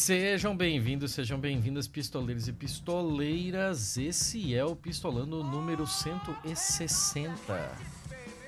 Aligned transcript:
Sejam 0.00 0.56
bem-vindos, 0.56 1.12
sejam 1.12 1.38
bem-vindas, 1.38 1.86
pistoleiros 1.86 2.48
e 2.48 2.54
pistoleiras. 2.54 3.98
Esse 3.98 4.54
é 4.54 4.64
o 4.64 4.74
Pistolando 4.74 5.44
número 5.44 5.86
160. 5.86 7.70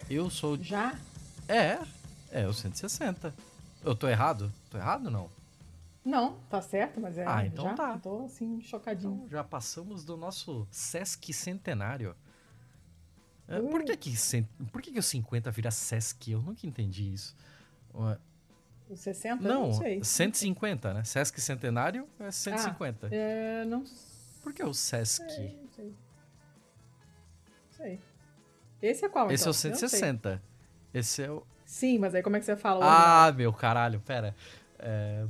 Eu 0.09 0.31
sou. 0.31 0.57
Já? 0.57 0.99
É, 1.47 1.79
é 2.31 2.49
o 2.49 2.55
160. 2.55 3.35
Eu 3.85 3.95
tô 3.95 4.09
errado? 4.09 4.51
Tô 4.71 4.79
errado 4.79 5.11
não? 5.11 5.29
Não, 6.03 6.39
tá 6.49 6.63
certo, 6.63 6.99
mas 6.99 7.19
é. 7.19 7.27
Ah, 7.27 7.45
então 7.45 7.67
já? 7.67 7.75
tá. 7.75 7.99
Tô 7.99 8.25
assim, 8.25 8.63
chocadinho. 8.63 9.17
Então 9.17 9.29
já 9.29 9.45
passamos 9.45 10.07
do 10.07 10.17
nosso 10.17 10.67
Sesc 10.71 11.35
Centenário. 11.35 12.17
É, 13.47 13.61
Uh. 13.61 13.69
por 13.69 13.85
que 13.85 13.95
que, 13.95 14.15
por 14.73 14.81
que 14.81 14.91
que 14.91 14.99
o 14.99 15.03
50 15.03 15.51
vira 15.51 15.71
Sesc? 15.71 16.31
Eu 16.31 16.41
nunca 16.41 16.67
entendi 16.67 17.13
isso. 17.13 17.37
Ué, 18.93 18.95
O 18.95 18.97
60? 18.97 19.43
Não, 19.49 19.67
não 19.69 19.73
sei. 19.75 20.05
150, 20.05 20.95
né? 20.95 21.05
Sesc 21.05 21.41
Centenário 21.41 22.07
é 22.21 22.31
150. 22.31 23.09
É, 23.11 23.65
não 23.65 23.85
Por 24.43 24.53
que 24.53 24.63
o 24.63 24.73
Sesc? 24.75 25.25
sei. 25.33 25.59
Não 25.63 25.69
sei. 25.71 25.85
Não 25.87 27.73
sei. 27.77 28.01
Esse 28.83 29.05
é 29.05 29.09
qual, 29.09 29.31
Esse 29.31 29.45
é 29.49 29.51
então? 29.51 29.51
o 29.51 29.55
não 29.55 29.79
sei. 29.79 29.89
160. 29.89 30.43
Esse 30.93 31.23
é 31.23 31.31
o. 31.31 31.43
Sim, 31.65 31.99
mas 31.99 32.15
aí 32.15 32.23
como 32.23 32.37
é 32.37 32.41
que 32.41 32.45
você 32.45 32.57
fala? 32.57 32.81
o 32.85 32.89
original? 32.89 33.29
Ah, 33.29 33.33
meu 33.33 33.53
caralho, 33.53 34.01
pera. 34.01 34.35
É... 34.79 35.25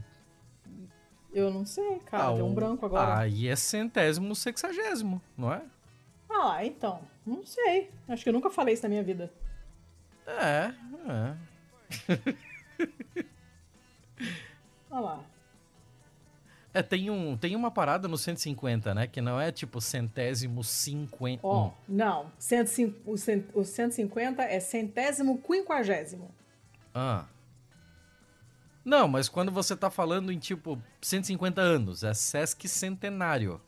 Eu 1.32 1.50
não 1.50 1.64
sei, 1.64 1.98
cara. 2.00 2.28
ah, 2.28 2.34
Deu 2.34 2.44
um 2.46 2.50
o- 2.50 2.54
branco 2.54 2.84
agora. 2.84 3.18
Aí 3.18 3.46
é 3.48 3.56
centésimo 3.56 4.34
sexagésimo, 4.34 5.22
não 5.36 5.52
é? 5.52 5.62
Ah, 6.28 6.64
então. 6.64 7.00
Não 7.24 7.44
sei. 7.46 7.90
Acho 8.08 8.22
que 8.24 8.28
eu 8.28 8.32
nunca 8.32 8.50
falei 8.50 8.74
isso 8.74 8.82
na 8.82 8.88
minha 8.88 9.02
vida. 9.04 9.32
É, 10.26 10.72
é. 11.08 11.36
Olha 14.92 15.00
lá. 15.00 15.24
É, 16.74 16.82
tem, 16.82 17.10
um, 17.10 17.36
tem 17.36 17.54
uma 17.56 17.70
parada 17.70 18.06
no 18.08 18.16
150, 18.16 18.94
né? 18.94 19.06
Que 19.06 19.20
não 19.20 19.38
é 19.40 19.50
tipo 19.52 19.80
centésimo 19.80 20.62
cinquenta. 20.64 21.46
Ó, 21.46 21.66
Hum. 21.68 21.72
não. 21.88 22.32
105, 22.38 23.10
o, 23.10 23.18
cent, 23.18 23.44
o 23.52 23.64
150 23.64 24.42
é 24.42 24.60
centésimo 24.60 25.38
quinquagésimo. 25.42 26.30
Ah. 26.94 27.26
Não, 28.84 29.06
mas 29.06 29.28
quando 29.28 29.52
você 29.52 29.76
tá 29.76 29.90
falando 29.90 30.32
em 30.32 30.38
tipo 30.38 30.80
150 31.00 31.60
anos, 31.60 32.02
é 32.04 32.14
Sesc 32.14 32.66
Centenário. 32.68 33.60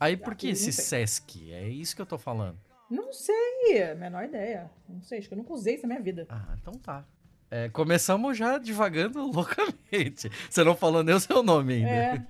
Aí 0.00 0.16
por 0.16 0.34
que 0.34 0.48
esse. 0.48 0.72
Sesc? 0.72 1.52
É 1.52 1.68
isso 1.68 1.94
que 1.96 2.02
eu 2.02 2.06
tô 2.06 2.18
falando. 2.18 2.58
Não 2.90 3.12
sei, 3.12 3.94
menor 3.96 4.24
ideia. 4.24 4.70
Não 4.88 5.02
sei, 5.02 5.18
acho 5.18 5.28
que 5.28 5.34
eu 5.34 5.38
nunca 5.38 5.52
usei 5.52 5.74
isso 5.74 5.82
na 5.86 5.94
minha 5.94 6.02
vida. 6.02 6.26
Ah, 6.28 6.54
então 6.60 6.72
tá. 6.74 7.04
É, 7.50 7.68
começamos 7.70 8.36
já 8.36 8.58
divagando 8.58 9.22
loucamente. 9.32 10.30
Você 10.50 10.62
não 10.64 10.76
falou 10.76 11.02
nem 11.02 11.14
o 11.14 11.20
seu 11.20 11.42
nome 11.42 11.74
ainda. 11.74 12.26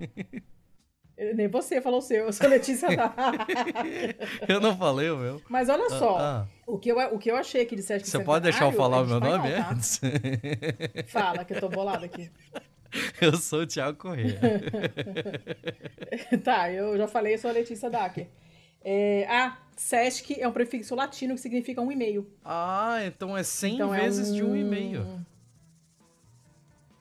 É. 1.17 1.33
Nem 1.33 1.49
você 1.49 1.81
falou 1.81 1.99
o 1.99 2.01
seu, 2.01 2.27
eu 2.27 2.31
sou 2.31 2.47
Letícia. 2.47 2.87
Eu 4.47 4.61
não 4.61 4.77
falei 4.77 5.09
o 5.09 5.17
meu. 5.17 5.41
Mas 5.49 5.67
olha 5.67 5.89
só, 5.89 6.17
Ah, 6.17 6.47
o, 6.65 6.77
que 6.79 6.89
eu, 6.89 6.97
o 7.13 7.19
que 7.19 7.29
eu 7.29 7.35
achei 7.35 7.65
que 7.65 7.75
disseste 7.75 8.05
que 8.05 8.09
Você 8.09 8.23
pode 8.23 8.43
deixar 8.43 8.65
eu 8.65 8.71
falar 8.71 9.01
o 9.01 9.05
meu 9.05 9.19
nome 9.19 9.49
é? 9.49 9.59
antes? 9.59 9.99
Fala, 11.11 11.43
que 11.43 11.53
eu 11.53 11.59
tô 11.59 11.67
bolada 11.67 12.05
aqui. 12.05 12.31
Eu 13.19 13.35
sou 13.35 13.63
o 13.63 13.67
Thiago 13.67 13.97
Corrêa. 13.97 14.39
tá, 16.41 16.71
eu 16.71 16.97
já 16.97 17.05
falei, 17.07 17.33
eu 17.33 17.37
sou 17.37 17.49
a 17.49 17.53
Letícia 17.53 17.89
Dacker. 17.89 18.27
É, 18.83 19.25
ah, 19.29 19.57
Sesc 19.75 20.39
é 20.39 20.47
um 20.47 20.51
prefixo 20.51 20.95
latino 20.95 21.35
que 21.35 21.41
significa 21.41 21.81
um 21.81 21.91
e 21.91 21.95
meio. 21.95 22.27
Ah, 22.43 22.99
então 23.05 23.37
é 23.37 23.43
100 23.43 23.75
Então 23.75 23.93
é 23.93 24.01
vezes 24.01 24.33
de 24.33 24.43
um 24.43 24.55
e 24.55 24.63
um- 24.63 24.69
meio. 24.69 25.25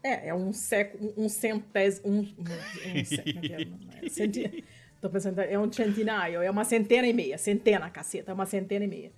É, 0.03 0.29
é 0.29 0.35
um 0.35 0.53
século, 0.53 1.13
um 1.17 1.29
centésimo, 1.29 2.09
um, 2.09 2.19
um, 2.19 2.21
um, 2.21 2.25
como 2.35 2.51
é 2.51 3.63
é? 3.63 4.59
É 4.59 4.63
Tô 5.01 5.09
pensando, 5.09 5.39
é 5.41 5.57
um 5.59 5.71
centenário, 5.73 6.43
é 6.43 6.51
uma 6.51 6.65
centena 6.65 7.07
e 7.07 7.13
meia, 7.13 7.39
centena, 7.39 7.89
caceta, 7.89 8.33
é 8.33 8.35
uma 8.35 8.47
centena 8.47 8.85
e 8.85 8.89
meia. 8.89 9.13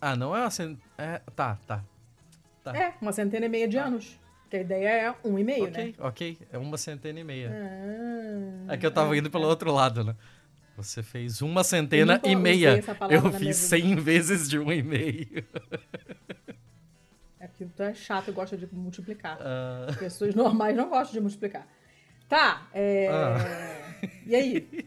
Ah, 0.00 0.16
não 0.16 0.34
é 0.34 0.40
uma 0.40 0.50
cen... 0.50 0.78
É, 0.96 1.20
tá, 1.36 1.58
tá. 1.66 1.84
Tá. 2.62 2.76
É, 2.76 2.94
uma 3.00 3.12
centena 3.12 3.44
e 3.44 3.48
meia 3.48 3.68
de 3.68 3.76
anos. 3.76 4.18
Que 4.48 4.56
a 4.58 4.60
ideia 4.60 4.88
é 4.88 5.14
um 5.26 5.38
e 5.38 5.44
meio, 5.44 5.64
ok, 5.64 5.84
né? 5.86 5.94
ok. 5.98 6.38
É 6.52 6.58
uma 6.58 6.78
centena 6.78 7.20
e 7.20 7.24
meia. 7.24 7.50
Ah, 8.68 8.74
É 8.74 8.76
que 8.78 8.86
eu 8.86 8.90
tava 8.90 9.12
ah, 9.12 9.16
indo 9.16 9.30
pelo 9.30 9.44
é. 9.44 9.46
outro 9.48 9.72
lado, 9.72 10.04
né? 10.04 10.14
Você 10.76 11.02
fez 11.02 11.40
uma 11.40 11.62
centena 11.62 12.20
e 12.24 12.34
meia. 12.34 12.82
Eu 13.10 13.30
fiz. 13.32 13.56
100 13.56 13.96
vezes 13.96 14.48
de 14.48 14.58
um 14.58 14.72
e 14.72 14.82
meio. 14.82 15.44
É 17.40 17.46
que 17.46 17.66
tu 17.66 17.82
é 17.82 17.92
chato 17.92 18.28
e 18.28 18.32
gosta 18.32 18.56
de 18.56 18.66
multiplicar. 18.72 19.36
Ah, 19.38 19.94
Pessoas 19.98 20.34
normais 20.34 20.74
não 20.74 20.88
gostam 20.88 21.12
de 21.12 21.20
multiplicar. 21.20 21.68
Tá, 22.26 22.66
é... 22.72 23.08
Ah. 23.08 23.36
E 24.26 24.34
aí? 24.34 24.86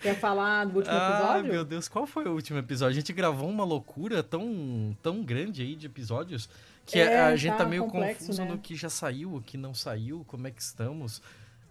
Quer 0.00 0.16
falar 0.16 0.64
do 0.64 0.78
último 0.78 0.96
ah, 0.96 1.10
episódio? 1.14 1.52
meu 1.52 1.64
Deus, 1.64 1.86
qual 1.86 2.04
foi 2.04 2.24
o 2.24 2.32
último 2.32 2.58
episódio? 2.58 2.96
A 2.96 3.00
gente 3.00 3.12
gravou 3.12 3.48
uma 3.48 3.62
loucura 3.62 4.24
tão, 4.24 4.96
tão 5.00 5.22
grande 5.22 5.62
aí 5.62 5.76
de 5.76 5.86
episódios 5.86 6.50
que 6.84 6.98
É, 6.98 7.20
a 7.20 7.36
gente 7.36 7.52
tá, 7.52 7.58
tá 7.58 7.66
meio 7.66 7.84
complexo, 7.84 8.26
confuso 8.26 8.42
né? 8.42 8.50
no 8.50 8.58
que 8.58 8.74
já 8.74 8.90
saiu, 8.90 9.36
o 9.36 9.40
que 9.40 9.56
não 9.56 9.72
saiu, 9.72 10.24
como 10.26 10.48
é 10.48 10.50
que 10.50 10.60
estamos. 10.60 11.22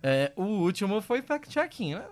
É, 0.02 0.32
o 0.38 0.44
último 0.44 1.02
foi 1.02 1.22
fact-checking, 1.22 1.96
né? 1.96 2.06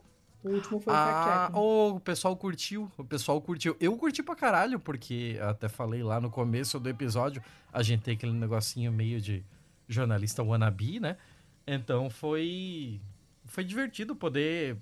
O 0.44 0.50
último 0.50 0.80
foi 0.80 0.94
o 0.94 0.96
Ah, 0.96 1.52
oh, 1.54 1.96
o 1.96 2.00
pessoal 2.00 2.36
curtiu, 2.36 2.90
o 2.98 3.04
pessoal 3.04 3.42
curtiu. 3.42 3.76
Eu 3.80 3.96
curti 3.98 4.24
pra 4.24 4.36
caralho, 4.36 4.80
porque 4.80 5.38
até 5.42 5.68
falei 5.68 6.02
lá 6.02 6.20
no 6.22 6.30
começo 6.30 6.80
do 6.80 6.88
episódio, 6.88 7.42
a 7.74 7.84
gente 7.84 8.04
tem 8.04 8.14
aquele 8.14 8.32
negocinho 8.32 8.92
meio 8.92 9.20
de 9.20 9.44
jornalista 9.88 10.42
wannabe, 10.42 11.00
né? 11.00 11.18
Então 11.68 12.10
foi 12.10 13.02
foi 13.46 13.64
divertido 13.64 14.16
poder 14.16 14.78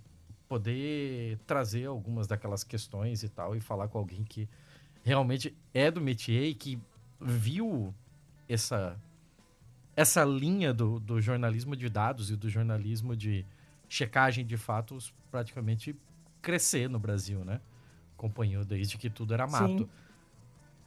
poder 0.48 1.38
trazer 1.46 1.86
algumas 1.86 2.28
daquelas 2.28 2.64
questões 2.64 3.24
e 3.24 3.30
tal 3.30 3.56
e 3.56 3.60
falar 3.60 3.88
com 3.88 3.98
alguém 3.98 4.24
que 4.24 4.48
realmente 5.04 5.56
é 5.74 5.90
do 5.92 6.00
métier 6.00 6.44
e 6.44 6.54
que 6.54 6.80
viu 7.20 7.94
essa 8.48 8.98
essa 9.96 10.24
linha 10.24 10.74
do, 10.74 11.00
do 11.00 11.20
jornalismo 11.20 11.76
de 11.76 11.90
dados 11.90 12.30
e 12.30 12.36
do 12.36 12.48
jornalismo 12.50 13.16
de 13.16 13.44
checagem 13.88 14.46
de 14.46 14.58
fatos 14.58 15.14
praticamente 15.32 15.96
crescer 16.42 16.90
no 16.90 17.00
Brasil, 17.00 17.44
né? 17.44 17.60
Acompanhou 18.18 18.66
desde 18.66 18.98
que 18.98 19.10
tudo 19.10 19.34
era 19.34 19.48
mato. 19.48 19.90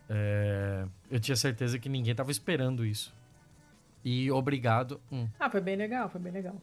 É, 0.08 0.86
eu 1.10 1.20
tinha 1.20 1.36
certeza 1.36 1.78
que 1.78 1.88
ninguém 1.88 2.14
tava 2.14 2.30
esperando 2.30 2.84
isso. 2.84 3.14
E 4.04 4.30
obrigado. 4.30 5.00
Hum. 5.12 5.28
Ah, 5.38 5.48
foi 5.48 5.60
bem 5.60 5.76
legal, 5.76 6.08
foi 6.08 6.20
bem 6.20 6.32
legal. 6.32 6.56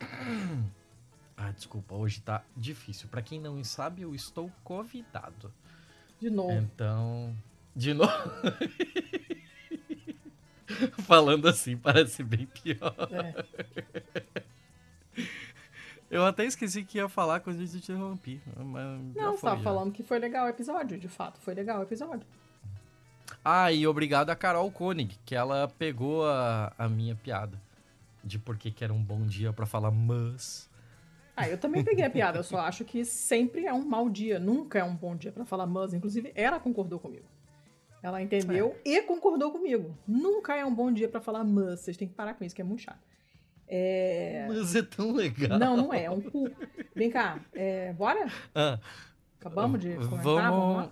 Ah, 1.42 1.52
desculpa, 1.52 1.94
hoje 1.94 2.20
tá 2.20 2.44
difícil. 2.54 3.08
Pra 3.08 3.22
quem 3.22 3.40
não 3.40 3.64
sabe, 3.64 4.02
eu 4.02 4.14
estou 4.14 4.52
convidado. 4.62 5.50
De 6.20 6.28
novo. 6.28 6.52
Então, 6.52 7.34
de 7.74 7.94
novo. 7.94 8.12
Falando 11.00 11.48
assim 11.48 11.78
parece 11.78 12.22
bem 12.22 12.44
pior. 12.44 12.94
É. 13.10 14.42
Eu 16.10 16.26
até 16.26 16.44
esqueci 16.44 16.82
que 16.82 16.98
ia 16.98 17.08
falar 17.08 17.38
quando 17.38 17.60
eu 17.60 17.68
te 17.68 17.76
interrompi. 17.76 18.40
Não, 18.56 19.32
você 19.32 19.38
foi, 19.38 19.50
tava 19.50 19.56
já. 19.56 19.62
falando 19.62 19.92
que 19.92 20.02
foi 20.02 20.18
legal 20.18 20.46
o 20.46 20.48
episódio, 20.48 20.98
de 20.98 21.08
fato. 21.08 21.38
Foi 21.40 21.54
legal 21.54 21.78
o 21.78 21.82
episódio. 21.84 22.26
Ah, 23.44 23.70
e 23.72 23.86
obrigado 23.86 24.30
a 24.30 24.36
Carol 24.36 24.70
Koenig, 24.72 25.16
que 25.24 25.36
ela 25.36 25.68
pegou 25.78 26.26
a, 26.26 26.72
a 26.76 26.88
minha 26.88 27.14
piada. 27.14 27.60
De 28.22 28.38
por 28.38 28.58
que 28.58 28.74
era 28.82 28.92
um 28.92 29.02
bom 29.02 29.22
dia 29.22 29.52
pra 29.52 29.64
falar 29.64 29.90
mas. 29.90 30.68
Ah, 31.36 31.48
eu 31.48 31.56
também 31.56 31.82
peguei 31.82 32.04
a 32.04 32.10
piada. 32.10 32.38
Eu 32.38 32.42
só 32.42 32.58
acho 32.58 32.84
que 32.84 33.04
sempre 33.04 33.64
é 33.64 33.72
um 33.72 33.84
mau 33.84 34.10
dia. 34.10 34.38
Nunca 34.38 34.78
é 34.78 34.84
um 34.84 34.94
bom 34.94 35.16
dia 35.16 35.32
pra 35.32 35.46
falar 35.46 35.66
mas. 35.66 35.94
Inclusive, 35.94 36.32
ela 36.34 36.60
concordou 36.60 36.98
comigo. 36.98 37.24
Ela 38.02 38.20
entendeu 38.20 38.76
e 38.84 39.00
concordou 39.02 39.52
comigo. 39.52 39.96
Nunca 40.06 40.56
é 40.56 40.66
um 40.66 40.74
bom 40.74 40.92
dia 40.92 41.08
pra 41.08 41.20
falar 41.20 41.44
mas. 41.44 41.80
Vocês 41.80 41.96
têm 41.96 42.08
que 42.08 42.14
parar 42.14 42.34
com 42.34 42.44
isso, 42.44 42.54
que 42.54 42.60
é 42.60 42.64
muito 42.64 42.82
chato. 42.82 43.09
É... 43.72 44.46
Mas 44.48 44.74
é 44.74 44.82
tão 44.82 45.12
legal. 45.12 45.56
Não, 45.56 45.76
não 45.76 45.94
é. 45.94 46.04
É 46.04 46.10
um 46.10 46.20
cu. 46.20 46.50
Vem 46.94 47.08
cá. 47.08 47.38
é, 47.54 47.92
Bora? 47.92 48.26
Ah, 48.52 48.80
Acabamos 49.38 49.80
de 49.80 49.94
comentar? 49.94 50.22
Vamos 50.22 50.50
vamos, 50.52 50.90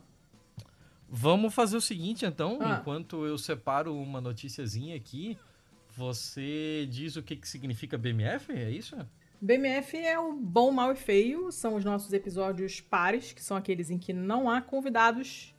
vamos 1.08 1.54
fazer 1.54 1.76
o 1.76 1.80
seguinte, 1.80 2.24
então. 2.24 2.58
Ah. 2.62 2.78
Enquanto 2.80 3.26
eu 3.26 3.36
separo 3.36 3.94
uma 3.94 4.20
noticiazinha 4.20 4.94
aqui, 4.94 5.36
você 5.96 6.86
diz 6.88 7.16
o 7.16 7.22
que, 7.22 7.34
que 7.34 7.48
significa 7.48 7.98
BMF? 7.98 8.52
É 8.52 8.70
isso? 8.70 8.96
BMF 9.40 9.96
é 9.96 10.18
o 10.18 10.32
bom, 10.32 10.70
mal 10.70 10.92
e 10.92 10.96
feio. 10.96 11.50
São 11.50 11.74
os 11.74 11.84
nossos 11.84 12.12
episódios 12.12 12.80
pares, 12.80 13.32
que 13.32 13.42
são 13.42 13.56
aqueles 13.56 13.90
em 13.90 13.98
que 13.98 14.12
não 14.12 14.48
há 14.48 14.62
convidados. 14.62 15.52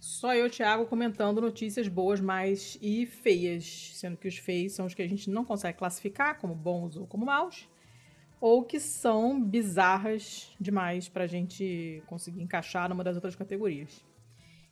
Só 0.00 0.34
eu 0.34 0.48
Thiago 0.48 0.86
comentando 0.86 1.42
notícias 1.42 1.86
boas, 1.86 2.22
mais 2.22 2.78
e 2.80 3.04
feias. 3.04 3.92
Sendo 3.94 4.16
que 4.16 4.26
os 4.26 4.38
feios 4.38 4.72
são 4.72 4.86
os 4.86 4.94
que 4.94 5.02
a 5.02 5.08
gente 5.08 5.28
não 5.28 5.44
consegue 5.44 5.76
classificar 5.76 6.38
como 6.38 6.54
bons 6.54 6.96
ou 6.96 7.06
como 7.06 7.26
maus. 7.26 7.68
Ou 8.40 8.64
que 8.64 8.80
são 8.80 9.38
bizarras 9.38 10.56
demais 10.58 11.06
pra 11.06 11.26
gente 11.26 12.02
conseguir 12.06 12.42
encaixar 12.42 12.88
numa 12.88 13.04
das 13.04 13.14
outras 13.14 13.36
categorias. 13.36 14.02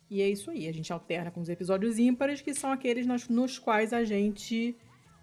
E 0.09 0.19
é 0.19 0.27
isso 0.27 0.49
aí. 0.49 0.67
A 0.67 0.73
gente 0.73 0.91
alterna 0.91 1.29
com 1.29 1.39
os 1.39 1.47
episódios 1.47 1.99
ímpares, 1.99 2.41
que 2.41 2.51
são 2.55 2.71
aqueles 2.71 3.05
nos, 3.05 3.29
nos 3.29 3.59
quais 3.59 3.93
a 3.93 4.03
gente 4.03 4.75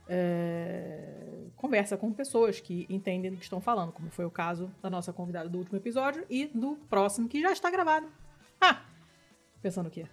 é, 0.08 1.48
conversa 1.56 1.96
com 1.96 2.12
pessoas 2.12 2.60
que 2.60 2.86
entendem 2.88 3.32
do 3.32 3.38
que 3.38 3.42
estão 3.42 3.60
falando, 3.60 3.90
como 3.90 4.08
foi 4.10 4.24
o 4.24 4.30
caso 4.30 4.72
da 4.80 4.88
nossa 4.88 5.12
convidada 5.12 5.48
do 5.48 5.58
último 5.58 5.76
episódio 5.76 6.24
e 6.30 6.46
do 6.46 6.76
próximo, 6.88 7.28
que 7.28 7.40
já 7.40 7.50
está 7.50 7.68
gravado. 7.68 8.06
Ah! 8.60 8.95
Pensando 9.66 9.88
o 9.88 9.90
quê? 9.90 10.06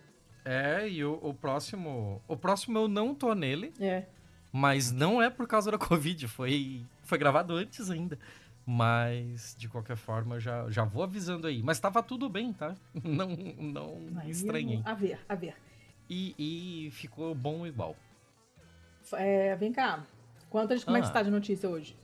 É, 0.44 0.90
e 0.90 1.06
o, 1.06 1.20
o 1.22 1.32
próximo. 1.32 2.20
O 2.28 2.36
próximo 2.36 2.80
eu 2.80 2.88
não 2.88 3.14
tô 3.14 3.36
nele. 3.36 3.72
É. 3.80 4.06
Mas 4.52 4.92
não 4.92 5.22
é 5.22 5.30
por 5.30 5.48
causa 5.48 5.70
da 5.70 5.78
Covid, 5.80 6.28
foi, 6.28 6.84
foi 7.04 7.20
gravado 7.20 7.54
antes 7.54 7.92
ainda. 7.92 8.18
Mas, 8.66 9.56
de 9.56 9.70
qualquer 9.70 9.96
forma, 9.96 10.40
já, 10.40 10.68
já 10.72 10.84
vou 10.86 11.04
avisando 11.04 11.46
aí. 11.46 11.62
Mas 11.62 11.80
tava 11.80 12.02
tudo 12.02 12.28
bem, 12.30 12.52
tá? 12.52 12.74
Não, 13.04 13.28
não 13.28 14.08
Aí 14.18 14.32
estranhei. 14.32 14.82
A 14.84 14.96
ver, 14.96 15.20
a 15.30 15.36
ver. 15.36 15.56
E, 16.10 16.34
e 16.88 16.90
ficou 16.90 17.36
bom 17.36 17.68
igual. 17.68 17.96
É, 19.12 19.56
vem 19.56 19.72
cá. 19.72 20.04
Quantas, 20.50 20.84
como 20.84 20.98
é 20.98 21.00
que 21.00 21.06
Ah. 21.06 21.08
você 21.10 21.14
tá 21.14 21.22
de 21.22 21.30
notícia 21.30 21.70
hoje? 21.70 21.96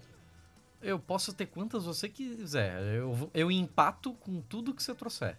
Eu 0.83 0.99
posso 0.99 1.33
ter 1.33 1.47
quantas 1.47 1.85
você 1.85 2.07
quiser. 2.07 2.79
Eu, 2.93 3.31
eu 3.33 3.49
empato 3.49 4.13
com 4.13 4.39
tudo 4.39 4.71
que 4.71 4.83
você 4.83 4.93
trouxer. 4.93 5.35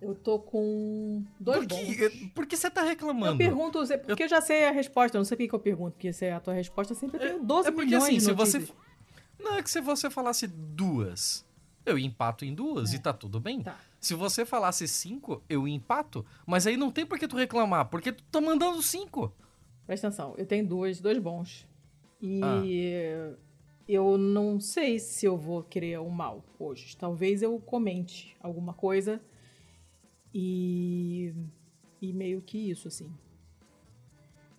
Eu 0.00 0.14
tô 0.14 0.38
com 0.38 1.24
dois 1.40 1.66
por, 1.66 1.68
bons. 1.68 1.96
que, 1.96 2.26
por 2.34 2.46
que 2.46 2.56
você 2.56 2.70
tá 2.70 2.82
reclamando? 2.82 3.32
Eu 3.34 3.36
pergunto, 3.38 3.78
porque 4.06 4.24
eu... 4.24 4.28
já 4.28 4.40
sei 4.40 4.64
a 4.66 4.70
resposta, 4.70 5.16
eu 5.16 5.20
não 5.20 5.24
sei 5.24 5.36
por 5.36 5.42
que 5.42 5.48
que 5.48 5.54
eu 5.54 5.60
pergunto, 5.60 5.92
porque 5.92 6.12
se 6.12 6.26
é 6.26 6.32
a 6.32 6.40
tua 6.40 6.54
resposta, 6.54 6.92
eu 6.92 6.96
sempre 6.96 7.18
tenho 7.18 7.42
12 7.42 7.68
é 7.68 7.72
porque 7.72 7.84
milhões 7.86 8.04
assim, 8.04 8.20
se 8.20 8.32
você. 8.32 8.68
Não, 9.38 9.54
é 9.56 9.62
que 9.62 9.70
se 9.70 9.80
você 9.80 10.08
falasse 10.10 10.46
duas, 10.46 11.44
eu 11.86 11.98
empato 11.98 12.44
em 12.44 12.54
duas 12.54 12.92
É. 12.92 12.96
e 12.96 12.98
tá 12.98 13.12
tudo 13.12 13.38
bem. 13.40 13.62
Tá. 13.62 13.76
Se 14.00 14.14
você 14.14 14.44
falasse 14.44 14.86
cinco, 14.86 15.42
eu 15.48 15.66
empato. 15.66 16.24
Mas 16.46 16.66
aí 16.66 16.76
não 16.76 16.90
tem 16.90 17.04
por 17.04 17.18
que 17.18 17.26
tu 17.26 17.36
reclamar, 17.36 17.86
porque 17.86 18.12
tu 18.12 18.22
tá 18.30 18.40
mandando 18.40 18.80
cinco. 18.82 19.32
Presta 19.86 20.06
atenção, 20.08 20.34
eu 20.36 20.46
tenho 20.46 20.66
dois, 20.66 21.00
dois 21.00 21.18
bons. 21.18 21.66
E 22.20 22.40
Ah. 22.42 23.34
eu 23.88 24.18
não 24.18 24.60
sei 24.60 24.98
se 24.98 25.24
eu 25.26 25.36
vou 25.36 25.62
querer 25.62 25.98
o 25.98 26.08
mal 26.10 26.44
hoje. 26.58 26.96
Talvez 26.96 27.42
eu 27.42 27.58
comente 27.60 28.36
alguma 28.40 28.72
coisa 28.74 29.20
e. 30.34 31.32
E 32.00 32.12
meio 32.12 32.40
que 32.40 32.70
isso, 32.70 32.86
assim. 32.88 33.12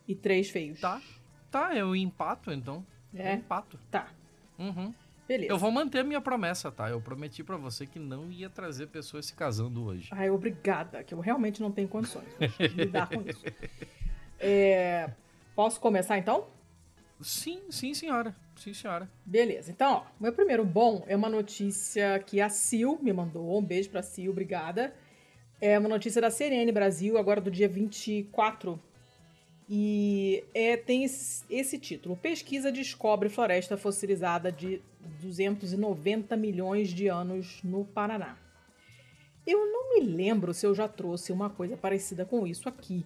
E 0.07 0.13
três 0.15 0.49
feios. 0.49 0.79
Tá. 0.81 1.01
Tá, 1.49 1.75
eu 1.75 1.95
empato 1.95 2.51
então. 2.51 2.85
Eu 3.13 3.21
É? 3.25 3.33
empato. 3.35 3.79
Tá. 3.89 4.09
Uhum. 4.57 4.93
Beleza. 5.27 5.51
Eu 5.51 5.57
vou 5.57 5.71
manter 5.71 5.99
a 5.99 6.03
minha 6.03 6.19
promessa, 6.19 6.71
tá? 6.71 6.89
Eu 6.89 6.99
prometi 6.99 7.43
pra 7.43 7.55
você 7.55 7.85
que 7.85 7.99
não 7.99 8.31
ia 8.31 8.49
trazer 8.49 8.87
pessoas 8.87 9.27
se 9.27 9.33
casando 9.35 9.85
hoje. 9.85 10.09
Ai, 10.11 10.29
obrigada, 10.29 11.03
que 11.03 11.13
eu 11.13 11.19
realmente 11.19 11.61
não 11.61 11.71
tenho 11.71 11.87
condições 11.87 12.27
de 12.57 12.67
lidar 12.67 13.07
com 13.09 13.21
isso. 13.21 13.43
É, 14.41 15.11
Posso 15.55 15.81
começar 15.81 16.17
então? 16.17 16.47
Sim, 17.19 17.63
sim, 17.69 17.93
senhora. 17.93 18.33
Sim, 18.55 18.73
senhora. 18.73 19.11
Beleza. 19.25 19.69
Então, 19.71 19.91
ó, 19.95 20.03
meu 20.17 20.31
primeiro 20.31 20.63
bom 20.63 21.03
é 21.07 21.15
uma 21.15 21.27
notícia 21.29 22.17
que 22.19 22.39
a 22.39 22.47
Sil 22.47 22.95
me 23.03 23.11
mandou. 23.11 23.59
Um 23.59 23.61
beijo 23.61 23.89
pra 23.89 24.01
Sil, 24.01 24.31
obrigada. 24.31 24.95
É 25.61 25.77
uma 25.77 25.89
notícia 25.89 26.21
da 26.21 26.31
CNN 26.31 26.71
Brasil, 26.71 27.17
agora 27.17 27.41
do 27.41 27.51
dia 27.51 27.67
24. 27.67 28.79
E 29.67 30.43
é, 30.53 30.77
tem 30.77 31.03
esse, 31.03 31.43
esse 31.49 31.77
título: 31.77 32.15
Pesquisa 32.15 32.71
descobre 32.71 33.27
floresta 33.27 33.75
fossilizada 33.75 34.51
de 34.51 34.81
290 35.21 36.35
milhões 36.37 36.89
de 36.89 37.07
anos 37.07 37.59
no 37.63 37.83
Paraná. 37.83 38.37
Eu 39.45 39.65
não 39.71 39.95
me 39.95 40.01
lembro 40.01 40.53
se 40.53 40.65
eu 40.65 40.73
já 40.73 40.87
trouxe 40.87 41.31
uma 41.31 41.49
coisa 41.49 41.75
parecida 41.75 42.25
com 42.25 42.47
isso 42.47 42.69
aqui. 42.69 43.05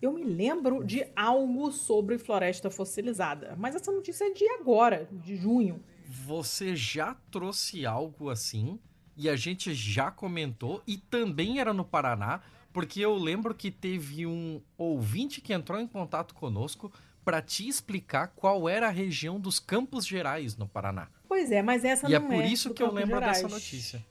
Eu 0.00 0.12
me 0.12 0.24
lembro 0.24 0.82
de 0.82 1.06
algo 1.14 1.70
sobre 1.70 2.16
floresta 2.16 2.70
fossilizada, 2.70 3.54
mas 3.58 3.74
essa 3.74 3.92
notícia 3.92 4.24
é 4.24 4.32
de 4.32 4.48
agora, 4.48 5.06
de 5.12 5.36
junho. 5.36 5.82
Você 6.06 6.74
já 6.74 7.14
trouxe 7.30 7.84
algo 7.84 8.30
assim 8.30 8.80
e 9.20 9.28
a 9.28 9.36
gente 9.36 9.74
já 9.74 10.10
comentou 10.10 10.82
e 10.86 10.96
também 10.96 11.60
era 11.60 11.72
no 11.74 11.84
Paraná, 11.84 12.40
porque 12.72 13.00
eu 13.00 13.14
lembro 13.14 13.54
que 13.54 13.70
teve 13.70 14.24
um 14.26 14.62
ouvinte 14.78 15.40
que 15.40 15.52
entrou 15.52 15.78
em 15.78 15.86
contato 15.86 16.34
conosco 16.34 16.90
para 17.24 17.42
te 17.42 17.68
explicar 17.68 18.28
qual 18.28 18.68
era 18.68 18.86
a 18.88 18.90
região 18.90 19.38
dos 19.38 19.58
Campos 19.58 20.06
Gerais 20.06 20.56
no 20.56 20.66
Paraná. 20.66 21.08
Pois 21.28 21.50
é, 21.52 21.60
mas 21.62 21.84
essa 21.84 22.08
e 22.10 22.14
é 22.14 22.18
não 22.18 22.28
por 22.28 22.42
é 22.42 22.46
isso 22.46 22.68
do 22.70 22.74
que 22.74 22.82
eu 22.82 22.90
lembro 22.90 23.16
Gerais. 23.16 23.42
dessa 23.42 23.48
notícia. 23.54 24.06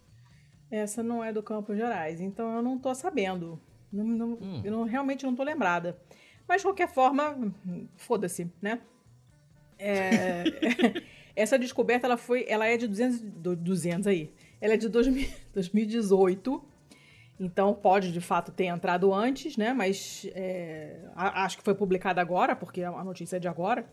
Essa 0.69 1.01
não 1.01 1.23
é 1.23 1.33
do 1.33 1.41
Campos 1.41 1.75
Gerais, 1.75 2.21
então 2.21 2.53
eu 2.55 2.61
não 2.61 2.77
tô 2.77 2.93
sabendo. 2.93 3.59
Não- 3.91 4.03
não- 4.05 4.33
Hum. 4.39 4.61
Eu 4.63 4.71
não- 4.71 4.83
realmente 4.83 5.25
não 5.25 5.35
tô 5.35 5.43
lembrada. 5.43 5.99
Mas 6.47 6.61
de 6.61 6.67
qualquer 6.67 6.93
forma, 6.93 7.51
foda-se, 7.97 8.51
né? 8.61 8.79
É, 9.77 10.43
essa 11.35 11.57
descoberta 11.57 12.05
ela 12.05 12.17
foi, 12.17 12.45
ela 12.47 12.67
é 12.67 12.77
de 12.77 12.87
200, 12.87 13.21
do- 13.21 13.55
200 13.55 14.05
aí. 14.07 14.31
Ela 14.61 14.73
é 14.73 14.77
de 14.77 14.89
2000 14.89 15.27
2018. 15.53 16.63
Então 17.41 17.73
pode 17.73 18.11
de 18.11 18.19
fato 18.19 18.51
ter 18.51 18.65
entrado 18.65 19.13
antes, 19.13 19.55
né? 19.55 19.71
Mas 19.71 20.27
é, 20.35 20.99
acho 21.15 21.57
que 21.57 21.63
foi 21.63 21.73
publicada 21.73 22.19
agora, 22.19 22.53
porque 22.53 22.83
a 22.83 23.01
notícia 23.01 23.37
é 23.37 23.39
de 23.39 23.47
agora. 23.47 23.89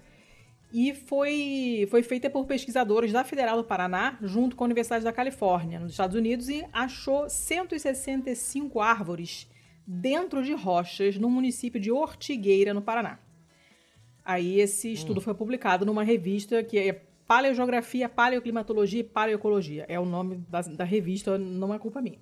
E 0.73 0.93
foi, 0.93 1.87
foi 1.89 2.03
feita 2.03 2.29
por 2.29 2.45
pesquisadores 2.45 3.13
da 3.13 3.23
Federal 3.23 3.57
do 3.57 3.63
Paraná, 3.63 4.19
junto 4.21 4.57
com 4.57 4.65
a 4.65 4.67
Universidade 4.67 5.05
da 5.05 5.13
Califórnia, 5.13 5.79
nos 5.79 5.93
Estados 5.93 6.17
Unidos, 6.17 6.49
e 6.49 6.67
achou 6.73 7.31
165 7.31 8.81
árvores 8.81 9.49
dentro 9.87 10.43
de 10.43 10.53
rochas 10.53 11.17
no 11.17 11.31
município 11.31 11.81
de 11.81 11.93
Ortigueira, 11.93 12.75
no 12.75 12.83
Paraná. 12.83 13.21
Aí 14.25 14.61
esse 14.61 14.93
estudo 14.93 15.21
foi 15.21 15.35
publicado 15.35 15.87
numa 15.87 16.03
revista 16.03 16.65
que 16.65 16.77
é 16.77 17.03
Paleogeografia, 17.27 18.09
Paleoclimatologia 18.09 19.01
e 19.01 19.05
Paleoecologia. 19.05 19.85
É 19.89 19.99
o 19.99 20.05
nome 20.05 20.37
da, 20.49 20.61
da 20.63 20.85
revista, 20.85 21.37
não 21.39 21.75
é 21.75 21.79
culpa 21.79 22.01
minha. 22.01 22.19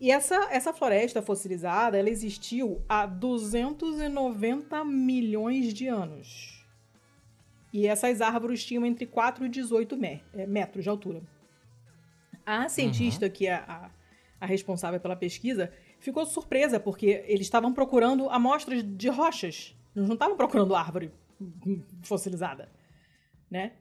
E 0.00 0.10
essa, 0.10 0.34
essa 0.50 0.72
floresta 0.72 1.22
fossilizada, 1.22 1.96
ela 1.98 2.10
existiu 2.10 2.82
há 2.88 3.06
290 3.06 4.84
milhões 4.84 5.72
de 5.72 5.86
anos. 5.86 6.64
E 7.72 7.86
essas 7.86 8.20
árvores 8.20 8.64
tinham 8.64 8.84
entre 8.86 9.06
4 9.06 9.44
e 9.46 9.48
18 9.48 9.96
me- 9.96 10.22
eh, 10.32 10.46
metros 10.46 10.84
de 10.84 10.90
altura. 10.90 11.22
A 12.46 12.68
cientista, 12.68 13.28
que 13.28 13.46
é 13.46 13.54
a, 13.54 13.90
a 14.40 14.46
responsável 14.46 15.00
pela 15.00 15.16
pesquisa, 15.16 15.72
ficou 15.98 16.24
surpresa, 16.26 16.78
porque 16.78 17.24
eles 17.26 17.46
estavam 17.46 17.72
procurando 17.72 18.28
amostras 18.30 18.82
de 18.82 19.08
rochas. 19.08 19.74
Eles 19.94 20.08
não 20.08 20.14
estavam 20.14 20.36
procurando 20.36 20.74
árvore 20.74 21.10
fossilizada, 22.02 22.68
né? 23.50 23.72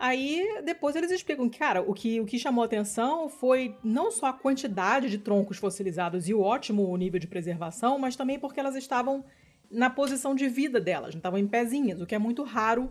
Aí, 0.00 0.62
depois 0.64 0.94
eles 0.94 1.10
explicam 1.10 1.48
que, 1.48 1.58
cara, 1.58 1.82
o 1.82 1.92
que, 1.92 2.20
o 2.20 2.24
que 2.24 2.38
chamou 2.38 2.62
a 2.62 2.66
atenção 2.66 3.28
foi 3.28 3.76
não 3.82 4.12
só 4.12 4.26
a 4.26 4.32
quantidade 4.32 5.10
de 5.10 5.18
troncos 5.18 5.58
fossilizados 5.58 6.28
e 6.28 6.34
o 6.34 6.40
ótimo 6.40 6.96
nível 6.96 7.18
de 7.18 7.26
preservação, 7.26 7.98
mas 7.98 8.14
também 8.14 8.38
porque 8.38 8.60
elas 8.60 8.76
estavam 8.76 9.24
na 9.68 9.90
posição 9.90 10.36
de 10.36 10.48
vida 10.48 10.80
delas, 10.80 11.14
não 11.14 11.18
estavam 11.18 11.38
em 11.38 11.48
pezinhas, 11.48 12.00
o 12.00 12.06
que 12.06 12.14
é 12.14 12.18
muito 12.18 12.44
raro 12.44 12.90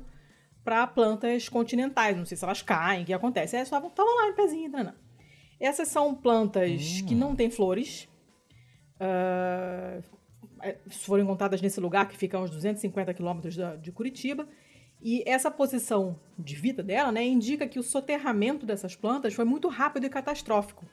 para 0.66 0.86
plantas 0.86 1.48
continentais. 1.48 2.18
Não 2.18 2.26
sei 2.26 2.36
se 2.36 2.44
elas 2.44 2.62
caem, 2.62 3.04
o 3.04 3.06
que 3.06 3.14
acontece. 3.14 3.56
Elas 3.56 3.70
estavam 3.70 3.90
lá 3.96 4.28
em 4.28 4.34
pezinho, 4.34 4.70
não, 4.70 4.84
não. 4.84 4.94
Essas 5.62 5.88
são 5.88 6.14
plantas 6.14 7.02
Hum. 7.02 7.06
que 7.08 7.16
não 7.16 7.34
têm 7.38 7.50
flores. 7.50 8.10
É, 9.00 10.02
foram 10.90 11.24
encontradas 11.24 11.62
nesse 11.62 11.80
lugar 11.80 12.08
que 12.10 12.18
fica 12.18 12.38
a 12.38 12.42
uns 12.42 12.50
250 12.52 13.14
quilômetros 13.14 13.56
de 13.82 13.92
Curitiba. 13.94 14.46
E 15.02 15.24
essa 15.26 15.52
posição 15.52 16.20
de 16.38 16.56
vida 16.56 16.82
dela 16.82 17.12
né, 17.12 17.26
indica 17.26 17.68
que 17.68 17.80
o 17.80 17.84
soterramento 17.84 18.66
dessas 18.66 18.96
plantas 18.96 19.34
foi 19.34 19.46
muito 19.46 19.68
rápido 19.68 20.06
e 20.06 20.10
catastrófico. 20.10 20.86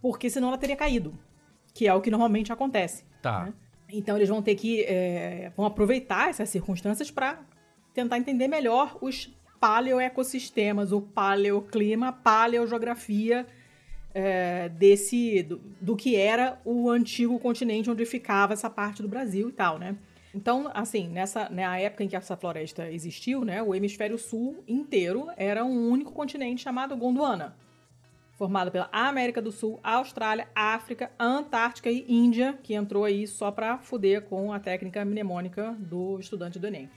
Porque 0.00 0.28
senão 0.28 0.48
ela 0.48 0.58
teria 0.58 0.76
caído. 0.76 1.18
Que 1.72 1.86
é 1.86 1.94
o 1.94 2.00
que 2.00 2.10
normalmente 2.10 2.52
acontece. 2.52 3.04
Tá. 3.22 3.44
né? 3.46 3.52
Então 3.90 4.16
eles 4.16 4.28
vão 4.28 4.42
ter 4.42 4.54
que. 4.54 4.82
é, 4.82 5.52
vão 5.56 5.64
aproveitar 5.64 6.28
essas 6.28 6.48
circunstâncias 6.48 7.10
para 7.10 7.40
tentar 7.94 8.18
entender 8.18 8.48
melhor 8.48 8.98
os 9.00 9.34
paleoecossistemas, 9.60 10.92
o 10.92 11.00
paleoclima, 11.00 12.08
a 12.08 12.12
paleogeografia 12.12 13.46
é, 14.14 14.68
desse. 14.68 15.42
Do, 15.42 15.58
do 15.80 15.96
que 15.96 16.16
era 16.16 16.60
o 16.64 16.90
antigo 16.90 17.38
continente 17.38 17.90
onde 17.90 18.04
ficava 18.04 18.52
essa 18.52 18.68
parte 18.68 19.02
do 19.02 19.08
Brasil 19.08 19.48
e 19.48 19.52
tal, 19.52 19.78
né? 19.78 19.96
Então, 20.34 20.70
assim, 20.74 21.08
nessa 21.08 21.48
na 21.48 21.78
época 21.78 22.04
em 22.04 22.08
que 22.08 22.16
essa 22.16 22.36
floresta 22.36 22.90
existiu, 22.90 23.44
né, 23.44 23.62
o 23.62 23.74
hemisfério 23.74 24.18
sul 24.18 24.62
inteiro 24.68 25.28
era 25.36 25.64
um 25.64 25.90
único 25.90 26.12
continente 26.12 26.62
chamado 26.62 26.96
Gondwana, 26.96 27.56
formado 28.36 28.70
pela 28.70 28.88
América 28.92 29.40
do 29.40 29.50
Sul, 29.50 29.80
Austrália, 29.82 30.48
África, 30.54 31.10
Antártica 31.18 31.90
e 31.90 32.04
Índia, 32.08 32.58
que 32.62 32.74
entrou 32.74 33.04
aí 33.04 33.26
só 33.26 33.50
para 33.50 33.78
fuder 33.78 34.22
com 34.22 34.52
a 34.52 34.60
técnica 34.60 35.04
mnemônica 35.04 35.74
do 35.78 36.20
estudante 36.20 36.58
do 36.58 36.66
Enem. 36.66 36.90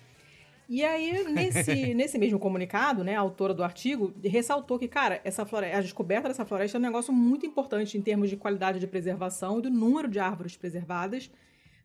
E 0.70 0.86
aí, 0.86 1.26
nesse, 1.26 1.74
nesse 1.96 2.18
mesmo 2.18 2.40
comunicado, 2.40 3.04
né, 3.04 3.16
a 3.16 3.20
autora 3.20 3.54
do 3.54 3.64
artigo 3.64 4.14
ressaltou 4.24 4.78
que, 4.78 4.88
cara, 4.88 5.20
essa 5.24 5.46
floresta, 5.46 5.78
a 5.78 5.82
descoberta 5.82 6.28
dessa 6.28 6.46
floresta 6.46 6.78
é 6.78 6.80
um 6.80 6.82
negócio 6.82 7.12
muito 7.12 7.46
importante 7.46 7.98
em 7.98 8.02
termos 8.02 8.30
de 8.30 8.38
qualidade 8.38 8.80
de 8.80 8.88
preservação 8.88 9.60
e 9.60 9.64
do 9.64 9.70
número 9.70 10.08
de 10.08 10.20
árvores 10.20 10.56
preservadas, 10.56 11.30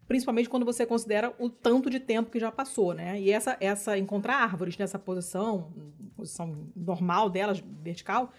principalmente 0.08 0.48
quando 0.48 0.64
você 0.64 0.86
considera 0.86 1.34
o 1.38 1.48
tanto 1.48 1.90
de 1.90 1.98
tempo 1.98 2.30
que 2.30 2.38
já 2.38 2.50
passou, 2.50 2.94
né? 2.94 3.20
E 3.20 3.30
essa, 3.30 3.56
essa 3.60 3.98
encontrar 3.98 4.36
árvores 4.36 4.76
nessa 4.76 4.98
posição, 4.98 5.72
posição 6.16 6.68
normal 6.74 7.28
delas, 7.28 7.62
vertical, 7.82 8.32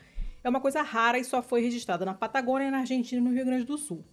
é 0.43 0.49
uma 0.49 0.61
coisa 0.61 0.81
rara 0.81 1.17
e 1.19 1.23
só 1.23 1.41
foi 1.41 1.61
registrada 1.61 2.05
na 2.05 2.13
Patagônia, 2.13 2.71
na 2.71 2.79
Argentina 2.79 3.21
e 3.21 3.23
no 3.23 3.33
Rio 3.33 3.45
Grande 3.45 3.65
do 3.65 3.77
Sul. 3.77 4.03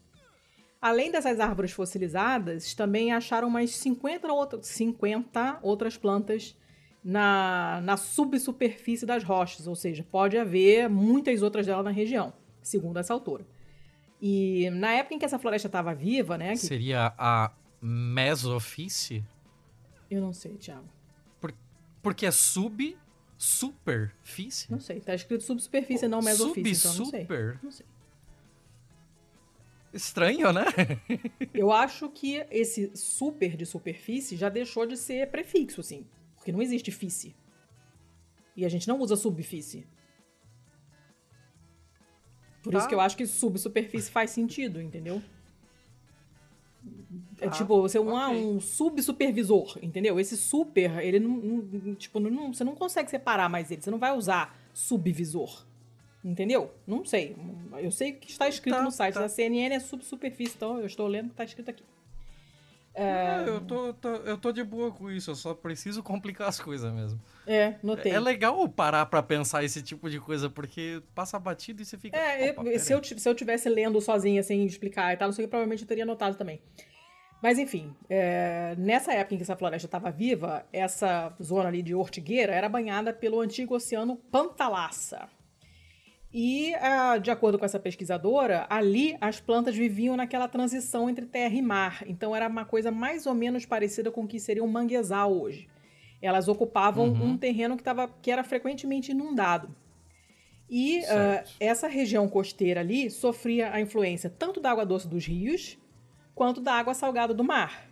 Além 0.81 1.11
dessas 1.11 1.41
árvores 1.41 1.73
fossilizadas, 1.73 2.75
também 2.75 3.13
acharam 3.13 3.49
umas 3.49 3.71
50, 3.71 4.31
outra, 4.33 4.63
50 4.63 5.61
outras 5.63 5.97
plantas 5.97 6.57
na, 7.03 7.81
na 7.83 7.97
subsuperfície 7.97 9.07
das 9.07 9.23
rochas, 9.23 9.67
ou 9.67 9.75
seja, 9.75 10.05
pode 10.11 10.37
haver 10.37 10.91
muitas 10.91 11.41
outras 11.43 11.67
delas 11.67 11.85
na 11.85 11.91
região, 11.91 12.33
segundo 12.63 12.99
essa 12.99 13.15
autora. 13.15 13.47
E 14.27 14.71
na 14.71 14.91
época 14.95 15.15
em 15.15 15.19
que 15.19 15.27
essa 15.27 15.39
floresta 15.39 15.69
estava 15.69 15.95
viva, 15.95 16.39
né? 16.39 16.53
Que... 16.53 16.57
Seria 16.57 17.13
a 17.19 17.53
mesofície? 17.83 19.23
Eu 20.11 20.23
não 20.23 20.33
sei, 20.33 20.55
Thiago. 20.55 20.89
Por, 21.39 21.53
porque 22.03 22.25
é 22.25 22.31
sub 22.31 22.97
superfície? 23.37 24.73
Não 24.73 24.81
sei, 24.81 24.99
tá 25.01 25.15
escrito 25.15 25.45
subsuperfície, 25.45 26.09
não 26.09 26.23
mesofície, 26.23 26.75
sub, 26.75 26.89
então 26.89 26.99
não 27.05 27.05
super? 27.05 27.51
sei. 27.51 27.59
Não 27.63 27.71
sei. 27.71 27.87
Estranho, 29.93 30.55
né? 30.55 30.65
Eu 31.53 31.71
acho 31.71 32.09
que 32.09 32.47
esse 32.51 32.97
super 32.97 33.55
de 33.59 33.67
superfície 33.67 34.39
já 34.39 34.49
deixou 34.49 34.87
de 34.87 34.97
ser 34.97 35.31
prefixo, 35.31 35.83
assim. 35.83 36.07
Porque 36.37 36.51
não 36.51 36.63
existe 36.63 36.91
fície. 36.91 37.37
E 38.57 38.65
a 38.65 38.71
gente 38.71 38.89
não 38.89 38.99
usa 39.01 39.17
subfície. 39.17 39.87
Por 42.65 42.73
tá. 42.73 42.79
isso 42.79 42.89
que 42.89 42.95
eu 42.95 43.01
acho 43.01 43.15
que 43.15 43.27
subsuperfície 43.27 44.11
faz 44.11 44.31
sentido, 44.31 44.81
entendeu? 44.81 45.23
É 47.39 47.45
tá. 47.45 47.51
tipo, 47.51 47.83
você 47.83 47.99
é 47.99 48.01
um, 48.01 48.15
okay. 48.15 48.43
um 48.43 48.59
subsupervisor, 48.59 49.79
entendeu? 49.83 50.19
Esse 50.19 50.35
super, 50.35 50.99
ele 51.01 51.21
não. 51.21 51.31
não 51.37 51.95
tipo, 51.95 52.19
não, 52.19 52.55
você 52.55 52.65
não 52.65 52.75
consegue 52.75 53.11
separar 53.11 53.51
mais 53.51 53.71
ele. 53.71 53.83
Você 53.83 53.91
não 53.91 53.99
vai 53.99 54.17
usar 54.17 54.59
subvisor. 54.73 55.67
Entendeu? 56.25 56.73
Não 56.87 57.05
sei. 57.05 57.37
Eu 57.77 57.91
sei 57.91 58.13
que 58.13 58.31
está 58.31 58.49
escrito 58.49 58.75
tá, 58.75 58.83
no 58.83 58.91
site 58.91 59.13
tá. 59.13 59.21
da 59.21 59.29
CNN, 59.29 59.75
é 59.75 59.79
subsuperfície, 59.79 60.55
então 60.57 60.79
eu 60.79 60.87
estou 60.87 61.07
lendo 61.07 61.27
o 61.27 61.29
que 61.29 61.35
está 61.35 61.45
escrito 61.45 61.69
aqui. 61.69 61.85
É... 62.95 63.43
eu, 63.49 63.61
tô, 63.61 63.93
tô, 63.95 64.09
eu 64.09 64.39
tô 64.39 64.53
de 64.53 64.63
boa 64.63 64.93
com 64.93 65.11
isso, 65.11 65.31
eu 65.31 65.35
só 65.35 65.53
preciso 65.53 66.03
complicar 66.03 66.49
as 66.49 66.61
coisas 66.61 66.93
mesmo. 66.93 67.21
É, 67.45 67.75
notei. 67.83 68.13
É, 68.13 68.15
é 68.15 68.21
legal 68.21 68.69
parar 68.69 69.05
pra 69.07 69.23
pensar 69.23 69.65
esse 69.65 69.83
tipo 69.83 70.09
de 70.09 70.21
coisa, 70.21 70.49
porque 70.49 71.03
passa 71.15 71.39
batido 71.39 71.83
e 71.83 71.85
você 71.85 71.99
fica. 71.99 72.17
É, 72.17 72.51
eu, 72.51 72.79
se, 72.79 72.93
eu, 72.93 73.03
se 73.03 73.29
eu 73.29 73.35
tivesse 73.35 73.69
lendo 73.69 74.01
sozinha 74.01 74.43
sem 74.43 74.65
explicar 74.65 75.13
e 75.13 75.17
tal, 75.17 75.29
não 75.29 75.33
sei 75.33 75.45
que 75.45 75.51
provavelmente 75.51 75.83
eu 75.83 75.89
teria 75.89 76.07
notado 76.07 76.37
também. 76.37 76.61
Mas 77.43 77.59
enfim, 77.59 77.95
é, 78.09 78.75
nessa 78.79 79.13
época 79.13 79.35
em 79.35 79.37
que 79.37 79.43
essa 79.43 79.57
floresta 79.57 79.87
estava 79.87 80.11
viva, 80.11 80.65
essa 80.73 81.35
zona 81.43 81.69
ali 81.69 81.83
de 81.83 81.95
Ortigueira 81.95 82.55
era 82.55 82.69
banhada 82.69 83.13
pelo 83.13 83.41
antigo 83.41 83.75
oceano 83.75 84.17
Pantalassa. 84.17 85.29
E, 86.37 86.73
uh, 86.75 87.21
de 87.21 87.31
acordo 87.31 87.57
com 87.57 87.65
essa 87.65 87.79
pesquisadora, 87.79 88.67
ali 88.69 89.17
as 89.21 89.39
plantas 89.39 89.77
viviam 89.77 90.17
naquela 90.17 90.49
transição 90.49 91.09
entre 91.09 91.27
terra 91.27 91.55
e 91.55 91.63
mar. 91.63 92.03
Então 92.09 92.35
era 92.35 92.49
uma 92.49 92.65
coisa 92.65 92.91
mais 92.91 93.25
ou 93.25 93.35
menos 93.35 93.65
parecida 93.65 94.11
com 94.11 94.25
o 94.25 94.27
que 94.27 94.41
seria 94.41 94.65
um 94.65 94.67
manguezal 94.67 95.33
hoje. 95.33 95.69
Elas 96.21 96.49
ocupavam 96.49 97.07
uhum. 97.07 97.31
um 97.31 97.39
terreno 97.39 97.77
que, 97.77 97.85
tava, 97.85 98.09
que 98.21 98.33
era 98.33 98.43
frequentemente 98.43 99.13
inundado. 99.13 99.73
E 100.69 101.03
uh, 101.03 101.49
essa 101.61 101.87
região 101.87 102.29
costeira 102.29 102.81
ali 102.81 103.13
sofria 103.13 103.73
a 103.73 103.81
influência 103.81 104.29
tanto 104.29 104.61
da 104.61 104.73
água 104.73 104.85
doce 104.85 105.07
dos 105.07 105.25
rios 105.25 105.79
quanto 106.35 106.61
da 106.61 106.73
água 106.73 106.95
salgada 106.95 107.33
do 107.33 107.45
mar. 107.45 107.89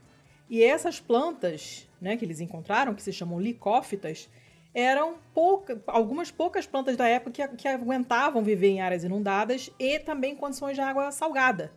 E 0.50 0.64
essas 0.64 0.98
plantas 0.98 1.88
né, 2.00 2.16
que 2.16 2.24
eles 2.24 2.40
encontraram, 2.40 2.92
que 2.92 3.02
se 3.04 3.12
chamam 3.12 3.38
licófitas, 3.38 4.28
eram 4.74 5.16
pouca, 5.34 5.82
algumas 5.86 6.30
poucas 6.30 6.66
plantas 6.66 6.96
da 6.96 7.06
época 7.06 7.48
que, 7.48 7.56
que 7.56 7.68
aguentavam 7.68 8.42
viver 8.42 8.68
em 8.68 8.80
áreas 8.80 9.04
inundadas 9.04 9.70
e 9.78 9.98
também 9.98 10.34
condições 10.34 10.74
de 10.74 10.80
água 10.80 11.10
salgada. 11.10 11.72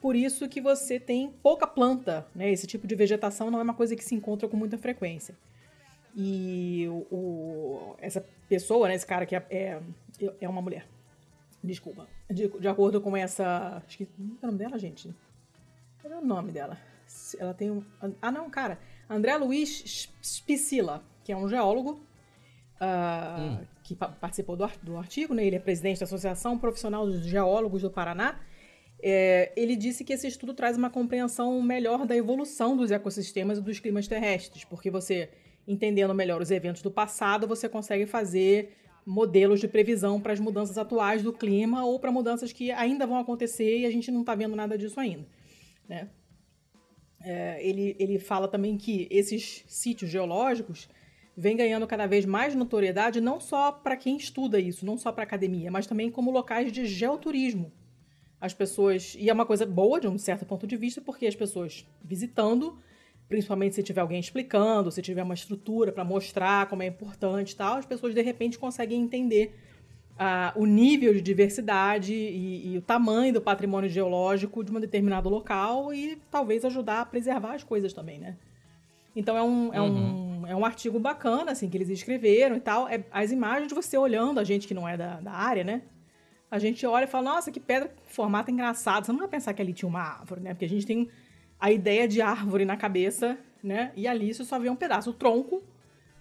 Por 0.00 0.14
isso 0.14 0.48
que 0.48 0.60
você 0.60 1.00
tem 1.00 1.32
pouca 1.42 1.66
planta, 1.66 2.26
né? 2.34 2.50
Esse 2.50 2.66
tipo 2.66 2.86
de 2.86 2.94
vegetação 2.94 3.50
não 3.50 3.58
é 3.58 3.62
uma 3.62 3.74
coisa 3.74 3.96
que 3.96 4.04
se 4.04 4.14
encontra 4.14 4.48
com 4.48 4.56
muita 4.56 4.78
frequência. 4.78 5.36
E 6.14 6.86
o, 6.88 7.14
o 7.14 7.96
essa 7.98 8.24
pessoa, 8.48 8.88
né, 8.88 8.94
esse 8.94 9.06
cara 9.06 9.26
que 9.26 9.34
é, 9.34 9.44
é, 9.50 9.80
é 10.40 10.48
uma 10.48 10.62
mulher. 10.62 10.86
Desculpa. 11.62 12.06
De, 12.30 12.48
de, 12.48 12.68
acordo 12.68 13.00
com 13.00 13.16
essa. 13.16 13.82
Que. 13.88 14.06
Como 14.06 14.38
é 14.40 14.44
o 14.44 14.46
nome 14.46 14.58
dela, 14.58 14.78
gente? 14.78 15.12
Qual 16.00 16.12
é 16.12 16.16
o 16.16 16.24
nome 16.24 16.52
dela? 16.52 16.78
Ela 17.38 17.52
tem 17.52 17.70
um. 17.70 17.82
Ah, 18.22 18.30
não, 18.30 18.48
cara. 18.48 18.78
André 19.10 19.36
Luiz 19.36 20.08
Spicilla, 20.22 21.02
que 21.24 21.32
é 21.32 21.36
um 21.36 21.48
geólogo 21.48 22.00
uh, 22.80 23.40
hum. 23.40 23.58
que 23.82 23.94
participou 23.94 24.56
do, 24.56 24.68
do 24.82 24.96
artigo, 24.96 25.34
né? 25.34 25.44
ele 25.44 25.56
é 25.56 25.58
presidente 25.58 26.00
da 26.00 26.04
Associação 26.04 26.58
Profissional 26.58 27.06
dos 27.06 27.24
Geólogos 27.24 27.82
do 27.82 27.90
Paraná. 27.90 28.40
É, 29.00 29.52
ele 29.56 29.76
disse 29.76 30.04
que 30.04 30.12
esse 30.12 30.26
estudo 30.26 30.52
traz 30.54 30.76
uma 30.76 30.90
compreensão 30.90 31.60
melhor 31.62 32.04
da 32.04 32.16
evolução 32.16 32.76
dos 32.76 32.90
ecossistemas 32.90 33.58
e 33.58 33.62
dos 33.62 33.78
climas 33.78 34.08
terrestres, 34.08 34.64
porque 34.64 34.90
você, 34.90 35.30
entendendo 35.66 36.12
melhor 36.14 36.42
os 36.42 36.50
eventos 36.50 36.82
do 36.82 36.90
passado, 36.90 37.46
você 37.46 37.68
consegue 37.68 38.06
fazer 38.06 38.76
modelos 39.06 39.60
de 39.60 39.68
previsão 39.68 40.20
para 40.20 40.32
as 40.32 40.40
mudanças 40.40 40.76
atuais 40.76 41.22
do 41.22 41.32
clima 41.32 41.84
ou 41.84 41.98
para 41.98 42.10
mudanças 42.10 42.52
que 42.52 42.70
ainda 42.72 43.06
vão 43.06 43.18
acontecer 43.18 43.78
e 43.78 43.86
a 43.86 43.90
gente 43.90 44.10
não 44.10 44.20
está 44.20 44.34
vendo 44.34 44.56
nada 44.56 44.76
disso 44.76 44.98
ainda. 44.98 45.26
Né? 45.88 46.10
É, 47.20 47.66
ele, 47.66 47.96
ele 47.98 48.18
fala 48.18 48.48
também 48.48 48.76
que 48.76 49.08
esses 49.10 49.64
sítios 49.66 50.10
geológicos 50.10 50.88
vem 51.38 51.56
ganhando 51.56 51.86
cada 51.86 52.04
vez 52.04 52.26
mais 52.26 52.52
notoriedade, 52.56 53.20
não 53.20 53.38
só 53.38 53.70
para 53.70 53.96
quem 53.96 54.16
estuda 54.16 54.58
isso, 54.58 54.84
não 54.84 54.98
só 54.98 55.12
para 55.12 55.22
academia, 55.22 55.70
mas 55.70 55.86
também 55.86 56.10
como 56.10 56.32
locais 56.32 56.72
de 56.72 56.84
geoturismo. 56.84 57.70
As 58.40 58.52
pessoas. 58.52 59.16
E 59.16 59.30
é 59.30 59.32
uma 59.32 59.46
coisa 59.46 59.64
boa 59.64 60.00
de 60.00 60.08
um 60.08 60.18
certo 60.18 60.44
ponto 60.44 60.66
de 60.66 60.76
vista, 60.76 61.00
porque 61.00 61.26
as 61.26 61.36
pessoas 61.36 61.86
visitando, 62.02 62.76
principalmente 63.28 63.76
se 63.76 63.84
tiver 63.84 64.00
alguém 64.00 64.18
explicando, 64.18 64.90
se 64.90 65.00
tiver 65.00 65.22
uma 65.22 65.34
estrutura 65.34 65.92
para 65.92 66.04
mostrar 66.04 66.66
como 66.66 66.82
é 66.82 66.86
importante 66.86 67.52
e 67.52 67.56
tal, 67.56 67.76
as 67.76 67.86
pessoas 67.86 68.14
de 68.14 68.22
repente 68.22 68.58
conseguem 68.58 69.00
entender 69.00 69.54
uh, 70.14 70.60
o 70.60 70.66
nível 70.66 71.14
de 71.14 71.20
diversidade 71.20 72.14
e, 72.14 72.72
e, 72.72 72.78
o 72.78 72.82
tamanho 72.82 73.32
do 73.32 73.40
patrimônio 73.40 73.88
geológico 73.88 74.64
de 74.64 74.72
um 74.72 74.80
determinado 74.80 75.28
local 75.28 75.94
e 75.94 76.16
talvez 76.32 76.64
ajudar 76.64 77.02
a 77.02 77.06
preservar 77.06 77.54
as 77.54 77.62
coisas 77.62 77.92
também, 77.92 78.18
né? 78.18 78.36
Então 79.14 79.36
é 79.36 79.42
um, 79.42 79.74
é, 79.74 79.80
uhum. 79.80 80.42
um, 80.42 80.46
é 80.46 80.54
um 80.54 80.64
artigo 80.64 80.98
bacana, 80.98 81.52
assim, 81.52 81.68
que 81.68 81.76
eles 81.76 81.88
escreveram 81.88 82.56
e 82.56 82.60
tal. 82.60 82.88
É, 82.88 83.04
as 83.10 83.32
imagens 83.32 83.68
de 83.68 83.74
você 83.74 83.96
olhando, 83.96 84.38
a 84.38 84.44
gente 84.44 84.66
que 84.66 84.74
não 84.74 84.88
é 84.88 84.96
da, 84.96 85.20
da 85.20 85.32
área, 85.32 85.64
né? 85.64 85.82
A 86.50 86.58
gente 86.58 86.86
olha 86.86 87.04
e 87.04 87.06
fala, 87.06 87.34
nossa, 87.34 87.50
que 87.50 87.60
pedra, 87.60 87.88
que 87.88 88.12
formato 88.12 88.50
engraçado. 88.50 89.04
Você 89.04 89.12
não 89.12 89.18
vai 89.18 89.28
pensar 89.28 89.52
que 89.52 89.60
ali 89.60 89.72
tinha 89.72 89.88
uma 89.88 90.00
árvore, 90.00 90.40
né? 90.40 90.54
Porque 90.54 90.64
a 90.64 90.68
gente 90.68 90.86
tem 90.86 91.08
a 91.60 91.70
ideia 91.70 92.08
de 92.08 92.22
árvore 92.22 92.64
na 92.64 92.76
cabeça, 92.76 93.38
né? 93.62 93.92
E 93.94 94.06
ali 94.06 94.32
você 94.32 94.44
só 94.44 94.58
vê 94.58 94.70
um 94.70 94.76
pedaço, 94.76 95.10
o 95.10 95.12
tronco, 95.12 95.62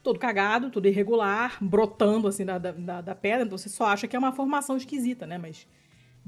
todo 0.03 0.19
cagado, 0.19 0.69
tudo 0.69 0.87
irregular, 0.87 1.57
brotando, 1.61 2.27
assim, 2.27 2.45
da, 2.45 2.57
da, 2.57 3.01
da 3.01 3.15
pedra. 3.15 3.45
Então 3.45 3.57
você 3.57 3.69
só 3.69 3.85
acha 3.85 4.07
que 4.07 4.15
é 4.15 4.19
uma 4.19 4.33
formação 4.33 4.75
esquisita, 4.75 5.25
né? 5.25 5.37
Mas 5.37 5.67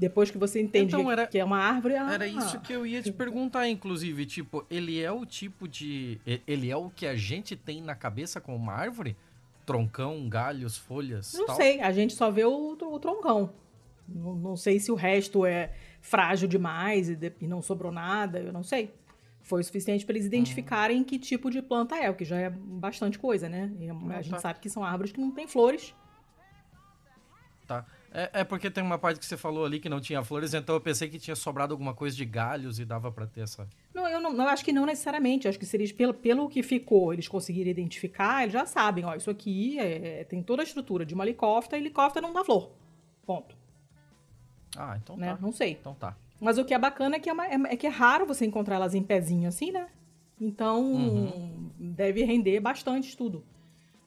depois 0.00 0.30
que 0.30 0.38
você 0.38 0.62
entende 0.62 0.94
então, 0.94 1.12
era, 1.12 1.26
que 1.26 1.38
é 1.38 1.44
uma 1.44 1.58
árvore. 1.58 1.94
Ah, 1.94 2.10
era 2.10 2.26
isso 2.26 2.58
que 2.60 2.72
eu 2.72 2.86
ia 2.86 3.02
te 3.02 3.12
perguntar, 3.12 3.68
inclusive. 3.68 4.24
Tipo, 4.24 4.64
ele 4.70 4.98
é 4.98 5.12
o 5.12 5.26
tipo 5.26 5.68
de. 5.68 6.18
Ele 6.46 6.70
é 6.70 6.76
o 6.76 6.88
que 6.88 7.06
a 7.06 7.14
gente 7.14 7.54
tem 7.54 7.82
na 7.82 7.94
cabeça 7.94 8.40
com 8.40 8.56
uma 8.56 8.72
árvore? 8.72 9.14
Troncão, 9.66 10.26
galhos, 10.26 10.78
folhas. 10.78 11.34
Não 11.34 11.44
tal? 11.44 11.56
sei, 11.56 11.80
a 11.82 11.92
gente 11.92 12.14
só 12.14 12.30
vê 12.30 12.44
o, 12.44 12.78
o 12.80 12.98
troncão. 12.98 13.52
Não, 14.08 14.34
não, 14.34 14.56
sei 14.56 14.80
se 14.80 14.90
o 14.90 14.94
resto 14.94 15.44
é 15.44 15.70
frágil 16.00 16.48
demais 16.48 17.10
e, 17.10 17.14
de, 17.14 17.32
e, 17.38 17.46
não 17.46 17.60
sobrou 17.60 17.92
nada, 17.92 18.40
eu 18.40 18.52
não 18.52 18.62
sei. 18.62 18.92
Foi 19.42 19.60
o 19.60 19.64
suficiente 19.64 20.06
para 20.06 20.14
eles 20.14 20.26
identificarem 20.26 21.04
que 21.04 21.18
tipo 21.18 21.50
de 21.50 21.60
planta 21.60 21.96
é, 21.96 22.08
o 22.08 22.14
que 22.14 22.24
já 22.24 22.38
é 22.38 22.48
bastante 22.50 23.18
coisa, 23.18 23.50
né? 23.50 23.70
E 23.78 23.90
a, 23.90 23.92
ah, 23.92 24.22
gente 24.22 24.32
tá. 24.32 24.38
sabe 24.38 24.60
que 24.60 24.70
são 24.70 24.82
árvores 24.82 25.12
que 25.12 25.20
não 25.20 25.30
têm 25.30 25.46
flores. 25.46 25.94
Tá. 27.66 27.86
É, 28.12 28.40
é, 28.40 28.44
porque 28.44 28.68
tem 28.68 28.82
uma 28.82 28.98
parte 28.98 29.20
que 29.20 29.26
você 29.26 29.36
falou 29.36 29.64
ali 29.64 29.78
que 29.78 29.88
não 29.88 30.00
tinha 30.00 30.22
flores, 30.24 30.52
então 30.52 30.74
eu 30.74 30.80
pensei 30.80 31.08
que 31.08 31.18
tinha 31.18 31.36
sobrado 31.36 31.72
alguma 31.72 31.94
coisa 31.94 32.16
de 32.16 32.24
galhos 32.24 32.80
e 32.80 32.84
dava 32.84 33.12
para 33.12 33.26
ter 33.26 33.42
essa. 33.42 33.68
Não, 33.94 34.08
eu 34.08 34.20
não, 34.20 34.32
eu 34.32 34.48
acho 34.48 34.64
que 34.64 34.72
não 34.72 34.84
necessariamente. 34.84 35.46
Eu 35.46 35.50
acho 35.50 35.58
que 35.58 35.66
se 35.66 35.76
eles, 35.76 35.92
pelo, 35.92 36.12
pelo 36.12 36.48
que 36.48 36.62
ficou, 36.62 37.12
eles 37.12 37.28
conseguirem 37.28 37.70
identificar, 37.70 38.42
eles 38.42 38.52
já 38.52 38.66
sabem, 38.66 39.04
ó, 39.04 39.14
isso 39.14 39.30
aqui 39.30 39.78
é, 39.78 40.24
tem 40.24 40.42
toda 40.42 40.62
a 40.62 40.64
estrutura 40.64 41.06
de 41.06 41.14
uma 41.14 41.24
helicóptera 41.24 41.78
e 41.78 41.82
helicóptero 41.82 42.26
não 42.26 42.34
dá 42.34 42.44
flor. 42.44 42.72
Ponto. 43.24 43.56
Ah, 44.76 44.98
então 45.00 45.16
né? 45.16 45.34
tá. 45.34 45.38
Não 45.40 45.52
sei. 45.52 45.72
Então 45.80 45.94
tá. 45.94 46.16
Mas 46.40 46.58
o 46.58 46.64
que 46.64 46.74
é 46.74 46.78
bacana 46.78 47.16
é 47.16 47.20
que 47.20 47.28
é, 47.28 47.32
uma, 47.32 47.46
é, 47.46 47.54
é 47.68 47.76
que 47.76 47.86
é 47.86 47.90
raro 47.90 48.26
você 48.26 48.44
encontrar 48.44 48.76
elas 48.76 48.94
em 48.94 49.02
pezinho 49.02 49.48
assim, 49.48 49.70
né? 49.70 49.86
Então, 50.40 50.82
uhum. 50.82 51.70
deve 51.78 52.24
render 52.24 52.58
bastante 52.60 53.08
estudo. 53.10 53.44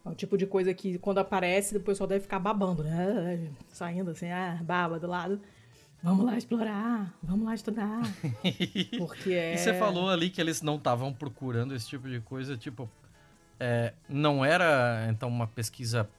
É 0.05 0.10
o 0.10 0.15
tipo 0.15 0.38
de 0.38 0.45
coisa 0.45 0.74
que 0.74 0.98
quando 0.98 1.19
aparece, 1.19 1.77
o 1.77 1.81
pessoal 1.81 2.07
deve 2.07 2.22
ficar 2.22 2.39
babando, 2.39 2.83
né? 2.83 3.50
Saindo 3.69 4.12
assim, 4.12 4.29
ah, 4.29 4.60
baba 4.62 5.00
do 5.00 5.07
lado. 5.07 5.39
Vamos 6.01 6.25
lá 6.25 6.38
explorar, 6.38 7.17
vamos 7.24 7.45
lá 7.45 7.55
estudar. 7.55 8.01
Porque 8.98 9.31
é... 9.31 9.53
E 9.53 9.57
você 9.57 9.74
falou 9.74 10.10
ali 10.10 10.29
que 10.29 10.41
eles 10.41 10.62
não 10.62 10.75
estavam 10.75 11.13
procurando 11.13 11.74
esse 11.74 11.88
tipo 11.88 12.10
de 12.10 12.19
coisa, 12.19 12.57
tipo, 12.57 12.89
é, 13.57 13.93
não 14.10 14.43
era 14.43 15.07
então 15.10 15.29
uma 15.29 15.48
pesquisa 15.48 16.10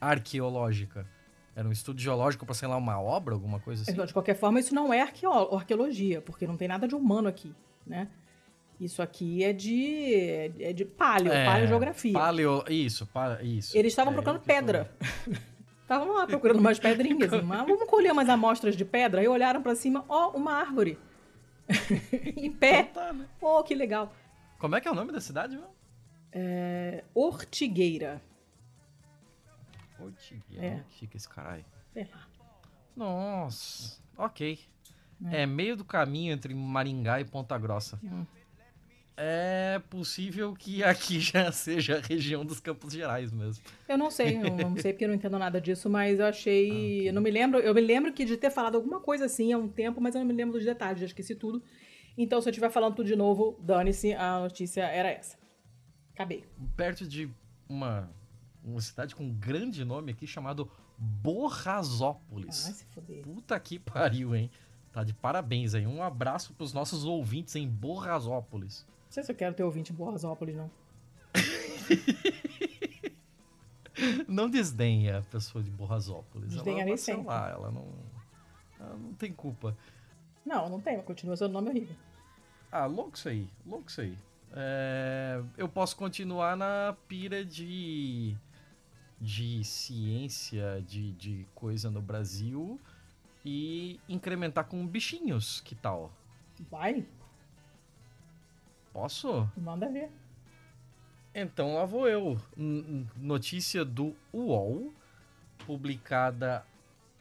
arqueológica. 0.00 1.06
Era 1.54 1.68
um 1.68 1.72
estudo 1.72 2.00
geológico 2.00 2.46
para, 2.46 2.54
sei 2.54 2.66
lá, 2.66 2.76
uma 2.76 2.98
obra, 2.98 3.34
alguma 3.34 3.60
coisa 3.60 3.82
assim? 3.82 3.92
Então, 3.92 4.06
de 4.06 4.12
qualquer 4.14 4.34
forma, 4.34 4.58
isso 4.58 4.74
não 4.74 4.92
é 4.92 5.02
arqueologia, 5.02 6.22
porque 6.22 6.46
não 6.46 6.56
tem 6.56 6.66
nada 6.66 6.88
de 6.88 6.94
humano 6.94 7.28
aqui, 7.28 7.54
né? 7.86 8.08
Isso 8.80 9.00
aqui 9.00 9.44
é 9.44 9.52
de, 9.52 10.52
é 10.58 10.72
de 10.72 10.84
paleo, 10.84 11.32
é, 11.32 11.44
paleogeografia. 11.44 12.12
Paleo, 12.12 12.64
isso, 12.68 13.08
isso. 13.42 13.76
Eles 13.76 13.92
estavam 13.92 14.12
é, 14.12 14.16
procurando 14.16 14.40
pedra. 14.40 14.90
Estavam 15.84 16.14
lá 16.14 16.26
procurando 16.26 16.60
umas 16.60 16.78
pedrinhas. 16.78 17.30
Mas 17.44 17.66
vamos 17.66 17.86
colher 17.88 18.10
umas 18.10 18.26
amostras 18.26 18.74
de 18.74 18.86
pedra. 18.86 19.20
Aí 19.20 19.28
olharam 19.28 19.62
para 19.62 19.74
cima, 19.74 20.02
ó, 20.08 20.28
oh, 20.28 20.38
uma 20.38 20.52
árvore. 20.54 20.98
em 22.36 22.50
pé. 22.50 22.88
Então 22.90 23.06
tá, 23.06 23.12
né? 23.12 23.28
Oh, 23.38 23.62
que 23.62 23.74
legal. 23.74 24.10
Como 24.58 24.74
é 24.74 24.80
que 24.80 24.88
é 24.88 24.90
o 24.90 24.94
nome 24.94 25.12
da 25.12 25.20
cidade, 25.20 25.56
meu? 25.56 25.68
É... 26.32 27.04
Ortigueira. 27.14 28.20
Ortigueira? 30.00 30.66
É. 30.66 30.84
Chique 30.88 31.18
esse 31.18 31.28
caralho. 31.28 31.66
Sei 31.92 32.08
lá. 32.10 32.26
Nossa, 32.96 34.00
ok. 34.16 34.58
É. 35.30 35.42
é. 35.42 35.46
meio 35.46 35.76
do 35.76 35.84
caminho 35.84 36.32
entre 36.32 36.54
Maringá 36.54 37.20
e 37.20 37.26
Ponta 37.26 37.58
Grossa. 37.58 38.00
Hum 38.02 38.24
é 39.16 39.80
possível 39.90 40.54
que 40.54 40.82
aqui 40.82 41.18
já 41.20 41.50
seja 41.52 41.98
a 41.98 42.00
região 42.00 42.44
dos 42.44 42.60
Campos 42.60 42.92
Gerais 42.92 43.32
mesmo. 43.32 43.62
Eu 43.88 43.96
não 43.96 44.10
sei, 44.10 44.36
eu 44.36 44.50
não 44.50 44.76
sei 44.76 44.92
porque 44.92 45.04
eu 45.04 45.08
não 45.08 45.14
entendo 45.14 45.38
nada 45.38 45.60
disso, 45.60 45.88
mas 45.88 46.18
eu 46.18 46.26
achei. 46.26 46.70
Ah, 46.70 46.74
okay. 46.74 47.08
Eu 47.08 47.12
não 47.12 47.22
me 47.22 47.30
lembro. 47.30 47.60
Eu 47.60 47.74
me 47.74 47.80
lembro 47.80 48.12
que 48.12 48.24
de 48.24 48.36
ter 48.36 48.50
falado 48.50 48.76
alguma 48.76 49.00
coisa 49.00 49.26
assim 49.26 49.52
há 49.52 49.58
um 49.58 49.68
tempo, 49.68 50.00
mas 50.00 50.14
eu 50.14 50.20
não 50.20 50.26
me 50.26 50.34
lembro 50.34 50.54
dos 50.54 50.64
detalhes, 50.64 51.00
já 51.00 51.06
esqueci 51.06 51.34
tudo. 51.34 51.62
Então, 52.16 52.40
se 52.40 52.48
eu 52.48 52.50
estiver 52.50 52.70
falando 52.70 52.94
tudo 52.94 53.06
de 53.06 53.16
novo, 53.16 53.58
dane-se, 53.60 54.12
a 54.14 54.40
notícia 54.40 54.82
era 54.82 55.08
essa. 55.10 55.36
Acabei. 56.12 56.44
Perto 56.76 57.06
de 57.06 57.28
uma, 57.68 58.08
uma 58.62 58.80
cidade 58.80 59.14
com 59.16 59.24
um 59.24 59.34
grande 59.34 59.84
nome 59.84 60.12
aqui 60.12 60.26
chamado 60.26 60.70
Borrasópolis. 60.96 62.66
Ai, 62.66 62.72
se 62.72 62.84
foder. 62.86 63.22
Puta 63.22 63.58
que 63.58 63.80
pariu, 63.80 64.34
hein? 64.34 64.48
Tá 64.92 65.02
de 65.02 65.12
parabéns 65.12 65.74
aí. 65.74 65.84
Um 65.88 66.04
abraço 66.04 66.54
pros 66.54 66.72
nossos 66.72 67.04
ouvintes 67.04 67.56
em 67.56 67.68
Borrasópolis. 67.68 68.86
Não 69.14 69.22
sei 69.22 69.22
se 69.22 69.30
eu 69.30 69.36
quero 69.36 69.54
ter 69.54 69.62
ouvinte 69.62 69.92
em 69.92 69.94
Borrasópolis, 69.94 70.56
não. 70.56 70.68
não 74.26 74.50
desdenha 74.50 75.18
a 75.18 75.22
pessoa 75.22 75.62
de 75.62 75.70
Borrasópolis. 75.70 76.50
Desdenha 76.50 76.78
ela 76.78 76.86
nem 76.86 76.96
sempre. 76.96 77.24
Lá, 77.24 77.48
ela 77.48 77.70
não, 77.70 77.86
ela 78.80 78.96
não 78.96 79.14
tem 79.14 79.32
culpa. 79.32 79.78
Não, 80.44 80.68
não 80.68 80.80
tem, 80.80 80.96
mas 80.96 81.06
continua 81.06 81.36
sendo 81.36 81.52
nome 81.52 81.68
horrível. 81.68 81.94
Ah, 82.72 82.86
louco 82.86 83.16
isso 83.16 83.28
aí, 83.28 83.48
louco 83.64 83.88
isso 83.88 84.00
aí. 84.00 84.18
É, 84.52 85.40
eu 85.56 85.68
posso 85.68 85.96
continuar 85.96 86.56
na 86.56 86.96
pira 87.06 87.44
de, 87.44 88.36
de 89.20 89.62
ciência, 89.62 90.82
de, 90.84 91.12
de 91.12 91.46
coisa 91.54 91.88
no 91.88 92.02
Brasil 92.02 92.80
e 93.44 94.00
incrementar 94.08 94.64
com 94.64 94.84
bichinhos, 94.84 95.60
que 95.60 95.76
tal? 95.76 96.10
Vai. 96.68 97.06
Posso? 98.94 99.50
Manda 99.56 99.88
ver. 99.88 100.08
Então 101.34 101.74
lá 101.74 101.84
vou 101.84 102.06
eu. 102.06 102.40
Notícia 103.16 103.84
do 103.84 104.14
UOL, 104.32 104.94
publicada 105.66 106.64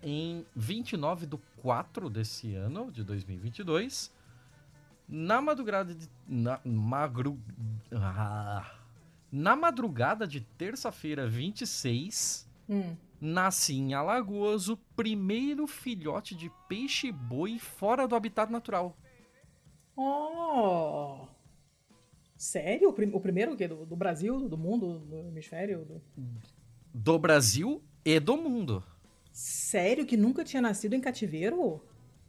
em 0.04 0.46
29 0.56 1.26
de 1.26 1.38
4 1.64 2.12
desse 2.12 2.54
ano, 2.54 2.92
de 2.92 3.04
2022. 3.04 4.14
Na 5.10 5.42
madrugada 5.42 5.96
de. 5.96 6.08
Na, 6.28 6.60
magru, 6.64 7.40
ah, 7.92 8.72
na 9.32 9.56
madrugada 9.56 10.28
de 10.28 10.42
terça-feira, 10.42 11.28
26, 11.28 12.48
hum. 12.70 12.96
nasce 13.20 13.74
em 13.74 13.96
Alagoas 13.96 14.70
o 14.70 14.78
primeiro 14.96 15.66
filhote 15.66 16.36
de 16.36 16.52
peixe-boi 16.70 17.58
fora 17.58 18.08
do 18.08 18.16
habitat 18.16 18.52
natural. 18.52 18.96
Oh! 19.98 21.33
Sério? 22.44 22.90
O, 22.90 22.94
prim 22.94 23.10
o 23.14 23.22
primeiro 23.22 23.56
que 23.56 23.66
do, 23.66 23.86
do, 23.86 23.96
Brasil, 23.96 24.50
do 24.50 24.58
mundo, 24.58 25.00
do 25.00 25.30
hemisfério? 25.30 25.86
Do... 25.86 26.02
do 26.94 27.18
Brasil 27.18 27.82
e 28.04 28.20
do 28.20 28.36
mundo. 28.36 28.84
Sério 29.32 30.06
que 30.06 30.18
nunca 30.18 30.44
tinha 30.44 30.62
nascido 30.62 30.94
em 30.94 31.00
cativeiro? 31.00 31.82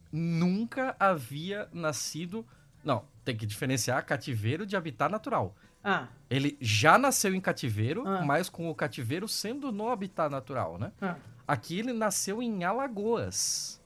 Nunca 0.09 0.95
havia 0.97 1.67
nascido. 1.73 2.45
Não, 2.81 3.03
tem 3.25 3.35
que 3.35 3.45
diferenciar 3.45 4.05
cativeiro 4.05 4.65
de 4.65 4.77
habitat 4.77 5.11
natural. 5.11 5.53
Ah. 5.83 6.07
Ele 6.29 6.57
já 6.61 6.97
nasceu 6.97 7.35
em 7.35 7.41
cativeiro, 7.41 8.07
ah. 8.07 8.23
mas 8.23 8.47
com 8.47 8.69
o 8.69 8.73
cativeiro 8.73 9.27
sendo 9.27 9.69
no 9.69 9.89
habitat 9.89 10.31
natural, 10.31 10.77
né? 10.77 10.93
Ah. 11.01 11.17
Aqui 11.45 11.79
ele 11.79 11.91
nasceu 11.91 12.41
em 12.41 12.63
Alagoas. 12.63 13.81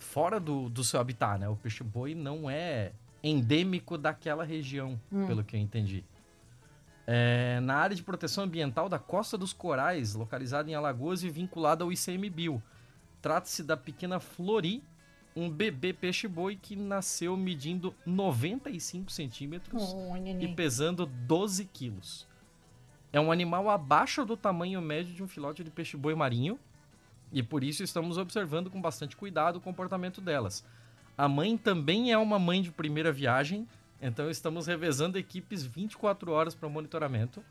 Fora 0.00 0.38
do, 0.38 0.68
do 0.68 0.84
seu 0.84 1.00
habitat, 1.00 1.40
né? 1.40 1.48
O 1.48 1.56
peixe-boi 1.56 2.14
não 2.14 2.50
é 2.50 2.92
endêmico 3.22 3.98
daquela 3.98 4.44
região, 4.44 5.00
hum. 5.12 5.26
pelo 5.26 5.44
que 5.44 5.56
eu 5.56 5.60
entendi. 5.60 6.04
É, 7.06 7.58
na 7.60 7.74
área 7.74 7.96
de 7.96 8.02
proteção 8.02 8.44
ambiental 8.44 8.88
da 8.88 8.98
Costa 8.98 9.36
dos 9.36 9.52
Corais, 9.52 10.14
localizada 10.14 10.70
em 10.70 10.74
Alagoas 10.74 11.24
e 11.24 11.30
vinculada 11.30 11.82
ao 11.82 11.92
ICMBio. 11.92 12.62
Trata-se 13.20 13.62
da 13.62 13.76
pequena 13.76 14.20
Flori, 14.20 14.82
um 15.34 15.50
bebê 15.50 15.92
peixe-boi 15.92 16.56
que 16.56 16.76
nasceu 16.76 17.36
medindo 17.36 17.94
95 18.06 19.10
centímetros 19.10 19.92
oh, 19.92 20.16
e 20.16 20.54
pesando 20.54 21.06
12 21.06 21.64
quilos. 21.66 22.26
É 23.12 23.20
um 23.20 23.32
animal 23.32 23.68
abaixo 23.68 24.24
do 24.24 24.36
tamanho 24.36 24.80
médio 24.80 25.12
de 25.12 25.22
um 25.22 25.28
filhote 25.28 25.64
de 25.64 25.70
peixe-boi 25.70 26.14
marinho 26.14 26.58
e 27.32 27.42
por 27.42 27.62
isso 27.62 27.82
estamos 27.82 28.18
observando 28.18 28.70
com 28.70 28.80
bastante 28.80 29.16
cuidado 29.16 29.56
o 29.56 29.60
comportamento 29.60 30.20
delas. 30.20 30.64
A 31.20 31.28
mãe 31.28 31.54
também 31.54 32.10
é 32.10 32.16
uma 32.16 32.38
mãe 32.38 32.62
de 32.62 32.70
primeira 32.70 33.12
viagem, 33.12 33.68
então 34.00 34.30
estamos 34.30 34.66
revezando 34.66 35.18
equipes 35.18 35.62
24 35.62 36.32
horas 36.32 36.54
para 36.54 36.66
monitoramento. 36.66 37.44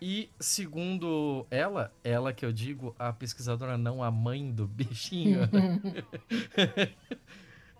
E 0.00 0.30
segundo 0.38 1.44
ela, 1.50 1.92
ela 2.04 2.32
que 2.32 2.46
eu 2.46 2.52
digo, 2.52 2.94
a 2.96 3.12
pesquisadora, 3.12 3.76
não 3.76 4.00
a 4.00 4.12
mãe 4.12 4.52
do 4.52 4.64
bichinho. 4.64 5.40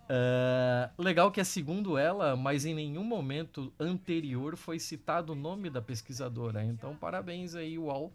uh, 0.03 0.91
legal 1.01 1.31
que 1.31 1.41
é 1.41 1.45
segundo 1.45 1.97
ela, 1.97 2.35
mas 2.35 2.65
em 2.65 2.75
nenhum 2.75 3.05
momento 3.05 3.73
anterior 3.79 4.57
foi 4.57 4.81
citado 4.81 5.33
o 5.33 5.37
nome 5.37 5.71
da 5.71 5.81
pesquisadora. 5.81 6.65
Então, 6.65 6.97
parabéns 6.97 7.55
aí, 7.55 7.79
UOL. 7.79 8.07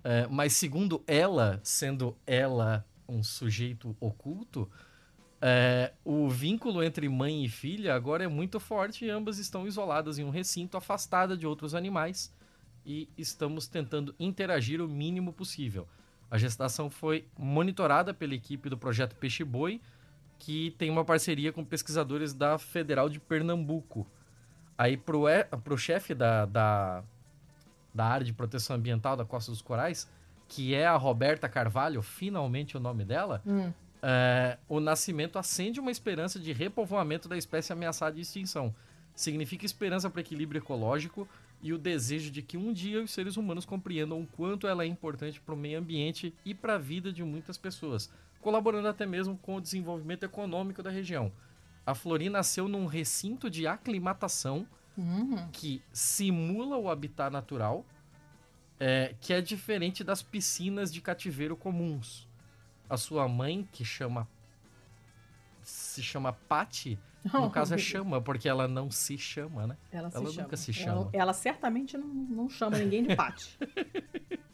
Uh, 0.00 0.28
mas 0.30 0.52
segundo 0.52 1.02
ela, 1.06 1.60
sendo 1.62 2.14
ela 2.26 2.84
um 3.08 3.22
sujeito 3.22 3.96
oculto, 3.98 4.70
é, 5.46 5.92
o 6.02 6.26
vínculo 6.26 6.82
entre 6.82 7.06
mãe 7.06 7.44
e 7.44 7.50
filha 7.50 7.94
agora 7.94 8.24
é 8.24 8.26
muito 8.26 8.58
forte 8.58 9.04
e 9.04 9.10
ambas 9.10 9.36
estão 9.38 9.66
isoladas 9.66 10.18
em 10.18 10.24
um 10.24 10.30
recinto, 10.30 10.74
afastada 10.74 11.36
de 11.36 11.46
outros 11.46 11.74
animais 11.74 12.34
e 12.86 13.10
estamos 13.18 13.66
tentando 13.66 14.14
interagir 14.18 14.80
o 14.80 14.88
mínimo 14.88 15.34
possível. 15.34 15.86
A 16.30 16.38
gestação 16.38 16.88
foi 16.88 17.28
monitorada 17.38 18.14
pela 18.14 18.34
equipe 18.34 18.70
do 18.70 18.78
projeto 18.78 19.16
Peixe 19.16 19.44
Boi, 19.44 19.82
que 20.38 20.74
tem 20.78 20.88
uma 20.88 21.04
parceria 21.04 21.52
com 21.52 21.62
pesquisadores 21.62 22.32
da 22.32 22.56
Federal 22.56 23.10
de 23.10 23.20
Pernambuco. 23.20 24.06
Aí 24.78 24.96
pro, 24.96 25.24
pro 25.62 25.76
chefe 25.76 26.14
da, 26.14 26.46
da, 26.46 27.04
da 27.94 28.06
área 28.06 28.24
de 28.24 28.32
proteção 28.32 28.76
ambiental 28.76 29.14
da 29.14 29.26
Costa 29.26 29.52
dos 29.52 29.60
Corais, 29.60 30.10
que 30.48 30.74
é 30.74 30.86
a 30.86 30.96
Roberta 30.96 31.50
Carvalho, 31.50 32.00
finalmente 32.00 32.78
o 32.78 32.80
nome 32.80 33.04
dela, 33.04 33.42
hum 33.46 33.70
é, 34.06 34.58
o 34.68 34.80
nascimento 34.80 35.38
acende 35.38 35.80
uma 35.80 35.90
esperança 35.90 36.38
de 36.38 36.52
repovoamento 36.52 37.26
da 37.26 37.38
espécie 37.38 37.72
ameaçada 37.72 38.14
de 38.14 38.20
extinção. 38.20 38.74
Significa 39.14 39.64
esperança 39.64 40.10
para 40.10 40.20
equilíbrio 40.20 40.58
ecológico 40.58 41.26
e 41.62 41.72
o 41.72 41.78
desejo 41.78 42.30
de 42.30 42.42
que 42.42 42.58
um 42.58 42.70
dia 42.70 43.02
os 43.02 43.10
seres 43.10 43.38
humanos 43.38 43.64
compreendam 43.64 44.20
o 44.20 44.26
quanto 44.26 44.66
ela 44.66 44.84
é 44.84 44.86
importante 44.86 45.40
para 45.40 45.54
o 45.54 45.56
meio 45.56 45.78
ambiente 45.78 46.34
e 46.44 46.52
para 46.52 46.74
a 46.74 46.78
vida 46.78 47.10
de 47.10 47.24
muitas 47.24 47.56
pessoas, 47.56 48.10
colaborando 48.42 48.88
até 48.88 49.06
mesmo 49.06 49.38
com 49.38 49.56
o 49.56 49.60
desenvolvimento 49.60 50.24
econômico 50.24 50.82
da 50.82 50.90
região. 50.90 51.32
A 51.86 51.94
Flori 51.94 52.28
nasceu 52.28 52.68
num 52.68 52.84
recinto 52.84 53.48
de 53.48 53.66
aclimatação 53.66 54.66
uhum. 54.98 55.48
que 55.50 55.80
simula 55.94 56.76
o 56.76 56.90
habitat 56.90 57.32
natural, 57.32 57.86
é, 58.78 59.14
que 59.18 59.32
é 59.32 59.40
diferente 59.40 60.04
das 60.04 60.22
piscinas 60.22 60.92
de 60.92 61.00
cativeiro 61.00 61.56
comuns 61.56 62.28
a 62.88 62.96
sua 62.96 63.28
mãe, 63.28 63.68
que 63.72 63.84
chama. 63.84 64.28
Se 65.62 66.02
chama 66.02 66.32
Patty. 66.32 66.98
No 67.32 67.48
caso 67.48 67.74
é 67.74 67.78
chama, 67.78 68.20
porque 68.20 68.46
ela 68.46 68.68
não 68.68 68.90
se 68.90 69.16
chama, 69.16 69.66
né? 69.66 69.78
Ela, 69.90 70.10
ela 70.12 70.24
nunca 70.24 70.34
chama. 70.34 70.56
se 70.58 70.72
chama. 70.74 70.92
Ela, 70.92 71.10
ela 71.14 71.32
certamente 71.32 71.96
não, 71.96 72.06
não 72.06 72.50
chama 72.50 72.76
ninguém 72.76 73.02
de 73.02 73.16
Patty. 73.16 73.58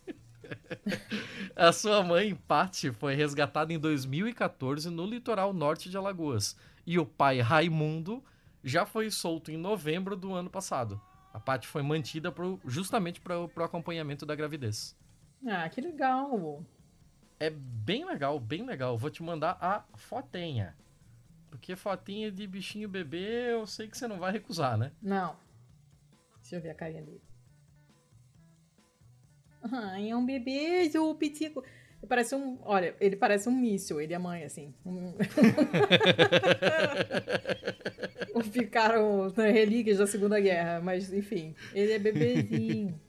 A 1.56 1.72
sua 1.72 2.02
mãe, 2.02 2.34
Patty, 2.34 2.92
foi 2.92 3.14
resgatada 3.14 3.72
em 3.72 3.78
2014 3.78 4.90
no 4.90 5.06
litoral 5.06 5.52
norte 5.52 5.90
de 5.90 5.96
Alagoas. 5.96 6.56
E 6.86 6.98
o 6.98 7.06
pai, 7.06 7.40
Raimundo, 7.40 8.22
já 8.62 8.86
foi 8.86 9.10
solto 9.10 9.50
em 9.50 9.56
novembro 9.56 10.16
do 10.16 10.32
ano 10.34 10.50
passado. 10.50 11.00
A 11.32 11.38
Patty 11.38 11.68
foi 11.68 11.82
mantida 11.82 12.32
pro, 12.32 12.60
justamente 12.64 13.20
para 13.20 13.38
o 13.38 13.62
acompanhamento 13.62 14.26
da 14.26 14.34
gravidez. 14.34 14.96
Ah, 15.46 15.68
que 15.68 15.80
legal. 15.80 16.64
É 17.40 17.48
bem 17.48 18.04
legal, 18.04 18.38
bem 18.38 18.66
legal. 18.66 18.98
Vou 18.98 19.10
te 19.10 19.22
mandar 19.22 19.56
a 19.58 19.82
fotinha. 19.96 20.76
Porque 21.48 21.74
fotinha 21.74 22.30
de 22.30 22.46
bichinho 22.46 22.86
bebê, 22.86 23.52
eu 23.52 23.66
sei 23.66 23.88
que 23.88 23.96
você 23.96 24.06
não 24.06 24.18
vai 24.18 24.30
recusar, 24.30 24.76
né? 24.76 24.92
Não. 25.00 25.34
Deixa 26.42 26.56
eu 26.56 26.60
ver 26.60 26.70
a 26.70 26.74
carinha 26.74 27.02
dele. 27.02 27.22
Ai, 29.72 30.10
é 30.10 30.16
um 30.16 30.24
bebê, 30.24 30.90
o 30.98 31.14
pitico. 31.14 31.64
Ele 31.98 32.06
parece 32.06 32.34
um. 32.34 32.58
Olha, 32.62 32.94
ele 33.00 33.16
parece 33.16 33.48
um 33.48 33.52
míssil, 33.52 34.00
ele 34.00 34.14
a 34.14 34.18
mãe, 34.18 34.44
assim. 34.44 34.74
Um... 34.84 35.14
Ficaram 38.52 39.32
né, 39.36 39.50
relíquias 39.50 39.98
da 39.98 40.06
Segunda 40.06 40.38
Guerra, 40.38 40.80
mas 40.80 41.12
enfim, 41.12 41.54
ele 41.74 41.92
é 41.92 41.98
bebezinho. 41.98 43.00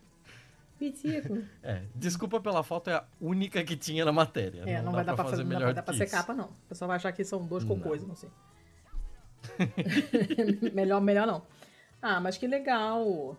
Pitico. 0.81 1.37
É, 1.61 1.83
desculpa 1.93 2.41
pela 2.41 2.63
foto, 2.63 2.89
é 2.89 2.95
a 2.95 3.05
única 3.19 3.63
que 3.63 3.77
tinha 3.77 4.03
na 4.03 4.11
matéria. 4.11 4.63
É, 4.65 4.77
não, 4.77 4.85
não 4.85 4.91
vai 4.93 5.05
dar 5.05 5.13
pra 5.13 5.25
fazer, 5.25 5.43
melhor. 5.43 5.59
Não 5.59 5.65
vai 5.67 5.73
dar 5.75 5.83
pra 5.83 5.93
ser 5.93 6.09
capa, 6.09 6.33
não. 6.33 6.45
O 6.45 6.69
pessoal 6.69 6.87
vai 6.87 6.97
achar 6.97 7.11
que 7.11 7.23
são 7.23 7.45
dois 7.45 7.63
cocôs, 7.63 8.01
não, 8.01 8.09
não 8.09 8.15
sei. 8.15 8.31
melhor, 10.73 10.99
melhor 10.99 11.27
não. 11.27 11.45
Ah, 12.01 12.19
mas 12.19 12.35
que 12.35 12.47
legal. 12.47 13.37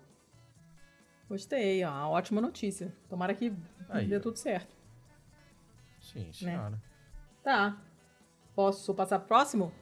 Gostei, 1.29 1.83
ó. 1.83 2.11
Ótima 2.11 2.41
notícia. 2.41 2.95
Tomara 3.09 3.35
que 3.35 3.53
Aí. 3.89 4.07
dê 4.07 4.21
tudo 4.21 4.37
certo. 4.37 4.77
Sim, 6.01 6.27
né? 6.27 6.33
senhora. 6.33 6.71
Né? 6.71 6.79
Tá. 7.43 7.77
Posso 8.55 8.95
passar 8.95 9.19
pro 9.19 9.29
próximo? 9.29 9.73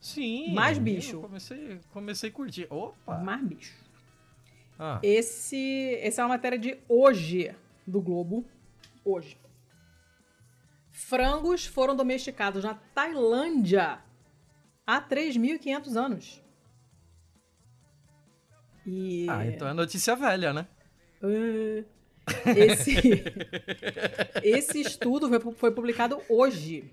Sim. 0.00 0.52
Mais 0.52 0.76
bicho. 0.76 1.20
comecei, 1.20 1.80
comecei 1.92 2.30
a 2.30 2.32
curtir. 2.32 2.66
Opa! 2.68 3.18
Mais 3.18 3.44
bicho. 3.46 3.83
Ah. 4.78 4.98
Esse, 5.02 5.98
essa 6.00 6.22
é 6.22 6.24
uma 6.24 6.34
matéria 6.34 6.58
de 6.58 6.78
hoje 6.88 7.54
do 7.86 8.00
Globo. 8.00 8.44
Hoje. 9.04 9.36
Frangos 10.90 11.66
foram 11.66 11.94
domesticados 11.94 12.64
na 12.64 12.74
Tailândia 12.74 13.98
há 14.86 15.00
3.500 15.00 15.96
anos. 15.96 16.42
E... 18.86 19.26
Ah, 19.28 19.46
então 19.46 19.66
é 19.68 19.72
notícia 19.72 20.14
velha, 20.14 20.52
né? 20.52 20.66
Uh, 21.22 21.84
esse, 22.56 23.24
esse 24.42 24.80
estudo 24.80 25.28
foi, 25.40 25.52
foi 25.54 25.70
publicado 25.70 26.20
hoje. 26.28 26.90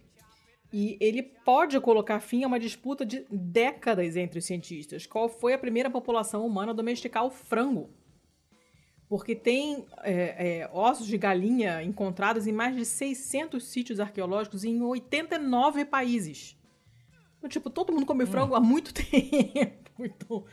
E 0.74 0.98
ele 1.02 1.22
pode 1.22 1.80
colocar 1.82 2.20
fim 2.22 2.44
a 2.44 2.48
uma 2.48 2.60
disputa 2.60 3.06
de 3.06 3.26
décadas 3.30 4.16
entre 4.16 4.40
os 4.40 4.46
cientistas. 4.46 5.06
Qual 5.06 5.28
foi 5.28 5.54
a 5.54 5.58
primeira 5.58 5.90
população 5.90 6.46
humana 6.46 6.72
a 6.72 6.76
domesticar 6.76 7.26
o 7.26 7.30
frango? 7.30 7.90
Porque 9.10 9.36
tem 9.36 9.86
é, 10.04 10.62
é, 10.62 10.70
ossos 10.72 11.06
de 11.06 11.18
galinha 11.18 11.84
encontrados 11.84 12.48
em 12.48 12.54
mais 12.54 12.74
de 12.74 12.86
600 12.86 13.62
sítios 13.62 14.00
arqueológicos 14.00 14.64
em 14.64 14.82
89 14.82 15.84
países. 15.84 16.58
Então, 17.38 17.50
tipo, 17.50 17.70
todo 17.70 17.92
mundo 17.92 18.06
come 18.06 18.24
hum. 18.24 18.28
frango 18.28 18.56
há 18.56 18.62
muito 18.62 18.94
tempo. 18.96 19.92
Então, 20.00 20.46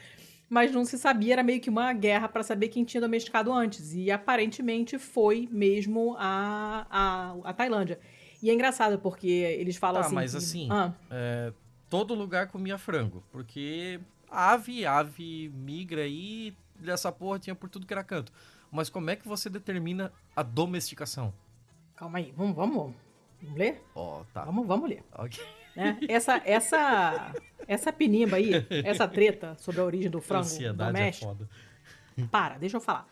mas 0.48 0.72
não 0.72 0.85
se 0.85 0.98
sabia, 0.98 1.35
era 1.35 1.42
meio 1.44 1.61
que 1.61 1.70
uma 1.70 1.92
guerra 1.92 2.28
para 2.28 2.42
saber 2.42 2.68
quem 2.68 2.85
tinha 2.85 3.00
domesticado 3.00 3.52
antes. 3.52 3.94
E 3.94 4.11
aparentemente 4.11 4.98
foi 4.98 5.48
mesmo 5.52 6.16
a, 6.18 6.87
a, 6.90 7.50
a 7.50 7.52
Tailândia. 7.52 8.00
E 8.42 8.51
é 8.51 8.55
engraçado, 8.55 8.98
porque 8.98 9.29
eles 9.29 9.77
falam 9.77 10.01
tá, 10.01 10.07
assim. 10.07 10.14
Mas 10.14 10.33
que... 10.33 10.37
assim, 10.37 10.68
ah. 10.70 10.92
é, 11.11 11.53
todo 11.88 12.14
lugar 12.14 12.48
comia 12.48 12.79
frango. 12.79 13.22
Porque 13.33 14.01
ave, 14.31 14.87
ave 14.87 15.51
migra 15.55 16.03
aí, 16.03 16.55
dessa 16.79 17.11
porra 17.11 17.38
tinha 17.38 17.55
por 17.55 17.68
tudo 17.68 17.87
que 17.87 17.92
era 17.92 18.05
canto. 18.05 18.33
Mas 18.70 18.88
como 18.88 19.11
é 19.11 19.16
que 19.16 19.27
você 19.27 19.48
determina 19.48 20.12
a 20.37 20.42
domesticação? 20.42 21.33
Calma 21.96 22.18
aí, 22.18 22.33
vamos, 22.37 22.55
vamos, 22.55 22.94
vamos 23.42 23.59
ler? 23.59 23.83
Ó, 23.94 24.20
oh, 24.20 24.24
tá. 24.33 24.44
Vamos, 24.44 24.66
vamos 24.66 24.88
ler. 24.88 25.03
Ok. 25.14 25.42
Né? 25.74 25.98
Essa, 26.09 26.42
essa, 26.44 27.33
essa 27.66 27.92
pinimba 27.92 28.37
aí, 28.37 28.66
essa 28.85 29.07
treta 29.07 29.57
sobre 29.59 29.81
a 29.81 29.85
origem 29.85 30.11
do 30.11 30.20
frango 30.20 30.44
Ansiedade 30.44 30.92
doméstico. 30.92 31.31
É 31.31 31.35
foda. 31.35 31.48
Para, 32.31 32.59
deixa 32.59 32.77
eu 32.77 32.81
falar. 32.81 33.09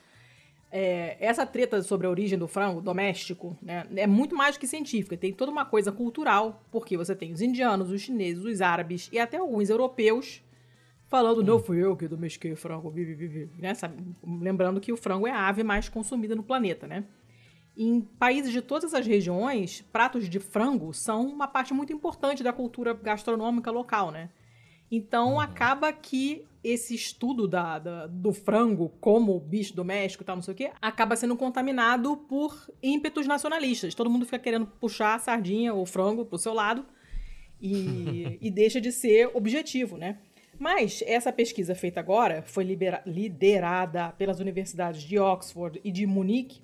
É, 0.70 1.16
essa 1.20 1.46
treta 1.46 1.80
sobre 1.80 2.06
a 2.06 2.10
origem 2.10 2.38
do 2.38 2.48
frango 2.48 2.80
doméstico 2.80 3.56
né, 3.62 3.86
é 3.94 4.06
muito 4.06 4.34
mais 4.34 4.56
do 4.56 4.60
que 4.60 4.66
científica. 4.66 5.16
Tem 5.16 5.32
toda 5.32 5.50
uma 5.50 5.64
coisa 5.64 5.92
cultural, 5.92 6.62
porque 6.70 6.96
você 6.96 7.14
tem 7.14 7.32
os 7.32 7.40
indianos, 7.40 7.90
os 7.90 8.02
chineses, 8.02 8.44
os 8.44 8.60
árabes 8.60 9.08
e 9.12 9.18
até 9.18 9.36
alguns 9.36 9.70
europeus 9.70 10.42
falando, 11.06 11.40
hum. 11.40 11.44
não 11.44 11.58
fui 11.60 11.82
eu 11.82 11.96
que 11.96 12.08
domestiquei 12.08 12.52
o 12.52 12.56
frango, 12.56 12.90
vive, 12.90 13.14
vive, 13.14 13.50
né? 13.58 13.74
Sabe? 13.74 14.02
Lembrando 14.24 14.80
que 14.80 14.92
o 14.92 14.96
frango 14.96 15.26
é 15.26 15.30
a 15.30 15.48
ave 15.48 15.62
mais 15.62 15.88
consumida 15.88 16.34
no 16.34 16.42
planeta, 16.42 16.86
né? 16.86 17.04
Em 17.76 18.00
países 18.00 18.52
de 18.52 18.62
todas 18.62 18.94
as 18.94 19.06
regiões, 19.06 19.82
pratos 19.92 20.28
de 20.28 20.40
frango 20.40 20.94
são 20.94 21.26
uma 21.26 21.46
parte 21.46 21.74
muito 21.74 21.92
importante 21.92 22.42
da 22.42 22.52
cultura 22.52 22.94
gastronômica 22.94 23.70
local, 23.70 24.10
né? 24.10 24.30
Então 24.90 25.34
uhum. 25.34 25.40
acaba 25.40 25.92
que 25.92 26.44
esse 26.66 26.94
estudo 26.94 27.46
da, 27.46 27.78
da, 27.78 28.06
do 28.08 28.32
frango 28.32 28.88
como 29.00 29.38
bicho 29.38 29.74
doméstico 29.74 30.24
e 30.24 30.26
tal, 30.26 30.34
não 30.34 30.42
sei 30.42 30.52
o 30.52 30.56
quê, 30.56 30.72
acaba 30.82 31.14
sendo 31.14 31.36
contaminado 31.36 32.16
por 32.16 32.68
ímpetos 32.82 33.26
nacionalistas. 33.26 33.94
Todo 33.94 34.10
mundo 34.10 34.24
fica 34.24 34.38
querendo 34.38 34.66
puxar 34.66 35.14
a 35.14 35.18
sardinha 35.18 35.72
ou 35.72 35.86
frango 35.86 36.24
pro 36.24 36.38
seu 36.38 36.52
lado 36.52 36.84
e, 37.60 38.36
e 38.42 38.50
deixa 38.50 38.80
de 38.80 38.90
ser 38.90 39.30
objetivo, 39.32 39.96
né? 39.96 40.18
Mas 40.58 41.04
essa 41.06 41.32
pesquisa 41.32 41.74
feita 41.74 42.00
agora 42.00 42.42
foi 42.42 42.64
libera, 42.64 43.00
liderada 43.06 44.10
pelas 44.12 44.40
universidades 44.40 45.02
de 45.02 45.18
Oxford 45.18 45.80
e 45.84 45.92
de 45.92 46.04
Munique 46.04 46.62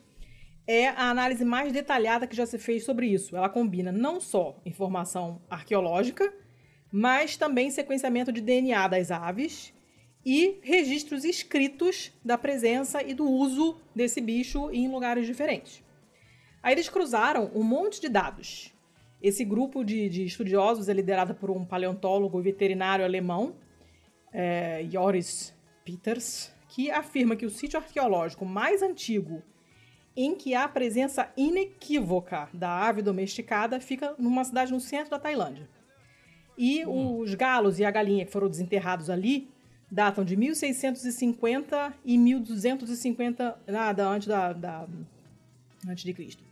é 0.66 0.88
a 0.88 1.10
análise 1.10 1.44
mais 1.44 1.72
detalhada 1.72 2.26
que 2.26 2.34
já 2.34 2.46
se 2.46 2.58
fez 2.58 2.84
sobre 2.84 3.06
isso. 3.06 3.36
Ela 3.36 3.48
combina 3.48 3.92
não 3.92 4.20
só 4.20 4.60
informação 4.64 5.42
arqueológica, 5.50 6.32
mas 6.90 7.36
também 7.36 7.70
sequenciamento 7.70 8.32
de 8.32 8.40
DNA 8.40 8.88
das 8.88 9.10
aves 9.10 9.74
e 10.24 10.58
registros 10.62 11.24
escritos 11.24 12.12
da 12.24 12.38
presença 12.38 13.02
e 13.02 13.12
do 13.12 13.28
uso 13.28 13.76
desse 13.94 14.20
bicho 14.20 14.70
em 14.70 14.88
lugares 14.88 15.26
diferentes. 15.26 15.82
Aí 16.62 16.74
eles 16.74 16.88
cruzaram 16.88 17.50
um 17.54 17.62
monte 17.62 18.00
de 18.00 18.08
dados. 18.08 18.72
Esse 19.20 19.44
grupo 19.44 19.84
de, 19.84 20.08
de 20.08 20.24
estudiosos 20.24 20.88
é 20.88 20.92
liderado 20.92 21.34
por 21.34 21.50
um 21.50 21.64
paleontólogo 21.64 22.38
e 22.40 22.42
veterinário 22.42 23.04
alemão, 23.04 23.54
é, 24.32 24.86
Joris 24.90 25.54
Peters, 25.84 26.52
que 26.68 26.90
afirma 26.90 27.36
que 27.36 27.46
o 27.46 27.50
sítio 27.50 27.78
arqueológico 27.78 28.44
mais 28.44 28.82
antigo 28.82 29.42
em 30.16 30.34
que 30.34 30.54
há 30.54 30.68
presença 30.68 31.30
inequívoca 31.36 32.48
da 32.52 32.86
ave 32.86 33.02
domesticada 33.02 33.80
fica 33.80 34.14
numa 34.18 34.44
cidade 34.44 34.72
no 34.72 34.80
centro 34.80 35.10
da 35.10 35.18
Tailândia. 35.18 35.68
E 36.56 36.84
hum. 36.84 37.18
os 37.18 37.34
galos 37.34 37.78
e 37.78 37.84
a 37.84 37.90
galinha 37.90 38.24
que 38.24 38.30
foram 38.30 38.48
desenterrados 38.48 39.08
ali 39.08 39.50
datam 39.92 40.24
de 40.24 40.34
1650 40.34 41.92
e 42.02 42.16
1250 42.16 43.60
nada 43.66 44.08
antes 44.08 44.26
da, 44.26 44.54
da 44.54 44.88
antes 45.86 46.02
de 46.02 46.14
Cristo. 46.14 46.42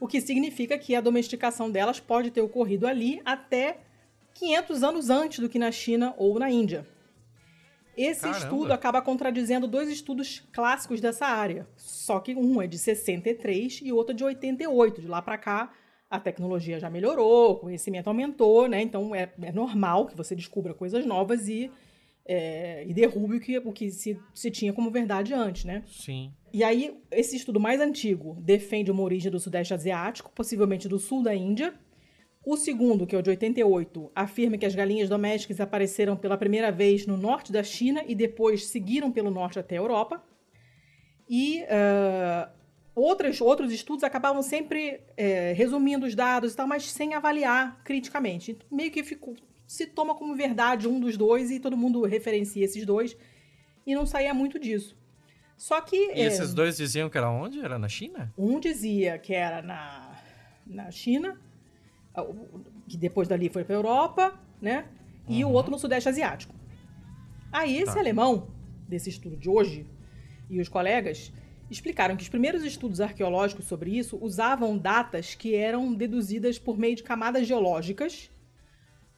O 0.00 0.08
que 0.08 0.20
significa 0.20 0.76
que 0.76 0.96
a 0.96 1.00
domesticação 1.00 1.70
delas 1.70 2.00
pode 2.00 2.32
ter 2.32 2.40
ocorrido 2.40 2.88
ali 2.88 3.22
até 3.24 3.78
500 4.34 4.82
anos 4.82 5.10
antes 5.10 5.38
do 5.38 5.48
que 5.48 5.60
na 5.60 5.70
China 5.70 6.12
ou 6.18 6.40
na 6.40 6.50
Índia. 6.50 6.84
Esse 7.96 8.22
Caramba. 8.22 8.38
estudo 8.38 8.72
acaba 8.72 9.00
contradizendo 9.00 9.68
dois 9.68 9.88
estudos 9.88 10.42
clássicos 10.52 11.00
dessa 11.00 11.26
área. 11.26 11.68
Só 11.76 12.18
que 12.18 12.34
um 12.34 12.60
é 12.60 12.66
de 12.66 12.78
63 12.78 13.80
e 13.84 13.92
outro 13.92 14.12
é 14.12 14.16
de 14.16 14.24
88. 14.24 15.02
De 15.02 15.08
lá 15.08 15.22
para 15.22 15.38
cá, 15.38 15.72
a 16.10 16.18
tecnologia 16.18 16.78
já 16.80 16.88
melhorou, 16.88 17.52
o 17.52 17.56
conhecimento 17.56 18.08
aumentou, 18.08 18.68
né? 18.68 18.80
Então 18.82 19.14
é, 19.14 19.32
é 19.42 19.52
normal 19.52 20.06
que 20.06 20.16
você 20.16 20.34
descubra 20.34 20.74
coisas 20.74 21.04
novas 21.04 21.48
e, 21.48 21.70
é, 22.28 22.84
e 22.86 22.92
derrube 22.92 23.36
o 23.36 23.40
que, 23.40 23.58
o 23.58 23.72
que 23.72 23.90
se, 23.90 24.20
se 24.34 24.50
tinha 24.50 24.72
como 24.72 24.90
verdade 24.90 25.32
antes, 25.32 25.64
né? 25.64 25.82
Sim. 25.86 26.30
E 26.52 26.62
aí, 26.62 27.00
esse 27.10 27.36
estudo 27.36 27.58
mais 27.58 27.80
antigo 27.80 28.36
defende 28.40 28.90
uma 28.90 29.02
origem 29.02 29.32
do 29.32 29.40
Sudeste 29.40 29.72
Asiático, 29.72 30.30
possivelmente 30.34 30.86
do 30.86 30.98
sul 30.98 31.22
da 31.22 31.34
Índia, 31.34 31.74
o 32.44 32.56
segundo, 32.56 33.06
que 33.06 33.16
é 33.16 33.18
o 33.18 33.22
de 33.22 33.30
88, 33.30 34.10
afirma 34.14 34.56
que 34.56 34.64
as 34.64 34.74
galinhas 34.74 35.08
domésticas 35.08 35.60
apareceram 35.60 36.16
pela 36.16 36.36
primeira 36.36 36.70
vez 36.70 37.06
no 37.06 37.16
norte 37.16 37.52
da 37.52 37.62
China 37.62 38.02
e 38.06 38.14
depois 38.14 38.66
seguiram 38.66 39.10
pelo 39.10 39.30
norte 39.30 39.58
até 39.58 39.76
a 39.76 39.80
Europa. 39.80 40.22
E 41.28 41.62
uh, 41.64 42.50
outros, 42.94 43.40
outros 43.40 43.70
estudos 43.72 44.02
acabavam 44.02 44.42
sempre 44.42 45.00
é, 45.16 45.52
resumindo 45.52 46.06
os 46.06 46.14
dados 46.14 46.52
e 46.52 46.56
tal, 46.56 46.66
mas 46.66 46.90
sem 46.90 47.12
avaliar 47.12 47.82
criticamente. 47.84 48.56
Meio 48.70 48.90
que 48.90 49.02
ficou, 49.02 49.36
se 49.68 49.86
toma 49.86 50.14
como 50.14 50.34
verdade 50.34 50.88
um 50.88 50.98
dos 50.98 51.16
dois 51.16 51.52
e 51.52 51.60
todo 51.60 51.76
mundo 51.76 52.02
referencia 52.04 52.64
esses 52.64 52.84
dois 52.84 53.16
e 53.86 53.94
não 53.94 54.06
saía 54.06 54.34
muito 54.34 54.58
disso. 54.58 54.96
Só 55.56 55.80
que. 55.80 55.96
E 55.96 56.22
é, 56.22 56.26
esses 56.26 56.52
dois 56.54 56.76
diziam 56.76 57.10
que 57.10 57.18
era 57.18 57.30
onde? 57.30 57.60
Era 57.60 57.78
na 57.78 57.88
China? 57.88 58.32
Um 58.36 58.58
dizia 58.58 59.18
que 59.18 59.34
era 59.34 59.60
na 59.62 60.08
na 60.66 60.90
China, 60.90 61.38
que 62.86 62.96
depois 62.96 63.26
dali 63.26 63.48
foi 63.48 63.64
para 63.64 63.74
Europa, 63.74 64.38
né? 64.60 64.86
E 65.26 65.44
uhum. 65.44 65.50
o 65.50 65.54
outro 65.54 65.70
no 65.70 65.78
Sudeste 65.78 66.08
Asiático. 66.08 66.54
Aí 67.50 67.76
esse 67.76 67.94
tá. 67.94 68.00
alemão 68.00 68.48
desse 68.86 69.08
estudo 69.08 69.36
de 69.36 69.48
hoje 69.48 69.86
e 70.50 70.60
os 70.60 70.68
colegas 70.68 71.32
explicaram 71.70 72.16
que 72.16 72.22
os 72.22 72.28
primeiros 72.28 72.64
estudos 72.64 73.00
arqueológicos 73.00 73.66
sobre 73.66 73.96
isso 73.96 74.18
usavam 74.20 74.76
datas 74.76 75.34
que 75.34 75.54
eram 75.54 75.92
deduzidas 75.94 76.58
por 76.58 76.78
meio 76.78 76.96
de 76.96 77.02
camadas 77.02 77.46
geológicas, 77.46 78.30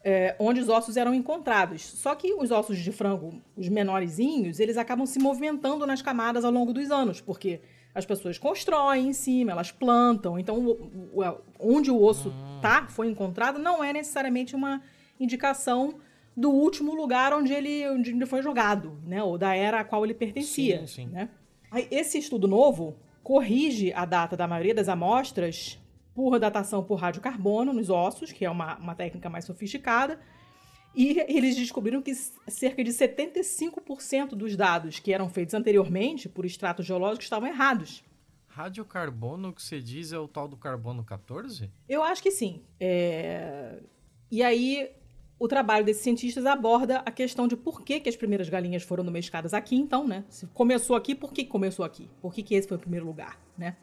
é, 0.03 0.35
onde 0.39 0.61
os 0.61 0.69
ossos 0.69 0.97
eram 0.97 1.15
encontrados. 1.15 1.83
Só 1.83 2.15
que 2.15 2.33
os 2.35 2.51
ossos 2.51 2.79
de 2.79 2.93
frango, 2.93 3.35
os 3.57 3.69
menorzinhos, 3.69 4.61
eles 4.61 4.77
acabam 4.77 5.07
se 5.07 5.19
movimentando 5.19 5.87
nas 5.87 6.03
camadas 6.03 6.45
ao 6.45 6.51
longo 6.51 6.73
dos 6.73 6.91
anos, 6.91 7.21
porque 7.21 7.61
as 7.95 8.07
pessoas 8.07 8.39
constroem 8.39 9.09
em 9.09 9.13
cima, 9.13 9.53
elas 9.53 9.73
plantam. 9.73 10.39
Então, 10.39 10.59
o, 10.59 11.13
o, 11.13 11.41
onde 11.59 11.91
o 11.91 12.03
osso 12.03 12.33
tá, 12.63 12.87
foi 12.89 13.09
encontrado, 13.09 13.59
não 13.59 13.83
é 13.83 13.93
necessariamente 13.93 14.55
uma 14.55 14.81
indicação 15.19 15.97
do 16.37 16.51
último 16.51 16.95
lugar 16.95 17.35
onde 17.35 17.53
ele, 17.53 17.89
onde 17.89 18.11
ele 18.11 18.27
foi 18.27 18.41
jogado, 18.41 18.99
né? 19.05 19.23
Ou 19.23 19.37
da 19.37 19.55
era 19.55 19.81
a 19.81 19.85
qual 19.85 20.05
ele 20.05 20.15
pertencia. 20.15 20.81
Sim, 20.81 20.87
sim. 20.87 21.07
Né? 21.09 21.29
Aí, 21.71 21.87
esse 21.91 22.19
estudo 22.19 22.47
novo 22.47 22.97
corrige 23.23 23.93
a 23.93 24.05
data 24.05 24.37
da 24.37 24.47
maioria 24.47 24.75
das 24.75 24.89
amostras 24.89 25.80
por 26.20 26.38
datação 26.38 26.85
por 26.85 26.96
radiocarbono 26.96 27.72
nos 27.72 27.88
ossos, 27.88 28.30
que 28.30 28.44
é 28.44 28.50
uma, 28.50 28.76
uma 28.76 28.94
técnica 28.94 29.30
mais 29.30 29.46
sofisticada, 29.46 30.20
e 30.94 31.18
eles 31.26 31.56
descobriram 31.56 32.02
que 32.02 32.14
cerca 32.14 32.85
de 32.85 32.90
75% 32.90 34.35
dos 34.35 34.54
dados 34.54 34.98
que 34.98 35.14
eram 35.14 35.30
feitos 35.30 35.54
anteriormente 35.54 36.28
por 36.28 36.44
extratos 36.44 36.85
geológicos 36.85 37.24
estavam 37.24 37.48
errados. 37.48 38.04
Radiocarbono, 38.48 39.50
que 39.54 39.62
você 39.62 39.80
diz, 39.80 40.12
é 40.12 40.18
o 40.18 40.28
tal 40.28 40.46
do 40.46 40.59
carbono 40.59 41.02
14? 41.02 41.70
Eu 41.88 42.02
acho 42.02 42.22
que 42.22 42.30
sim. 42.30 42.61
É... 42.78 43.78
E 44.30 44.42
aí, 44.42 44.90
o 45.38 45.48
trabalho 45.48 45.87
desses 45.87 46.02
cientistas 46.02 46.44
aborda 46.44 46.98
a 46.98 47.11
questão 47.11 47.48
de 47.48 47.56
por 47.56 47.80
que, 47.80 47.98
que 47.98 48.11
as 48.11 48.16
primeiras 48.16 48.50
galinhas 48.50 48.83
foram 48.83 49.02
domesticadas 49.02 49.54
aqui, 49.54 49.74
então, 49.74 50.06
né? 50.06 50.22
Se 50.28 50.46
começou 50.48 50.96
aqui, 50.96 51.14
por 51.14 51.33
que 51.33 51.46
começou 51.46 51.83
aqui? 51.83 52.11
Por 52.20 52.35
que, 52.35 52.42
que 52.42 52.54
esse 52.54 52.68
foi 52.68 52.76
o 52.76 52.80
primeiro 52.80 53.06
lugar, 53.06 53.40
né? 53.56 53.76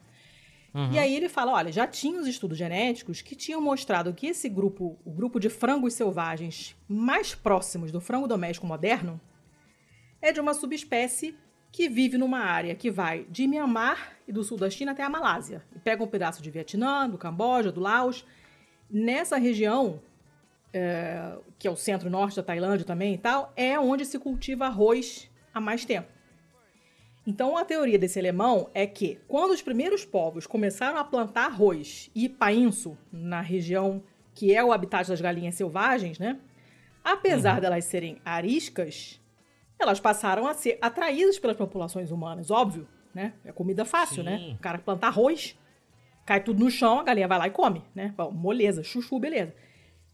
Uhum. 0.77 0.91
E 0.91 0.99
aí 0.99 1.15
ele 1.15 1.27
fala, 1.27 1.53
olha, 1.53 1.71
já 1.71 1.87
tinha 1.87 2.21
os 2.21 2.27
estudos 2.27 2.55
genéticos 2.55 3.19
que 3.19 3.35
tinham 3.35 3.59
mostrado 3.59 4.13
que 4.13 4.27
esse 4.27 4.47
grupo, 4.47 4.95
o 5.03 5.09
grupo 5.09 5.39
de 5.39 5.49
frangos 5.49 5.95
selvagens 5.95 6.75
mais 6.87 7.33
próximos 7.33 7.91
do 7.91 7.99
frango 7.99 8.27
doméstico 8.27 8.67
moderno, 8.67 9.19
é 10.21 10.31
de 10.31 10.39
uma 10.39 10.53
subespécie 10.53 11.35
que 11.71 11.89
vive 11.89 12.15
numa 12.15 12.41
área 12.41 12.75
que 12.75 12.91
vai 12.91 13.25
de 13.27 13.47
Myanmar 13.47 14.17
e 14.27 14.31
do 14.31 14.43
sul 14.43 14.55
da 14.55 14.69
China 14.69 14.91
até 14.91 15.01
a 15.01 15.09
Malásia. 15.09 15.63
E 15.75 15.79
pega 15.79 16.03
um 16.03 16.07
pedaço 16.07 16.43
de 16.43 16.51
Vietnã, 16.51 17.09
do 17.09 17.17
Camboja, 17.17 17.71
do 17.71 17.81
Laos. 17.81 18.23
Nessa 18.87 19.37
região, 19.37 19.99
é, 20.71 21.39
que 21.57 21.67
é 21.67 21.71
o 21.71 21.75
centro-norte 21.75 22.35
da 22.35 22.43
Tailândia 22.43 22.85
também 22.85 23.15
e 23.15 23.17
tal, 23.17 23.51
é 23.55 23.79
onde 23.79 24.05
se 24.05 24.19
cultiva 24.19 24.67
arroz 24.67 25.27
há 25.51 25.59
mais 25.59 25.85
tempo. 25.85 26.16
Então, 27.27 27.57
a 27.57 27.65
teoria 27.65 27.99
desse 27.99 28.17
alemão 28.17 28.69
é 28.73 28.87
que, 28.87 29.19
quando 29.27 29.51
os 29.51 29.61
primeiros 29.61 30.05
povos 30.05 30.47
começaram 30.47 30.97
a 30.97 31.03
plantar 31.03 31.47
arroz 31.47 32.09
e 32.15 32.29
painço 32.29 32.97
na 33.11 33.41
região 33.41 34.01
que 34.33 34.55
é 34.55 34.63
o 34.63 34.71
habitat 34.71 35.09
das 35.09 35.19
galinhas 35.19 35.55
selvagens, 35.55 36.17
né? 36.19 36.39
Apesar 37.03 37.55
uhum. 37.55 37.61
delas 37.61 37.83
serem 37.83 38.21
ariscas, 38.23 39.19
elas 39.77 39.99
passaram 39.99 40.47
a 40.47 40.53
ser 40.53 40.77
atraídas 40.81 41.37
pelas 41.37 41.57
populações 41.57 42.11
humanas, 42.11 42.49
óbvio, 42.49 42.87
né? 43.13 43.33
É 43.43 43.51
comida 43.51 43.83
fácil, 43.83 44.23
né? 44.23 44.37
Sim. 44.37 44.47
né? 44.49 44.53
O 44.53 44.59
cara 44.59 44.77
planta 44.77 45.07
arroz, 45.07 45.57
cai 46.25 46.41
tudo 46.41 46.63
no 46.63 46.71
chão, 46.71 46.99
a 46.99 47.03
galinha 47.03 47.27
vai 47.27 47.39
lá 47.39 47.47
e 47.47 47.51
come, 47.51 47.83
né? 47.93 48.13
Bom, 48.15 48.31
moleza, 48.31 48.83
chuchu, 48.83 49.19
beleza. 49.19 49.53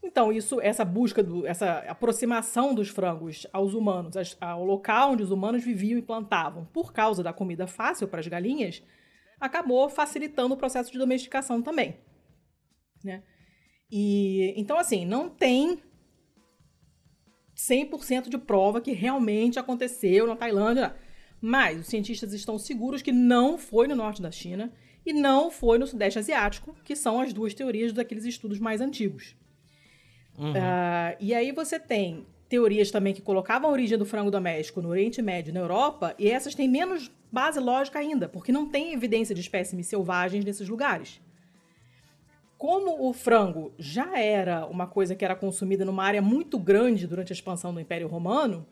Então, 0.04 0.30
isso, 0.30 0.60
essa 0.60 0.84
busca, 0.84 1.22
do, 1.22 1.46
essa 1.46 1.78
aproximação 1.88 2.74
dos 2.74 2.90
frangos 2.90 3.46
aos 3.50 3.72
humanos, 3.72 4.36
ao 4.38 4.62
local 4.62 5.12
onde 5.12 5.22
os 5.22 5.30
humanos 5.30 5.64
viviam 5.64 5.98
e 5.98 6.02
plantavam, 6.02 6.66
por 6.66 6.92
causa 6.92 7.22
da 7.22 7.32
comida 7.32 7.66
fácil 7.66 8.06
para 8.06 8.20
as 8.20 8.28
galinhas, 8.28 8.82
acabou 9.40 9.88
facilitando 9.88 10.52
o 10.52 10.58
processo 10.58 10.92
de 10.92 10.98
domesticação 10.98 11.62
também. 11.62 11.96
Né? 13.02 13.22
E, 13.90 14.52
então, 14.60 14.76
assim, 14.76 15.06
não 15.06 15.30
tem 15.30 15.78
100% 17.56 18.28
de 18.28 18.36
prova 18.36 18.82
que 18.82 18.92
realmente 18.92 19.58
aconteceu 19.58 20.26
na 20.26 20.36
Tailândia, 20.36 20.94
mas 21.40 21.80
os 21.80 21.86
cientistas 21.86 22.34
estão 22.34 22.58
seguros 22.58 23.00
que 23.00 23.12
não 23.12 23.56
foi 23.56 23.88
no 23.88 23.96
norte 23.96 24.20
da 24.20 24.30
China 24.30 24.70
e 25.06 25.14
não 25.14 25.50
foi 25.50 25.78
no 25.78 25.86
sudeste 25.86 26.18
asiático, 26.18 26.76
que 26.84 26.94
são 26.94 27.20
as 27.20 27.32
duas 27.32 27.54
teorias 27.54 27.90
daqueles 27.94 28.26
estudos 28.26 28.58
mais 28.58 28.82
antigos. 28.82 29.34
Uhum. 30.38 30.52
Uh, 30.52 31.16
e 31.20 31.34
aí 31.34 31.52
você 31.52 31.78
tem 31.78 32.26
teorias 32.48 32.90
também 32.90 33.14
que 33.14 33.22
colocavam 33.22 33.68
a 33.68 33.72
origem 33.72 33.98
do 33.98 34.04
frango 34.04 34.30
doméstico 34.30 34.82
no 34.82 34.88
Oriente 34.88 35.22
Médio 35.22 35.50
e 35.50 35.54
na 35.54 35.60
Europa, 35.60 36.14
e 36.18 36.30
essas 36.30 36.54
têm 36.54 36.68
menos 36.68 37.10
base 37.32 37.58
lógica 37.58 37.98
ainda, 37.98 38.28
porque 38.28 38.52
não 38.52 38.68
tem 38.68 38.92
evidência 38.92 39.34
de 39.34 39.40
espécimes 39.40 39.86
selvagens 39.86 40.44
nesses 40.44 40.68
lugares. 40.68 41.20
Como 42.56 43.08
o 43.08 43.12
frango 43.12 43.72
já 43.78 44.18
era 44.18 44.66
uma 44.66 44.86
coisa 44.86 45.14
que 45.14 45.24
era 45.24 45.34
consumida 45.34 45.84
numa 45.84 46.04
área 46.04 46.22
muito 46.22 46.58
grande 46.58 47.06
durante 47.06 47.32
a 47.32 47.34
expansão 47.34 47.74
do 47.74 47.80
Império 47.80 48.06
Romano, 48.06 48.66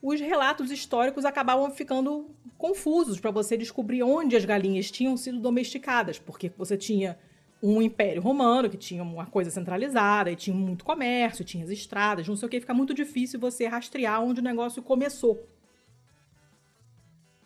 os 0.00 0.20
relatos 0.20 0.70
históricos 0.70 1.24
acabavam 1.24 1.70
ficando 1.70 2.30
confusos 2.56 3.18
para 3.18 3.32
você 3.32 3.56
descobrir 3.56 4.02
onde 4.02 4.36
as 4.36 4.44
galinhas 4.44 4.90
tinham 4.90 5.16
sido 5.16 5.40
domesticadas, 5.40 6.18
porque 6.18 6.52
você 6.56 6.76
tinha 6.76 7.18
um 7.62 7.82
império 7.82 8.22
romano 8.22 8.70
que 8.70 8.76
tinha 8.76 9.02
uma 9.02 9.26
coisa 9.26 9.50
centralizada 9.50 10.30
e 10.30 10.36
tinha 10.36 10.54
muito 10.54 10.84
comércio, 10.84 11.44
tinha 11.44 11.64
as 11.64 11.70
estradas, 11.70 12.28
não 12.28 12.36
sei 12.36 12.46
o 12.46 12.50
que, 12.50 12.60
fica 12.60 12.74
muito 12.74 12.94
difícil 12.94 13.40
você 13.40 13.66
rastrear 13.66 14.22
onde 14.22 14.40
o 14.40 14.44
negócio 14.44 14.82
começou. 14.82 15.46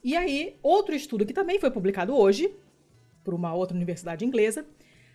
E 0.05 0.16
aí, 0.16 0.57
outro 0.62 0.94
estudo 0.94 1.25
que 1.25 1.33
também 1.33 1.59
foi 1.61 1.70
publicado 1.70 2.14
hoje, 2.14 2.53
por 3.22 3.33
uma 3.33 3.55
outra 3.55 3.77
universidade 3.77 4.25
inglesa, 4.25 4.66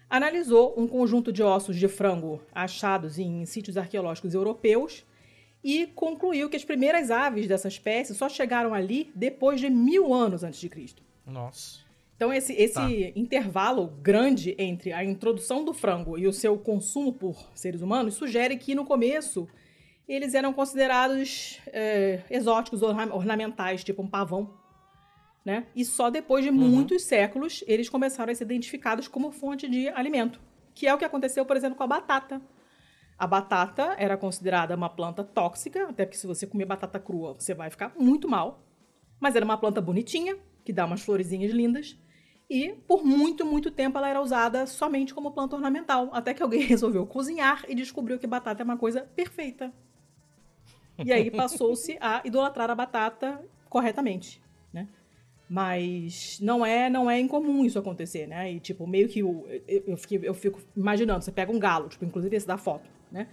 analisou 0.10 0.74
um 0.78 0.88
conjunto 0.88 1.32
de 1.32 1.44
ossos 1.44 1.76
de 1.76 1.88
frango 1.88 2.42
achados 2.54 3.20
em 3.20 3.46
sítios 3.46 3.78
arqueológicos 3.78 4.34
europeus 4.34 5.06
e 5.64 5.88
concluiu 5.88 6.50
que 6.50 6.56
as 6.56 6.64
primeiras 6.64 7.12
aves 7.12 7.48
dessa 7.48 7.68
espécie 7.68 8.16
só 8.16 8.30
chegaram 8.30 8.74
ali 8.74 9.12
depois 9.14 9.60
de 9.60 9.70
mil 9.70 10.14
anos 10.14 10.44
antes 10.44 10.60
de 10.60 10.70
Cristo. 10.70 11.04
Nossa. 11.26 11.87
Então, 12.18 12.34
esse, 12.34 12.52
esse 12.54 12.74
tá. 12.74 12.90
intervalo 13.16 13.88
grande 14.02 14.56
entre 14.58 14.92
a 14.92 15.04
introdução 15.04 15.64
do 15.64 15.72
frango 15.72 16.18
e 16.18 16.28
o 16.28 16.34
seu 16.34 16.58
consumo 16.58 17.14
por 17.14 17.36
seres 17.54 17.82
humanos 17.82 18.16
sugere 18.16 18.58
que, 18.58 18.74
no 18.74 18.84
começo, 18.84 19.48
eles 20.08 20.34
eram 20.34 20.52
considerados 20.52 21.60
é, 21.68 22.24
exóticos, 22.28 22.82
ornamentais, 22.82 23.84
tipo 23.84 24.02
um 24.02 24.08
pavão. 24.08 24.52
Né? 25.46 25.68
E 25.76 25.86
só 25.86 26.10
depois 26.10 26.44
de 26.44 26.50
uhum. 26.50 26.56
muitos 26.58 27.04
séculos 27.04 27.64
eles 27.68 27.88
começaram 27.88 28.32
a 28.32 28.36
ser 28.36 28.44
identificados 28.46 29.08
como 29.08 29.32
fonte 29.32 29.68
de 29.70 29.88
alimento. 29.90 30.42
Que 30.74 30.88
é 30.88 30.94
o 30.94 30.98
que 30.98 31.06
aconteceu, 31.06 31.46
por 31.46 31.56
exemplo, 31.56 31.78
com 31.78 31.84
a 31.84 31.88
batata. 31.88 32.42
A 33.18 33.28
batata 33.28 33.96
era 33.98 34.18
considerada 34.18 34.76
uma 34.76 34.90
planta 34.90 35.24
tóxica, 35.24 35.88
até 35.88 36.04
porque 36.04 36.18
se 36.18 36.28
você 36.28 36.48
comer 36.48 36.66
batata 36.66 37.00
crua, 37.00 37.34
você 37.34 37.54
vai 37.54 37.70
ficar 37.70 37.94
muito 37.98 38.28
mal. 38.28 38.64
Mas 39.20 39.36
era 39.36 39.46
uma 39.46 39.58
planta 39.58 39.80
bonitinha, 39.80 40.38
que 40.66 40.74
dá 40.74 40.86
umas 40.86 41.02
florezinhas 41.02 41.52
lindas. 41.52 41.98
E 42.50 42.74
por 42.88 43.04
muito, 43.04 43.46
muito 43.46 43.70
tempo 43.70 43.98
ela 43.98 44.08
era 44.08 44.22
usada 44.22 44.66
somente 44.66 45.14
como 45.14 45.32
planta 45.32 45.56
ornamental, 45.56 46.10
até 46.14 46.34
que 46.34 46.42
alguém 46.42 46.62
resolveu 46.68 47.06
cozinhar 47.06 47.66
e 47.68 47.76
descobriu 47.76 48.18
que 48.18 48.28
batata 48.28 48.64
é 48.64 48.66
uma 48.66 48.78
coisa 48.78 49.02
perfeita. 49.16 49.74
E 51.04 51.12
aí 51.12 51.30
passou-se 51.30 51.98
a 52.02 52.22
idolatrar 52.26 52.70
a 52.72 52.76
batata 52.76 53.44
corretamente, 53.70 54.42
né? 54.74 54.88
Mas 55.50 56.40
não 56.42 56.66
é, 56.66 56.90
não 56.90 57.10
é 57.10 57.20
incomum 57.20 57.64
isso 57.64 57.78
acontecer, 57.78 58.28
né? 58.28 58.52
E 58.52 58.60
tipo, 58.60 58.88
meio 58.88 59.08
que 59.08 59.20
eu, 59.20 59.48
eu, 59.68 59.96
fico, 59.96 60.26
eu 60.26 60.34
fico 60.34 60.60
imaginando, 60.76 61.24
você 61.24 61.32
pega 61.32 61.52
um 61.52 61.60
galo, 61.60 61.88
tipo, 61.88 62.04
inclusive 62.04 62.36
esse 62.36 62.48
da 62.48 62.58
foto, 62.58 62.90
né? 63.12 63.28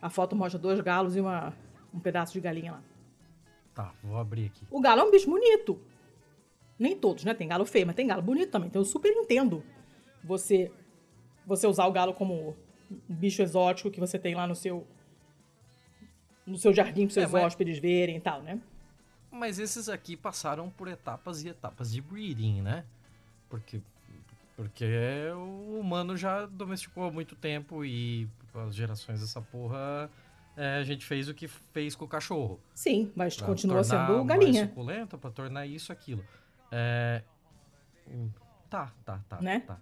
A 0.00 0.08
foto 0.08 0.34
mostra 0.34 0.58
dois 0.58 0.80
galos 0.80 1.14
e 1.14 1.20
uma, 1.20 1.52
um 1.92 2.00
pedaço 2.00 2.32
de 2.32 2.40
galinha 2.40 2.72
lá. 2.72 2.82
Tá, 3.74 3.92
vou 4.02 4.16
abrir 4.16 4.46
aqui. 4.46 4.64
O 4.70 4.80
galo 4.80 5.02
é 5.02 5.04
um 5.04 5.10
bicho 5.10 5.28
bonito. 5.28 5.78
Nem 6.80 6.96
todos, 6.96 7.24
né? 7.24 7.34
Tem 7.34 7.46
galo 7.46 7.66
feio, 7.66 7.86
mas 7.86 7.94
tem 7.94 8.06
galo 8.06 8.22
bonito 8.22 8.50
também. 8.50 8.68
Então 8.68 8.80
eu 8.80 8.86
super 8.86 9.12
entendo 9.12 9.62
você 10.24 10.72
você 11.46 11.66
usar 11.66 11.84
o 11.84 11.92
galo 11.92 12.14
como 12.14 12.56
um 12.90 13.14
bicho 13.14 13.42
exótico 13.42 13.90
que 13.90 14.00
você 14.00 14.18
tem 14.18 14.34
lá 14.34 14.46
no 14.46 14.54
seu 14.54 14.86
no 16.46 16.56
seu 16.56 16.72
jardim 16.72 17.06
para 17.06 17.14
seus 17.14 17.28
é, 17.28 17.32
mas... 17.32 17.44
hóspedes 17.44 17.78
verem 17.78 18.16
e 18.16 18.20
tal, 18.20 18.40
né? 18.42 18.58
Mas 19.30 19.58
esses 19.58 19.90
aqui 19.90 20.16
passaram 20.16 20.70
por 20.70 20.88
etapas 20.88 21.42
e 21.44 21.48
etapas 21.48 21.92
de 21.92 22.00
breeding, 22.00 22.62
né? 22.62 22.86
Porque 23.50 23.82
porque 24.56 24.86
o 25.34 25.80
humano 25.80 26.16
já 26.16 26.46
domesticou 26.46 27.04
há 27.04 27.10
muito 27.10 27.36
tempo 27.36 27.84
e 27.84 28.26
as 28.54 28.74
gerações 28.74 29.20
dessa 29.20 29.40
porra 29.40 30.10
é, 30.56 30.76
a 30.76 30.82
gente 30.82 31.04
fez 31.04 31.28
o 31.28 31.34
que 31.34 31.46
fez 31.46 31.94
com 31.94 32.04
o 32.04 32.08
cachorro. 32.08 32.58
Sim, 32.74 33.12
mas 33.14 33.40
continua 33.40 33.84
sendo 33.84 34.24
galinha. 34.24 34.52
Mais 34.52 34.68
suculento, 34.68 35.18
para 35.18 35.30
tornar 35.30 35.66
isso 35.66 35.92
aquilo. 35.92 36.24
É... 36.72 37.22
Tá, 38.68 38.92
tá, 39.04 39.20
tá. 39.28 39.40
Né? 39.40 39.60
Tá. 39.66 39.80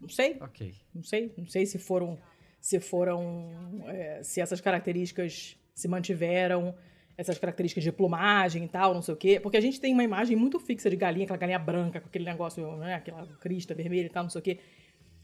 Não 0.00 0.08
sei. 0.08 0.36
Ok. 0.40 0.74
Não 0.94 1.02
sei. 1.02 1.32
Não 1.36 1.46
sei 1.46 1.66
se 1.66 1.78
foram. 1.78 2.18
Se 2.60 2.80
foram. 2.80 3.82
é, 3.86 4.22
se 4.22 4.40
essas 4.40 4.60
características 4.60 5.58
se 5.74 5.88
mantiveram, 5.88 6.74
essas 7.16 7.38
características 7.38 7.84
de 7.84 7.92
plumagem 7.92 8.64
e 8.64 8.68
tal, 8.68 8.94
não 8.94 9.02
sei 9.02 9.14
o 9.14 9.16
quê. 9.16 9.40
Porque 9.40 9.56
a 9.56 9.60
gente 9.60 9.80
tem 9.80 9.92
uma 9.92 10.04
imagem 10.04 10.36
muito 10.36 10.58
fixa 10.58 10.90
de 10.90 10.96
galinha, 10.96 11.24
aquela 11.24 11.38
galinha 11.38 11.58
branca, 11.58 12.00
com 12.00 12.08
aquele 12.08 12.24
negócio, 12.24 12.76
né? 12.76 12.94
Aquela 12.94 13.26
crista 13.40 13.74
vermelha 13.74 14.06
e 14.06 14.10
tal, 14.10 14.24
não 14.24 14.30
sei 14.30 14.40
o 14.40 14.42
quê. 14.42 14.60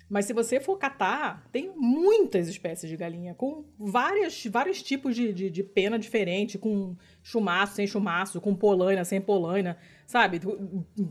Mas 0.08 0.24
se 0.24 0.32
você 0.32 0.58
for 0.58 0.76
catar, 0.76 1.48
tem 1.52 1.72
muitas 1.76 2.48
espécies 2.48 2.90
de 2.90 2.96
galinha, 2.96 3.32
com 3.32 3.64
várias, 3.78 4.44
vários 4.46 4.82
tipos 4.82 5.14
de, 5.14 5.32
de, 5.32 5.48
de 5.48 5.62
pena 5.62 5.96
diferente, 6.00 6.58
com 6.58 6.96
chumaço, 7.22 7.76
sem 7.76 7.86
chumaço, 7.86 8.40
com 8.40 8.52
polaina, 8.52 9.04
sem 9.04 9.20
polaina, 9.20 9.78
sabe? 10.10 10.40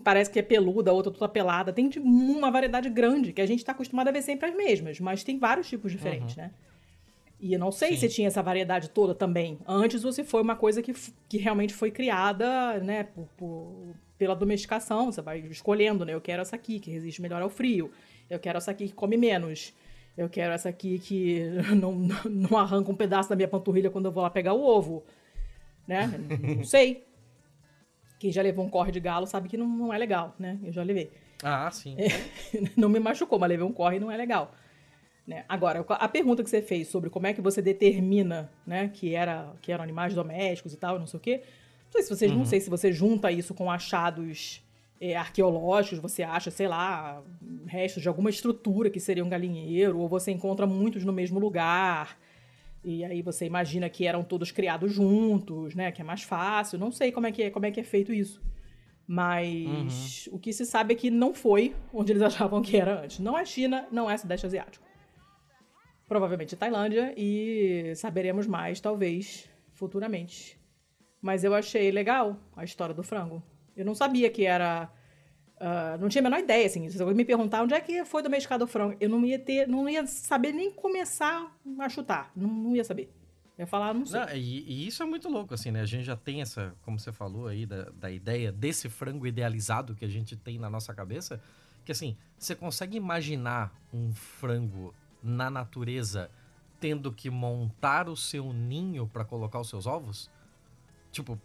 Parece 0.03 0.29
que 0.29 0.37
é 0.39 0.41
peluda, 0.41 0.91
a 0.91 0.93
outra 0.93 1.09
toda 1.09 1.29
pelada. 1.29 1.71
Tem 1.71 1.87
de- 1.87 1.99
uma 1.99 2.51
variedade 2.51 2.89
grande, 2.89 3.31
que 3.31 3.39
a 3.41 3.45
gente 3.45 3.59
está 3.59 3.71
acostumado 3.71 4.09
a 4.09 4.11
ver 4.11 4.21
sempre 4.21 4.49
as 4.49 4.53
mesmas, 4.55 4.99
mas 4.99 5.23
tem 5.23 5.39
vários 5.39 5.69
tipos 5.69 5.89
diferentes, 5.89 6.35
né? 6.35 6.51
E 7.39 7.53
eu 7.53 7.59
não 7.59 7.71
sei 7.71 7.91
Sim. 7.91 7.95
se 7.97 8.09
tinha 8.09 8.27
essa 8.27 8.43
variedade 8.43 8.89
toda 8.89 9.15
também, 9.15 9.57
antes 9.65 10.03
ou 10.03 10.11
se 10.11 10.25
foi 10.25 10.41
uma 10.41 10.57
coisa 10.57 10.81
que, 10.81 10.93
que 11.29 11.37
realmente 11.37 11.73
foi 11.73 11.89
criada, 11.91 12.77
né, 12.81 13.03
por, 13.03 13.25
por- 13.37 13.95
pela 14.17 14.35
domesticação. 14.35 15.09
Você 15.09 15.21
vai 15.21 15.39
escolhendo, 15.49 16.03
né? 16.03 16.13
Eu 16.13 16.19
quero 16.19 16.41
essa 16.41 16.57
aqui, 16.57 16.77
que 16.77 16.91
resiste 16.91 17.21
melhor 17.21 17.41
ao 17.41 17.49
frio. 17.49 17.89
Eu 18.29 18.37
quero 18.37 18.57
essa 18.57 18.71
aqui 18.71 18.87
que 18.89 18.93
come 18.93 19.15
menos. 19.15 19.73
Eu 20.17 20.27
quero 20.27 20.51
essa 20.53 20.67
aqui 20.67 20.99
que 20.99 21.39
não, 21.81 21.93
não 22.29 22.57
arranca 22.59 22.91
um 22.91 22.95
pedaço 22.95 23.29
da 23.29 23.35
minha 23.37 23.47
panturrilha 23.47 23.89
quando 23.89 24.07
eu 24.07 24.11
vou 24.11 24.21
lá 24.23 24.29
pegar 24.29 24.51
o 24.53 24.61
ovo. 24.61 25.05
Né? 25.87 26.05
Não 26.57 26.63
sei. 26.65 27.05
Quem 28.19 28.31
já 28.31 28.41
levou 28.41 28.65
um 28.65 28.69
corre 28.69 28.91
de 28.91 28.99
galo 28.99 29.25
sabe 29.25 29.49
que 29.49 29.57
não, 29.57 29.67
não 29.67 29.93
é 29.93 29.97
legal, 29.97 30.35
né? 30.37 30.59
Eu 30.63 30.71
já 30.71 30.83
levei. 30.83 31.09
Ah, 31.41 31.71
sim. 31.71 31.95
não 32.75 32.89
me 32.89 32.99
machucou, 32.99 33.39
mas 33.39 33.49
levei 33.49 33.65
um 33.65 33.71
corre 33.71 33.97
e 33.97 33.99
não 33.99 34.11
é 34.11 34.17
legal. 34.17 34.53
Né? 35.25 35.45
Agora, 35.47 35.85
a 35.87 36.07
pergunta 36.07 36.43
que 36.43 36.49
você 36.49 36.61
fez 36.61 36.87
sobre 36.87 37.09
como 37.09 37.27
é 37.27 37.33
que 37.33 37.41
você 37.41 37.61
determina 37.61 38.51
né, 38.65 38.89
que, 38.89 39.15
era, 39.15 39.53
que 39.61 39.71
eram 39.71 39.83
animais 39.83 40.13
domésticos 40.13 40.73
e 40.73 40.77
tal, 40.77 40.99
não 40.99 41.07
sei 41.07 41.17
o 41.17 41.21
quê. 41.21 41.43
Não 41.85 41.91
sei 41.91 42.01
se 42.03 42.09
você, 42.09 42.27
não 42.27 42.45
sei 42.45 42.59
se 42.59 42.69
você 42.69 42.91
junta 42.91 43.31
isso 43.31 43.53
com 43.53 43.71
achados 43.71 44.61
é, 44.99 45.15
arqueológicos, 45.15 45.99
você 45.99 46.23
acha, 46.23 46.51
sei 46.51 46.67
lá, 46.67 47.23
restos 47.67 48.01
de 48.01 48.07
alguma 48.07 48.29
estrutura 48.29 48.89
que 48.89 48.99
seria 48.99 49.23
um 49.23 49.29
galinheiro, 49.29 49.99
ou 49.99 50.09
você 50.09 50.31
encontra 50.31 50.67
muitos 50.67 51.05
no 51.05 51.13
mesmo 51.13 51.39
lugar. 51.39 52.17
E 52.83 53.03
aí 53.03 53.21
você 53.21 53.45
imagina 53.45 53.89
que 53.89 54.05
eram 54.05 54.23
todos 54.23 54.51
criados 54.51 54.93
juntos, 54.93 55.75
né? 55.75 55.91
Que 55.91 56.01
é 56.01 56.03
mais 56.03 56.23
fácil. 56.23 56.79
Não 56.79 56.91
sei 56.91 57.11
como 57.11 57.27
é 57.27 57.31
que 57.31 57.43
é, 57.43 57.49
como 57.49 57.65
é, 57.65 57.71
que 57.71 57.79
é 57.79 57.83
feito 57.83 58.13
isso. 58.13 58.41
Mas 59.05 60.29
o 60.31 60.37
que 60.37 60.53
se 60.53 60.65
sabe 60.65 60.93
é 60.93 60.95
que 60.95 61.09
não 61.09 61.33
foi 61.33 61.75
onde 61.93 62.11
eles 62.11 62.21
achavam 62.23 62.61
que 62.61 62.77
era 62.77 63.01
antes. 63.03 63.19
Não 63.19 63.37
é 63.37 63.43
China, 63.45 63.87
não 63.91 64.09
é 64.09 64.17
Sudeste 64.17 64.45
Asiático. 64.45 64.85
Provavelmente 66.07 66.55
Tailândia 66.55 67.13
e 67.17 67.93
saberemos 67.95 68.47
mais, 68.47 68.79
talvez, 68.79 69.49
futuramente. 69.73 70.59
Mas 71.21 71.43
eu 71.43 71.53
achei 71.53 71.91
legal 71.91 72.37
a 72.55 72.63
história 72.63 72.95
do 72.95 73.03
frango. 73.03 73.43
Eu 73.75 73.85
não 73.85 73.95
sabia 73.95 74.29
que 74.29 74.45
era. 74.45 74.91
Ah, 75.59 75.97
não 75.99 76.07
tinha 76.07 76.21
a 76.21 76.23
menor 76.23 76.39
ideia, 76.39 76.65
assim. 76.65 76.89
Se 76.89 76.99
alguém 77.01 77.15
me 77.15 77.25
perguntar 77.25 77.63
onde 77.63 77.73
é 77.73 77.81
que 77.81 78.05
foi 78.05 78.23
domesticado 78.23 78.63
o 78.63 78.67
frango, 78.67 78.95
eu 78.99 79.09
não 79.09 79.25
ia 79.25 79.37
ter. 79.37 79.67
Não 79.67 79.89
ia 79.89 80.07
saber 80.07 80.53
nem 80.53 80.71
começar 80.71 81.53
a 81.79 81.89
chutar. 81.89 82.31
Não, 82.35 82.47
não 82.47 82.75
ia 82.75 82.83
saber. 82.83 83.11
Eu 83.57 83.63
ia 83.63 83.67
falar, 83.67 83.93
não 83.93 84.05
sei. 84.05 84.19
Não, 84.19 84.29
e, 84.29 84.61
e 84.61 84.87
isso 84.87 85.03
é 85.03 85.05
muito 85.05 85.27
louco, 85.27 85.53
assim, 85.53 85.69
né? 85.69 85.81
A 85.81 85.85
gente 85.85 86.05
já 86.05 86.15
tem 86.15 86.41
essa, 86.41 86.73
como 86.83 86.97
você 86.97 87.11
falou 87.11 87.47
aí, 87.47 87.65
da, 87.65 87.89
da 87.89 88.09
ideia 88.09 88.53
desse 88.53 88.87
frango 88.87 89.27
idealizado 89.27 89.95
que 89.95 90.05
a 90.05 90.07
gente 90.07 90.35
tem 90.37 90.57
na 90.57 90.69
nossa 90.69 90.93
cabeça. 90.93 91.41
Que 91.83 91.91
assim, 91.91 92.15
você 92.37 92.55
consegue 92.55 92.95
imaginar 92.95 93.73
um 93.93 94.13
frango 94.13 94.93
na 95.21 95.49
natureza 95.49 96.31
tendo 96.79 97.11
que 97.11 97.29
montar 97.29 98.07
o 98.07 98.15
seu 98.15 98.53
ninho 98.53 99.05
para 99.07 99.25
colocar 99.25 99.59
os 99.59 99.67
seus 99.67 99.85
ovos? 99.85 100.29
Tipo, 101.11 101.37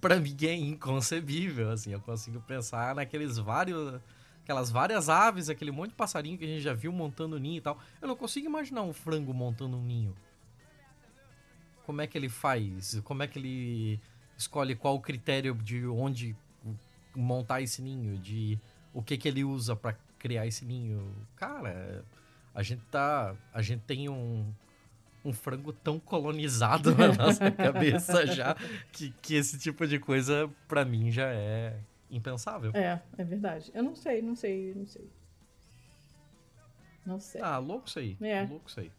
pra 0.00 0.18
mim 0.20 0.36
é 0.42 0.54
inconcebível, 0.54 1.70
assim. 1.70 1.92
Eu 1.92 2.00
consigo 2.00 2.40
pensar 2.40 2.94
naqueles 2.94 3.38
vários. 3.38 4.00
Aquelas 4.42 4.70
várias 4.70 5.08
aves, 5.08 5.48
aquele 5.48 5.70
monte 5.70 5.90
de 5.90 5.96
passarinho 5.96 6.36
que 6.36 6.44
a 6.44 6.48
gente 6.48 6.62
já 6.62 6.72
viu 6.72 6.90
montando 6.90 7.38
ninho 7.38 7.58
e 7.58 7.60
tal. 7.60 7.78
Eu 8.02 8.08
não 8.08 8.16
consigo 8.16 8.46
imaginar 8.46 8.82
um 8.82 8.92
frango 8.92 9.32
montando 9.32 9.76
um 9.76 9.84
ninho 9.84 10.14
como 11.90 12.02
é 12.02 12.06
que 12.06 12.16
ele 12.16 12.28
faz? 12.28 13.00
Como 13.02 13.20
é 13.20 13.26
que 13.26 13.36
ele 13.36 14.00
escolhe 14.38 14.76
qual 14.76 14.94
o 14.94 15.00
critério 15.00 15.52
de 15.56 15.84
onde 15.88 16.36
montar 17.16 17.62
esse 17.62 17.82
ninho? 17.82 18.16
De 18.16 18.56
o 18.94 19.02
que 19.02 19.18
que 19.18 19.26
ele 19.26 19.42
usa 19.42 19.74
pra 19.74 19.96
criar 20.16 20.46
esse 20.46 20.64
ninho? 20.64 21.12
Cara, 21.34 22.04
a 22.54 22.62
gente 22.62 22.82
tá, 22.92 23.34
a 23.52 23.60
gente 23.60 23.80
tem 23.88 24.08
um 24.08 24.46
um 25.24 25.32
frango 25.32 25.72
tão 25.72 25.98
colonizado 26.00 26.94
na 26.94 27.12
nossa 27.14 27.50
cabeça 27.50 28.26
já 28.26 28.54
que, 28.92 29.10
que 29.22 29.34
esse 29.34 29.58
tipo 29.58 29.86
de 29.86 29.98
coisa 29.98 30.50
pra 30.66 30.84
mim 30.84 31.10
já 31.10 31.28
é 31.32 31.78
impensável. 32.10 32.72
É, 32.74 33.00
é 33.18 33.24
verdade. 33.24 33.70
Eu 33.74 33.82
não 33.82 33.94
sei, 33.94 34.22
não 34.22 34.34
sei, 34.34 34.74
não 34.74 34.86
sei. 34.86 35.10
Não 37.06 37.20
sei. 37.20 37.40
Ah, 37.42 37.58
louco 37.58 37.88
isso 37.88 37.98
aí. 37.98 38.16
É. 38.20 38.42
Louco 38.44 38.68
isso 38.68 38.80
aí. 38.80 38.90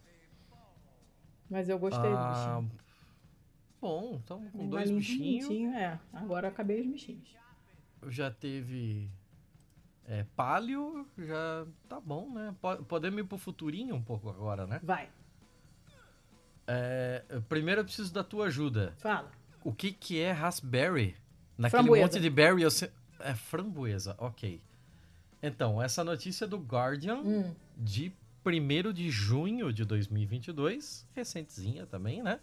Mas 1.50 1.68
eu 1.70 1.78
gostei 1.78 2.10
do 2.12 2.18
Ah, 2.18 2.62
bichinho. 2.62 2.80
bom, 3.82 4.20
então 4.24 4.50
com 4.52 4.70
dois 4.70 4.90
bichinhos. 4.92 5.46
bonitinho, 5.46 5.74
É, 5.74 6.00
agora 6.14 6.48
eu 6.48 6.52
acabei 6.52 6.82
os 6.82 6.88
bichinhos. 6.88 7.36
já 8.08 8.32
teve 8.32 9.10
é, 10.08 10.24
palio, 10.36 11.06
já 11.18 11.66
tá 11.90 12.00
bom, 12.00 12.32
né? 12.34 12.56
Po- 12.62 12.84
Podemos 12.86 13.20
ir 13.20 13.24
pro 13.26 13.38
futurinho 13.38 13.96
um 13.96 14.02
pouco 14.02 14.30
agora, 14.30 14.66
né? 14.66 14.80
Vai, 14.84 15.10
É, 16.74 17.24
primeiro 17.50 17.82
eu 17.82 17.86
preciso 17.86 18.14
da 18.14 18.24
tua 18.24 18.46
ajuda. 18.48 18.94
fala. 18.98 19.30
O 19.64 19.74
que 19.74 19.92
que 19.92 20.20
é 20.20 20.32
raspberry? 20.32 21.16
Naquele 21.58 21.84
Framboesa. 21.84 22.06
monte 22.06 22.20
de 22.20 22.30
berry 22.30 22.64
eu 22.64 22.72
se... 22.72 22.90
É 23.20 23.36
framboesa, 23.36 24.16
ok. 24.18 24.60
Então, 25.44 25.82
essa 25.82 26.04
notícia 26.04 26.46
é 26.46 26.48
do 26.48 26.58
Guardian 26.58 27.18
Hum, 27.18 27.54
de 27.78 28.12
1 28.44 28.92
de 28.94 29.10
junho 29.12 29.72
de 29.72 29.86
2022, 29.86 31.06
recentezinha 31.14 31.86
também, 31.86 32.24
né? 32.24 32.40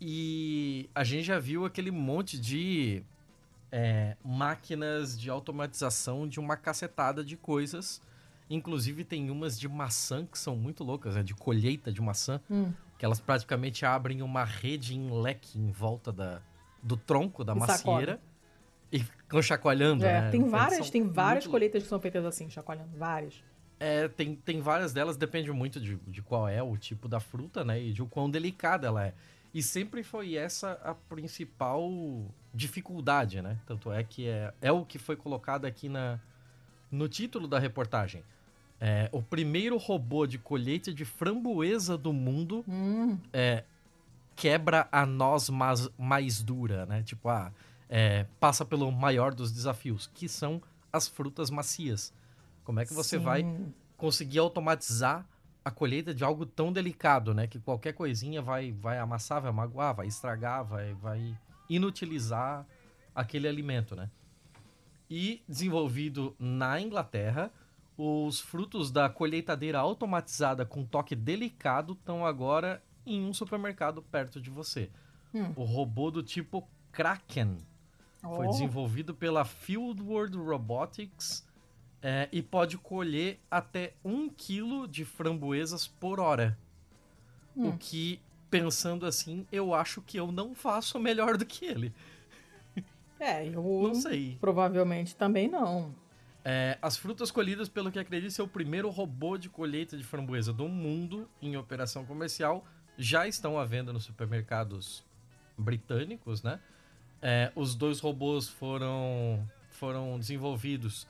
E 0.00 0.88
a 0.94 1.02
gente 1.02 1.24
já 1.24 1.38
viu 1.38 1.64
aquele 1.64 1.90
monte 1.90 2.38
de 2.38 3.02
é, 3.72 4.16
máquinas 4.24 5.18
de 5.18 5.28
automatização 5.28 6.28
de 6.28 6.38
uma 6.38 6.56
cacetada 6.56 7.24
de 7.24 7.36
coisas. 7.36 8.00
Inclusive 8.48 9.04
tem 9.04 9.30
umas 9.30 9.58
de 9.58 9.68
maçã 9.68 10.26
que 10.26 10.38
são 10.38 10.56
muito 10.56 10.82
loucas, 10.84 11.14
né? 11.16 11.22
De 11.22 11.34
colheita 11.34 11.92
de 11.92 12.00
maçã, 12.00 12.40
hum. 12.50 12.72
Que 13.00 13.04
elas 13.06 13.18
praticamente 13.18 13.86
abrem 13.86 14.20
uma 14.20 14.44
rede 14.44 14.94
em 14.94 15.10
leque 15.22 15.58
em 15.58 15.70
volta 15.70 16.12
da, 16.12 16.42
do 16.82 16.98
tronco 16.98 17.42
da 17.42 17.54
E 17.54 17.58
macieira 17.58 18.20
e 18.92 18.98
ficam 18.98 19.40
chacoalhando, 19.40 20.04
É, 20.04 20.20
né? 20.20 20.30
tem 20.30 20.46
várias, 20.46 20.90
tem 20.90 21.08
várias 21.08 21.44
muito 21.44 21.50
colheitas 21.50 21.82
que 21.82 21.88
são 21.88 21.98
feitas 21.98 22.22
assim, 22.26 22.50
chacoalhando. 22.50 22.90
Várias. 22.98 23.42
é, 23.78 24.06
tem, 24.06 24.34
tem 24.36 24.60
várias 24.60 24.92
delas, 24.92 25.16
depende 25.16 25.50
muito 25.50 25.80
de, 25.80 25.96
de 25.96 26.20
qual 26.20 26.46
é 26.46 26.62
o 26.62 26.76
tipo 26.76 27.08
da 27.08 27.18
fruta, 27.18 27.64
né? 27.64 27.80
E 27.82 27.90
de 27.94 28.02
o 28.02 28.06
quão 28.06 28.30
delicada 28.30 28.86
ela 28.86 29.06
é. 29.06 29.14
E 29.54 29.62
sempre 29.62 30.02
foi 30.02 30.36
essa 30.36 30.72
a 30.84 30.92
principal 30.94 31.90
dificuldade, 32.52 33.40
né? 33.40 33.56
Tanto 33.64 33.90
é 33.90 34.04
que 34.04 34.28
é, 34.28 34.52
é 34.60 34.70
o 34.70 34.84
que 34.84 34.98
foi 34.98 35.16
colocado 35.16 35.64
aqui 35.64 35.88
na, 35.88 36.20
no 36.90 37.08
título 37.08 37.48
da 37.48 37.58
reportagem. 37.58 38.22
É, 38.80 39.10
o 39.12 39.22
primeiro 39.22 39.76
robô 39.76 40.26
de 40.26 40.38
colheita 40.38 40.92
de 40.92 41.04
framboesa 41.04 41.98
do 41.98 42.14
mundo 42.14 42.64
Hum, 42.66 43.18
é, 43.30 43.64
quebra 44.34 44.88
a 44.90 45.04
noz 45.04 45.50
mais, 45.50 45.88
mais 45.98 46.42
dura, 46.42 46.86
né? 46.86 47.02
Tipo, 47.02 47.28
ah, 47.28 47.52
é, 47.90 48.24
passa 48.38 48.64
pelo 48.64 48.90
maior 48.90 49.34
dos 49.34 49.52
desafios, 49.52 50.10
que 50.14 50.28
são 50.28 50.62
as 50.90 51.06
frutas 51.06 51.50
macias. 51.50 52.12
Como 52.64 52.80
é 52.80 52.86
que 52.86 52.94
você 52.94 53.18
sim. 53.18 53.22
vai 53.24 53.44
conseguir 53.98 54.38
automatizar 54.38 55.26
a 55.62 55.70
colheita 55.70 56.14
de 56.14 56.24
algo 56.24 56.46
tão 56.46 56.72
delicado, 56.72 57.34
né? 57.34 57.46
Que 57.46 57.58
qualquer 57.58 57.92
coisinha 57.92 58.40
vai, 58.40 58.72
vai 58.72 58.98
amassar, 58.98 59.42
vai 59.42 59.52
magoar, 59.52 59.94
vai 59.94 60.06
estragar, 60.06 60.64
vai, 60.64 60.94
vai 60.94 61.36
inutilizar 61.68 62.66
aquele 63.14 63.46
alimento, 63.46 63.94
né? 63.94 64.08
E 65.10 65.42
desenvolvido 65.46 66.34
na 66.38 66.80
Inglaterra, 66.80 67.50
os 68.02 68.40
frutos 68.40 68.90
da 68.90 69.10
colheitadeira 69.10 69.78
automatizada 69.78 70.64
com 70.64 70.84
toque 70.84 71.14
delicado 71.14 71.92
estão 71.92 72.24
agora 72.24 72.82
em 73.04 73.22
um 73.22 73.34
supermercado 73.34 74.00
perto 74.00 74.40
de 74.40 74.48
você. 74.48 74.88
Hum. 75.34 75.52
O 75.54 75.64
robô 75.64 76.10
do 76.10 76.22
tipo 76.22 76.66
Kraken 76.90 77.58
foi 78.22 78.46
Oh, 78.46 78.50
desenvolvido 78.50 79.14
pela 79.14 79.44
Fieldworld 79.44 80.36
Robotics 80.38 81.46
é, 82.02 82.28
e 82.32 82.40
pode 82.42 82.78
colher 82.78 83.38
até 83.50 83.92
um 84.02 84.30
quilo 84.30 84.88
de 84.88 85.04
framboesas 85.04 85.86
por 85.86 86.18
hora. 86.20 86.58
Hum. 87.54 87.68
O 87.68 87.76
que, 87.76 88.18
pensando 88.50 89.04
assim, 89.04 89.46
eu 89.52 89.74
acho 89.74 90.00
que 90.00 90.18
eu 90.18 90.32
não 90.32 90.54
faço 90.54 90.98
melhor 90.98 91.36
do 91.36 91.44
que 91.44 91.66
ele. 91.66 91.94
É, 93.18 93.46
eu 93.46 93.62
Não 93.62 93.94
sei. 93.94 94.38
provavelmente 94.40 95.14
também 95.14 95.46
não. 95.48 95.94
É, 96.44 96.78
as 96.80 96.96
frutas 96.96 97.30
colhidas, 97.30 97.68
pelo 97.68 97.92
que 97.92 97.98
acredita 97.98 98.30
ser 98.30 98.42
o 98.42 98.48
primeiro 98.48 98.88
robô 98.88 99.36
de 99.36 99.48
colheita 99.48 99.96
de 99.96 100.04
framboesa 100.04 100.52
do 100.52 100.68
mundo 100.68 101.28
em 101.42 101.56
operação 101.56 102.04
comercial, 102.04 102.64
já 102.96 103.26
estão 103.28 103.58
à 103.58 103.64
venda 103.64 103.92
nos 103.92 104.04
supermercados 104.04 105.04
britânicos, 105.56 106.42
né? 106.42 106.58
É, 107.20 107.52
os 107.54 107.74
dois 107.74 108.00
robôs 108.00 108.48
foram, 108.48 109.46
foram 109.68 110.18
desenvolvidos 110.18 111.06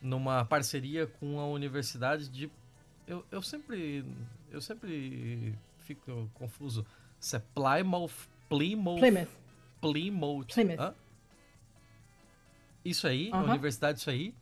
numa 0.00 0.44
parceria 0.44 1.06
com 1.06 1.40
a 1.40 1.46
Universidade 1.46 2.28
de. 2.28 2.50
Eu, 3.06 3.24
eu 3.32 3.42
sempre. 3.42 4.04
Eu 4.50 4.60
sempre 4.60 5.54
fico 5.78 6.30
confuso. 6.34 6.86
Se 7.18 7.36
é 7.36 7.42
Plymouth. 7.54 8.28
Plymouth. 8.48 9.00
Plymouth. 9.00 9.28
Plymouth. 9.80 10.46
Plymouth. 10.54 10.94
Isso 12.84 13.06
aí, 13.06 13.30
a 13.32 13.36
Aham. 13.38 13.50
universidade, 13.50 13.98
isso 13.98 14.08
aí. 14.08 14.32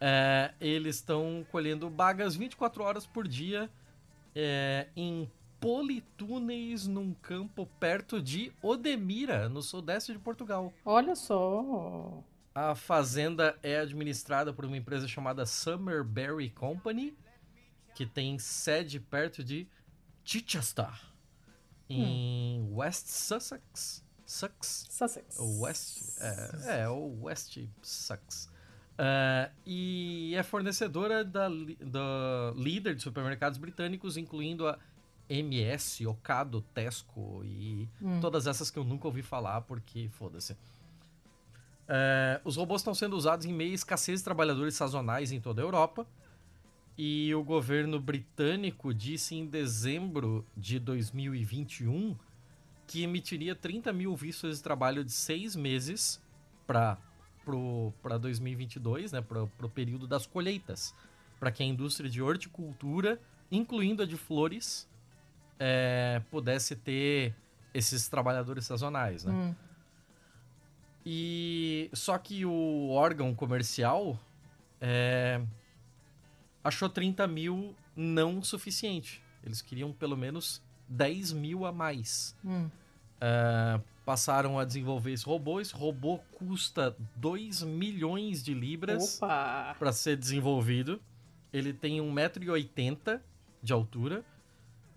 É, 0.00 0.52
eles 0.60 0.96
estão 0.96 1.46
colhendo 1.50 1.88
bagas 1.88 2.36
24 2.36 2.82
horas 2.82 3.06
por 3.06 3.26
dia 3.26 3.70
é, 4.34 4.88
em 4.96 5.30
politúneis 5.60 6.86
num 6.86 7.14
campo 7.14 7.66
perto 7.80 8.20
de 8.20 8.52
Odemira, 8.60 9.48
no 9.48 9.62
sudeste 9.62 10.12
de 10.12 10.18
Portugal. 10.18 10.72
Olha 10.84 11.14
só. 11.16 12.22
A 12.54 12.74
fazenda 12.74 13.58
é 13.62 13.78
administrada 13.78 14.52
por 14.52 14.64
uma 14.64 14.76
empresa 14.76 15.08
chamada 15.08 15.46
Summerberry 15.46 16.50
Company, 16.50 17.16
que 17.94 18.04
tem 18.04 18.38
sede 18.38 19.00
perto 19.00 19.42
de 19.42 19.66
Chichester, 20.22 20.92
em 21.88 22.68
West 22.72 23.06
Sussex. 23.06 24.04
Sussex? 24.26 24.86
Sussex. 24.90 25.38
West. 25.38 26.18
É, 26.20 26.82
é, 26.82 26.88
o 26.88 27.22
West 27.22 27.58
Sussex. 27.82 28.50
É, 28.96 29.50
e 29.66 30.34
é 30.36 30.42
fornecedora 30.42 31.24
da, 31.24 31.48
da 31.48 32.52
líder 32.56 32.94
de 32.94 33.02
supermercados 33.02 33.58
britânicos, 33.58 34.16
incluindo 34.16 34.68
a 34.68 34.78
MS, 35.28 36.06
Ocado, 36.06 36.60
Tesco 36.74 37.42
e 37.44 37.88
Hum. 38.00 38.20
todas 38.20 38.46
essas 38.46 38.70
que 38.70 38.78
eu 38.78 38.84
nunca 38.84 39.06
ouvi 39.08 39.22
falar, 39.22 39.62
porque 39.62 40.08
foda-se. 40.10 40.56
É, 41.88 42.40
os 42.44 42.56
robôs 42.56 42.80
estão 42.80 42.94
sendo 42.94 43.16
usados 43.16 43.44
em 43.46 43.52
meio 43.52 43.72
à 43.72 43.74
escassez 43.74 44.20
de 44.20 44.24
trabalhadores 44.24 44.74
sazonais 44.74 45.32
em 45.32 45.40
toda 45.40 45.60
a 45.60 45.64
Europa. 45.64 46.06
E 46.96 47.34
o 47.34 47.42
governo 47.42 47.98
britânico 47.98 48.94
disse 48.94 49.34
em 49.34 49.46
dezembro 49.46 50.46
de 50.56 50.78
2021 50.78 52.16
que 52.86 53.02
emitiria 53.02 53.54
30 53.54 53.92
mil 53.92 54.14
vistos 54.14 54.58
de 54.58 54.62
trabalho 54.62 55.02
de 55.04 55.10
seis 55.10 55.56
meses 55.56 56.22
para 56.66 56.96
para 58.02 58.18
2022, 58.18 59.12
né, 59.12 59.20
para 59.20 59.42
o 59.42 59.68
período 59.68 60.06
das 60.06 60.26
colheitas, 60.26 60.94
para 61.38 61.50
que 61.50 61.62
a 61.62 61.66
indústria 61.66 62.08
de 62.08 62.22
horticultura, 62.22 63.20
incluindo 63.50 64.02
a 64.02 64.06
de 64.06 64.16
flores, 64.16 64.88
é, 65.58 66.22
pudesse 66.30 66.74
ter 66.74 67.34
esses 67.72 68.08
trabalhadores 68.08 68.64
sazonais, 68.64 69.24
né? 69.24 69.32
Hum. 69.32 69.54
E 71.06 71.90
só 71.92 72.16
que 72.16 72.46
o 72.46 72.90
órgão 72.90 73.34
comercial 73.34 74.18
é, 74.80 75.42
achou 76.62 76.88
30 76.88 77.26
mil 77.26 77.74
não 77.94 78.42
suficiente. 78.42 79.22
Eles 79.44 79.60
queriam 79.60 79.92
pelo 79.92 80.16
menos 80.16 80.62
10 80.88 81.32
mil 81.32 81.66
a 81.66 81.72
mais. 81.72 82.34
Hum. 82.44 82.70
É, 83.20 83.80
passaram 84.04 84.58
a 84.58 84.64
desenvolver 84.64 85.12
esse 85.12 85.24
robô. 85.24 85.60
Esse 85.60 85.74
robô 85.74 86.18
custa 86.32 86.96
2 87.16 87.62
milhões 87.62 88.42
de 88.42 88.52
libras 88.54 89.18
para 89.18 89.92
ser 89.92 90.16
desenvolvido. 90.16 91.00
Ele 91.52 91.72
tem 91.72 92.00
1,80m 92.00 93.20
de 93.62 93.72
altura. 93.72 94.24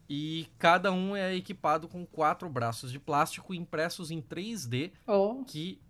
E 0.09 0.47
cada 0.57 0.91
um 0.91 1.15
é 1.15 1.35
equipado 1.35 1.87
com 1.87 2.05
quatro 2.05 2.49
braços 2.49 2.91
de 2.91 2.99
plástico 2.99 3.53
impressos 3.53 4.09
em 4.09 4.21
3D 4.21 4.91
Oh. 5.05 5.43
que 5.45 5.81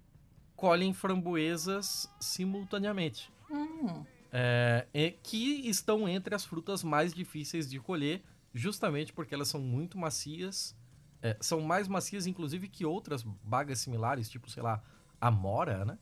colhem 0.55 0.91
framboesas 0.91 2.09
simultaneamente. 2.19 3.31
Hum. 3.49 4.03
É, 4.33 4.87
e 4.93 5.11
que 5.11 5.69
estão 5.69 6.09
entre 6.09 6.33
as 6.33 6.43
frutas 6.43 6.83
mais 6.83 7.13
difíceis 7.13 7.69
de 7.69 7.79
colher, 7.79 8.21
justamente 8.53 9.13
porque 9.13 9.33
elas 9.35 9.47
são 9.47 9.61
muito 9.61 9.97
macias. 9.97 10.75
É, 11.21 11.35
são 11.41 11.61
mais 11.61 11.87
macias, 11.87 12.27
inclusive, 12.27 12.67
que 12.67 12.85
outras 12.85 13.23
bagas 13.23 13.79
similares, 13.79 14.29
tipo, 14.29 14.49
sei 14.49 14.61
lá, 14.63 14.81
a 15.19 15.31
mora, 15.31 15.83
né? 15.85 15.97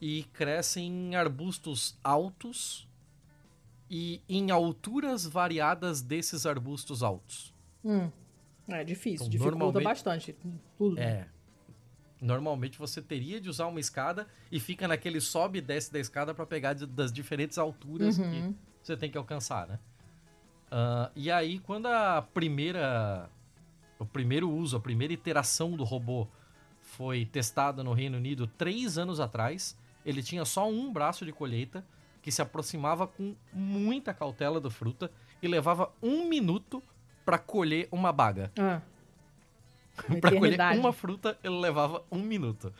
E 0.00 0.22
crescem 0.32 0.86
em 0.86 1.14
arbustos 1.16 1.98
altos 2.04 2.88
e 3.90 4.22
em 4.28 4.50
alturas 4.50 5.26
variadas 5.26 6.00
desses 6.02 6.46
arbustos 6.46 7.02
altos. 7.02 7.54
Hum. 7.84 8.10
É 8.68 8.84
difícil, 8.84 9.26
Então, 9.26 9.28
dificulta 9.30 9.58
normalmente- 9.58 9.84
bastante. 9.84 10.36
Tudo. 10.76 10.98
É. 11.00 11.26
Normalmente 12.20 12.78
você 12.78 13.00
teria 13.00 13.40
de 13.40 13.48
usar 13.48 13.66
uma 13.66 13.80
escada 13.80 14.26
e 14.52 14.60
fica 14.60 14.86
naquele 14.86 15.20
sobe 15.20 15.58
e 15.58 15.62
desce 15.62 15.92
da 15.92 15.98
escada 15.98 16.34
para 16.34 16.44
pegar 16.44 16.74
de- 16.74 16.86
das 16.86 17.12
diferentes 17.12 17.56
alturas 17.58 18.18
Uhum. 18.18 18.52
que 18.52 18.56
você 18.82 18.96
tem 18.96 19.10
que 19.10 19.16
alcançar, 19.16 19.66
né? 19.68 19.78
Ah, 20.70 21.10
e 21.16 21.30
aí, 21.30 21.58
quando 21.60 21.86
a 21.86 22.20
primeira. 22.22 23.30
O 23.98 24.06
primeiro 24.06 24.50
uso, 24.50 24.76
a 24.76 24.80
primeira 24.80 25.12
iteração 25.12 25.72
do 25.72 25.84
robô 25.84 26.26
foi 26.80 27.24
testada 27.24 27.82
no 27.82 27.92
Reino 27.92 28.16
Unido 28.16 28.46
três 28.46 28.96
anos 28.96 29.20
atrás, 29.20 29.76
ele 30.04 30.22
tinha 30.22 30.44
só 30.44 30.68
um 30.68 30.92
braço 30.92 31.24
de 31.24 31.32
colheita 31.32 31.84
que 32.22 32.30
se 32.30 32.40
aproximava 32.40 33.06
com 33.06 33.34
muita 33.52 34.14
cautela 34.14 34.60
da 34.60 34.70
fruta 34.70 35.10
e 35.42 35.48
levava 35.48 35.90
um 36.02 36.28
minuto 36.28 36.82
para 37.24 37.38
colher 37.38 37.88
uma 37.92 38.12
baga. 38.12 38.50
Ah. 38.58 38.80
Uma 40.08 40.20
Pra 40.20 40.30
colher 40.30 40.60
uma 40.78 40.92
fruta, 40.92 41.38
ele 41.42 41.58
levava 41.58 42.02
um 42.10 42.22
minuto. 42.22 42.72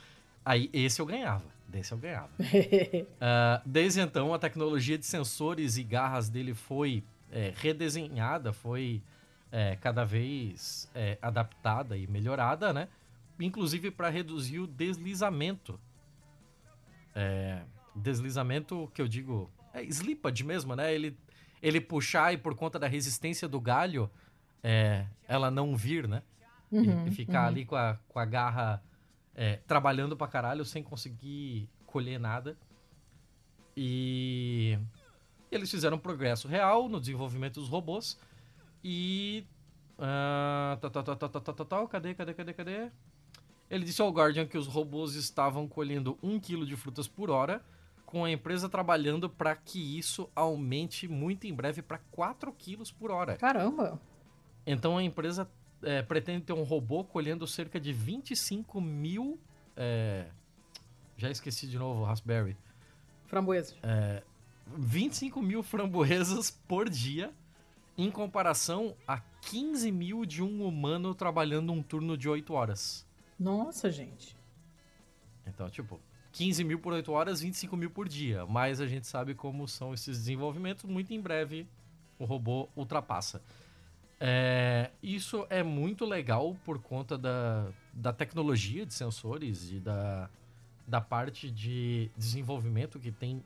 Aí, 0.45 0.71
esse 0.73 1.01
eu 1.01 1.07
ganhava. 1.07 1.45
Desse 1.67 1.93
eu 1.93 1.99
ganhava. 1.99 2.31
Ah, 3.21 3.61
desde 3.67 4.01
então, 4.01 4.33
a 4.33 4.39
tecnologia 4.39 4.97
de 4.97 5.05
sensores 5.05 5.77
e 5.77 5.83
garras 5.83 6.29
dele 6.29 6.55
foi 6.55 7.05
é, 7.31 7.53
redesenhada, 7.57 8.53
foi 8.53 9.03
é, 9.51 9.77
cada 9.77 10.05
vez 10.05 10.91
é, 10.95 11.19
adaptada 11.21 11.97
e 11.97 12.07
melhorada, 12.07 12.73
né? 12.73 12.89
Inclusive 13.41 13.91
para 13.91 14.09
reduzir 14.09 14.59
o 14.61 14.67
deslizamento. 14.67 15.79
É, 17.15 17.63
deslizamento 17.95 18.91
que 18.95 19.03
eu 19.03 19.09
digo 19.09 19.51
é 19.73 19.83
slippage 19.85 20.45
mesmo, 20.45 20.75
né? 20.75 20.93
Ele, 20.95 21.17
ele 21.63 21.81
puxar 21.81 22.33
e 22.33 22.39
por 22.39 22.55
conta 22.55 22.79
da 22.79 22.87
resistência 22.87 23.49
do 23.49 23.61
galho, 23.61 24.11
é, 24.63 25.07
ela 25.27 25.51
não 25.51 25.77
vir, 25.77 26.09
né? 26.09 26.23
E- 26.71 26.77
Uhum, 26.77 27.07
e, 27.07 27.11
ficar 27.11 27.43
uhum. 27.43 27.49
ali 27.49 27.65
com 27.65 27.77
a, 27.77 27.99
com 28.09 28.19
a 28.19 28.25
garra 28.27 28.83
é, 29.35 29.57
trabalhando 29.67 30.15
pra 30.15 30.27
caralho 30.27 30.65
sem 30.67 30.83
conseguir 30.83 31.67
colher 31.87 32.21
nada. 32.21 32.59
E 33.75 34.79
eles 35.51 35.71
fizeram 35.71 35.97
um 35.97 36.01
progresso 36.01 36.47
real 36.49 36.89
no 36.89 37.01
desenvolvimento 37.01 37.61
dos 37.61 37.69
robôs. 37.69 38.19
E. 38.83 39.45
ah, 39.99 40.79
tá, 40.81 40.91
tá, 40.91 41.03
tá, 41.03 41.17
tá, 41.17 41.29
tá, 41.29 41.41
tá, 41.41 41.53
tá, 41.53 41.65
tá, 41.65 41.87
cadê, 41.87 42.15
cadê, 42.15 42.35
cadê, 42.35 42.53
cadê? 42.53 42.91
Ele 43.71 43.85
disse 43.85 44.01
ao 44.01 44.11
Guardian 44.11 44.47
que 44.47 44.57
os 44.57 44.67
robôs 44.67 45.15
estavam 45.15 45.69
colhendo 45.69 46.19
1 46.23 46.41
kg 46.41 46.65
de 46.65 46.77
frutas 46.77 47.07
por 47.07 47.29
hora, 47.29 47.63
com 48.07 48.25
a 48.25 48.31
empresa 48.31 48.69
trabalhando 48.69 49.29
para 49.29 49.55
que 49.55 49.99
isso 49.99 50.31
aumente 50.35 51.07
muito 51.07 51.47
em 51.47 51.53
breve 51.53 51.83
para 51.83 51.99
4 52.11 52.51
quilos 52.53 52.91
por 52.91 53.11
hora. 53.11 53.37
Caramba! 53.37 54.01
Então 54.67 54.97
a 54.97 55.03
empresa 55.03 55.51
é, 55.83 56.03
pretende 56.03 56.45
ter 56.47 56.53
um 56.55 56.63
robô 56.63 57.05
colhendo 57.05 57.47
cerca 57.47 57.79
de 57.79 57.93
25 57.93 58.81
mil. 58.81 59.39
é, 59.77 60.27
já 61.17 61.31
esqueci 61.31 61.67
de 61.67 61.79
novo, 61.79 62.05
Raspberry. 62.05 62.57
Framboesas. 63.27 63.77
25 64.77 65.43
mil 65.43 65.63
framboesas 65.63 66.51
por 66.51 66.89
dia, 66.89 67.33
em 67.99 68.13
comparação 68.13 68.95
a 69.07 69.19
15 69.19 69.91
mil 69.91 70.25
de 70.25 70.41
um 70.41 70.65
humano 70.65 71.13
trabalhando 71.15 71.73
um 71.73 71.83
turno 71.83 72.17
de 72.17 72.29
8 72.29 72.55
horas. 72.55 73.05
Nossa, 73.37 73.91
gente. 73.91 74.37
Então, 75.45 75.69
tipo, 75.69 76.01
15 76.31 76.63
mil 76.63 76.79
por 76.79 76.93
8 76.93 77.11
horas, 77.11 77.41
25 77.41 77.77
mil 77.77 77.91
por 77.91 78.09
dia. 78.09 78.47
Mas 78.47 78.81
a 78.81 78.87
gente 78.87 79.09
sabe 79.09 79.35
como 79.35 79.67
são 79.67 79.93
esses 79.93 80.17
desenvolvimentos. 80.17 80.85
Muito 80.85 81.13
em 81.13 81.21
breve 81.21 81.67
o 82.19 82.25
robô 82.25 82.69
ultrapassa. 82.77 83.43
É, 84.21 84.91
isso 85.03 85.45
é 85.51 85.63
muito 85.65 86.05
legal 86.05 86.57
por 86.65 86.81
conta 86.81 87.19
da, 87.19 87.69
da 87.93 88.13
tecnologia 88.13 88.87
de 88.87 88.95
sensores 88.95 89.71
e 89.71 89.81
da, 89.81 90.29
da 90.87 91.01
parte 91.01 91.51
de 91.51 92.11
desenvolvimento 92.17 92.99
que 92.99 93.11
tem 93.11 93.43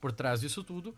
por 0.00 0.12
trás 0.12 0.40
disso 0.40 0.62
tudo. 0.62 0.94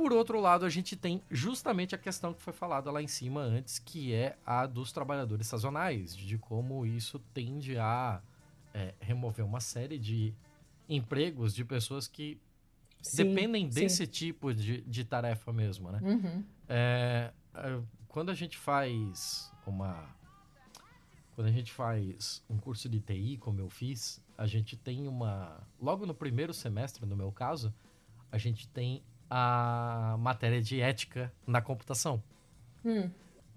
Por 0.00 0.14
outro 0.14 0.40
lado, 0.40 0.64
a 0.64 0.70
gente 0.70 0.96
tem 0.96 1.22
justamente 1.30 1.94
a 1.94 1.98
questão 1.98 2.32
que 2.32 2.40
foi 2.40 2.54
falada 2.54 2.90
lá 2.90 3.02
em 3.02 3.06
cima 3.06 3.42
antes, 3.42 3.78
que 3.78 4.14
é 4.14 4.34
a 4.46 4.64
dos 4.64 4.92
trabalhadores 4.92 5.46
sazonais, 5.46 6.16
de 6.16 6.38
como 6.38 6.86
isso 6.86 7.18
tende 7.34 7.76
a 7.76 8.22
é, 8.72 8.94
remover 8.98 9.44
uma 9.44 9.60
série 9.60 9.98
de 9.98 10.32
empregos 10.88 11.54
de 11.54 11.66
pessoas 11.66 12.08
que 12.08 12.40
sim, 13.02 13.26
dependem 13.26 13.68
desse 13.68 14.06
sim. 14.06 14.10
tipo 14.10 14.54
de, 14.54 14.80
de 14.80 15.04
tarefa 15.04 15.52
mesmo, 15.52 15.92
né? 15.92 16.00
Uhum. 16.02 16.44
É, 16.66 17.30
é, 17.56 17.80
quando 18.08 18.30
a 18.30 18.34
gente 18.34 18.56
faz 18.56 19.52
uma 19.66 20.08
quando 21.34 21.48
a 21.48 21.52
gente 21.52 21.72
faz 21.72 22.42
um 22.48 22.56
curso 22.56 22.88
de 22.88 23.00
TI, 23.00 23.36
como 23.36 23.60
eu 23.60 23.68
fiz, 23.68 24.18
a 24.38 24.46
gente 24.46 24.78
tem 24.78 25.06
uma. 25.06 25.60
Logo 25.78 26.06
no 26.06 26.14
primeiro 26.14 26.54
semestre, 26.54 27.04
no 27.04 27.14
meu 27.14 27.30
caso, 27.30 27.70
a 28.32 28.38
gente 28.38 28.66
tem 28.68 29.02
a 29.30 30.16
matéria 30.18 30.60
de 30.60 30.80
ética 30.80 31.32
na 31.46 31.62
computação. 31.62 32.20
Hum. 32.84 33.08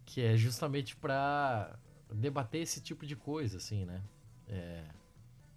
Que 0.05 0.21
é 0.21 0.37
justamente 0.37 0.95
para 0.95 1.75
debater 2.13 2.61
esse 2.61 2.79
tipo 2.79 3.05
de 3.05 3.15
coisa, 3.15 3.57
assim, 3.57 3.83
né? 3.83 4.01
É... 4.47 4.83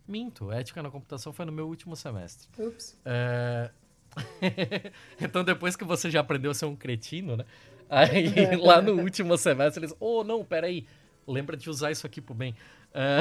Minto, 0.09 0.51
ética 0.51 0.83
na 0.83 0.91
computação 0.91 1.33
foi 1.33 1.45
no 1.45 1.53
meu 1.53 1.69
último 1.69 1.95
semestre. 1.95 2.49
Ups. 2.59 2.99
É... 3.05 3.71
então, 5.21 5.45
depois 5.45 5.77
que 5.77 5.85
você 5.85 6.11
já 6.11 6.21
aprendeu 6.21 6.51
a 6.53 6.55
ser 6.55 6.65
um 6.65 6.77
cretino, 6.77 7.37
né? 7.37 7.45
Aí, 7.91 8.57
lá 8.57 8.81
no 8.81 8.95
último 8.95 9.37
semestre, 9.37 9.85
eles... 9.85 9.95
Oh, 10.01 10.25
não, 10.25 10.45
peraí. 10.45 10.87
Lembra 11.27 11.57
de 11.57 11.69
usar 11.69 11.91
isso 11.91 12.07
aqui 12.07 12.21
pro 12.21 12.35
bem. 12.35 12.55
É... 12.95 13.19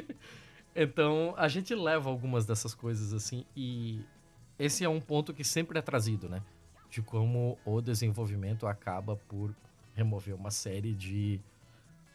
então, 0.74 1.34
a 1.36 1.48
gente 1.48 1.74
leva 1.74 2.08
algumas 2.08 2.46
dessas 2.46 2.72
coisas, 2.72 3.12
assim, 3.12 3.44
e 3.54 4.00
esse 4.58 4.84
é 4.84 4.88
um 4.88 5.00
ponto 5.00 5.34
que 5.34 5.44
sempre 5.44 5.78
é 5.78 5.82
trazido, 5.82 6.28
né? 6.28 6.42
De 6.90 7.02
como 7.02 7.58
o 7.64 7.80
desenvolvimento 7.80 8.66
acaba 8.66 9.16
por 9.16 9.54
remover 9.94 10.34
uma 10.34 10.50
série 10.50 10.94
de, 10.94 11.40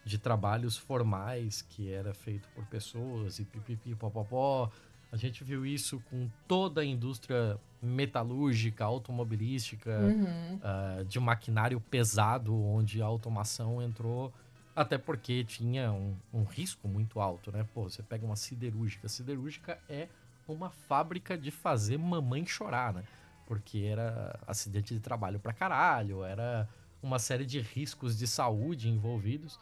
de 0.04 0.18
trabalhos 0.18 0.76
formais 0.76 1.62
que 1.62 1.92
era 1.92 2.14
feito 2.14 2.48
por 2.54 2.64
pessoas 2.66 3.38
e 3.38 3.44
pipipi, 3.44 3.94
popopó. 3.94 4.70
A 5.10 5.16
gente 5.16 5.44
viu 5.44 5.66
isso 5.66 6.02
com 6.08 6.28
toda 6.48 6.80
a 6.80 6.84
indústria 6.84 7.58
metalúrgica, 7.82 8.84
automobilística, 8.84 9.90
uhum. 10.00 10.56
uh, 10.56 11.04
de 11.04 11.20
maquinário 11.20 11.80
pesado, 11.80 12.54
onde 12.54 13.02
a 13.02 13.04
automação 13.04 13.82
entrou, 13.82 14.32
até 14.74 14.96
porque 14.96 15.44
tinha 15.44 15.92
um, 15.92 16.16
um 16.32 16.44
risco 16.44 16.88
muito 16.88 17.20
alto, 17.20 17.52
né? 17.52 17.66
Pô, 17.74 17.90
você 17.90 18.02
pega 18.02 18.24
uma 18.24 18.36
siderúrgica. 18.36 19.06
A 19.06 19.10
siderúrgica 19.10 19.78
é 19.88 20.08
uma 20.52 20.70
fábrica 20.70 21.36
de 21.36 21.50
fazer 21.50 21.98
mamãe 21.98 22.46
chorar, 22.46 22.92
né? 22.92 23.04
Porque 23.46 23.78
era 23.78 24.38
acidente 24.46 24.94
de 24.94 25.00
trabalho 25.00 25.40
pra 25.40 25.52
caralho, 25.52 26.24
era 26.24 26.68
uma 27.02 27.18
série 27.18 27.44
de 27.44 27.60
riscos 27.60 28.16
de 28.16 28.26
saúde 28.26 28.88
envolvidos. 28.88 29.58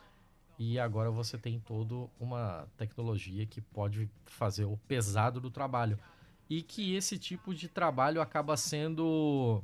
E 0.58 0.78
agora 0.78 1.10
você 1.10 1.38
tem 1.38 1.58
toda 1.58 2.10
uma 2.20 2.68
tecnologia 2.76 3.46
que 3.46 3.62
pode 3.62 4.10
fazer 4.26 4.66
o 4.66 4.76
pesado 4.86 5.40
do 5.40 5.50
trabalho. 5.50 5.98
E 6.50 6.62
que 6.62 6.94
esse 6.94 7.18
tipo 7.18 7.54
de 7.54 7.66
trabalho 7.68 8.20
acaba 8.20 8.56
sendo 8.56 9.62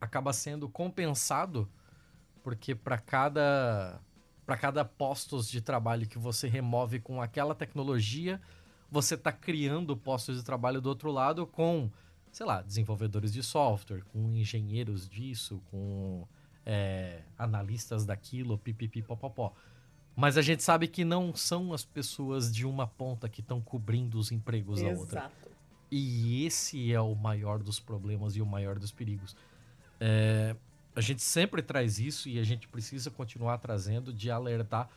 acaba 0.00 0.32
sendo 0.32 0.68
compensado 0.68 1.68
porque 2.44 2.74
para 2.74 2.96
cada 2.98 4.00
para 4.46 4.56
cada 4.56 4.84
postos 4.84 5.50
de 5.50 5.60
trabalho 5.60 6.08
que 6.08 6.18
você 6.18 6.48
remove 6.48 7.00
com 7.00 7.20
aquela 7.20 7.54
tecnologia, 7.54 8.40
você 8.90 9.14
está 9.14 9.32
criando 9.32 9.96
postos 9.96 10.36
de 10.38 10.44
trabalho 10.44 10.80
do 10.80 10.88
outro 10.88 11.10
lado 11.10 11.46
com, 11.46 11.90
sei 12.32 12.46
lá, 12.46 12.62
desenvolvedores 12.62 13.32
de 13.32 13.42
software, 13.42 14.02
com 14.12 14.34
engenheiros 14.34 15.08
disso, 15.08 15.62
com 15.70 16.26
é, 16.64 17.22
analistas 17.36 18.04
daquilo, 18.04 18.58
pipipi, 18.58 19.02
popopó. 19.02 19.52
Mas 20.16 20.36
a 20.36 20.42
gente 20.42 20.62
sabe 20.62 20.88
que 20.88 21.04
não 21.04 21.34
são 21.34 21.72
as 21.72 21.84
pessoas 21.84 22.52
de 22.52 22.66
uma 22.66 22.86
ponta 22.86 23.28
que 23.28 23.40
estão 23.40 23.60
cobrindo 23.60 24.18
os 24.18 24.32
empregos 24.32 24.80
Exato. 24.80 24.94
da 24.94 25.00
outra. 25.00 25.32
E 25.90 26.44
esse 26.44 26.92
é 26.92 27.00
o 27.00 27.14
maior 27.14 27.62
dos 27.62 27.78
problemas 27.78 28.36
e 28.36 28.42
o 28.42 28.46
maior 28.46 28.78
dos 28.78 28.90
perigos. 28.90 29.36
É, 30.00 30.56
a 30.94 31.00
gente 31.00 31.22
sempre 31.22 31.62
traz 31.62 31.98
isso 31.98 32.28
e 32.28 32.38
a 32.38 32.42
gente 32.42 32.66
precisa 32.68 33.10
continuar 33.10 33.58
trazendo 33.58 34.12
de 34.12 34.30
alertar 34.30 34.90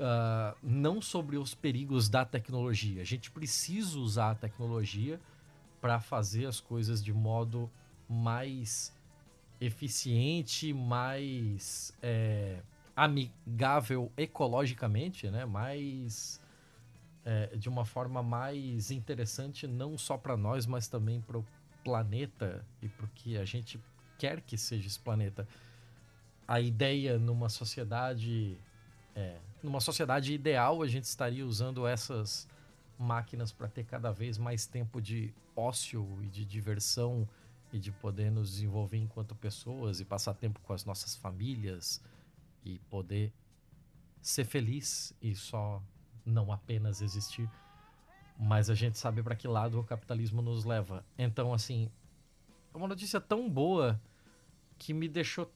uh, 0.00 0.56
não 0.62 1.00
sobre 1.00 1.36
os 1.36 1.54
perigos 1.54 2.08
da 2.08 2.24
tecnologia. 2.24 3.02
A 3.02 3.04
gente 3.04 3.30
precisa 3.30 3.98
usar 3.98 4.30
a 4.30 4.34
tecnologia 4.34 5.20
para 5.80 6.00
fazer 6.00 6.46
as 6.46 6.60
coisas 6.60 7.02
de 7.02 7.12
modo 7.12 7.70
mais 8.08 8.94
eficiente, 9.60 10.72
mais 10.72 11.94
é, 12.02 12.60
amigável 12.96 14.10
ecologicamente, 14.16 15.30
né? 15.30 15.44
Mais 15.44 16.40
é, 17.24 17.54
de 17.56 17.68
uma 17.68 17.84
forma 17.84 18.22
mais 18.22 18.90
interessante 18.90 19.66
não 19.66 19.98
só 19.98 20.16
para 20.16 20.36
nós, 20.36 20.66
mas 20.66 20.88
também 20.88 21.20
para 21.20 21.38
o 21.38 21.46
planeta 21.84 22.64
e 22.82 22.88
porque 22.88 23.36
a 23.36 23.44
gente 23.44 23.80
quer 24.18 24.40
que 24.40 24.56
seja 24.56 24.86
esse 24.86 24.98
planeta. 24.98 25.46
A 26.48 26.60
ideia 26.60 27.18
numa 27.18 27.48
sociedade 27.48 28.58
é, 29.14 29.36
numa 29.62 29.80
sociedade 29.80 30.32
ideal, 30.32 30.82
a 30.82 30.88
gente 30.88 31.04
estaria 31.04 31.46
usando 31.46 31.86
essas 31.86 32.48
máquinas 32.98 33.52
para 33.52 33.68
ter 33.68 33.84
cada 33.84 34.12
vez 34.12 34.36
mais 34.36 34.66
tempo 34.66 35.00
de 35.00 35.32
ócio 35.56 36.18
e 36.22 36.26
de 36.26 36.44
diversão 36.44 37.28
e 37.72 37.78
de 37.78 37.90
poder 37.92 38.30
nos 38.30 38.52
desenvolver 38.52 38.98
enquanto 38.98 39.34
pessoas 39.34 40.00
e 40.00 40.04
passar 40.04 40.34
tempo 40.34 40.60
com 40.60 40.72
as 40.72 40.84
nossas 40.84 41.16
famílias 41.16 42.02
e 42.64 42.78
poder 42.90 43.32
ser 44.20 44.44
feliz 44.44 45.14
e 45.20 45.34
só 45.34 45.82
não 46.24 46.52
apenas 46.52 47.00
existir. 47.00 47.48
Mas 48.38 48.70
a 48.70 48.74
gente 48.74 48.98
sabe 48.98 49.22
para 49.22 49.36
que 49.36 49.46
lado 49.46 49.78
o 49.78 49.84
capitalismo 49.84 50.42
nos 50.42 50.64
leva. 50.64 51.04
Então, 51.16 51.52
assim, 51.52 51.90
é 52.72 52.76
uma 52.76 52.88
notícia 52.88 53.20
tão 53.20 53.48
boa 53.48 54.00
que 54.78 54.92
me 54.92 55.08
deixou 55.08 55.50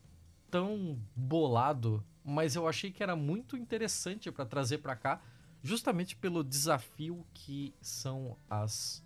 tão 0.50 0.98
bolado 1.16 2.04
mas 2.24 2.56
eu 2.56 2.66
achei 2.66 2.90
que 2.90 3.02
era 3.02 3.14
muito 3.14 3.56
interessante 3.56 4.32
para 4.32 4.46
trazer 4.46 4.78
para 4.78 4.96
cá, 4.96 5.20
justamente 5.62 6.16
pelo 6.16 6.42
desafio 6.42 7.24
que 7.34 7.74
são 7.80 8.36
as 8.48 9.04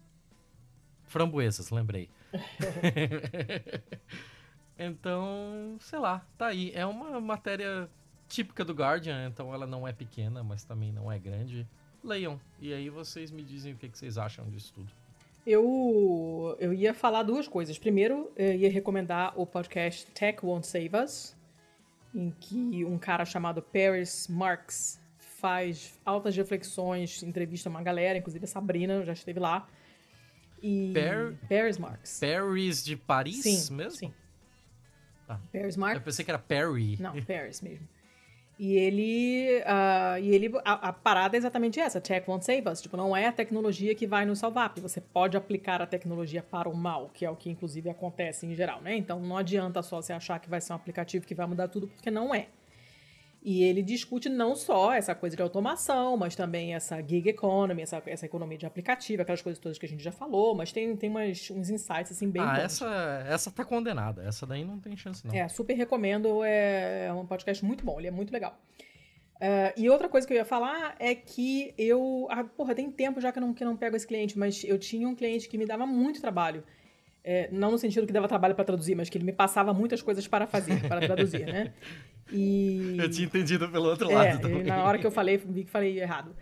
framboesas, 1.05 1.71
lembrei. 1.71 2.09
então, 4.79 5.77
sei 5.81 5.99
lá, 5.99 6.25
tá 6.37 6.47
aí. 6.47 6.71
É 6.75 6.87
uma 6.87 7.21
matéria 7.21 7.91
típica 8.29 8.65
do 8.65 8.73
Guardian, 8.73 9.29
então 9.29 9.53
ela 9.53 9.67
não 9.67 9.89
é 9.89 9.93
pequena, 9.93 10.45
mas 10.45 10.63
também 10.63 10.93
não 10.93 11.11
é 11.11 11.19
grande. 11.19 11.67
Leiam, 12.05 12.41
e 12.61 12.73
aí 12.73 12.89
vocês 12.89 13.31
me 13.31 13.43
dizem 13.43 13.73
o 13.73 13.77
que, 13.77 13.89
que 13.89 13.99
vocês 13.99 14.19
acham 14.19 14.49
disso 14.49 14.73
tudo. 14.75 14.93
Eu, 15.47 16.57
eu 16.61 16.75
ia 16.75 16.93
falar 16.93 17.23
duas 17.23 17.49
coisas. 17.49 17.79
Primeiro, 17.79 18.31
eu 18.37 18.55
ia 18.55 18.71
recomendar 18.71 19.33
o 19.35 19.47
podcast 19.47 20.07
Tech 20.13 20.45
Won't 20.45 20.67
Save 20.67 20.91
Us, 21.03 21.35
em 22.15 22.31
que 22.31 22.85
um 22.85 22.99
cara 22.99 23.25
chamado 23.25 23.63
Paris 23.63 24.27
Marx 24.29 25.01
faz 25.19 25.99
altas 26.05 26.37
reflexões, 26.37 27.23
entrevista 27.23 27.69
uma 27.69 27.83
galera, 27.83 28.19
inclusive 28.19 28.45
a 28.45 28.49
Sabrina 28.49 29.05
já 29.05 29.13
esteve 29.13 29.39
lá. 29.39 29.69
E 30.63 30.91
per... 30.93 31.37
Paris 31.49 31.79
Marx. 31.79 32.19
Paris 32.21 32.85
de 32.85 32.97
Paris 32.97 33.43
sim, 33.43 33.75
mesmo? 33.75 33.99
Sim. 33.99 34.15
Ah. 35.29 35.39
Paris 35.53 35.77
Marx. 35.77 35.97
Eu 35.97 36.03
pensei 36.03 36.25
que 36.25 36.31
era 36.31 36.39
Perry. 36.39 36.97
Não, 37.01 37.23
Paris 37.23 37.61
mesmo. 37.61 37.87
E 38.59 38.77
ele. 38.77 39.61
Uh, 39.61 40.19
e 40.21 40.35
ele 40.35 40.53
a, 40.65 40.89
a, 40.89 40.93
parada 40.93 41.37
é 41.37 41.39
exatamente 41.39 41.79
essa: 41.79 42.01
tech 42.01 42.29
won't 42.29 42.45
save 42.45 42.69
us. 42.69 42.83
Tipo, 42.83 42.97
não 42.97 43.17
é 43.17 43.27
a 43.27 43.33
tecnologia 43.33 43.95
que 43.95 44.07
vai 44.07 44.27
nos 44.27 44.41
salvar, 44.41 44.69
porque 44.71 44.81
você 44.81 45.01
pode 45.01 45.37
aplicar 45.37 45.81
a 45.81 45.87
tecnologia 45.87 46.43
para 46.43 46.69
o 46.69 46.77
mal, 46.77 47.11
que 47.15 47.25
é 47.25 47.31
o 47.31 47.37
que 47.37 47.49
inclusive 47.49 47.89
acontece 47.89 48.47
em 48.47 48.55
geral, 48.55 48.81
né? 48.81 48.97
Então 48.97 49.21
não 49.21 49.37
adianta 49.37 49.81
só 49.83 50.03
você 50.03 50.13
achar 50.13 50.41
que 50.41 50.51
vai 50.51 50.61
ser 50.61 50.73
um 50.73 50.77
aplicativo 50.77 51.25
que 51.25 51.35
vai 51.35 51.47
mudar 51.47 51.69
tudo, 51.69 51.87
porque 51.89 52.11
não 52.11 52.35
é. 52.35 52.49
E 53.41 53.63
ele 53.63 53.83
discute 53.83 54.29
não 54.29 54.57
só 54.57 54.93
essa 54.93 55.15
coisa 55.15 55.37
de 55.37 55.43
automação, 55.43 56.17
mas 56.17 56.35
também 56.35 56.75
essa 56.75 57.01
gig 57.01 57.29
economy, 57.29 57.83
essa, 57.83 58.03
essa 58.05 58.27
economia 58.27 58.59
de 58.59 58.67
aplicativo, 58.67 59.23
aquelas 59.23 59.41
coisas 59.41 59.61
todas 59.61 59.79
que 59.79 59.87
a 59.87 59.89
gente 59.89 60.03
já 60.03 60.11
falou, 60.11 60.55
mas 60.57 60.73
tem, 60.73 60.97
tem 60.97 61.09
umas, 61.09 61.49
uns 61.51 61.71
insights 61.71 62.13
assim 62.13 62.29
bem 62.31 62.43
ah, 62.43 62.55
bons. 62.55 62.59
essa, 62.59 63.25
essa 63.29 63.51
tá 63.51 63.65
condenada, 63.65 64.23
essa 64.25 64.45
daí 64.45 64.65
não 64.65 64.81
tem 64.81 64.97
chance 64.97 65.25
não. 65.27 65.35
É, 65.35 65.49
super 65.49 65.75
recomendo, 65.75 66.43
é, 66.43 67.07
é 67.07 67.13
um 67.13 67.25
podcast 67.25 67.65
muito 67.65 67.85
bom, 67.85 67.99
ele 67.99 68.09
é 68.09 68.13
muito 68.13 68.33
legal. 68.33 68.59
Uh, 69.37 69.71
e 69.77 69.89
outra 69.89 70.09
coisa 70.09 70.27
que 70.27 70.33
eu 70.33 70.37
ia 70.37 70.45
falar 70.45 70.97
é 70.99 71.15
que 71.15 71.73
eu. 71.79 72.27
Ah, 72.29 72.43
porra, 72.43 72.75
tem 72.75 72.91
tempo 72.91 73.21
já 73.21 73.31
que 73.31 73.39
eu, 73.39 73.41
não, 73.41 73.55
que 73.55 73.63
eu 73.63 73.69
não 73.69 73.77
pego 73.77 73.95
esse 73.95 74.07
cliente, 74.07 74.37
mas 74.37 74.65
eu 74.65 74.77
tinha 74.77 75.09
um 75.09 75.15
cliente 75.15 75.49
que 75.49 75.57
me 75.57 75.65
dava 75.65 75.87
muito 75.87 76.21
trabalho. 76.21 76.65
É, 77.31 77.47
não 77.53 77.71
no 77.71 77.77
sentido 77.77 78.07
que 78.07 78.13
dava 78.13 78.27
trabalho 78.27 78.55
para 78.55 78.65
traduzir, 78.65 78.95
mas 78.95 79.11
que 79.11 79.19
ele 79.19 79.25
me 79.27 79.35
passava 79.35 79.75
muitas 79.75 80.01
coisas 80.01 80.27
para 80.27 80.47
fazer, 80.47 80.81
para 80.89 80.99
traduzir, 80.99 81.45
né? 81.45 81.75
E... 82.33 82.97
Eu 82.99 83.11
tinha 83.11 83.27
entendido 83.27 83.69
pelo 83.69 83.85
outro 83.85 84.11
é, 84.11 84.15
lado 84.15 84.41
também. 84.41 84.63
Na 84.63 84.83
hora 84.83 84.99
que 84.99 85.07
eu 85.07 85.11
falei, 85.11 85.37
vi 85.37 85.65
que 85.65 85.71
falei 85.71 86.01
errado. 86.01 86.35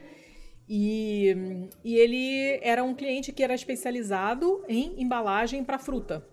E, 0.68 1.68
e 1.82 1.96
ele 1.96 2.60
era 2.62 2.84
um 2.84 2.94
cliente 2.94 3.32
que 3.32 3.42
era 3.42 3.52
especializado 3.52 4.62
em 4.68 5.02
embalagem 5.02 5.64
para 5.64 5.76
fruta. 5.76 6.24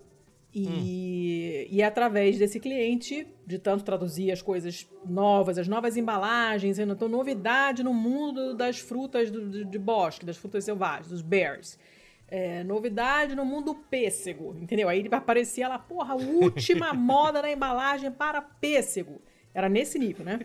E, 0.54 0.68
hum. 0.68 1.68
e 1.72 1.82
através 1.82 2.38
desse 2.38 2.60
cliente, 2.60 3.26
de 3.44 3.58
tanto 3.58 3.82
traduzir 3.82 4.30
as 4.30 4.40
coisas 4.40 4.88
novas, 5.04 5.58
as 5.58 5.66
novas 5.66 5.96
embalagens, 5.96 6.78
então 6.78 7.08
novidade 7.08 7.82
no 7.82 7.92
mundo 7.92 8.54
das 8.54 8.78
frutas 8.78 9.32
do, 9.32 9.64
de 9.64 9.78
bosque, 9.80 10.24
das 10.24 10.36
frutas 10.36 10.62
selvagens, 10.64 11.08
dos 11.08 11.22
bears. 11.22 11.76
É, 12.26 12.64
novidade 12.64 13.34
no 13.34 13.44
mundo 13.44 13.74
pêssego, 13.74 14.56
entendeu? 14.60 14.88
Aí 14.88 15.06
aparecia 15.10 15.68
lá, 15.68 15.78
porra, 15.78 16.14
última 16.14 16.92
moda 16.94 17.42
na 17.42 17.50
embalagem 17.50 18.10
para 18.10 18.40
pêssego. 18.40 19.20
Era 19.52 19.68
nesse 19.68 19.98
nível, 19.98 20.24
né? 20.24 20.40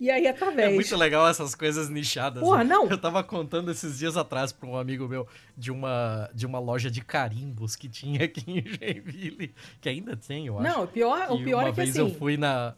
E 0.00 0.10
aí, 0.10 0.26
através. 0.26 0.70
É 0.70 0.74
muito 0.74 0.96
legal 0.96 1.28
essas 1.28 1.54
coisas 1.54 1.90
nichadas. 1.90 2.42
Porra, 2.42 2.64
né? 2.64 2.74
não. 2.74 2.86
Eu 2.88 2.96
tava 2.96 3.22
contando 3.22 3.70
esses 3.70 3.98
dias 3.98 4.16
atrás 4.16 4.50
pra 4.50 4.66
um 4.66 4.76
amigo 4.76 5.06
meu 5.06 5.28
de 5.54 5.70
uma, 5.70 6.30
de 6.32 6.46
uma 6.46 6.58
loja 6.58 6.90
de 6.90 7.02
carimbos 7.02 7.76
que 7.76 7.86
tinha 7.86 8.24
aqui 8.24 8.42
em 8.46 8.64
Joinville, 8.64 9.54
que 9.78 9.90
ainda 9.90 10.16
tem, 10.16 10.46
eu 10.46 10.58
acho. 10.58 10.66
Não, 10.66 10.84
o 10.84 10.88
pior, 10.88 11.30
o 11.30 11.44
pior 11.44 11.66
é 11.66 11.70
que 11.70 11.76
vez 11.76 11.90
assim. 11.90 11.98
eu 11.98 12.14
fui 12.14 12.38
na 12.38 12.74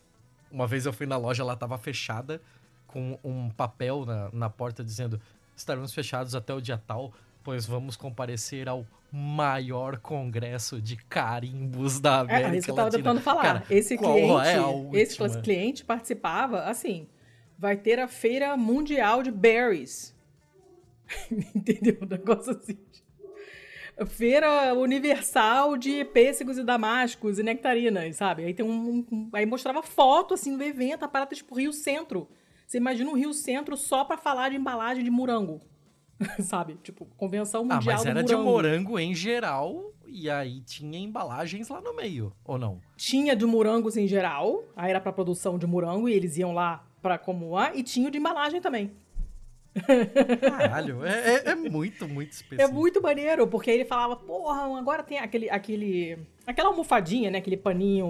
uma 0.50 0.66
vez 0.66 0.84
eu 0.84 0.92
fui 0.92 1.06
na 1.06 1.16
loja 1.16 1.42
ela 1.42 1.56
tava 1.56 1.78
fechada 1.78 2.42
com 2.86 3.18
um 3.24 3.48
papel 3.48 4.04
na, 4.04 4.28
na 4.32 4.50
porta 4.50 4.84
dizendo 4.84 5.18
estaremos 5.56 5.94
fechados 5.94 6.34
até 6.34 6.52
o 6.52 6.60
dia 6.60 6.76
tal 6.76 7.14
pois 7.42 7.66
vamos 7.66 7.96
comparecer 7.96 8.68
ao 8.68 8.86
maior 9.10 9.98
congresso 9.98 10.80
de 10.80 10.96
carimbos 10.96 12.00
da 12.00 12.20
América 12.20 12.48
É, 12.48 12.54
é 12.54 12.56
isso 12.58 12.64
que 12.64 12.70
eu 12.70 12.74
tava 12.74 12.86
Latina. 12.86 13.02
tentando 13.02 13.20
falar. 13.20 13.42
Cara, 13.42 13.64
esse 13.68 13.96
qual 13.96 14.14
cliente, 14.14 14.96
é 14.96 15.00
esse 15.02 15.40
cliente 15.42 15.84
participava, 15.84 16.62
assim, 16.64 17.06
vai 17.58 17.76
ter 17.76 17.98
a 17.98 18.08
feira 18.08 18.56
mundial 18.56 19.22
de 19.22 19.30
berries. 19.30 20.16
Entendeu? 21.54 21.98
Um 22.02 22.06
negócio 22.06 22.52
assim. 22.52 22.78
Feira 24.06 24.72
universal 24.74 25.76
de 25.76 26.02
pêssegos 26.06 26.56
e 26.56 26.64
damascos 26.64 27.38
e 27.38 27.42
nectarinas, 27.42 28.16
sabe? 28.16 28.44
Aí 28.44 28.54
tem 28.54 28.64
um, 28.64 29.04
um- 29.12 29.30
aí 29.34 29.44
mostrava 29.44 29.82
foto 29.82 30.32
assim 30.34 30.56
do 30.56 30.62
evento, 30.64 31.04
a 31.04 31.08
parada 31.08 31.34
tipo 31.36 31.54
Rio 31.54 31.72
Centro. 31.72 32.26
Você 32.66 32.78
imagina 32.78 33.10
um 33.10 33.14
Rio 33.14 33.34
Centro 33.34 33.76
só 33.76 34.02
pra 34.02 34.16
falar 34.16 34.48
de 34.48 34.56
embalagem 34.56 35.04
de 35.04 35.10
morango. 35.10 35.60
sabe? 36.40 36.76
Tipo, 36.82 37.06
convenção 37.16 37.62
Ah, 37.68 37.74
mundial 37.76 37.82
mas 37.96 38.02
do 38.02 38.08
era 38.08 38.22
de 38.22 38.34
morango 38.36 38.98
em 38.98 39.14
geral 39.14 39.92
e 40.06 40.28
aí 40.28 40.60
tinha 40.60 40.98
embalagens 40.98 41.68
lá 41.68 41.80
no 41.80 41.94
meio, 41.96 42.32
ou 42.44 42.58
não? 42.58 42.80
Tinha 42.96 43.34
de 43.34 43.46
morangos 43.46 43.96
em 43.96 44.06
geral, 44.06 44.62
aí 44.76 44.90
era 44.90 45.00
pra 45.00 45.12
produção 45.12 45.58
de 45.58 45.66
morango 45.66 46.08
e 46.08 46.12
eles 46.12 46.36
iam 46.36 46.52
lá 46.52 46.84
pra 47.00 47.18
lá, 47.50 47.74
e 47.74 47.82
tinha 47.82 48.08
o 48.08 48.10
de 48.10 48.18
embalagem 48.18 48.60
também. 48.60 48.92
Caralho, 50.40 51.04
é, 51.04 51.34
é- 51.36 51.48
é 51.50 51.54
muito, 51.54 52.06
muito 52.06 52.30
É 52.32 52.34
específico. 52.34 52.74
muito 52.74 53.02
maneiro, 53.02 53.46
porque 53.46 53.70
ele 53.70 53.84
falava, 53.84 54.16
porra, 54.16 54.78
agora 54.78 55.02
tem 55.02 55.18
aquele, 55.18 55.48
aquele, 55.50 56.18
aquela 56.46 56.68
almofadinha, 56.68 57.30
né, 57.30 57.38
aquele 57.38 57.56
paninho, 57.56 58.06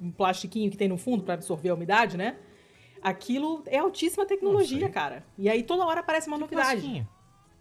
um 0.00 0.10
plastiquinho 0.10 0.70
que 0.70 0.76
tem 0.76 0.88
no 0.88 0.98
fundo 0.98 1.22
pra 1.22 1.34
absorver 1.34 1.68
a 1.70 1.74
umidade, 1.74 2.16
né? 2.16 2.36
Aquilo 3.02 3.62
é 3.66 3.78
altíssima 3.78 4.26
tecnologia, 4.26 4.88
cara. 4.88 5.24
E 5.38 5.48
aí 5.48 5.62
toda 5.62 5.84
hora 5.84 6.00
aparece 6.00 6.28
uma 6.28 6.38
novidade. 6.38 6.80
Plastiquinho. 6.80 7.08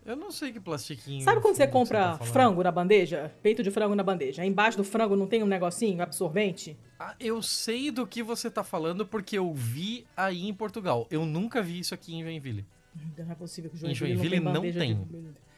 Eu 0.06 0.16
não 0.16 0.32
sei 0.32 0.52
que 0.52 0.60
plastiquinho. 0.60 1.22
Sabe 1.22 1.40
quando 1.42 1.56
você 1.56 1.68
que 1.68 1.74
compra 1.74 2.00
tá 2.00 2.18
falando. 2.18 2.34
frango 2.34 2.64
na 2.64 2.72
bandeja? 2.72 3.32
Peito 3.44 3.62
de 3.62 3.70
frango 3.70 3.94
na 3.96 4.02
bandeja. 4.02 4.42
Aí 4.42 4.48
embaixo 4.48 4.78
do 4.78 4.84
frango 4.84 5.16
não 5.16 5.28
tem 5.28 5.44
um 5.44 5.46
negocinho 5.48 6.02
absorvente? 6.02 6.76
Ah, 7.00 7.14
eu 7.20 7.42
sei 7.42 7.92
do 7.92 8.08
que 8.08 8.24
você 8.24 8.50
tá 8.50 8.64
falando 8.64 9.06
porque 9.06 9.38
eu 9.38 9.54
vi 9.54 10.06
aí 10.18 10.48
em 10.48 10.54
Portugal. 10.54 11.06
Eu 11.12 11.26
nunca 11.26 11.62
vi 11.62 11.80
isso 11.80 11.94
aqui 11.94 12.16
em 12.16 12.24
Joinville. 12.24 12.66
Não 13.18 13.32
é 13.32 13.36
possível 13.36 13.70
que 13.70 13.76
o 13.76 13.88
Em 13.88 13.94
Joinville, 13.94 14.38
Joinville 14.38 14.40
não 14.40 14.54
não 14.54 14.62
tem 14.62 14.72
bandeja 14.72 14.80
tem. 14.80 15.22
de... 15.22 15.50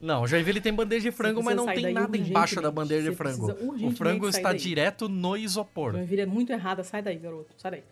Não, 0.00 0.26
Joinville 0.26 0.60
tem 0.60 0.72
bandeja 0.72 1.10
de 1.10 1.16
frango, 1.16 1.42
mas 1.42 1.56
não 1.56 1.66
tem 1.66 1.92
nada 1.92 2.16
embaixo 2.16 2.62
da 2.62 2.70
bandeja 2.70 3.10
de 3.10 3.16
Você 3.16 3.16
frango. 3.16 3.52
O 3.86 3.90
frango 3.90 4.28
está 4.28 4.50
daí. 4.50 4.58
direto 4.58 5.08
no 5.08 5.36
isopor. 5.36 5.92
Joinville 5.92 6.22
é 6.22 6.26
muito 6.26 6.52
errada, 6.52 6.84
sai 6.84 7.02
daí, 7.02 7.18
garoto, 7.18 7.52
sai 7.56 7.72
daí. 7.72 7.82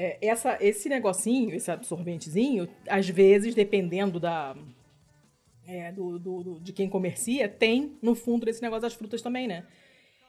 É, 0.00 0.16
essa, 0.22 0.56
esse 0.60 0.88
negocinho, 0.88 1.52
esse 1.52 1.68
absorventezinho, 1.72 2.68
às 2.88 3.08
vezes, 3.08 3.52
dependendo 3.52 4.20
da, 4.20 4.54
é, 5.66 5.90
do, 5.90 6.20
do- 6.20 6.42
do- 6.44 6.60
de 6.60 6.72
quem 6.72 6.88
comercia, 6.88 7.48
tem 7.48 7.98
no 8.00 8.14
fundo 8.14 8.46
desse 8.46 8.62
negócio 8.62 8.82
das 8.82 8.94
frutas 8.94 9.20
também, 9.20 9.48
né? 9.48 9.66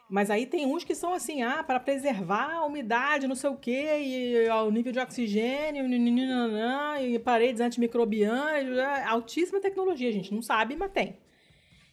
Mas 0.09 0.31
aí 0.31 0.47
tem 0.47 0.65
uns 0.65 0.83
que 0.83 0.95
são 0.95 1.13
assim, 1.13 1.43
ah, 1.43 1.63
para 1.63 1.79
preservar 1.79 2.55
a 2.55 2.65
umidade, 2.65 3.27
não 3.27 3.35
sei 3.35 3.51
o 3.51 3.55
quê, 3.55 3.99
e 3.99 4.49
o 4.49 4.71
nível 4.71 4.91
de 4.91 4.97
oxigênio, 4.97 5.85
e 6.99 7.19
paredes 7.19 7.61
antimicrobianas, 7.61 8.75
é, 8.75 9.03
altíssima 9.03 9.59
tecnologia, 9.61 10.09
a 10.09 10.13
gente 10.13 10.33
não 10.33 10.41
sabe, 10.41 10.75
mas 10.75 10.91
tem. 10.91 11.15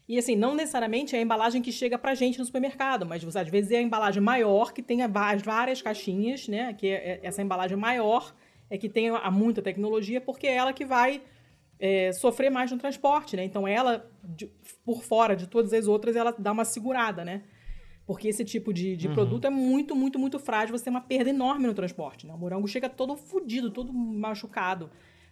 E 0.08 0.18
assim, 0.18 0.36
não 0.36 0.54
necessariamente 0.54 1.16
é 1.16 1.18
a 1.18 1.22
embalagem 1.22 1.60
que 1.60 1.72
chega 1.72 1.98
pra 1.98 2.14
gente 2.14 2.38
no 2.38 2.44
supermercado, 2.44 3.04
mas 3.04 3.24
você, 3.24 3.40
às 3.40 3.48
vezes 3.48 3.72
é 3.72 3.78
a 3.78 3.82
embalagem 3.82 4.22
maior, 4.22 4.72
que 4.72 4.80
tem 4.82 5.02
as 5.02 5.42
várias 5.42 5.82
caixinhas, 5.82 6.46
né? 6.46 6.72
Que 6.74 6.86
é, 6.88 6.94
é- 6.94 7.20
essa 7.24 7.42
embalagem 7.42 7.76
maior 7.76 8.32
é 8.70 8.78
que 8.78 8.88
tem 8.88 9.08
a, 9.10 9.30
muita 9.30 9.60
tecnologia, 9.62 10.20
porque 10.20 10.46
é 10.46 10.54
ela 10.54 10.72
que 10.72 10.84
vai 10.84 11.22
é, 11.78 12.10
sofrer 12.12 12.50
mais 12.50 12.70
no 12.72 12.78
transporte, 12.78 13.36
né? 13.36 13.44
Então 13.44 13.66
ela, 13.68 14.08
de- 14.24 14.50
por 14.84 15.02
fora 15.02 15.34
de 15.36 15.46
todas 15.46 15.72
as 15.72 15.86
outras, 15.86 16.16
ela 16.16 16.34
dá 16.38 16.52
uma 16.52 16.64
segurada, 16.64 17.24
né? 17.24 17.42
Porque 18.06 18.28
esse 18.28 18.44
tipo 18.44 18.72
de, 18.72 18.92
Uhum. 18.92 18.96
de 18.96 19.08
produto 19.08 19.44
é 19.46 19.50
muito, 19.50 19.94
muito, 19.96 20.18
muito 20.18 20.38
frágil, 20.38 20.76
você 20.78 20.84
tem 20.84 20.90
uma 20.92 21.00
perda 21.00 21.28
enorme 21.30 21.66
no 21.66 21.74
transporte, 21.74 22.26
né? 22.26 22.32
O 22.32 22.38
morango 22.38 22.66
chega 22.68 22.88
todo 22.88 23.16
fudido, 23.16 23.70
todo 23.70 23.92
machucado, 23.92 24.88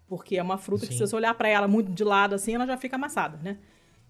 porque 0.09 0.37
é 0.37 0.43
uma 0.43 0.59
fruta 0.59 0.85
que 0.87 0.93
Sim. 0.93 0.99
se 0.99 1.07
você 1.07 1.15
olhar 1.17 1.33
pra 1.35 1.49
ela 1.49 1.67
muito 1.69 1.93
de 1.93 2.03
lado 2.05 2.35
assim, 2.35 2.55
ela 2.57 2.67
já 2.67 2.77
fica 2.77 2.97
amassada, 2.97 3.39
né? 3.43 3.59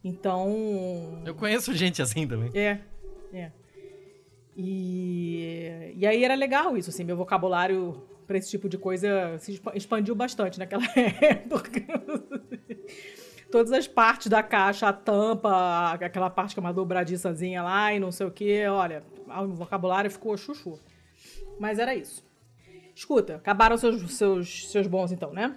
Então, 0.05 1.22
Eu 1.24 1.34
conheço 1.34 1.72
gente 1.74 2.02
assim 2.02 2.26
também. 2.28 2.50
é, 2.55 2.78
é. 3.32 3.50
E, 4.57 5.92
e 5.96 6.07
aí 6.07 6.22
era 6.24 6.34
legal 6.34 6.76
isso, 6.76 6.90
assim, 6.90 7.02
meu 7.05 7.16
vocabulário 7.16 8.02
pra 8.26 8.38
esse 8.38 8.50
tipo 8.50 8.68
de 8.68 8.78
coisa 8.78 9.36
se 9.38 9.52
expa- 9.55 9.72
expandiu 9.74 10.14
bastante 10.14 10.59
naquela 10.59 10.84
época. 10.94 11.70
Todas 13.50 13.72
as 13.72 13.86
partes 13.88 14.28
da 14.28 14.42
caixa, 14.42 14.88
a 14.88 14.92
tampa, 14.92 15.92
aquela 15.92 16.30
parte 16.30 16.55
que 16.55 16.61
é 16.61 16.62
uma 16.62 16.72
dobradiçazinha 16.72 17.62
lá 17.62 17.92
e 17.92 17.98
não 17.98 18.12
sei 18.12 18.26
o 18.26 18.30
que, 18.30 18.66
olha, 18.66 19.02
o 19.26 19.48
vocabulário 19.55 20.11
ficou 20.11 20.36
chuchu. 20.36 20.78
Mas 21.59 21.78
era 21.78 21.94
isso. 21.94 22.24
Escuta, 22.94 23.36
acabaram 23.36 23.76
seus, 23.76 24.12
seus, 24.16 24.70
seus 24.70 24.86
bons 24.86 25.11
então, 25.12 25.32
né? 25.32 25.57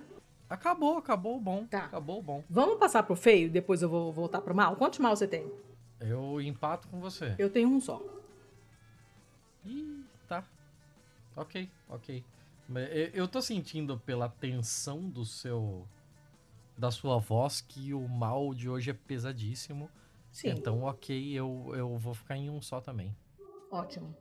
Acabou, 0.50 0.98
acabou 0.98 1.38
o 1.38 1.42
bom. 1.42 1.66
Tá. 1.66 1.86
Acabou 1.86 2.20
o 2.20 2.24
bom. 2.24 2.44
Vamos 2.50 2.78
passar 2.80 3.04
pro 3.04 3.16
feio, 3.16 3.50
depois 3.52 3.82
eu 3.82 3.90
vou 3.90 4.12
voltar 4.14 4.42
pro 4.42 4.56
mal? 4.56 4.76
Quantos 4.76 5.00
mal 5.00 5.16
você 5.16 5.28
tem? 5.28 5.52
Eu 6.00 6.40
empato 6.42 6.88
com 6.88 7.00
você. 7.00 7.36
Eu 7.38 7.50
tenho 7.50 7.68
um 7.70 7.82
só. 7.82 8.02
Ih, 9.66 10.04
tá. 10.28 10.44
Ok, 11.36 11.70
ok. 11.90 12.24
Eu- 12.70 13.10
Eu 13.14 13.28
tô 13.28 13.42
sentindo 13.42 13.98
pela 14.00 14.30
tensão 14.30 15.10
do 15.10 15.26
seu. 15.26 15.88
da 16.78 16.92
sua 16.92 17.18
voz 17.18 17.60
que 17.60 17.92
o 17.94 18.08
mal 18.08 18.54
de 18.54 18.70
hoje 18.70 18.92
é 18.92 18.94
pesadíssimo. 18.94 19.90
Sim. 20.32 20.50
Então, 20.50 20.84
ok, 20.84 21.34
eu, 21.34 21.72
eu 21.76 21.98
vou 21.98 22.14
ficar 22.14 22.38
em 22.38 22.52
um 22.52 22.62
só 22.62 22.80
também. 22.80 23.16
Ótimo. 23.72 24.16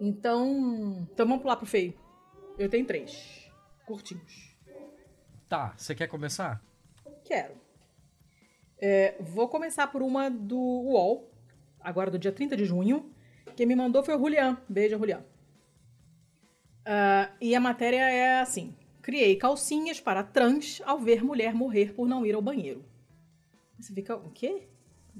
Então. 0.00 1.04
Então 1.12 1.26
vamos 1.26 1.42
pular 1.42 1.56
pro 1.56 1.66
feio. 1.66 1.92
Eu 2.56 2.68
tenho 2.68 2.86
três. 2.86 3.50
Curtinhos. 3.84 4.53
Tá, 5.54 5.72
você 5.76 5.94
quer 5.94 6.08
começar? 6.08 6.60
Quero. 7.24 7.54
É, 8.76 9.14
vou 9.20 9.48
começar 9.48 9.86
por 9.86 10.02
uma 10.02 10.28
do 10.28 10.58
UOL, 10.58 11.30
agora 11.78 12.10
do 12.10 12.18
dia 12.18 12.32
30 12.32 12.56
de 12.56 12.64
junho. 12.64 13.14
Quem 13.54 13.64
me 13.64 13.76
mandou 13.76 14.02
foi 14.02 14.16
o 14.16 14.18
Julian. 14.18 14.58
Beijo, 14.68 14.98
Julian. 14.98 15.24
Ah, 16.84 17.30
e 17.40 17.54
a 17.54 17.60
matéria 17.60 18.00
é 18.00 18.40
assim: 18.40 18.74
Criei 19.00 19.36
calcinhas 19.36 20.00
para 20.00 20.24
trans 20.24 20.82
ao 20.84 20.98
ver 20.98 21.22
mulher 21.22 21.54
morrer 21.54 21.94
por 21.94 22.08
não 22.08 22.26
ir 22.26 22.34
ao 22.34 22.42
banheiro. 22.42 22.84
Você 23.78 23.94
fica, 23.94 24.16
o 24.16 24.30
quê? 24.30 24.66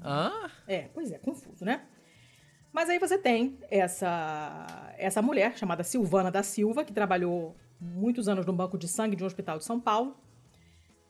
Ah? 0.01 0.51
É, 0.67 0.89
pois 0.93 1.13
é, 1.13 1.17
confuso, 1.17 1.63
né? 1.63 1.85
Mas 2.73 2.89
aí 2.89 2.99
você 2.99 3.17
tem 3.17 3.57
essa, 3.71 4.93
essa 4.97 5.21
mulher 5.21 5.57
chamada 5.57 5.81
Silvana 5.81 6.29
da 6.29 6.43
Silva, 6.43 6.83
que 6.83 6.91
trabalhou 6.91 7.55
muitos 7.79 8.27
anos 8.27 8.45
no 8.45 8.51
banco 8.51 8.77
de 8.77 8.89
sangue 8.89 9.15
de 9.15 9.23
um 9.23 9.27
hospital 9.27 9.59
de 9.59 9.63
São 9.63 9.79
Paulo. 9.79 10.24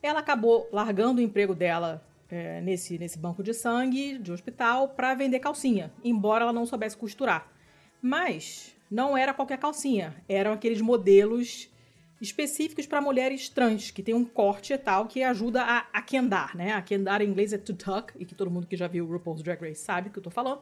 Ela 0.06 0.20
acabou 0.20 0.68
largando 0.72 1.20
o 1.20 1.24
emprego 1.24 1.52
dela 1.52 2.00
é, 2.30 2.60
nesse, 2.60 2.96
nesse 2.96 3.18
banco 3.18 3.42
de 3.42 3.52
sangue 3.52 4.18
de 4.18 4.30
hospital 4.30 4.90
para 4.90 5.14
vender 5.14 5.40
calcinha, 5.40 5.92
embora 6.04 6.44
ela 6.44 6.52
não 6.52 6.64
soubesse 6.64 6.96
costurar. 6.96 7.50
Mas 8.00 8.76
não 8.88 9.16
era 9.16 9.34
qualquer 9.34 9.58
calcinha, 9.58 10.14
eram 10.28 10.52
aqueles 10.52 10.80
modelos 10.80 11.68
específicos 12.20 12.86
para 12.86 13.00
mulheres 13.00 13.48
trans, 13.48 13.90
que 13.90 14.02
tem 14.02 14.14
um 14.14 14.24
corte 14.24 14.72
e 14.72 14.78
tal 14.78 15.06
que 15.06 15.24
ajuda 15.24 15.62
a 15.62 15.78
aquendar, 15.92 16.56
né? 16.56 16.72
Aquendar 16.72 17.20
em 17.20 17.28
inglês 17.28 17.52
é 17.52 17.58
to 17.58 17.74
tuck, 17.74 18.12
e 18.16 18.24
que 18.24 18.34
todo 18.34 18.50
mundo 18.50 18.66
que 18.66 18.76
já 18.76 18.86
viu 18.86 19.04
o 19.04 19.12
RuPaul's 19.12 19.42
Drag 19.42 19.60
Race 19.60 19.82
sabe 19.82 20.08
o 20.08 20.12
que 20.12 20.18
eu 20.18 20.22
tô 20.22 20.30
falando. 20.30 20.60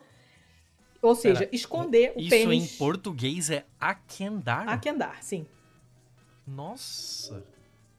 Ou 1.03 1.14
seja, 1.14 1.40
Pera, 1.40 1.55
esconder 1.55 2.14
o 2.16 2.20
Isso 2.20 2.30
pênis. 2.30 2.74
em 2.74 2.78
português 2.78 3.51
é 3.51 3.64
aquendar? 3.78 4.66
Aquendar, 4.68 5.22
sim. 5.22 5.47
Nossa. 6.47 7.45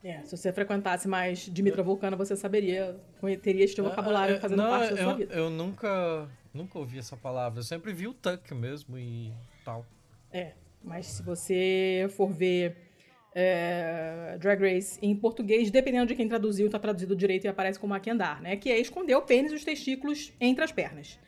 É, 0.05 0.21
se 0.21 0.37
você 0.37 0.53
frequentasse 0.53 1.07
mais 1.07 1.39
Dimitra 1.39 1.81
Vulcana, 1.81 2.15
você 2.15 2.35
saberia, 2.35 2.95
teria 3.41 3.65
este 3.65 3.81
vocabulário 3.81 4.35
Ah, 4.35 4.39
fazendo 4.39 4.61
não, 4.61 4.69
parte 4.69 4.93
da 4.93 4.99
eu, 4.99 5.03
sua 5.03 5.13
vida. 5.15 5.33
Eu 5.33 5.49
nunca, 5.49 6.29
nunca 6.53 6.77
ouvi 6.77 6.99
essa 6.99 7.17
palavra. 7.17 7.57
Eu 7.57 7.63
sempre 7.63 7.91
vi 7.91 8.07
o 8.07 8.13
tuck 8.13 8.53
mesmo 8.53 8.99
e 8.99 9.33
tal. 9.65 9.83
É, 10.31 10.51
mas 10.83 11.07
se 11.07 11.23
você 11.23 12.05
for 12.11 12.31
ver 12.31 12.77
é, 13.33 14.37
Drag 14.39 14.61
Race 14.61 14.99
em 15.01 15.15
português, 15.15 15.71
dependendo 15.71 16.05
de 16.05 16.13
quem 16.13 16.27
traduziu, 16.27 16.69
tá 16.69 16.77
traduzido 16.77 17.15
direito 17.15 17.45
e 17.45 17.47
aparece 17.47 17.79
como 17.79 17.95
aquendar, 17.95 18.39
né? 18.43 18.55
Que 18.57 18.69
é 18.69 18.79
esconder 18.79 19.15
o 19.15 19.23
pênis 19.23 19.53
e 19.53 19.55
os 19.55 19.63
testículos 19.63 20.31
entre 20.39 20.63
as 20.63 20.71
pernas. 20.71 21.19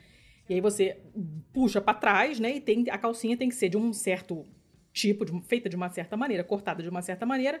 E 0.48 0.54
aí 0.54 0.60
você 0.60 0.98
puxa 1.52 1.80
para 1.80 1.94
trás, 1.94 2.38
né? 2.38 2.54
E 2.54 2.60
tem, 2.60 2.84
a 2.90 2.96
calcinha 2.96 3.36
tem 3.36 3.48
que 3.48 3.56
ser 3.56 3.70
de 3.70 3.76
um 3.76 3.92
certo 3.92 4.46
tipo, 4.92 5.24
de, 5.24 5.40
feita 5.48 5.68
de 5.68 5.74
uma 5.74 5.88
certa 5.90 6.16
maneira, 6.16 6.44
cortada 6.44 6.80
de 6.80 6.88
uma 6.88 7.02
certa 7.02 7.26
maneira, 7.26 7.60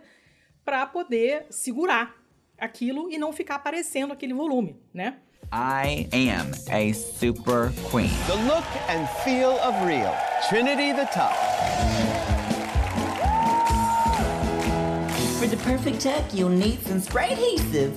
para 0.64 0.86
poder 0.86 1.46
segurar 1.50 2.14
aquilo 2.58 3.10
e 3.10 3.18
não 3.18 3.32
ficar 3.32 3.56
aparecendo 3.56 4.12
aquele 4.12 4.34
volume, 4.34 4.76
né? 4.92 5.18
I 5.50 6.08
am 6.12 6.50
a 6.70 6.92
super 6.92 7.72
queen. 7.90 8.10
The 8.26 8.36
look 8.46 8.66
and 8.90 9.08
feel 9.24 9.58
of 9.60 9.82
real. 9.86 10.14
Trinity 10.48 10.92
the 10.92 11.06
Top. 11.06 11.34
For 15.38 15.46
the 15.46 15.56
perfect 15.64 16.00
tuck, 16.00 16.34
you'll 16.34 16.50
need 16.50 16.82
some 16.86 17.00
spray 17.00 17.32
adhesive. 17.32 17.94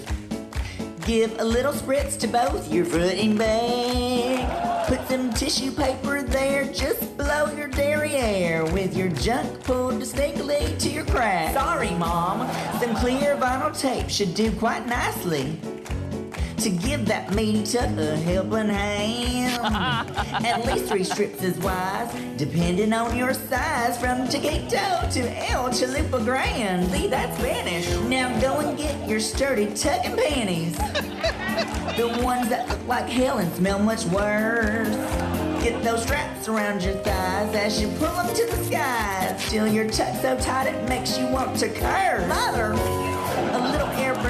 Give 1.05 1.37
a 1.39 1.43
little 1.43 1.73
spritz 1.73 2.17
to 2.19 2.27
both 2.27 2.71
your 2.71 2.85
foot 2.85 3.17
and 3.17 3.37
back. 3.37 4.70
Put 4.91 5.07
some 5.07 5.31
tissue 5.31 5.71
paper 5.71 6.21
there 6.21 6.65
just 6.65 7.17
blow 7.17 7.49
your 7.55 7.69
derriere 7.69 8.65
with 8.73 8.93
your 8.93 9.07
junk 9.07 9.63
pulled 9.63 9.99
distinctly 10.01 10.75
to 10.79 10.89
your 10.89 11.05
crack. 11.05 11.53
Sorry, 11.53 11.91
Mom. 11.91 12.45
Some 12.81 12.93
clear 12.97 13.37
vinyl 13.37 13.71
tape 13.79 14.09
should 14.09 14.33
do 14.33 14.51
quite 14.51 14.85
nicely 14.85 15.57
to 16.61 16.69
give 16.69 17.07
that 17.07 17.33
meaty 17.33 17.63
tuck 17.63 17.89
a 17.97 18.15
helping 18.17 18.69
hand. 18.69 19.65
At 20.45 20.63
least 20.67 20.85
three 20.85 21.03
strips 21.03 21.41
is 21.41 21.57
wise, 21.57 22.13
depending 22.37 22.93
on 22.93 23.17
your 23.17 23.33
size, 23.33 23.97
from 23.99 24.29
Chiquito 24.29 25.09
to 25.09 25.49
El 25.49 25.69
Chalupa 25.69 26.23
Grand. 26.23 26.91
See, 26.91 27.07
that's 27.07 27.35
Spanish. 27.39 27.89
Now 28.01 28.39
go 28.39 28.59
and 28.59 28.77
get 28.77 29.09
your 29.09 29.19
sturdy 29.19 29.73
tuck 29.73 30.05
and 30.05 30.15
panties. 30.15 30.77
the 31.97 32.21
ones 32.23 32.47
that 32.49 32.69
look 32.69 32.87
like 32.87 33.09
hell 33.09 33.39
and 33.39 33.51
smell 33.55 33.79
much 33.79 34.05
worse. 34.05 34.89
Get 35.63 35.83
those 35.83 36.03
straps 36.03 36.47
around 36.47 36.83
your 36.83 36.93
thighs 36.95 37.55
as 37.55 37.81
you 37.81 37.87
pull 37.97 38.13
them 38.13 38.27
to 38.35 38.45
the 38.45 38.63
sky. 38.65 39.35
Still, 39.39 39.67
your 39.67 39.89
tuck 39.89 40.15
so 40.21 40.37
tight 40.39 40.67
it 40.67 40.87
makes 40.87 41.17
you 41.17 41.25
want 41.25 41.57
to 41.57 41.69
curse. 41.69 42.27
Mother! 42.27 43.20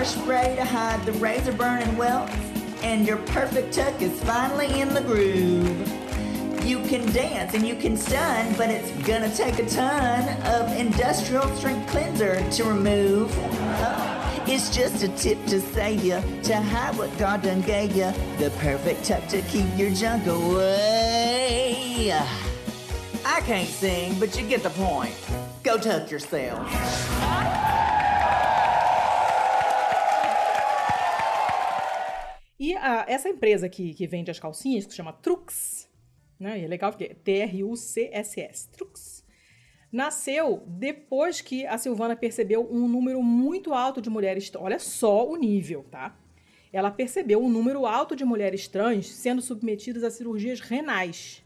Spray 0.04 0.56
to 0.56 0.66
hide 0.66 1.06
the 1.06 1.12
razor 1.14 1.54
burning 1.54 1.96
welts, 1.96 2.34
and 2.82 3.06
your 3.06 3.18
perfect 3.18 3.74
tuck 3.74 4.02
is 4.02 4.20
finally 4.24 4.82
in 4.82 4.94
the 4.94 5.02
groove. 5.02 6.66
You 6.66 6.82
can 6.84 7.06
dance 7.14 7.54
and 7.54 7.68
you 7.68 7.76
can 7.76 7.96
stun, 7.96 8.54
but 8.58 8.70
it's 8.70 8.92
gonna 9.08 9.34
take 9.34 9.60
a 9.60 9.66
ton 9.70 10.28
of 10.48 10.76
industrial 10.76 11.48
strength 11.56 11.90
cleanser 11.92 12.44
to 12.52 12.64
remove. 12.64 13.32
Uh, 13.38 14.44
it's 14.48 14.76
just 14.76 15.04
a 15.04 15.08
tip 15.10 15.38
to 15.46 15.62
save 15.62 16.04
you, 16.04 16.20
to 16.44 16.56
hide 16.56 16.98
what 16.98 17.16
God 17.20 17.44
done 17.44 17.62
gave 17.62 17.96
you. 17.96 18.12
The 18.38 18.50
perfect 18.58 19.06
tuck 19.06 19.28
to 19.28 19.42
keep 19.44 19.68
your 19.78 19.92
junk 19.92 20.26
away. 20.26 22.12
I 23.24 23.42
can't 23.42 23.70
sing, 23.70 24.20
but 24.20 24.36
you 24.36 24.48
get 24.48 24.64
the 24.64 24.72
point. 24.72 25.16
Go 25.64 25.78
tuck 25.78 26.10
yourself. 26.10 27.71
E 32.62 32.76
a, 32.76 33.06
essa 33.08 33.28
empresa 33.28 33.68
que, 33.68 33.92
que 33.96 34.06
vende 34.06 34.30
as 34.30 34.40
calcinhas, 34.40 34.86
que 34.86 34.92
se 34.92 34.98
chama 34.98 35.12
Trux, 35.12 35.90
né? 36.40 36.60
E 36.60 36.64
é 36.64 36.68
legal 36.68 36.92
porque 36.92 37.06
é 37.06 37.14
T-R-U-C-S-S, 37.16 38.70
Trux. 38.70 39.26
Nasceu 39.92 40.64
depois 40.68 41.42
que 41.42 41.66
a 41.66 41.80
Silvana 41.80 42.16
percebeu 42.16 42.72
um 42.72 42.88
número 42.88 43.24
muito 43.24 43.74
alto 43.74 44.00
de 44.00 44.12
mulheres. 44.12 44.52
Olha 44.54 44.78
só 44.78 45.28
o 45.28 45.36
nível, 45.38 45.84
tá? 45.90 46.16
Ela 46.72 46.92
percebeu 46.92 47.44
um 47.44 47.50
número 47.50 47.88
alto 47.88 48.16
de 48.16 48.24
mulheres 48.24 48.68
trans 48.68 49.08
sendo 49.08 49.42
submetidas 49.42 50.04
a 50.04 50.12
cirurgias 50.12 50.60
renais. 50.60 51.44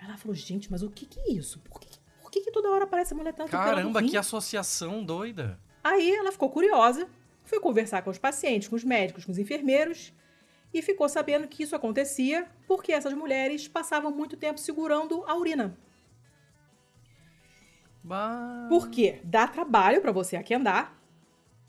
Ela 0.00 0.16
falou, 0.16 0.36
gente, 0.36 0.70
mas 0.70 0.84
o 0.84 0.88
que, 0.88 1.04
que 1.04 1.18
é 1.18 1.32
isso? 1.32 1.58
Por 1.68 1.80
que, 1.80 1.88
por 2.22 2.30
que, 2.30 2.42
que 2.42 2.52
toda 2.52 2.70
hora 2.70 2.84
aparece 2.84 3.12
mulher 3.12 3.34
tanto 3.34 3.50
Caramba, 3.50 4.00
que 4.04 4.16
associação 4.16 5.02
doida. 5.02 5.58
Aí 5.82 6.14
ela 6.14 6.30
ficou 6.30 6.48
curiosa, 6.48 7.08
foi 7.42 7.58
conversar 7.58 8.02
com 8.02 8.10
os 8.10 8.18
pacientes, 8.18 8.68
com 8.68 8.76
os 8.76 8.84
médicos, 8.84 9.24
com 9.24 9.32
os 9.32 9.38
enfermeiros 9.38 10.16
e 10.72 10.82
ficou 10.82 11.08
sabendo 11.08 11.48
que 11.48 11.62
isso 11.62 11.74
acontecia 11.74 12.46
porque 12.66 12.92
essas 12.92 13.14
mulheres 13.14 13.66
passavam 13.66 14.10
muito 14.10 14.36
tempo 14.36 14.58
segurando 14.58 15.24
a 15.26 15.34
urina. 15.34 15.76
Bah. 18.02 18.66
Por 18.68 18.88
quê? 18.88 19.20
Dá 19.24 19.46
trabalho 19.46 20.00
para 20.00 20.12
você 20.12 20.36
aquendar. 20.36 20.96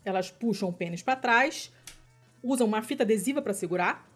Elas 0.04 0.30
puxam 0.30 0.68
o 0.68 0.72
pênis 0.72 1.02
para 1.02 1.16
trás, 1.16 1.70
usam 2.42 2.66
uma 2.66 2.82
fita 2.82 3.02
adesiva 3.02 3.42
para 3.42 3.52
segurar. 3.52 4.08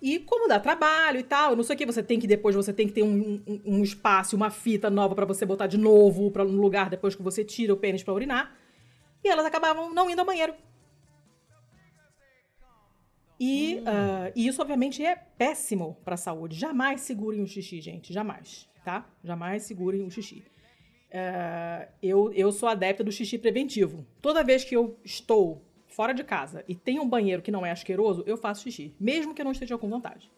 E 0.00 0.20
como 0.20 0.48
dá 0.48 0.60
trabalho 0.60 1.18
e 1.18 1.24
tal, 1.24 1.56
não 1.56 1.64
sei 1.64 1.74
o 1.74 1.78
que, 1.78 1.86
você 1.86 2.02
tem 2.02 2.20
que 2.20 2.26
depois 2.26 2.54
você 2.54 2.72
tem 2.72 2.86
que 2.86 2.92
ter 2.92 3.02
um, 3.02 3.42
um, 3.46 3.60
um 3.64 3.82
espaço, 3.82 4.36
uma 4.36 4.50
fita 4.50 4.88
nova 4.88 5.14
para 5.14 5.26
você 5.26 5.44
botar 5.44 5.66
de 5.66 5.76
novo 5.76 6.30
para 6.30 6.44
um 6.44 6.60
lugar 6.60 6.88
depois 6.88 7.16
que 7.16 7.22
você 7.22 7.44
tira 7.44 7.74
o 7.74 7.76
pênis 7.76 8.02
para 8.02 8.14
urinar. 8.14 8.56
E 9.24 9.28
elas 9.28 9.44
acabavam 9.44 9.92
não 9.92 10.08
indo 10.08 10.20
ao 10.20 10.26
banheiro. 10.26 10.54
E, 13.38 13.80
uh, 13.80 14.32
e 14.34 14.48
isso, 14.48 14.60
obviamente, 14.60 15.04
é 15.04 15.14
péssimo 15.14 15.96
para 16.04 16.14
a 16.14 16.18
saúde. 16.18 16.58
Jamais 16.58 17.02
segurem 17.02 17.40
o 17.42 17.46
xixi, 17.46 17.80
gente. 17.80 18.12
Jamais, 18.12 18.68
tá? 18.84 19.08
Jamais 19.22 19.62
segurem 19.62 20.02
o 20.02 20.10
xixi. 20.10 20.42
Uh, 21.08 21.88
eu, 22.02 22.32
eu 22.32 22.50
sou 22.52 22.68
adepta 22.68 23.04
do 23.04 23.12
xixi 23.12 23.38
preventivo. 23.38 24.04
Toda 24.20 24.42
vez 24.42 24.64
que 24.64 24.74
eu 24.74 24.98
estou 25.04 25.64
fora 25.86 26.12
de 26.12 26.24
casa 26.24 26.64
e 26.68 26.74
tenho 26.74 27.02
um 27.02 27.08
banheiro 27.08 27.42
que 27.42 27.50
não 27.50 27.64
é 27.64 27.70
asqueroso, 27.70 28.24
eu 28.26 28.36
faço 28.36 28.64
xixi. 28.64 28.94
Mesmo 28.98 29.34
que 29.34 29.40
eu 29.40 29.44
não 29.44 29.52
esteja 29.52 29.78
com 29.78 29.88
vontade. 29.88 30.30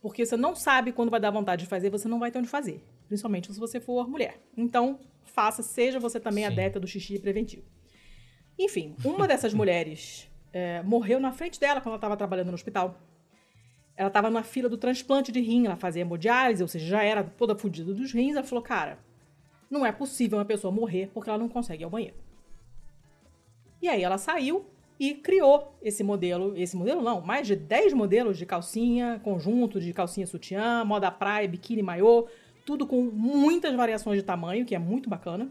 Porque 0.00 0.24
você 0.24 0.36
não 0.36 0.54
sabe 0.54 0.92
quando 0.92 1.10
vai 1.10 1.20
dar 1.20 1.30
vontade 1.30 1.64
de 1.64 1.68
fazer, 1.68 1.90
você 1.90 2.08
não 2.08 2.18
vai 2.18 2.30
ter 2.30 2.38
onde 2.38 2.48
fazer. 2.48 2.82
Principalmente 3.06 3.52
se 3.52 3.60
você 3.60 3.80
for 3.80 4.08
mulher. 4.08 4.40
Então, 4.56 4.98
faça, 5.24 5.62
seja 5.62 5.98
você 5.98 6.18
também 6.18 6.44
Sim. 6.44 6.52
adepta 6.52 6.80
do 6.80 6.86
xixi 6.86 7.18
preventivo. 7.18 7.64
Enfim, 8.58 8.96
uma 9.04 9.28
dessas 9.28 9.54
mulheres 9.54 10.28
é, 10.52 10.82
morreu 10.82 11.20
na 11.20 11.32
frente 11.32 11.58
dela 11.58 11.80
quando 11.80 11.88
ela 11.88 11.96
estava 11.96 12.16
trabalhando 12.16 12.48
no 12.48 12.54
hospital. 12.54 12.98
Ela 13.96 14.08
estava 14.08 14.30
na 14.30 14.42
fila 14.42 14.68
do 14.68 14.76
transplante 14.76 15.32
de 15.32 15.40
rim, 15.40 15.66
ela 15.66 15.76
fazia 15.76 16.02
hemodiálise, 16.02 16.62
ou 16.62 16.68
seja, 16.68 16.86
já 16.86 17.02
era 17.02 17.24
toda 17.24 17.56
fodida 17.56 17.92
dos 17.92 18.12
rins. 18.12 18.36
Ela 18.36 18.44
falou, 18.44 18.62
cara, 18.62 18.98
não 19.70 19.84
é 19.84 19.92
possível 19.92 20.38
uma 20.38 20.44
pessoa 20.44 20.72
morrer 20.72 21.10
porque 21.12 21.28
ela 21.28 21.38
não 21.38 21.48
consegue 21.48 21.82
ir 21.82 21.84
ao 21.84 21.90
banheiro. 21.90 22.16
E 23.82 23.88
aí 23.88 24.02
ela 24.02 24.18
saiu 24.18 24.66
e 24.98 25.14
criou 25.14 25.76
esse 25.80 26.02
modelo, 26.02 26.56
esse 26.56 26.76
modelo 26.76 27.00
não, 27.00 27.20
mais 27.20 27.46
de 27.46 27.54
10 27.54 27.92
modelos 27.92 28.36
de 28.36 28.44
calcinha, 28.44 29.20
conjunto 29.22 29.80
de 29.80 29.92
calcinha 29.92 30.26
sutiã, 30.26 30.84
moda 30.84 31.10
praia, 31.10 31.46
biquíni, 31.46 31.82
maiô, 31.82 32.26
tudo 32.66 32.86
com 32.86 33.02
muitas 33.02 33.74
variações 33.74 34.18
de 34.18 34.24
tamanho, 34.24 34.66
que 34.66 34.74
é 34.74 34.78
muito 34.78 35.08
bacana. 35.08 35.48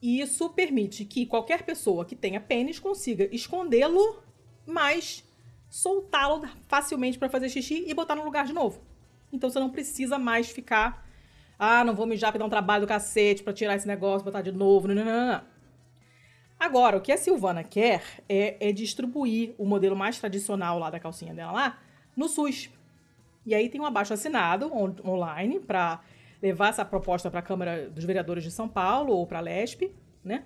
E 0.00 0.20
isso 0.20 0.48
permite 0.50 1.04
que 1.04 1.26
qualquer 1.26 1.62
pessoa 1.62 2.04
que 2.04 2.14
tenha 2.14 2.40
pênis 2.40 2.78
consiga 2.78 3.28
escondê-lo, 3.34 4.22
mas 4.64 5.24
soltá-lo 5.68 6.48
facilmente 6.66 7.18
para 7.18 7.28
fazer 7.28 7.48
xixi 7.48 7.84
e 7.86 7.94
botar 7.94 8.14
no 8.14 8.24
lugar 8.24 8.46
de 8.46 8.52
novo. 8.52 8.80
Então 9.32 9.50
você 9.50 9.58
não 9.58 9.70
precisa 9.70 10.18
mais 10.18 10.50
ficar, 10.50 11.06
ah, 11.58 11.84
não 11.84 11.94
vou 11.94 12.06
mijar 12.06 12.30
porque 12.30 12.38
dá 12.38 12.46
um 12.46 12.50
trabalho 12.50 12.86
do 12.86 12.88
cacete 12.88 13.42
para 13.42 13.52
tirar 13.52 13.74
esse 13.74 13.86
negócio, 13.86 14.24
botar 14.24 14.42
de 14.42 14.52
novo, 14.52 14.88
não, 14.88 14.94
não, 14.94 15.04
não, 15.04 15.26
não. 15.26 15.42
Agora, 16.58 16.96
o 16.96 17.00
que 17.00 17.12
a 17.12 17.16
Silvana 17.16 17.62
quer 17.62 18.02
é, 18.28 18.68
é 18.68 18.72
distribuir 18.72 19.54
o 19.58 19.64
modelo 19.64 19.94
mais 19.94 20.18
tradicional 20.18 20.78
lá 20.78 20.90
da 20.90 20.98
calcinha 20.98 21.32
dela 21.32 21.52
lá 21.52 21.78
no 22.16 22.28
SUS. 22.28 22.68
E 23.46 23.54
aí 23.54 23.68
tem 23.68 23.80
um 23.80 23.86
abaixo 23.86 24.12
assinado 24.12 24.66
on 24.74 24.94
online 25.04 25.60
para 25.60 26.00
levar 26.42 26.68
essa 26.68 26.84
proposta 26.84 27.30
para 27.30 27.40
a 27.40 27.42
Câmara 27.42 27.88
dos 27.90 28.04
Vereadores 28.04 28.44
de 28.44 28.50
São 28.50 28.68
Paulo 28.68 29.12
ou 29.12 29.26
para 29.26 29.38
a 29.38 29.42
LESP, 29.42 29.92
né? 30.24 30.44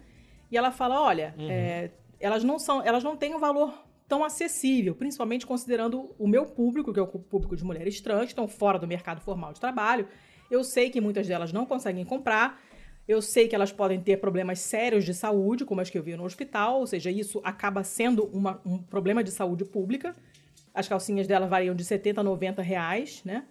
E 0.51 0.57
ela 0.57 0.71
fala, 0.71 1.01
olha, 1.01 1.35
uhum. 1.39 1.49
é, 1.51 1.91
elas 2.21 2.45
não 2.45 2.59
são, 2.59 2.83
elas 2.83 3.03
não 3.03 3.17
têm 3.17 3.35
um 3.35 3.39
valor 3.39 3.73
tão 4.09 4.23
acessível, 4.23 4.95
principalmente 4.95 5.47
considerando 5.47 6.15
o 6.19 6.29
meu 6.29 6.45
público, 6.45 6.93
que 6.93 7.01
é 7.01 7.03
o 7.03 7.07
público 7.07 7.57
de 7.57 7.65
mulheres 7.65 8.01
trans, 8.01 8.25
que 8.25 8.33
estão 8.33 8.47
fora 8.47 8.79
do 8.79 8.87
mercado 8.87 9.23
formal 9.23 9.53
de 9.53 9.61
trabalho. 9.61 10.07
Eu 10.51 10.63
sei 10.63 10.91
que 10.91 11.01
muitas 11.01 11.27
delas 11.27 11.51
não 11.53 11.65
conseguem 11.65 12.05
comprar. 12.05 12.61
Eu 13.09 13.23
sei 13.23 13.49
que 13.49 13.55
elas 13.55 13.73
podem 13.73 14.01
ter 14.01 14.19
problemas 14.19 14.61
sérios 14.61 15.05
de 15.05 15.15
saúde, 15.15 15.65
como 15.65 15.81
as 15.81 15.89
que 15.89 15.99
eu 15.99 16.03
vi 16.03 16.15
no 16.15 16.25
hospital, 16.25 16.81
ou 16.81 16.87
seja, 16.87 17.11
isso 17.11 17.41
acaba 17.43 17.83
sendo 17.83 18.27
uma, 18.27 18.61
um 18.65 18.79
problema 18.79 19.25
de 19.25 19.31
saúde 19.31 19.65
pública. 19.65 20.15
As 20.75 20.87
calcinhas 20.87 21.27
dela 21.27 21.47
variam 21.47 21.75
de 21.75 21.85
70 21.85 22.21
a 22.21 22.25
90 22.25 22.63
reais, 22.63 23.23
né? 23.25 23.45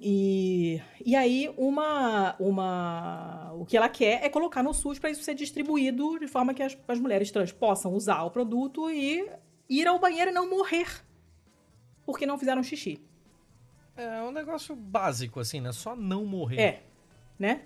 E, 0.00 0.80
e 1.04 1.14
aí, 1.14 1.52
uma, 1.56 2.34
uma, 2.40 3.52
o 3.54 3.66
que 3.66 3.76
ela 3.76 3.88
quer 3.88 4.24
é 4.24 4.28
colocar 4.28 4.62
no 4.62 4.72
SUS 4.72 4.98
para 4.98 5.10
isso 5.10 5.22
ser 5.22 5.34
distribuído 5.34 6.18
de 6.18 6.26
forma 6.26 6.54
que 6.54 6.62
as, 6.62 6.76
as 6.88 6.98
mulheres 6.98 7.30
trans 7.30 7.52
possam 7.52 7.92
usar 7.92 8.22
o 8.22 8.30
produto 8.30 8.90
e 8.90 9.28
ir 9.68 9.86
ao 9.86 9.98
banheiro 9.98 10.30
e 10.30 10.34
não 10.34 10.48
morrer 10.48 10.86
porque 12.10 12.26
não 12.26 12.38
fizeram 12.38 12.62
xixi. 12.62 13.00
É 13.96 14.22
um 14.22 14.32
negócio 14.32 14.74
básico, 14.74 15.40
assim, 15.40 15.60
né? 15.60 15.72
Só 15.72 15.94
não 15.94 16.24
morrer. 16.24 16.60
É, 16.60 16.82
né? 17.38 17.62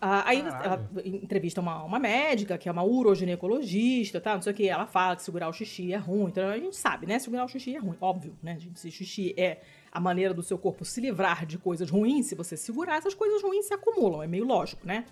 Ah, 0.00 0.28
aí 0.28 0.42
Caralho. 0.42 0.88
ela 0.94 1.06
entrevista 1.06 1.60
uma, 1.60 1.82
uma 1.84 1.98
médica, 1.98 2.58
que 2.58 2.68
é 2.68 2.72
uma 2.72 2.84
uroginecologista, 2.84 4.20
tá? 4.20 4.34
Não 4.34 4.42
sei 4.42 4.52
o 4.52 4.56
que. 4.56 4.68
Ela 4.68 4.86
fala 4.86 5.16
que 5.16 5.22
segurar 5.22 5.48
o 5.48 5.52
xixi 5.52 5.92
é 5.92 5.96
ruim. 5.96 6.28
Então 6.28 6.48
a 6.48 6.58
gente 6.58 6.76
sabe, 6.76 7.06
né? 7.06 7.18
Segurar 7.18 7.44
o 7.44 7.48
xixi 7.48 7.76
é 7.76 7.78
ruim. 7.78 7.96
Óbvio, 8.00 8.36
né? 8.42 8.58
Se 8.74 8.90
xixi 8.90 9.32
é 9.36 9.60
a 9.92 10.00
maneira 10.00 10.32
do 10.32 10.42
seu 10.42 10.56
corpo 10.56 10.84
se 10.84 11.00
livrar 11.00 11.44
de 11.44 11.58
coisas 11.58 11.90
ruins, 11.90 12.26
se 12.26 12.34
você 12.34 12.56
segurar, 12.56 12.96
essas 12.96 13.14
coisas 13.14 13.42
ruins 13.42 13.66
se 13.66 13.74
acumulam. 13.74 14.22
É 14.22 14.26
meio 14.26 14.44
lógico, 14.44 14.86
né? 14.86 15.04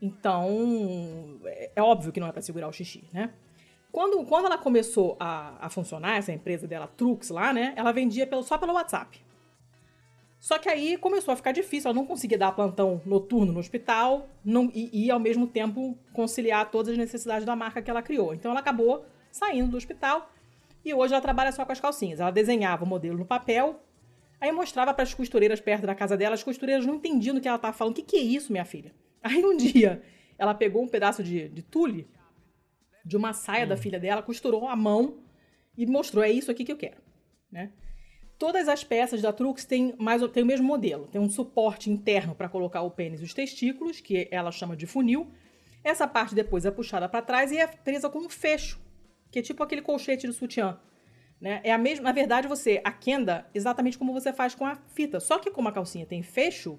Então, 0.00 1.40
é, 1.44 1.70
é 1.76 1.82
óbvio 1.82 2.12
que 2.12 2.20
não 2.20 2.26
é 2.26 2.32
pra 2.32 2.42
segurar 2.42 2.68
o 2.68 2.72
xixi, 2.72 3.04
né? 3.12 3.32
Quando, 3.90 4.24
quando 4.26 4.46
ela 4.46 4.58
começou 4.58 5.16
a, 5.18 5.66
a 5.66 5.70
funcionar, 5.70 6.16
essa 6.16 6.32
empresa 6.32 6.66
dela, 6.66 6.86
Trux, 6.86 7.30
lá, 7.30 7.52
né? 7.52 7.72
Ela 7.76 7.92
vendia 7.92 8.26
pelo, 8.26 8.42
só 8.42 8.58
pelo 8.58 8.74
WhatsApp. 8.74 9.24
Só 10.44 10.58
que 10.58 10.68
aí 10.68 10.98
começou 10.98 11.32
a 11.32 11.36
ficar 11.36 11.52
difícil, 11.52 11.88
ela 11.88 11.98
não 11.98 12.04
conseguia 12.04 12.36
dar 12.36 12.52
plantão 12.52 13.00
noturno 13.06 13.50
no 13.50 13.60
hospital 13.60 14.28
não, 14.44 14.70
e, 14.74 15.06
e, 15.06 15.10
ao 15.10 15.18
mesmo 15.18 15.46
tempo, 15.46 15.96
conciliar 16.12 16.70
todas 16.70 16.92
as 16.92 16.98
necessidades 16.98 17.46
da 17.46 17.56
marca 17.56 17.80
que 17.80 17.90
ela 17.90 18.02
criou. 18.02 18.34
Então 18.34 18.50
ela 18.50 18.60
acabou 18.60 19.06
saindo 19.32 19.70
do 19.70 19.78
hospital 19.78 20.30
e 20.84 20.92
hoje 20.92 21.14
ela 21.14 21.22
trabalha 21.22 21.50
só 21.50 21.64
com 21.64 21.72
as 21.72 21.80
calcinhas. 21.80 22.20
Ela 22.20 22.30
desenhava 22.30 22.84
o 22.84 22.86
modelo 22.86 23.16
no 23.16 23.24
papel, 23.24 23.80
aí 24.44 24.52
mostrava 24.52 24.92
para 24.92 25.02
as 25.02 25.14
costureiras 25.14 25.60
perto 25.60 25.86
da 25.86 25.94
casa 25.94 26.16
dela, 26.16 26.34
as 26.34 26.42
costureiras 26.42 26.84
não 26.84 26.96
entendiam 26.96 27.36
o 27.36 27.40
que 27.40 27.48
ela 27.48 27.56
estava 27.56 27.76
falando. 27.76 27.92
O 27.92 27.96
que, 27.96 28.02
que 28.02 28.16
é 28.16 28.20
isso, 28.20 28.52
minha 28.52 28.64
filha? 28.64 28.94
Aí 29.22 29.42
um 29.42 29.56
dia 29.56 30.02
ela 30.36 30.54
pegou 30.54 30.82
um 30.82 30.88
pedaço 30.88 31.22
de, 31.22 31.48
de 31.48 31.62
tule 31.62 32.06
de 33.04 33.16
uma 33.16 33.32
saia 33.32 33.66
da 33.66 33.76
filha 33.76 33.98
dela, 33.98 34.22
costurou 34.22 34.68
a 34.68 34.76
mão 34.76 35.18
e 35.76 35.86
mostrou: 35.86 36.22
é 36.22 36.30
isso 36.30 36.50
aqui 36.50 36.64
que 36.64 36.72
eu 36.72 36.76
quero. 36.76 36.96
Né? 37.50 37.72
Todas 38.38 38.68
as 38.68 38.84
peças 38.84 39.22
da 39.22 39.32
Trux 39.32 39.64
têm, 39.64 39.94
mais, 39.98 40.20
têm 40.30 40.42
o 40.42 40.46
mesmo 40.46 40.66
modelo. 40.66 41.06
Tem 41.06 41.20
um 41.20 41.30
suporte 41.30 41.88
interno 41.88 42.34
para 42.34 42.48
colocar 42.48 42.82
o 42.82 42.90
pênis 42.90 43.20
e 43.20 43.24
os 43.24 43.32
testículos, 43.32 44.00
que 44.00 44.28
ela 44.30 44.50
chama 44.50 44.76
de 44.76 44.86
funil. 44.86 45.30
Essa 45.82 46.06
parte 46.06 46.34
depois 46.34 46.66
é 46.66 46.70
puxada 46.70 47.08
para 47.08 47.22
trás 47.22 47.52
e 47.52 47.58
é 47.58 47.66
presa 47.66 48.10
com 48.10 48.18
um 48.18 48.28
fecho, 48.28 48.80
que 49.30 49.38
é 49.38 49.42
tipo 49.42 49.62
aquele 49.62 49.80
colchete 49.80 50.26
de 50.26 50.32
sutiã. 50.32 50.78
Né? 51.44 51.60
É 51.62 51.70
a 51.70 51.76
mesma, 51.76 52.04
na 52.04 52.12
verdade, 52.12 52.48
você 52.48 52.80
aquenda 52.82 53.46
exatamente 53.52 53.98
como 53.98 54.14
você 54.14 54.32
faz 54.32 54.54
com 54.54 54.64
a 54.64 54.76
fita. 54.94 55.20
Só 55.20 55.38
que 55.38 55.50
como 55.50 55.68
a 55.68 55.72
calcinha 55.72 56.06
tem 56.06 56.22
fecho, 56.22 56.78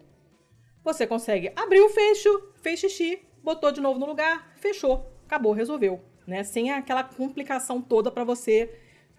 você 0.83 1.05
consegue 1.05 1.53
abrir 1.55 1.81
o 1.81 1.89
fecho, 1.89 2.51
fez 2.63 2.79
xixi, 2.79 3.21
botou 3.43 3.71
de 3.71 3.79
novo 3.79 3.99
no 3.99 4.07
lugar, 4.07 4.55
fechou, 4.55 5.07
acabou, 5.23 5.53
resolveu. 5.53 6.03
Né? 6.25 6.43
Sem 6.43 6.71
aquela 6.71 7.03
complicação 7.03 7.79
toda 7.79 8.09
para 8.09 8.23
você 8.23 8.75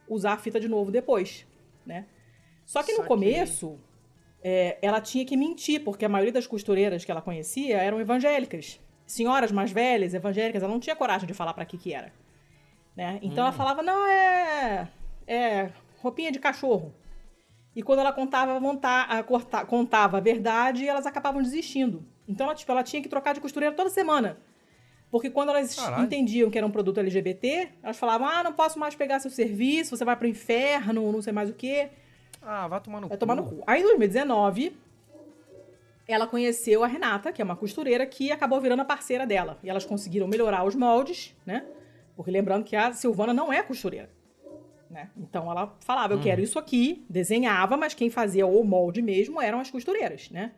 usar 0.08 0.32
a 0.32 0.36
fita 0.36 0.58
de 0.58 0.66
novo 0.66 0.90
depois. 0.90 1.46
Né? 1.86 2.06
Só 2.64 2.82
que 2.82 2.94
no 2.94 3.04
começo, 3.04 3.78
é, 4.42 4.78
ela 4.82 5.00
tinha 5.00 5.24
que 5.24 5.36
mentir, 5.36 5.84
porque 5.84 6.04
a 6.04 6.08
maioria 6.08 6.32
das 6.32 6.48
costureiras 6.48 7.04
que 7.04 7.10
ela 7.12 7.22
conhecia 7.22 7.76
eram 7.76 8.00
evangélicas. 8.00 8.80
Senhoras 9.06 9.52
mais 9.52 9.70
velhas, 9.70 10.12
evangélicas, 10.12 10.60
ela 10.60 10.72
não 10.72 10.80
tinha 10.80 10.96
coragem 10.96 11.28
de 11.28 11.34
falar 11.34 11.54
para 11.54 11.64
que 11.64 11.78
que 11.78 11.94
era. 11.94 12.12
Né? 12.96 13.20
Então 13.22 13.44
ela 13.44 13.52
falava, 13.52 13.80
não, 13.80 14.04
é, 14.08 14.88
é 15.26 15.70
roupinha 16.00 16.30
de 16.32 16.38
cachorro. 16.38 16.94
E 17.74 17.82
quando 17.82 17.98
ela 18.00 18.12
contava, 18.12 18.58
monta- 18.58 19.02
a- 19.02 19.22
corta- 19.22 19.64
contava 19.66 20.16
a 20.16 20.20
verdade, 20.20 20.86
elas 20.88 21.04
acabavam 21.06 21.42
desistindo. 21.42 22.04
Então 22.26 22.46
ela, 22.46 22.54
tipo, 22.54 22.70
ela 22.72 22.82
tinha 22.82 23.02
que 23.02 23.08
trocar 23.08 23.34
de 23.34 23.40
costureira 23.40 23.74
toda 23.74 23.90
semana. 23.90 24.38
Porque 25.10 25.30
quando 25.30 25.50
elas 25.50 25.74
Caralho. 25.74 26.04
entendiam 26.04 26.50
que 26.50 26.58
era 26.58 26.66
um 26.66 26.70
produto 26.70 26.98
LGBT, 26.98 27.68
elas 27.82 27.96
falavam, 27.98 28.26
ah, 28.26 28.42
não 28.42 28.52
posso 28.52 28.78
mais 28.78 28.94
pegar 28.94 29.20
seu 29.20 29.30
serviço, 29.30 29.96
você 29.96 30.04
vai 30.04 30.16
pro 30.16 30.26
inferno, 30.26 31.12
não 31.12 31.22
sei 31.22 31.32
mais 31.32 31.48
o 31.50 31.52
quê. 31.54 31.90
Ah, 32.42 32.66
vai 32.66 32.80
tomar 32.80 33.00
no 33.00 33.08
Vai 33.08 33.16
cu. 33.16 33.20
tomar 33.20 33.34
no 33.36 33.44
cu. 33.44 33.62
Aí 33.66 33.80
em 33.80 33.84
2019, 33.84 34.76
ela 36.08 36.26
conheceu 36.26 36.82
a 36.84 36.86
Renata, 36.86 37.32
que 37.32 37.42
é 37.42 37.44
uma 37.44 37.56
costureira, 37.56 38.06
que 38.06 38.30
acabou 38.32 38.60
virando 38.60 38.80
a 38.82 38.84
parceira 38.84 39.26
dela. 39.26 39.58
E 39.62 39.68
elas 39.70 39.84
conseguiram 39.84 40.26
melhorar 40.28 40.64
os 40.64 40.74
moldes, 40.74 41.34
né? 41.44 41.64
Porque 42.16 42.30
lembrando 42.30 42.64
que 42.64 42.74
a 42.76 42.92
Silvana 42.92 43.34
não 43.34 43.52
é 43.52 43.62
costureira. 43.62 44.08
Né? 44.90 45.10
Então 45.16 45.50
ela 45.50 45.76
falava, 45.80 46.14
eu 46.14 46.20
quero 46.20 46.40
isso 46.40 46.58
aqui, 46.58 47.04
desenhava, 47.10 47.76
mas 47.76 47.94
quem 47.94 48.08
fazia 48.08 48.46
o 48.46 48.62
molde 48.64 49.02
mesmo 49.02 49.40
eram 49.40 49.60
as 49.60 49.70
costureiras, 49.70 50.30
né? 50.30 50.52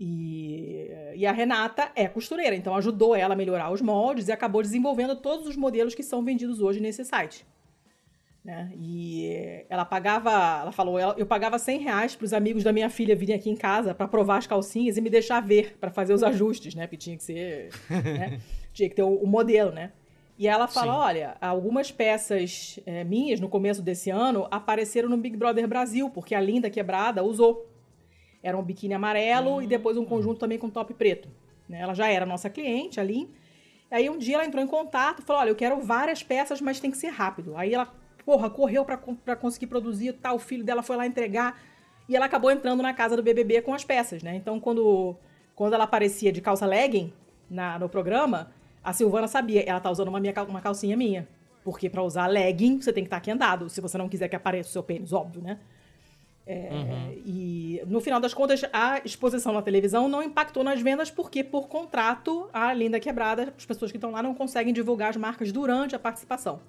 E, 0.00 0.88
e 1.16 1.26
a 1.26 1.32
Renata 1.32 1.90
é 1.96 2.06
costureira, 2.06 2.54
então 2.54 2.74
ajudou 2.76 3.16
ela 3.16 3.34
a 3.34 3.36
melhorar 3.36 3.70
os 3.70 3.82
moldes 3.82 4.28
e 4.28 4.32
acabou 4.32 4.62
desenvolvendo 4.62 5.16
todos 5.16 5.46
os 5.46 5.56
modelos 5.56 5.94
que 5.94 6.04
são 6.04 6.24
vendidos 6.24 6.60
hoje 6.60 6.80
nesse 6.80 7.04
site. 7.04 7.44
Né? 8.44 8.72
E 8.76 9.66
ela 9.68 9.84
pagava, 9.84 10.30
ela 10.62 10.72
falou, 10.72 10.98
eu 10.98 11.26
pagava 11.26 11.58
100 11.58 11.80
reais 11.80 12.16
para 12.16 12.24
os 12.24 12.32
amigos 12.32 12.62
da 12.62 12.72
minha 12.72 12.88
filha 12.88 13.14
virem 13.16 13.34
aqui 13.34 13.50
em 13.50 13.56
casa 13.56 13.92
para 13.92 14.06
provar 14.06 14.38
as 14.38 14.46
calcinhas 14.46 14.96
e 14.96 15.00
me 15.00 15.10
deixar 15.10 15.40
ver, 15.40 15.76
para 15.78 15.90
fazer 15.90 16.14
os 16.14 16.22
ajustes, 16.22 16.74
né? 16.74 16.86
Porque 16.86 16.96
tinha 16.96 17.16
que 17.16 17.24
ser, 17.24 17.70
né? 17.90 18.40
tinha 18.72 18.88
que 18.88 18.94
ter 18.94 19.02
o, 19.02 19.16
o 19.16 19.26
modelo, 19.26 19.72
né? 19.72 19.92
E 20.38 20.46
ela 20.46 20.68
fala, 20.68 20.92
Sim. 20.92 20.98
olha, 20.98 21.36
algumas 21.40 21.90
peças 21.90 22.78
eh, 22.86 23.02
minhas 23.02 23.40
no 23.40 23.48
começo 23.48 23.82
desse 23.82 24.08
ano 24.08 24.46
apareceram 24.52 25.08
no 25.08 25.16
Big 25.16 25.36
Brother 25.36 25.66
Brasil, 25.66 26.08
porque 26.10 26.32
a 26.32 26.40
Linda 26.40 26.70
Quebrada 26.70 27.24
usou. 27.24 27.66
Era 28.40 28.56
um 28.56 28.62
biquíni 28.62 28.94
amarelo 28.94 29.60
e 29.60 29.66
depois 29.66 29.96
um 29.96 30.04
conjunto 30.04 30.38
também 30.38 30.56
com 30.56 30.70
top 30.70 30.94
preto. 30.94 31.28
né? 31.68 31.80
Ela 31.80 31.92
já 31.92 32.08
era 32.08 32.24
nossa 32.24 32.48
cliente, 32.48 33.00
a 33.00 33.02
Lin. 33.02 33.28
Aí 33.90 34.08
um 34.08 34.16
dia 34.16 34.36
ela 34.36 34.46
entrou 34.46 34.62
em 34.62 34.66
contato 34.66 35.20
e 35.20 35.24
falou: 35.24 35.42
Olha, 35.42 35.50
eu 35.50 35.56
quero 35.56 35.80
várias 35.80 36.22
peças, 36.22 36.60
mas 36.60 36.78
tem 36.78 36.90
que 36.90 36.96
ser 36.96 37.08
rápido. 37.08 37.56
Aí 37.56 37.74
ela, 37.74 37.92
porra, 38.24 38.48
correu 38.48 38.84
pra 38.84 39.34
conseguir 39.34 39.66
produzir 39.66 40.12
tal. 40.12 40.36
O 40.36 40.38
filho 40.38 40.62
dela 40.62 40.84
foi 40.84 40.96
lá 40.96 41.04
entregar. 41.04 41.60
E 42.08 42.14
ela 42.14 42.26
acabou 42.26 42.50
entrando 42.50 42.80
na 42.80 42.94
casa 42.94 43.16
do 43.16 43.22
BBB 43.24 43.60
com 43.62 43.74
as 43.74 43.84
peças, 43.84 44.22
né? 44.22 44.36
Então, 44.36 44.60
quando, 44.60 45.16
quando 45.54 45.74
ela 45.74 45.84
aparecia 45.84 46.30
de 46.30 46.40
calça 46.40 46.64
legging 46.64 47.12
na, 47.50 47.78
no 47.78 47.88
programa, 47.88 48.50
a 48.82 48.92
Silvana 48.92 49.28
sabia: 49.28 49.62
ela 49.62 49.80
tá 49.80 49.90
usando 49.90 50.08
uma, 50.08 50.20
minha, 50.20 50.34
uma 50.48 50.60
calcinha 50.60 50.96
minha. 50.96 51.26
Porque 51.64 51.90
pra 51.90 52.02
usar 52.02 52.26
legging, 52.26 52.80
você 52.80 52.92
tem 52.92 53.02
que 53.02 53.08
estar 53.08 53.18
aquendado. 53.18 53.68
Se 53.68 53.80
você 53.80 53.98
não 53.98 54.08
quiser 54.08 54.28
que 54.28 54.36
apareça 54.36 54.70
o 54.70 54.72
seu 54.72 54.82
pênis, 54.82 55.12
óbvio, 55.12 55.42
né? 55.42 55.58
É, 56.46 57.14
E 57.26 57.82
no 57.86 58.00
final 58.00 58.18
das 58.18 58.32
contas, 58.32 58.62
a 58.72 59.02
exposição 59.04 59.52
na 59.52 59.60
televisão 59.60 60.08
não 60.08 60.22
impactou 60.22 60.64
nas 60.64 60.80
vendas, 60.80 61.10
porque 61.10 61.44
por 61.44 61.68
contrato, 61.68 62.48
a 62.54 62.72
Linda 62.72 62.98
Quebrada, 62.98 63.52
as 63.56 63.66
pessoas 63.66 63.90
que 63.90 63.98
estão 63.98 64.12
lá 64.12 64.22
não 64.22 64.34
conseguem 64.34 64.72
divulgar 64.72 65.10
as 65.10 65.16
marcas 65.18 65.52
durante 65.52 65.94
a 65.94 65.98
participação 65.98 66.60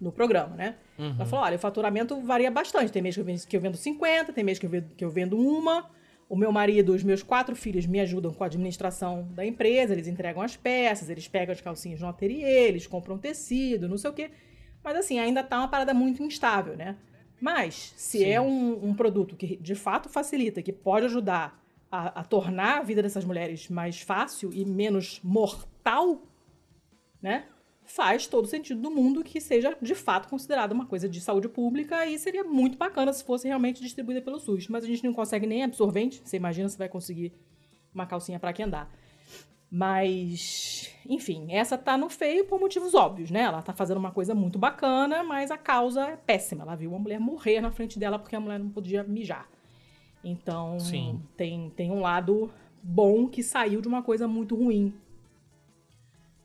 no 0.00 0.12
programa, 0.12 0.54
né? 0.54 0.76
Ela 1.16 1.26
falou: 1.26 1.44
olha, 1.44 1.56
o 1.56 1.58
faturamento 1.58 2.20
varia 2.20 2.50
bastante. 2.52 2.92
Tem 2.92 3.02
mês 3.02 3.16
que 3.16 3.20
eu 3.20 3.24
vendo, 3.24 3.46
que 3.46 3.56
eu 3.56 3.60
vendo 3.60 3.76
50, 3.76 4.32
tem 4.32 4.44
mês 4.44 4.60
que 4.60 4.66
eu 4.66 4.70
vendo, 4.70 4.86
que 4.96 5.04
eu 5.04 5.10
vendo 5.10 5.36
uma. 5.36 5.86
O 6.28 6.36
meu 6.36 6.50
marido, 6.50 6.92
os 6.92 7.04
meus 7.04 7.22
quatro 7.22 7.54
filhos 7.54 7.86
me 7.86 8.00
ajudam 8.00 8.32
com 8.32 8.42
a 8.42 8.46
administração 8.46 9.28
da 9.32 9.46
empresa, 9.46 9.92
eles 9.92 10.08
entregam 10.08 10.42
as 10.42 10.56
peças, 10.56 11.08
eles 11.08 11.28
pegam 11.28 11.52
as 11.52 11.60
calcinhas 11.60 12.00
no 12.00 12.08
ateliê, 12.08 12.66
eles 12.66 12.86
compram 12.86 13.16
tecido, 13.16 13.88
não 13.88 13.96
sei 13.96 14.10
o 14.10 14.12
quê. 14.12 14.30
Mas 14.82 14.96
assim, 14.96 15.18
ainda 15.18 15.42
tá 15.42 15.58
uma 15.58 15.68
parada 15.68 15.94
muito 15.94 16.22
instável, 16.22 16.76
né? 16.76 16.96
Mas, 17.40 17.92
se 17.96 18.18
Sim. 18.18 18.24
é 18.24 18.40
um, 18.40 18.88
um 18.88 18.94
produto 18.94 19.36
que 19.36 19.56
de 19.56 19.74
fato 19.74 20.08
facilita, 20.08 20.62
que 20.62 20.72
pode 20.72 21.06
ajudar 21.06 21.62
a, 21.90 22.20
a 22.20 22.24
tornar 22.24 22.78
a 22.78 22.82
vida 22.82 23.02
dessas 23.02 23.24
mulheres 23.24 23.68
mais 23.68 24.00
fácil 24.00 24.52
e 24.52 24.64
menos 24.64 25.20
mortal, 25.22 26.22
né? 27.22 27.46
Faz 27.86 28.26
todo 28.26 28.48
sentido 28.48 28.80
do 28.80 28.90
mundo 28.90 29.22
que 29.22 29.40
seja 29.40 29.76
de 29.80 29.94
fato 29.94 30.28
considerada 30.28 30.74
uma 30.74 30.86
coisa 30.86 31.08
de 31.08 31.20
saúde 31.20 31.48
pública 31.48 32.04
e 32.04 32.18
seria 32.18 32.44
muito 32.44 32.76
bacana 32.76 33.12
se 33.12 33.24
fosse 33.24 33.46
realmente 33.46 33.80
distribuída 33.80 34.20
pelo 34.20 34.38
SUS. 34.38 34.68
Mas 34.68 34.84
a 34.84 34.86
gente 34.86 35.04
não 35.04 35.14
consegue 35.14 35.46
nem 35.46 35.62
absorvente. 35.62 36.20
Você 36.24 36.36
imagina 36.36 36.68
se 36.68 36.76
vai 36.76 36.88
conseguir 36.88 37.32
uma 37.94 38.04
calcinha 38.04 38.38
para 38.38 38.52
andar. 38.62 38.90
Mas, 39.70 40.92
enfim, 41.08 41.46
essa 41.50 41.76
tá 41.76 41.96
no 41.96 42.08
feio 42.08 42.44
por 42.44 42.60
motivos 42.60 42.94
óbvios, 42.94 43.30
né? 43.30 43.42
Ela 43.42 43.62
tá 43.62 43.72
fazendo 43.72 43.98
uma 43.98 44.12
coisa 44.12 44.34
muito 44.34 44.58
bacana, 44.58 45.24
mas 45.24 45.50
a 45.50 45.58
causa 45.58 46.08
é 46.08 46.16
péssima. 46.16 46.62
Ela 46.62 46.76
viu 46.76 46.90
uma 46.90 46.98
mulher 46.98 47.18
morrer 47.18 47.60
na 47.60 47.70
frente 47.70 47.98
dela 47.98 48.18
porque 48.18 48.36
a 48.36 48.40
mulher 48.40 48.58
não 48.58 48.70
podia 48.70 49.02
mijar. 49.02 49.48
Então, 50.22 50.78
Sim. 50.78 51.20
tem, 51.36 51.70
tem 51.70 51.90
um 51.90 52.00
lado 52.00 52.50
bom 52.82 53.28
que 53.28 53.42
saiu 53.42 53.80
de 53.80 53.88
uma 53.88 54.02
coisa 54.02 54.28
muito 54.28 54.54
ruim. 54.54 54.94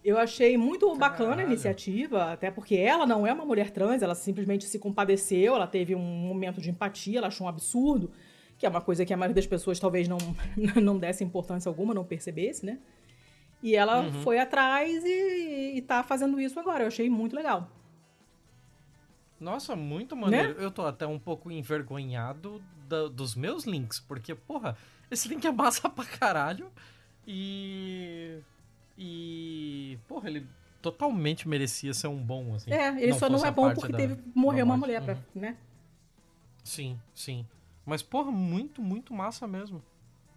Eu 0.04 0.18
achei 0.18 0.58
muito 0.58 0.93
bacana 0.95 1.30
a 1.32 1.36
Caralho. 1.36 1.49
iniciativa, 1.54 2.32
até 2.34 2.49
porque 2.49 2.76
ela 2.76 3.06
não 3.06 3.26
é 3.28 3.32
uma 3.32 3.45
mulher 3.45 3.70
trans, 3.70 4.02
ela 4.02 4.16
simplesmente 4.16 4.66
se 4.66 4.80
compadeceu, 4.80 5.56
ela 5.56 5.68
teve 5.68 5.93
um 5.93 5.99
momento 6.02 6.60
de 6.60 6.72
empatia, 6.72 7.20
ela 7.20 7.28
achou 7.28 7.45
um 7.45 7.49
absurdo, 7.49 8.12
que 8.58 8.66
é 8.66 8.70
uma 8.70 8.82
coisa 8.82 9.06
que 9.06 9.14
a 9.14 9.18
maioria 9.18 9.36
das 9.36 9.45
pessoas 9.45 9.80
talvez 9.80 10.08
não, 10.08 10.18
não 10.82 10.97
desse 10.97 11.24
importância 11.24 11.70
alguma, 11.70 11.93
não 11.93 12.04
percebesse, 12.04 12.66
né? 12.66 12.80
E 13.62 13.76
ela 13.76 14.02
Uhum. 14.02 14.12
foi 14.24 14.39
atrás 14.39 15.04
e, 15.06 15.74
e 15.78 15.82
tá 15.84 16.02
fazendo 16.02 16.39
isso 16.41 16.60
agora. 16.60 16.84
Eu 16.84 16.88
achei 16.88 17.08
muito 17.08 17.36
legal. 17.36 17.70
Nossa, 19.39 19.76
muito 19.76 20.16
maneiro. 20.16 20.49
Né? 20.60 20.66
Eu 20.66 20.72
tô 20.72 20.84
até 20.86 21.06
um 21.06 21.20
pouco 21.20 21.52
envergonhado 21.52 22.60
da- 22.88 23.08
dos 23.08 23.36
meus 23.36 23.66
links, 23.66 23.99
porque, 23.99 24.34
porra, 24.36 24.76
esse 25.12 25.28
link 25.28 25.45
é 25.45 25.52
massa 25.52 25.88
pra 25.89 26.06
caralho. 26.06 26.72
E. 27.28 28.39
E. 28.97 29.97
Porra, 30.07 30.29
ele 30.29 30.47
totalmente 30.81 31.47
merecia 31.47 31.93
ser 31.93 32.07
um 32.07 32.21
bom, 32.21 32.55
assim. 32.55 32.71
É, 32.71 33.01
ele 33.01 33.13
só 33.13 33.29
não 33.29 33.45
é 33.45 33.51
bom 33.51 33.73
porque 33.73 33.91
da- 33.91 33.97
teve 33.97 34.17
morreu 34.33 34.65
uma 34.65 34.77
mulher, 34.77 35.03
pra, 35.03 35.13
Uhum. 35.15 35.21
né? 35.35 35.57
Sim, 36.63 36.99
sim. 37.13 37.45
Mas, 37.85 38.01
porra, 38.03 38.31
muito, 38.31 38.81
muito 38.81 39.13
massa 39.13 39.47
mesmo. 39.47 39.83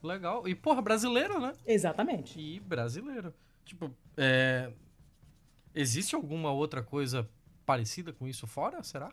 legal. 0.03 0.47
E, 0.47 0.55
porra, 0.55 0.83
brasileiro, 0.83 1.41
né? 1.41 1.55
Exatamente. 1.67 2.39
E 2.39 2.61
brasileiro. 2.61 3.33
Tipo, 3.65 3.91
é... 4.19 4.71
existe 5.75 6.15
alguma 6.15 6.51
outra 6.53 6.83
coisa 6.83 7.27
parecida 7.65 8.13
com 8.13 8.29
isso 8.29 8.47
fora? 8.47 8.83
Será? 8.83 9.11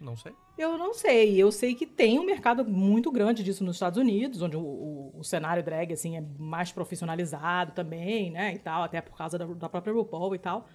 Não 0.00 0.16
sei. 0.16 0.32
Eu 0.56 0.78
não 0.78 0.94
sei. 0.94 1.36
Eu 1.36 1.52
sei 1.52 1.74
que 1.74 1.86
tem 1.86 2.18
um 2.18 2.24
mercado 2.24 2.64
muito 2.64 3.12
grande 3.12 3.44
disso 3.44 3.62
nos 3.62 3.76
Estados 3.76 3.98
Unidos, 3.98 4.40
onde 4.40 4.56
o, 4.56 4.60
o, 4.60 5.18
o 5.18 5.24
cenário 5.24 5.62
drag 5.62 5.92
assim 5.92 6.16
é 6.16 6.24
mais 6.38 6.72
profissionalizado 6.72 7.72
também, 7.72 8.30
né? 8.30 8.54
E 8.54 8.58
tal, 8.58 8.82
até 8.82 9.00
por 9.02 9.16
causa 9.16 9.36
da, 9.36 9.44
da 9.44 9.68
própria 9.68 9.92
RuPaul 9.92 10.34
e 10.34 10.38
tal. 10.38 10.66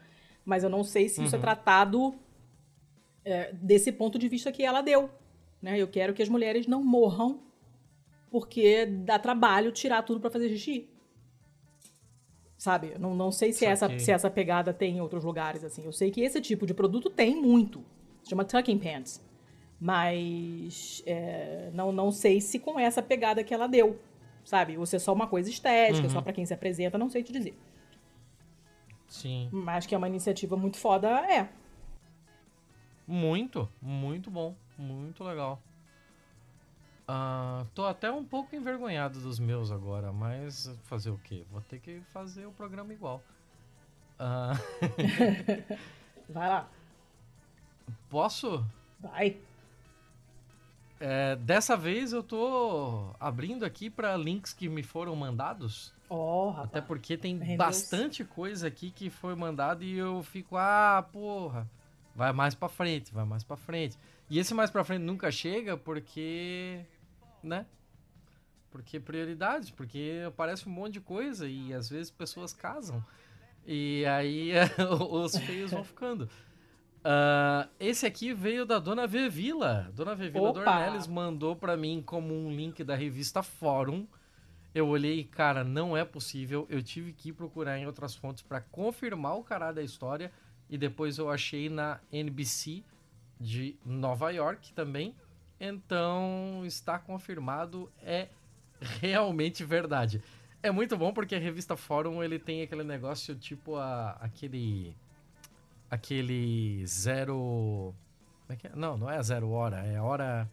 Mas 0.45 0.63
eu 0.63 0.69
não 0.69 0.83
sei 0.83 1.09
se 1.09 1.23
isso 1.23 1.35
é 1.35 1.39
tratado 1.39 2.13
é, 3.23 3.51
desse 3.53 3.91
ponto 3.91 4.19
de 4.19 4.29
vista 4.29 4.51
que 4.51 4.63
ela 4.63 4.81
deu. 4.81 5.09
Né? 5.59 5.79
Eu 5.79 5.87
quero 5.87 6.13
que 6.13 6.21
as 6.21 6.29
mulheres 6.29 6.67
não 6.67 6.83
morram 6.83 7.41
porque 8.29 8.85
dá 8.85 9.17
trabalho 9.17 9.71
tirar 9.71 10.03
tudo 10.03 10.19
pra 10.19 10.29
fazer 10.29 10.49
xixi. 10.49 10.87
Sabe? 12.57 12.95
Não, 12.99 13.15
não 13.15 13.31
sei 13.31 13.51
se 13.51 13.65
essa, 13.65 13.97
se 13.97 14.11
essa 14.11 14.29
pegada 14.29 14.71
tem 14.73 14.97
em 14.97 15.01
outros 15.01 15.23
lugares, 15.23 15.63
assim. 15.63 15.83
Eu 15.83 15.91
sei 15.91 16.11
que 16.11 16.21
esse 16.21 16.39
tipo 16.39 16.67
de 16.67 16.73
produto 16.73 17.09
tem 17.09 17.35
muito. 17.35 17.83
Chama 18.27 18.43
tucking 18.43 18.79
pants. 18.79 19.23
Mas 19.79 21.03
é, 21.05 21.69
não, 21.73 21.91
não 21.91 22.11
sei 22.11 22.41
se 22.41 22.59
com 22.59 22.79
essa 22.79 23.01
pegada 23.01 23.43
que 23.43 23.53
ela 23.53 23.67
deu. 23.67 23.99
Sabe? 24.43 24.77
Ou 24.77 24.85
se 24.85 24.95
é 24.95 24.99
só 24.99 25.11
uma 25.13 25.27
coisa 25.27 25.49
estética, 25.49 26.07
só 26.09 26.21
pra 26.21 26.33
quem 26.33 26.45
se 26.45 26.53
apresenta, 26.53 26.97
não 26.97 27.09
sei 27.09 27.23
te 27.23 27.33
dizer. 27.33 27.57
Sim. 29.07 29.49
Mas 29.51 29.85
que 29.85 29.95
é 29.95 29.97
uma 29.97 30.07
iniciativa 30.07 30.55
muito 30.55 30.77
foda, 30.77 31.09
é. 31.31 31.49
Muito, 33.07 33.69
muito 33.81 34.29
bom. 34.29 34.55
Muito 34.77 35.23
legal. 35.23 35.61
Ah, 37.07 37.65
tô 37.75 37.85
até 37.85 38.11
um 38.11 38.23
pouco 38.23 38.55
envergonhado 38.55 39.19
dos 39.19 39.39
meus 39.39 39.71
agora, 39.71 40.11
mas 40.11 40.71
fazer 40.83 41.11
o 41.11 41.17
quê? 41.19 41.45
Vou 41.51 41.61
ter 41.61 41.79
que 41.79 42.01
fazer 42.11 42.45
o 42.45 42.51
programa 42.51 42.93
igual. 42.93 43.23
Ah, 44.17 44.53
Vai 46.27 46.49
lá. 46.49 46.69
Posso? 48.15 48.65
Vai. 48.97 49.35
É, 51.01 51.35
dessa 51.35 51.75
vez 51.75 52.13
eu 52.13 52.23
tô 52.23 53.13
abrindo 53.19 53.65
aqui 53.65 53.89
para 53.89 54.15
links 54.15 54.53
que 54.53 54.69
me 54.69 54.81
foram 54.81 55.13
mandados. 55.17 55.93
Ó, 56.09 56.51
rapaz. 56.51 56.67
Até 56.69 56.81
porque 56.81 57.17
tem 57.17 57.57
bastante 57.57 58.23
coisa 58.23 58.67
aqui 58.67 58.89
que 58.89 59.09
foi 59.09 59.35
mandado 59.35 59.83
e 59.83 59.97
eu 59.97 60.23
fico, 60.23 60.55
ah, 60.55 61.05
porra, 61.11 61.69
vai 62.15 62.31
mais 62.31 62.55
pra 62.55 62.69
frente, 62.69 63.13
vai 63.13 63.25
mais 63.25 63.43
pra 63.43 63.57
frente. 63.57 63.97
E 64.29 64.39
esse 64.39 64.53
mais 64.53 64.71
pra 64.71 64.85
frente 64.85 65.01
nunca 65.01 65.29
chega 65.29 65.75
porque, 65.75 66.85
né? 67.43 67.65
Porque 68.71 68.97
prioridades, 68.97 69.71
porque 69.71 70.23
aparece 70.25 70.69
um 70.69 70.71
monte 70.71 70.93
de 70.93 71.01
coisa 71.01 71.49
e 71.49 71.73
às 71.73 71.89
vezes 71.89 72.09
pessoas 72.09 72.53
casam. 72.53 73.03
E 73.67 74.05
aí 74.05 74.53
os 75.11 75.37
feios 75.37 75.71
vão 75.71 75.83
ficando. 75.83 76.29
Ah, 77.07 77.67
esse 77.79 78.03
aqui 78.03 78.33
veio 78.33 78.65
da 78.65 78.79
Dona 78.79 79.05
Vevila. 79.05 79.91
Dona 79.93 80.15
Vevila 80.15 80.49
Opa! 80.49 80.63
Dornelles 80.63 81.05
mandou 81.05 81.55
pra 81.55 81.77
mim 81.77 82.01
como 82.03 82.33
um 82.33 82.51
link 82.51 82.83
da 82.83 82.95
revista 82.95 83.43
Fórum. 83.43 84.07
Eu 84.73 84.87
olhei, 84.87 85.23
cara, 85.23 85.63
não 85.63 85.95
é 85.95 86.03
possível. 86.03 86.65
Eu 86.67 86.81
tive 86.81 87.13
que 87.13 87.31
procurar 87.31 87.77
em 87.77 87.85
outras 87.85 88.15
fontes 88.15 88.41
pra 88.41 88.59
confirmar 88.59 89.37
o 89.37 89.43
caralho 89.43 89.75
da 89.75 89.83
história. 89.83 90.31
E 90.67 90.79
depois 90.79 91.19
eu 91.19 91.29
achei 91.29 91.69
na 91.69 91.99
NBC 92.11 92.83
de 93.39 93.75
Nova 93.85 94.31
York 94.31 94.73
também. 94.73 95.13
Então 95.59 96.63
está 96.65 96.97
confirmado, 96.97 97.87
é 98.01 98.29
realmente 98.81 99.63
verdade. 99.63 100.23
É 100.63 100.71
muito 100.71 100.97
bom 100.97 101.13
porque 101.13 101.35
a 101.35 101.39
revista 101.39 101.77
Fórum 101.77 102.23
ele 102.23 102.39
tem 102.39 102.63
aquele 102.63 102.83
negócio 102.83 103.35
tipo 103.35 103.75
a, 103.75 104.17
aquele 104.19 104.95
aquele 105.89 106.85
zero 106.85 107.93
é 108.49 108.53
é? 108.53 108.71
não 108.75 108.97
não 108.97 109.09
é 109.09 109.21
zero 109.23 109.49
hora 109.51 109.77
é 109.85 109.99
hora 109.99 110.49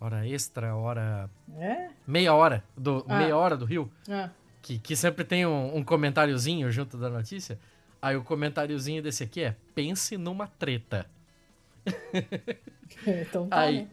hora 0.00 0.26
extra 0.26 0.74
hora 0.74 1.30
É? 1.56 1.90
meia 2.06 2.34
hora 2.34 2.64
do 2.76 3.04
Ah. 3.08 3.18
meia 3.18 3.36
hora 3.36 3.56
do 3.56 3.64
Rio 3.64 3.90
Ah. 4.08 4.30
que, 4.60 4.78
que 4.78 4.96
sempre 4.96 5.24
tem 5.24 5.46
um, 5.46 5.76
um 5.76 5.84
comentáriozinho 5.84 6.70
junto 6.70 6.96
da 6.96 7.08
notícia. 7.08 7.58
Aí 8.00 8.16
o 8.16 8.22
comentáriozinho 8.24 9.00
desse 9.02 9.22
aqui 9.22 9.42
é: 9.42 9.56
pense 9.74 10.16
numa 10.16 10.46
treta. 10.48 11.06
Então 13.06 13.48
tá, 13.48 13.60
Aí. 13.60 13.82
né? 13.82 13.88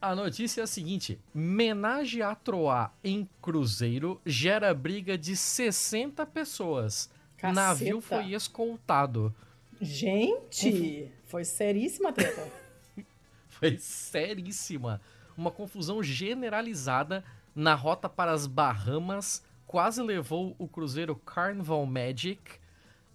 A 0.00 0.14
notícia 0.14 0.60
é 0.60 0.64
a 0.64 0.66
seguinte: 0.66 1.18
menage 1.34 2.22
a 2.22 2.34
Troá 2.34 2.92
em 3.02 3.28
cruzeiro 3.42 4.20
gera 4.24 4.72
briga 4.74 5.16
de 5.18 5.34
60 5.36 6.24
pessoas. 6.26 7.10
Caceta. 7.36 7.52
Navio 7.60 8.00
foi 8.00 8.32
escoltado. 8.32 9.34
Gente, 9.80 11.10
foi 11.26 11.44
seríssima 11.44 12.08
a 12.08 12.12
treta. 12.12 12.50
Foi 13.48 13.78
seríssima. 13.78 15.00
Uma 15.34 15.50
confusão 15.50 16.02
generalizada 16.02 17.24
na 17.54 17.74
rota 17.74 18.06
para 18.06 18.30
as 18.32 18.46
Bahamas 18.46 19.42
quase 19.66 20.02
levou 20.02 20.54
o 20.58 20.68
cruzeiro 20.68 21.16
Carnival 21.16 21.86
Magic 21.86 22.38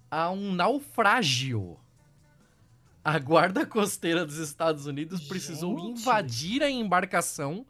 a 0.10 0.32
um 0.32 0.52
naufrágio. 0.52 1.78
A 3.04 3.20
guarda 3.20 3.68
costeira 3.68 4.26
dos 4.26 4.38
Estados 4.38 4.88
Unidos 4.88 5.28
precisou 5.28 5.78
Gente. 5.78 6.02
invadir 6.02 6.64
a 6.64 6.70
embarcação 6.72 7.64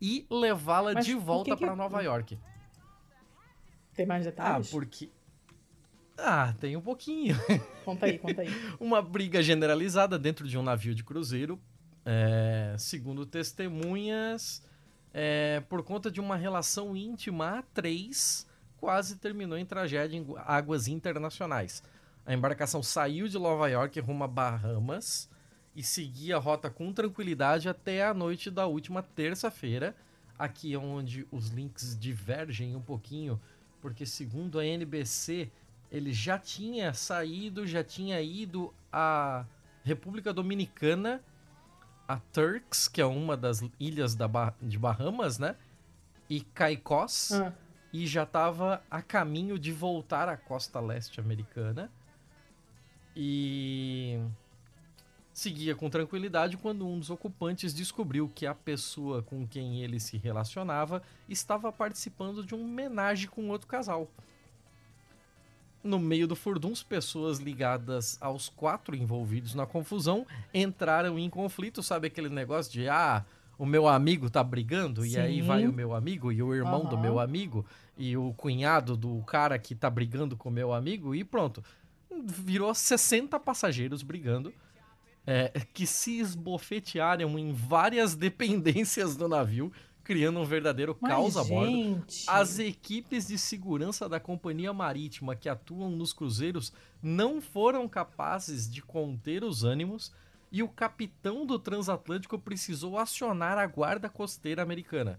e 0.00 0.26
levá-la 0.30 0.94
de 0.94 1.14
volta 1.14 1.54
que- 1.54 1.64
para 1.64 1.76
Nova 1.76 2.00
York. 2.02 2.38
Tem 3.94 4.06
mais 4.06 4.26
Ah, 4.26 4.30
detalhes? 4.30 4.70
porque. 4.70 5.10
Ah, 6.16 6.54
tem 6.60 6.76
um 6.76 6.80
pouquinho. 6.80 7.36
Conta 7.84 8.06
aí, 8.06 8.18
conta 8.18 8.42
aí. 8.42 8.48
uma 8.80 9.02
briga 9.02 9.42
generalizada 9.42 10.18
dentro 10.18 10.46
de 10.48 10.56
um 10.56 10.62
navio 10.62 10.94
de 10.94 11.02
cruzeiro, 11.02 11.60
é, 12.04 12.74
segundo 12.78 13.26
testemunhas, 13.26 14.62
é, 15.12 15.60
por 15.68 15.82
conta 15.82 16.10
de 16.10 16.20
uma 16.20 16.36
relação 16.36 16.96
íntima 16.96 17.58
a 17.58 17.62
três, 17.62 18.46
quase 18.78 19.16
terminou 19.16 19.58
em 19.58 19.66
tragédia 19.66 20.16
em 20.16 20.26
águas 20.38 20.88
internacionais. 20.88 21.82
A 22.26 22.32
embarcação 22.32 22.82
saiu 22.82 23.28
de 23.28 23.38
Nova 23.38 23.68
York 23.68 24.00
rumo 24.00 24.24
a 24.24 24.28
Bahamas 24.28 25.28
e 25.76 25.82
seguia 25.82 26.36
a 26.36 26.38
rota 26.38 26.70
com 26.70 26.92
tranquilidade 26.92 27.68
até 27.68 28.04
a 28.04 28.14
noite 28.14 28.50
da 28.50 28.66
última 28.66 29.02
terça-feira. 29.02 29.94
Aqui 30.38 30.74
é 30.74 30.78
onde 30.78 31.26
os 31.30 31.48
links 31.48 31.98
divergem 31.98 32.74
um 32.74 32.80
pouquinho, 32.80 33.40
porque 33.80 34.06
segundo 34.06 34.58
a 34.58 34.64
NBC, 34.64 35.50
ele 35.94 36.12
já 36.12 36.38
tinha 36.38 36.92
saído, 36.92 37.66
já 37.66 37.84
tinha 37.84 38.20
ido 38.20 38.74
à 38.92 39.44
República 39.84 40.32
Dominicana, 40.32 41.22
a 42.08 42.18
Turks, 42.18 42.88
que 42.88 43.00
é 43.00 43.06
uma 43.06 43.36
das 43.36 43.62
ilhas 43.78 44.14
da 44.14 44.26
Ba- 44.26 44.54
de 44.60 44.78
Bahamas, 44.78 45.38
né? 45.38 45.56
E 46.28 46.40
Caicós, 46.40 47.30
Ah, 47.32 47.52
e 47.92 48.06
já 48.06 48.24
estava 48.24 48.82
a 48.90 49.00
caminho 49.00 49.56
de 49.58 49.70
voltar 49.70 50.28
à 50.28 50.36
costa 50.36 50.80
leste 50.80 51.20
americana. 51.20 51.90
E 53.16 54.20
seguia 55.32 55.74
com 55.74 55.88
tranquilidade 55.88 56.56
quando 56.56 56.86
um 56.86 56.98
dos 56.98 57.10
ocupantes 57.10 57.72
descobriu 57.72 58.28
que 58.28 58.46
a 58.46 58.54
pessoa 58.54 59.22
com 59.22 59.46
quem 59.46 59.82
ele 59.82 60.00
se 60.00 60.16
relacionava 60.16 61.02
estava 61.28 61.70
participando 61.72 62.44
de 62.44 62.54
um 62.54 62.64
homenagem 62.64 63.28
com 63.28 63.48
outro 63.48 63.68
casal. 63.68 64.10
No 65.84 65.98
meio 65.98 66.26
do 66.26 66.34
furdunço, 66.34 66.86
pessoas 66.86 67.38
ligadas 67.38 68.16
aos 68.20 68.48
quatro 68.48 68.96
envolvidos 68.96 69.54
na 69.54 69.66
confusão 69.66 70.26
entraram 70.52 71.18
em 71.18 71.28
conflito, 71.28 71.82
sabe 71.82 72.06
aquele 72.06 72.30
negócio 72.30 72.72
de 72.72 72.88
ah, 72.88 73.22
o 73.58 73.66
meu 73.66 73.86
amigo 73.86 74.30
tá 74.30 74.42
brigando 74.42 75.04
e 75.04 75.18
aí 75.18 75.40
Sim. 75.40 75.46
vai 75.46 75.66
o 75.66 75.72
meu 75.72 75.94
amigo 75.94 76.32
e 76.32 76.42
o 76.42 76.54
irmão 76.54 76.86
do 76.86 76.94
Aham. 76.94 77.02
meu 77.02 77.20
amigo 77.20 77.66
e 77.98 78.16
o 78.16 78.32
cunhado 78.32 78.96
do 78.96 79.22
cara 79.26 79.58
que 79.58 79.74
tá 79.74 79.90
brigando 79.90 80.36
com 80.36 80.48
o 80.48 80.52
meu 80.52 80.72
amigo 80.72 81.14
e 81.14 81.22
pronto. 81.22 81.62
Virou 82.24 82.74
60 82.74 83.38
passageiros 83.38 84.02
brigando 84.02 84.52
é, 85.26 85.50
que 85.72 85.86
se 85.86 86.18
esbofetearam 86.18 87.38
em 87.38 87.52
várias 87.52 88.14
dependências 88.16 89.16
do 89.16 89.28
navio, 89.28 89.72
criando 90.04 90.38
um 90.38 90.44
verdadeiro 90.44 90.96
mas, 91.00 91.10
caos 91.10 91.36
a 91.36 91.42
bordo. 91.42 91.72
gente, 91.72 92.24
As 92.28 92.58
equipes 92.58 93.26
de 93.26 93.38
segurança 93.38 94.08
da 94.08 94.20
companhia 94.20 94.72
marítima 94.72 95.34
que 95.34 95.48
atuam 95.48 95.90
nos 95.90 96.12
cruzeiros 96.12 96.72
não 97.02 97.40
foram 97.40 97.88
capazes 97.88 98.70
de 98.70 98.82
conter 98.82 99.42
os 99.42 99.64
ânimos 99.64 100.12
e 100.52 100.62
o 100.62 100.68
capitão 100.68 101.44
do 101.44 101.58
transatlântico 101.58 102.38
precisou 102.38 102.98
acionar 102.98 103.58
a 103.58 103.66
guarda 103.66 104.08
costeira 104.08 104.62
americana. 104.62 105.18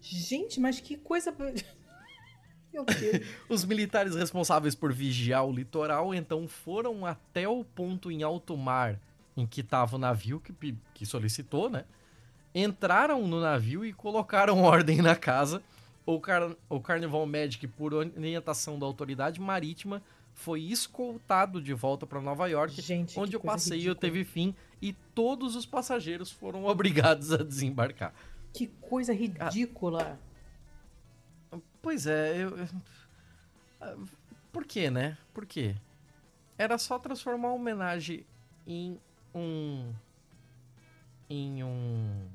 gente, 0.00 0.60
mas 0.60 0.78
que 0.78 0.96
coisa... 0.96 1.34
Meu 2.72 2.84
Deus. 2.84 3.24
Os 3.48 3.64
militares 3.64 4.16
responsáveis 4.16 4.74
por 4.74 4.92
vigiar 4.92 5.46
o 5.46 5.52
litoral 5.52 6.12
então 6.12 6.48
foram 6.48 7.06
até 7.06 7.48
o 7.48 7.64
ponto 7.64 8.10
em 8.10 8.24
alto 8.24 8.56
mar 8.56 9.00
em 9.36 9.46
que 9.46 9.60
estava 9.60 9.94
o 9.94 9.98
navio 9.98 10.40
que, 10.40 10.76
que 10.92 11.06
solicitou, 11.06 11.70
né? 11.70 11.84
Entraram 12.54 13.26
no 13.26 13.40
navio 13.40 13.84
e 13.84 13.92
colocaram 13.92 14.60
ordem 14.64 14.98
na 15.02 15.16
casa. 15.16 15.62
O, 16.06 16.20
car 16.20 16.54
o 16.68 16.80
Carnival 16.80 17.24
Magic, 17.26 17.66
por 17.66 17.94
orientação 17.94 18.78
da 18.78 18.84
autoridade 18.86 19.40
marítima, 19.40 20.02
foi 20.34 20.60
escoltado 20.62 21.62
de 21.62 21.72
volta 21.72 22.06
para 22.06 22.20
Nova 22.20 22.46
York, 22.46 22.80
Gente, 22.82 23.18
onde 23.18 23.36
o 23.36 23.40
passeio 23.40 23.78
ridícula. 23.78 24.00
teve 24.00 24.24
fim 24.24 24.54
e 24.82 24.92
todos 25.14 25.56
os 25.56 25.64
passageiros 25.64 26.30
foram 26.30 26.64
obrigados 26.66 27.32
a 27.32 27.38
desembarcar. 27.38 28.12
Que 28.52 28.66
coisa 28.82 29.12
ridícula. 29.14 30.18
Pois 31.80 32.06
é, 32.06 32.36
eu. 32.42 32.56
eu- 32.58 32.68
ah, 33.80 33.96
Por 34.52 34.64
quê, 34.64 34.90
né? 34.90 35.16
Por 35.32 35.46
quê? 35.46 35.74
Era 36.58 36.76
só 36.78 36.98
transformar 36.98 37.48
a 37.48 37.52
homenagem 37.52 38.24
em 38.66 38.98
um. 39.34 39.92
em 41.30 41.64
um. 41.64 42.26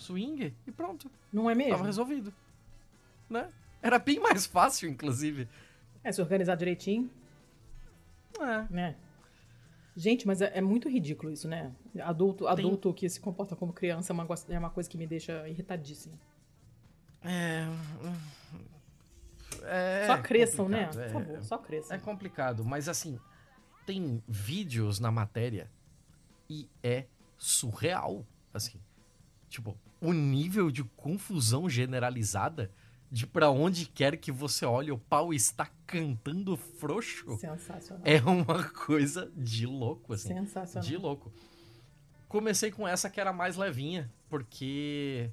Swing 0.00 0.54
e 0.66 0.72
pronto. 0.72 1.10
Não 1.32 1.48
é 1.48 1.54
mesmo? 1.54 1.72
Tava 1.72 1.84
resolvido. 1.86 2.32
Né? 3.28 3.48
Era 3.82 3.98
bem 3.98 4.18
mais 4.18 4.46
fácil, 4.46 4.88
inclusive. 4.88 5.48
É, 6.02 6.10
se 6.10 6.20
organizar 6.20 6.54
direitinho, 6.56 7.10
É. 8.38 8.66
né? 8.70 8.96
Gente, 9.96 10.26
mas 10.26 10.40
é, 10.40 10.50
é 10.54 10.60
muito 10.60 10.88
ridículo 10.88 11.30
isso, 11.32 11.46
né? 11.48 11.72
Adulto, 12.00 12.46
adulto 12.46 12.94
que 12.94 13.08
se 13.08 13.20
comporta 13.20 13.54
como 13.54 13.72
criança 13.72 14.12
é 14.12 14.14
uma, 14.14 14.26
é 14.48 14.58
uma 14.58 14.70
coisa 14.70 14.88
que 14.88 14.96
me 14.96 15.06
deixa 15.06 15.46
irritadíssima. 15.48 16.18
É. 17.22 17.66
é 19.64 20.06
só 20.06 20.18
cresçam, 20.22 20.68
né? 20.68 20.86
Por 20.86 21.00
é- 21.02 21.08
favor, 21.10 21.44
só 21.44 21.58
cresçam. 21.58 21.96
É 21.96 22.00
complicado, 22.00 22.64
mas 22.64 22.88
assim, 22.88 23.18
tem 23.84 24.22
vídeos 24.26 25.00
na 25.00 25.10
matéria 25.10 25.70
e 26.48 26.68
é 26.82 27.06
surreal, 27.36 28.24
assim. 28.54 28.80
Tipo, 29.48 29.76
o 30.00 30.12
nível 30.12 30.70
de 30.70 30.84
confusão 30.84 31.68
generalizada 31.68 32.70
de 33.10 33.26
pra 33.26 33.50
onde 33.50 33.86
quer 33.86 34.16
que 34.16 34.30
você 34.30 34.64
olhe, 34.64 34.92
o 34.92 34.98
pau 34.98 35.34
está 35.34 35.68
cantando 35.86 36.56
frouxo. 36.56 37.36
Sensacional. 37.38 38.02
É 38.06 38.20
uma 38.22 38.64
coisa 38.70 39.30
de 39.36 39.66
louco, 39.66 40.14
assim. 40.14 40.28
Sensacional. 40.28 40.88
De 40.88 40.96
louco. 40.96 41.32
Comecei 42.28 42.70
com 42.70 42.86
essa 42.86 43.10
que 43.10 43.20
era 43.20 43.32
mais 43.32 43.56
levinha, 43.56 44.08
porque. 44.28 45.28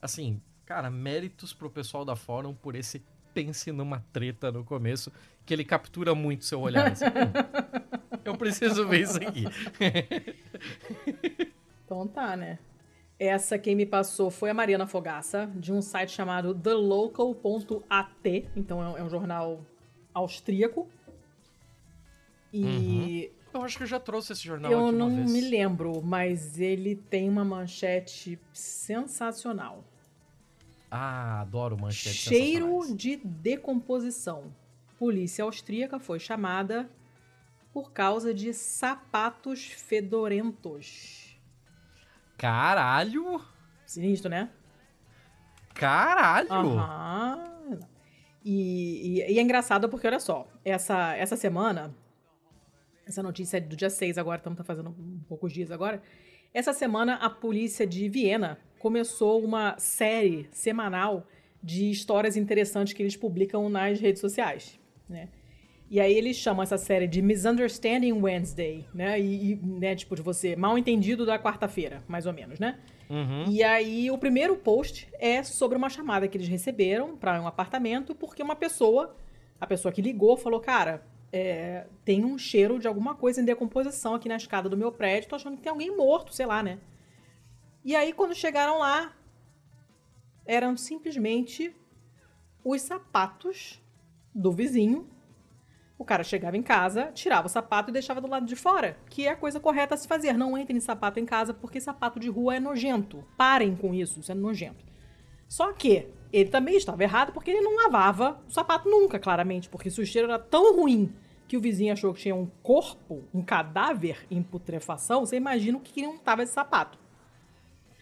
Assim, 0.00 0.40
cara, 0.64 0.90
méritos 0.90 1.52
pro 1.52 1.68
pessoal 1.70 2.04
da 2.04 2.16
Fórum 2.16 2.54
por 2.54 2.74
esse 2.74 3.02
pense 3.34 3.70
numa 3.72 4.02
treta 4.12 4.50
no 4.50 4.64
começo, 4.64 5.12
que 5.44 5.52
ele 5.52 5.64
captura 5.64 6.14
muito 6.14 6.44
seu 6.46 6.60
olhar. 6.60 6.92
Assim, 6.92 7.04
"Hum, 7.04 8.20
eu 8.24 8.36
preciso 8.38 8.88
ver 8.88 9.02
isso 9.02 9.18
aqui. 9.18 9.44
Então 11.84 12.08
tá, 12.08 12.34
né? 12.34 12.58
Essa 13.18 13.58
quem 13.58 13.76
me 13.76 13.86
passou 13.86 14.30
foi 14.30 14.50
a 14.50 14.54
Mariana 14.54 14.86
Fogaça, 14.86 15.50
de 15.54 15.72
um 15.72 15.80
site 15.80 16.10
chamado 16.10 16.54
thelocal.at. 16.54 18.08
Então 18.56 18.82
é 18.82 18.88
um, 18.88 18.98
é 18.98 19.02
um 19.04 19.08
jornal 19.08 19.64
austríaco. 20.12 20.88
E 22.52 23.30
Eu 23.52 23.62
acho 23.62 23.76
que 23.76 23.82
eu 23.84 23.86
já 23.86 24.00
trouxe 24.00 24.32
esse 24.32 24.42
jornal 24.42 24.70
eu 24.70 24.78
Uhum. 24.78 24.92
não 24.92 25.14
vez. 25.16 25.30
me 25.32 25.40
lembro, 25.40 26.02
mas 26.02 26.58
ele 26.60 26.96
tem 26.96 27.28
uma 27.28 27.44
manchete 27.44 28.38
sensacional. 28.52 29.84
Ah, 30.90 31.40
adoro 31.40 31.76
manchetes 31.80 32.20
Cheiro 32.20 32.94
de 32.94 33.16
decomposição. 33.16 34.52
Polícia 34.98 35.44
austríaca 35.44 35.98
foi 35.98 36.18
chamada 36.20 36.88
por 37.72 37.92
causa 37.92 38.32
de 38.32 38.52
sapatos 38.54 39.64
fedorentos. 39.66 41.23
Caralho! 42.36 43.40
Sinistro, 43.86 44.30
né? 44.30 44.50
Caralho! 45.74 46.52
Aham. 46.52 47.54
E, 48.44 49.20
e- 49.22 49.32
e 49.32 49.38
é 49.38 49.42
engraçado 49.42 49.88
porque, 49.88 50.06
olha 50.06 50.20
só, 50.20 50.46
essa, 50.64 51.14
essa 51.16 51.36
semana, 51.36 51.94
essa 53.06 53.22
notícia 53.22 53.56
é 53.56 53.60
do 53.60 53.74
dia 53.74 53.88
6 53.90 54.18
agora, 54.18 54.38
estamos 54.38 54.56
tá 54.58 54.64
fazendo 54.64 54.90
um 54.90 55.20
poucos 55.28 55.52
dias 55.52 55.70
agora. 55.70 56.02
Essa 56.52 56.72
semana, 56.72 57.14
a 57.16 57.30
polícia 57.30 57.86
de 57.86 58.08
Viena 58.08 58.58
começou 58.78 59.42
uma 59.42 59.76
série 59.78 60.48
semanal 60.52 61.26
de 61.62 61.90
histórias 61.90 62.36
interessantes 62.36 62.92
que 62.92 63.02
eles 63.02 63.16
publicam 63.16 63.68
nas 63.70 63.98
redes 63.98 64.20
sociais, 64.20 64.78
né? 65.08 65.28
E 65.90 66.00
aí 66.00 66.14
eles 66.14 66.36
chamam 66.36 66.62
essa 66.62 66.78
série 66.78 67.06
de 67.06 67.20
Misunderstanding 67.20 68.12
Wednesday, 68.12 68.86
né? 68.92 69.20
E, 69.20 69.52
e, 69.52 69.56
né, 69.56 69.94
tipo, 69.94 70.16
de 70.16 70.22
você, 70.22 70.56
mal 70.56 70.76
entendido 70.78 71.26
da 71.26 71.38
quarta-feira, 71.38 72.02
mais 72.08 72.26
ou 72.26 72.32
menos, 72.32 72.58
né? 72.58 72.78
Uhum. 73.08 73.44
E 73.48 73.62
aí, 73.62 74.10
o 74.10 74.18
primeiro 74.18 74.56
post 74.56 75.08
é 75.18 75.42
sobre 75.42 75.76
uma 75.76 75.90
chamada 75.90 76.26
que 76.26 76.36
eles 76.36 76.48
receberam 76.48 77.16
para 77.16 77.40
um 77.40 77.46
apartamento, 77.46 78.14
porque 78.14 78.42
uma 78.42 78.56
pessoa, 78.56 79.14
a 79.60 79.66
pessoa 79.66 79.92
que 79.92 80.00
ligou, 80.00 80.36
falou: 80.36 80.58
Cara, 80.58 81.06
é, 81.30 81.86
tem 82.04 82.24
um 82.24 82.38
cheiro 82.38 82.78
de 82.78 82.88
alguma 82.88 83.14
coisa 83.14 83.40
em 83.40 83.44
decomposição 83.44 84.14
aqui 84.14 84.28
na 84.28 84.36
escada 84.36 84.68
do 84.68 84.76
meu 84.76 84.90
prédio, 84.90 85.28
tô 85.28 85.36
achando 85.36 85.56
que 85.56 85.62
tem 85.62 85.70
alguém 85.70 85.94
morto, 85.94 86.34
sei 86.34 86.46
lá, 86.46 86.62
né? 86.62 86.78
E 87.84 87.94
aí, 87.94 88.12
quando 88.12 88.34
chegaram 88.34 88.78
lá, 88.78 89.14
eram 90.46 90.76
simplesmente 90.76 91.74
os 92.64 92.80
sapatos 92.82 93.80
do 94.34 94.50
vizinho. 94.50 95.08
O 95.96 96.04
cara 96.04 96.24
chegava 96.24 96.56
em 96.56 96.62
casa, 96.62 97.12
tirava 97.14 97.46
o 97.46 97.50
sapato 97.50 97.90
e 97.90 97.92
deixava 97.92 98.20
do 98.20 98.26
lado 98.26 98.44
de 98.46 98.56
fora, 98.56 98.96
que 99.08 99.26
é 99.26 99.30
a 99.30 99.36
coisa 99.36 99.60
correta 99.60 99.94
a 99.94 99.96
se 99.96 100.08
fazer. 100.08 100.32
Não 100.36 100.58
entrem 100.58 100.80
sapato 100.80 101.20
em 101.20 101.24
casa 101.24 101.54
porque 101.54 101.80
sapato 101.80 102.18
de 102.18 102.28
rua 102.28 102.56
é 102.56 102.60
nojento. 102.60 103.24
Parem 103.36 103.76
com 103.76 103.94
isso, 103.94 104.18
isso 104.20 104.32
é 104.32 104.34
nojento. 104.34 104.84
Só 105.48 105.72
que 105.72 106.08
ele 106.32 106.50
também 106.50 106.76
estava 106.76 107.02
errado 107.04 107.32
porque 107.32 107.50
ele 107.52 107.60
não 107.60 107.76
lavava 107.84 108.42
o 108.48 108.50
sapato 108.50 108.88
nunca, 108.90 109.20
claramente, 109.20 109.68
porque 109.68 109.88
se 109.88 110.00
o 110.00 110.06
cheiro 110.06 110.28
era 110.28 110.38
tão 110.38 110.74
ruim 110.76 111.14
que 111.46 111.56
o 111.56 111.60
vizinho 111.60 111.92
achou 111.92 112.12
que 112.12 112.22
tinha 112.22 112.34
um 112.34 112.46
corpo, 112.62 113.22
um 113.32 113.42
cadáver 113.42 114.26
em 114.30 114.42
putrefação, 114.42 115.24
você 115.24 115.36
imagina 115.36 115.78
o 115.78 115.80
que 115.80 116.02
não 116.02 116.16
estava 116.16 116.42
esse 116.42 116.52
sapato. 116.52 116.98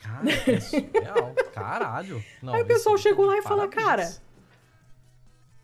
Cara, 0.01 0.25
que 0.25 0.61
surreal. 0.61 1.35
Caralho. 1.53 2.25
Não, 2.43 2.55
Aí 2.55 2.63
o 2.63 2.67
pessoal 2.67 2.95
esse- 2.95 3.03
chegou 3.05 3.27
lá 3.27 3.37
e 3.39 3.43
falou, 3.43 3.69
cara, 3.69 4.11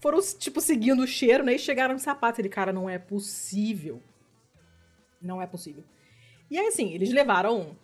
foram, 0.00 0.18
tipo, 0.38 0.60
seguindo 0.60 1.02
o 1.02 1.06
cheiro, 1.06 1.44
né? 1.44 1.54
E 1.54 1.58
chegaram 1.58 1.94
no 1.94 2.00
sapato. 2.00 2.40
Ele, 2.40 2.48
cara, 2.48 2.72
não 2.72 2.88
é 2.88 2.98
possível. 2.98 4.02
Não 5.20 5.42
é 5.42 5.46
possível. 5.46 5.84
E 6.50 6.58
aí, 6.58 6.66
assim, 6.66 6.92
eles 6.92 7.10
levaram 7.10 7.76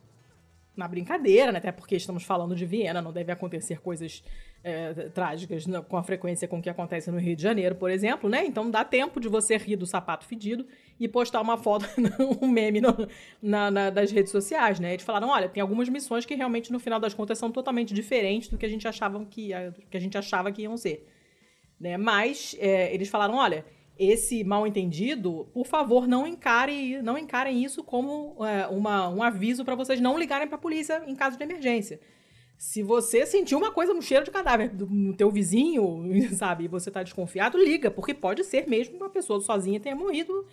na 0.77 0.89
brincadeira, 0.89 1.53
né? 1.53 1.59
Até 1.59 1.73
porque 1.73 1.97
estamos 1.97 2.25
falando 2.25 2.55
de 2.55 2.67
Viena, 2.67 3.01
não 3.01 3.13
deve 3.13 3.31
acontecer 3.31 3.81
coisas 3.81 4.23
é, 4.63 4.93
trágicas 5.11 5.65
com 5.89 5.97
a 5.97 6.03
frequência 6.03 6.49
com 6.49 6.61
que 6.61 6.71
acontece 6.71 7.11
no 7.11 7.19
Rio 7.19 7.37
de 7.37 7.43
Janeiro, 7.43 7.75
por 7.75 7.91
exemplo, 7.91 8.29
né? 8.29 8.45
Então 8.45 8.71
dá 8.71 8.85
tempo 8.85 9.21
de 9.21 9.29
você 9.29 9.57
rir 9.57 9.77
do 9.77 9.87
sapato 9.87 10.25
fedido 10.25 10.67
e 10.99 11.07
postar 11.07 11.41
uma 11.41 11.57
foto, 11.57 11.87
um 12.41 12.49
meme 12.49 12.81
no, 12.81 12.89
na, 13.43 13.71
na- 13.71 13.91
das 13.91 14.11
redes 14.11 14.33
sociais, 14.33 14.81
né? 14.81 14.95
Eles 14.95 15.05
falaram, 15.05 15.29
olha, 15.29 15.49
tem 15.49 15.61
algumas 15.61 15.89
missões 15.89 16.25
que 16.25 16.35
realmente, 16.35 16.73
no 16.73 16.81
final 16.81 16.99
das 16.99 17.15
contas, 17.15 17.39
são 17.39 17.53
totalmente 17.53 17.93
diferentes 17.93 18.49
do 18.49 18.57
que 18.59 18.67
a 18.67 18.69
gente 18.69 18.89
achava 18.89 19.25
que, 19.27 19.51
que, 19.91 19.97
a 19.97 20.01
gente 20.01 20.17
achava 20.17 20.51
que 20.51 20.63
iam 20.63 20.77
ser 20.77 21.07
né? 21.85 21.99
Mas 21.99 22.57
é, 22.59 22.93
eles 22.95 23.11
falaram, 23.11 23.35
olha, 23.35 23.63
esse 23.99 24.43
mal 24.43 24.67
entendido, 24.67 25.47
por 25.53 25.67
favor, 25.67 26.09
não 26.09 26.27
encare, 26.27 27.03
não 27.03 27.19
encarem 27.19 27.63
isso 27.63 27.85
como 27.85 28.43
é, 28.43 28.67
uma, 28.69 29.11
um 29.11 29.23
aviso 29.23 29.67
para 29.67 29.75
vocês 29.75 30.01
não 30.01 30.19
ligarem 30.19 30.49
para 30.49 30.57
a 30.57 30.61
polícia 30.61 31.03
em 31.07 31.15
caso 31.15 31.37
de 31.37 31.45
emergência. 31.45 32.01
Se 32.57 32.83
você 32.83 33.27
sentiu 33.27 33.59
uma 33.59 33.71
coisa 33.71 33.93
no 33.93 34.01
cheiro 34.01 34.25
de 34.25 34.31
cadáver 34.31 34.71
do, 34.71 34.87
no 34.87 35.15
teu 35.15 35.31
vizinho, 35.31 36.03
sabe, 36.35 36.65
e 36.65 36.69
você 36.69 36.91
tá 36.91 37.03
desconfiado, 37.03 37.59
liga, 37.59 37.91
porque 37.91 38.15
pode 38.15 38.43
ser 38.45 38.67
mesmo 38.67 38.97
uma 38.97 39.11
pessoa 39.11 39.39
sozinha 39.43 39.79
tenha 39.79 39.95
morrido 39.95 40.47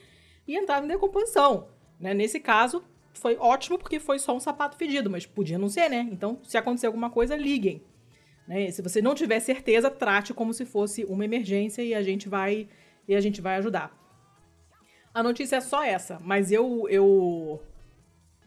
e 0.46 0.58
entrado 0.58 0.84
em 0.84 0.90
decomposição. 0.90 1.70
Né? 1.98 2.14
Nesse 2.14 2.42
caso, 2.42 2.84
foi 3.14 3.38
ótimo 3.38 3.78
porque 3.78 4.02
foi 4.02 4.20
só 4.20 4.36
um 4.36 4.40
sapato 4.42 4.76
fedido, 4.76 5.10
mas 5.10 5.26
podia 5.26 5.58
não 5.58 5.70
ser, 5.70 5.90
né? 5.90 6.10
Então, 6.12 6.40
se 6.44 6.58
acontecer 6.58 6.88
alguma 6.88 7.10
coisa, 7.10 7.38
liguem. 7.38 7.82
Né? 8.52 8.70
Se 8.70 8.82
você 8.82 9.02
não 9.02 9.16
tiver 9.16 9.40
certeza, 9.40 9.90
trate 9.90 10.34
como 10.34 10.54
se 10.54 10.66
fosse 10.66 11.06
uma 11.06 11.24
emergência 11.24 11.82
e 11.82 11.94
a 11.96 12.04
gente 12.04 12.28
vai 12.28 12.68
e 13.08 13.16
a 13.16 13.22
gente 13.22 13.40
vai 13.40 13.56
ajudar. 13.56 13.98
A 15.14 15.24
notícia 15.24 15.56
é 15.56 15.62
só 15.62 15.82
essa, 15.84 16.20
mas 16.22 16.52
eu 16.52 16.86
eu 16.90 17.62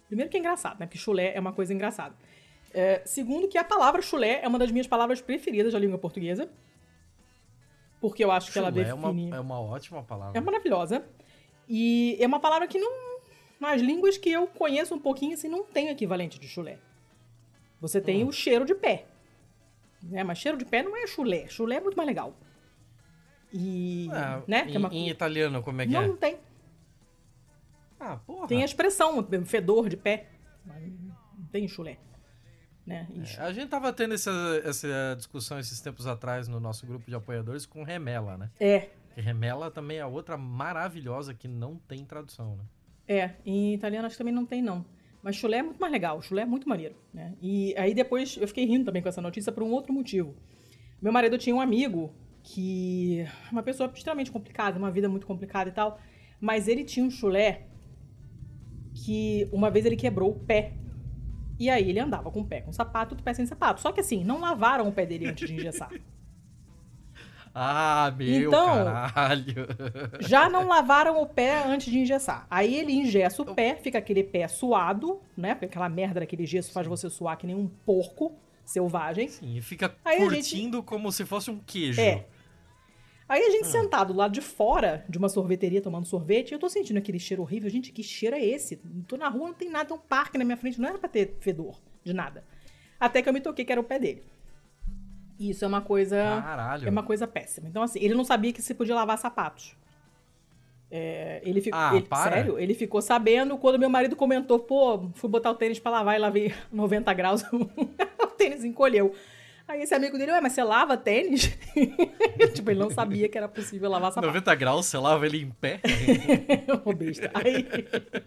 primeiro 0.07 0.31
que 0.31 0.37
é 0.37 0.41
engraçado, 0.41 0.79
né? 0.79 0.85
Porque 0.87 0.99
chulé 0.99 1.33
é 1.35 1.41
uma 1.41 1.55
coisa 1.55 1.73
engraçada. 1.73 2.15
É, 2.75 3.01
segundo 3.07 3.49
que 3.49 3.57
a 3.57 3.65
palavra 3.65 4.03
chulé 4.03 4.41
é 4.43 4.49
uma 4.49 4.59
das 4.59 4.71
minhas 4.71 4.87
palavras 4.87 5.23
preferidas 5.23 5.73
da 5.73 5.79
língua 5.79 5.97
portuguesa. 5.97 6.51
Porque 7.99 8.23
eu 8.23 8.31
acho 8.31 8.53
que 8.53 8.59
ela 8.59 8.71
Chulé 8.71 8.85
define 8.85 9.05
é 9.07 9.09
uma, 9.09 9.37
é 9.37 9.41
uma 9.41 9.59
ótima 9.59 10.03
palavra. 10.03 10.37
é 10.37 10.41
maravilhosa. 10.43 11.03
E 11.67 12.19
é 12.21 12.27
uma 12.27 12.41
palavra 12.41 12.69
que 12.69 12.79
não. 12.79 12.93
Nas 13.59 13.81
línguas 13.81 14.19
que 14.19 14.31
eu 14.31 14.47
conheço 14.49 14.95
um 14.95 14.99
pouquinho, 14.99 15.33
assim, 15.33 15.49
não 15.49 15.65
tem 15.65 15.89
equivalente 15.89 16.39
de 16.39 16.47
chulé. 16.47 16.79
Você 17.81 18.03
tem 18.03 18.23
Hum. 18.23 18.29
o 18.29 18.33
cheiro 18.33 18.67
de 18.67 18.75
pé. 18.75 19.07
Né? 20.11 20.23
Mas 20.25 20.39
cheiro 20.39 20.57
de 20.59 20.65
pé 20.65 20.83
não 20.83 20.97
é 20.97 21.07
chulé. 21.07 21.47
Chulé 21.49 21.77
é 21.77 21.81
muito 21.81 21.97
mais 21.97 22.07
legal. 22.07 22.37
E. 23.53 24.09
É, 24.11 24.43
né? 24.51 24.65
em, 24.69 24.75
é 24.75 24.79
uma- 24.79 24.89
em 24.93 25.09
italiano, 25.09 25.63
como 25.63 25.81
é 25.81 25.87
que 25.87 25.93
não, 25.93 26.03
é? 26.03 26.07
não 26.09 26.17
tem. 26.17 26.39
Ah, 27.99 28.17
porra. 28.17 28.47
Tem 28.49 28.63
a 28.63 28.65
expressão, 28.65 29.27
fedor 29.47 29.89
de 29.89 29.97
pé. 29.97 30.29
Não 30.67 31.47
tem 31.53 31.67
chulé. 31.69 31.99
né? 32.87 33.07
E- 33.11 33.41
A 33.41 33.53
gente 33.53 33.69
tava 33.69 33.93
tendo 33.93 34.13
essa, 34.15 34.31
essa 34.65 35.15
discussão 35.17 35.59
esses 35.59 35.81
tempos 35.81 36.07
atrás 36.07 36.49
no 36.49 36.61
nosso 36.61 36.87
grupo 36.87 37.09
de 37.09 37.15
apoiadores 37.15 37.65
com 37.65 37.83
remela, 37.83 38.37
né? 38.37 38.51
É, 38.61 38.91
Que 39.15 39.21
remela 39.23 39.71
também 39.71 39.99
é 39.99 40.05
outra 40.07 40.37
maravilhosa 40.37 41.33
que 41.33 41.49
não 41.49 41.77
tem 41.77 42.05
tradução, 42.05 42.57
né? 42.57 42.65
é. 43.09 43.35
Em 43.47 43.73
italiano 43.75 44.07
acho 44.07 44.15
que 44.17 44.19
também 44.19 44.35
não 44.35 44.45
tem, 44.45 44.61
não. 44.61 44.85
Mas 45.25 45.37
chulé 45.37 45.57
é 45.57 45.63
muito 45.63 45.81
mais 45.81 45.91
legal, 45.91 46.21
chulé 46.21 46.43
é 46.43 46.45
muito 46.45 46.69
maneiro, 46.69 46.95
né? 47.13 47.35
E 47.41 47.75
aí 47.79 47.95
depois 47.95 48.37
eu 48.37 48.47
fiquei 48.47 48.67
rindo 48.67 48.85
também 48.85 49.01
com 49.01 49.09
essa 49.09 49.23
notícia 49.23 49.51
por 49.51 49.63
um 49.63 49.71
outro 49.71 49.91
motivo. 49.91 50.37
Meu 51.01 51.11
marido 51.11 51.39
tinha 51.39 51.57
um 51.57 51.63
amigo 51.63 52.15
que... 52.43 53.27
Uma 53.51 53.63
pessoa 53.63 53.91
extremamente 53.95 54.31
complicada, 54.31 54.79
uma 54.79 54.91
vida 54.91 55.09
muito 55.09 55.27
complicada 55.27 55.71
e 55.71 55.73
tal. 55.73 55.99
Mas 56.39 56.69
ele 56.69 56.85
tinha 56.85 57.07
um 57.07 57.11
chulé 57.11 57.69
que 58.95 59.49
uma 59.51 59.71
vez 59.71 59.87
ele 59.87 59.97
quebrou 59.97 60.31
o 60.31 60.41
pé. 60.41 60.75
E 61.59 61.71
aí 61.71 61.89
ele 61.89 62.01
andava 62.01 62.31
com 62.31 62.41
o 62.41 62.47
pé 62.47 62.61
com 62.61 62.71
sapato, 62.71 63.15
outro 63.15 63.25
pé 63.25 63.33
sem 63.33 63.47
sapato. 63.47 63.81
Só 63.81 63.93
que 63.93 64.01
assim, 64.01 64.23
não 64.23 64.41
lavaram 64.41 64.87
o 64.87 64.93
pé 64.93 65.07
dele 65.07 65.27
antes 65.27 65.49
de 65.49 65.55
engessar. 65.55 65.91
Ah, 67.55 68.13
meu 68.17 68.49
Então- 68.49 68.67
caralho. 68.67 69.67
Já 70.21 70.49
não 70.51 70.67
lavaram 70.67 71.23
o 71.23 71.27
pé 71.27 71.63
antes 71.65 71.91
de 71.93 71.99
engessar. 72.01 72.47
Aí 72.51 72.75
ele 72.75 72.93
engessa 72.93 73.43
o 73.43 73.55
pé, 73.55 73.77
fica 73.77 73.99
aquele 73.99 74.25
pé 74.25 74.49
suado, 74.49 75.21
né? 75.37 75.55
Porque 75.55 75.67
aquela 75.67 75.89
merda 75.89 76.19
daquele 76.21 76.47
gesso 76.47 76.73
faz 76.73 76.87
você 76.87 77.09
suar 77.09 77.37
que 77.37 77.47
nem 77.47 77.55
um 77.55 77.69
porco 77.87 78.33
selvagem. 78.65 79.29
Sim, 79.29 79.57
e 79.57 79.63
fica 79.63 79.95
Aí 80.05 80.17
a 80.17 80.21
gente- 80.31 80.51
curtindo 80.51 80.83
como 80.83 81.13
se 81.13 81.25
fosse 81.25 81.51
um 81.51 81.61
queijo. 81.61 82.01
É. 82.01 82.27
Aí 83.29 83.41
a 83.43 83.47
Ah. 83.47 83.51
gente 83.51 83.69
sentado 83.69 84.13
do 84.13 84.19
lado 84.19 84.33
de 84.33 84.41
fora 84.41 85.05
de 85.09 85.17
uma 85.17 85.29
sorveteria 85.29 85.81
tomando 85.81 86.07
sorvete, 86.07 86.53
eu 86.53 86.59
tô 86.59 86.69
sentindo 86.69 86.99
aquele 86.99 87.19
cheiro 87.21 87.43
horrível. 87.43 87.71
Gente, 87.71 87.93
que 87.93 88.03
cheiro 88.03 88.35
é 88.37 88.45
esse? 88.45 88.77
Tô 89.07 89.17
na 89.17 89.29
rua, 89.29 89.47
não 89.49 89.55
tem 89.55 89.71
nada, 89.71 89.85
tem 89.87 89.97
um 89.97 90.01
parque 90.01 90.37
na 90.37 90.45
minha 90.45 90.57
frente, 90.57 90.81
não 90.81 90.89
era 90.89 90.99
pra 90.99 91.09
ter 91.09 91.37
fedor 91.41 91.81
de 92.03 92.13
nada. 92.13 92.43
Até 92.99 93.23
que 93.23 93.29
eu 93.29 93.33
me 93.33 93.41
toquei 93.41 93.65
que 93.65 93.73
era 93.73 93.81
o 93.81 93.85
pé 93.85 93.99
dele. 93.99 94.23
Isso 95.39 95.65
é 95.65 95.69
uma 95.69 95.81
coisa. 95.81 96.17
Caralho. 96.43 96.87
É 96.87 96.91
uma 96.91 97.03
coisa 97.03 97.27
péssima. 97.27 97.69
Então, 97.69 97.83
assim, 97.83 97.99
ele 98.01 98.15
não 98.15 98.25
sabia 98.25 98.53
que 98.53 98.63
se 98.63 98.75
podia 98.75 98.95
lavar 98.95 99.19
sapatos. 99.19 99.75
É, 100.91 101.41
ele 101.45 101.61
ficou. 101.61 101.79
Ah, 101.81 101.91
ele- 101.97 102.07
sério, 102.31 102.59
ele 102.59 102.75
ficou 102.75 103.03
sabendo 103.03 103.57
quando 103.59 103.79
meu 103.79 103.91
marido 103.91 104.15
comentou: 104.15 104.61
pô, 104.61 105.09
fui 105.15 105.29
botar 105.29 105.51
o 105.51 105.55
tênis 105.55 105.79
pra 105.81 105.91
lavar 105.91 106.15
e 106.15 106.19
lavei 106.19 106.55
90 106.73 107.13
graus, 107.15 107.43
o 107.53 108.27
tênis 108.37 108.65
encolheu. 108.65 109.13
Aí 109.67 109.81
esse 109.81 109.95
amigo 109.95 110.19
dele, 110.19 110.31
ué, 110.31 110.41
mas 110.43 110.53
você 110.53 110.63
lava 110.63 110.95
tênis? 110.95 111.57
tipo, 112.55 112.71
ele 112.71 112.81
não 112.81 112.91
sabia 112.91 113.29
que 113.31 113.39
era 113.39 113.49
possível 113.49 113.91
lavar 113.91 114.13
sapato. 114.13 114.27
90 114.27 114.55
graus, 114.57 114.87
você 114.87 114.99
lava 114.99 115.25
ele 115.25 115.41
em 115.43 115.51
pé? 115.51 115.81
Ô, 116.85 116.93
besta. 116.93 117.31
Aí, 117.33 117.67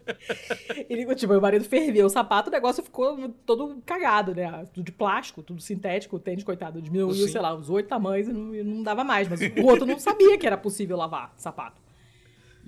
ele, 0.90 1.16
tipo, 1.16 1.34
meu 1.34 1.42
marido 1.42 1.64
ferveu 1.64 2.08
o 2.08 2.10
sapato, 2.10 2.50
o 2.50 2.52
negócio 2.52 2.84
ficou 2.84 3.30
todo 3.46 3.82
cagado, 3.86 4.34
né? 4.34 4.66
Tudo 4.74 4.86
de 4.86 4.92
plástico, 4.92 5.44
tudo 5.44 5.62
sintético, 5.62 6.16
o 6.16 6.20
tênis, 6.20 6.44
coitado, 6.44 6.82
diminuiu, 6.82 7.28
sei 7.28 7.40
lá, 7.40 7.54
uns 7.54 7.70
oito 7.70 7.88
tamanhos 7.88 8.28
e 8.28 8.34
não, 8.34 8.56
e 8.56 8.64
não 8.64 8.82
dava 8.82 9.04
mais. 9.04 9.28
Mas 9.28 9.40
o 9.40 9.66
outro 9.66 9.86
não 9.86 10.00
sabia 10.00 10.40
que 10.40 10.48
era 10.48 10.58
possível 10.58 10.98
lavar 10.98 11.34
sapato. 11.38 11.87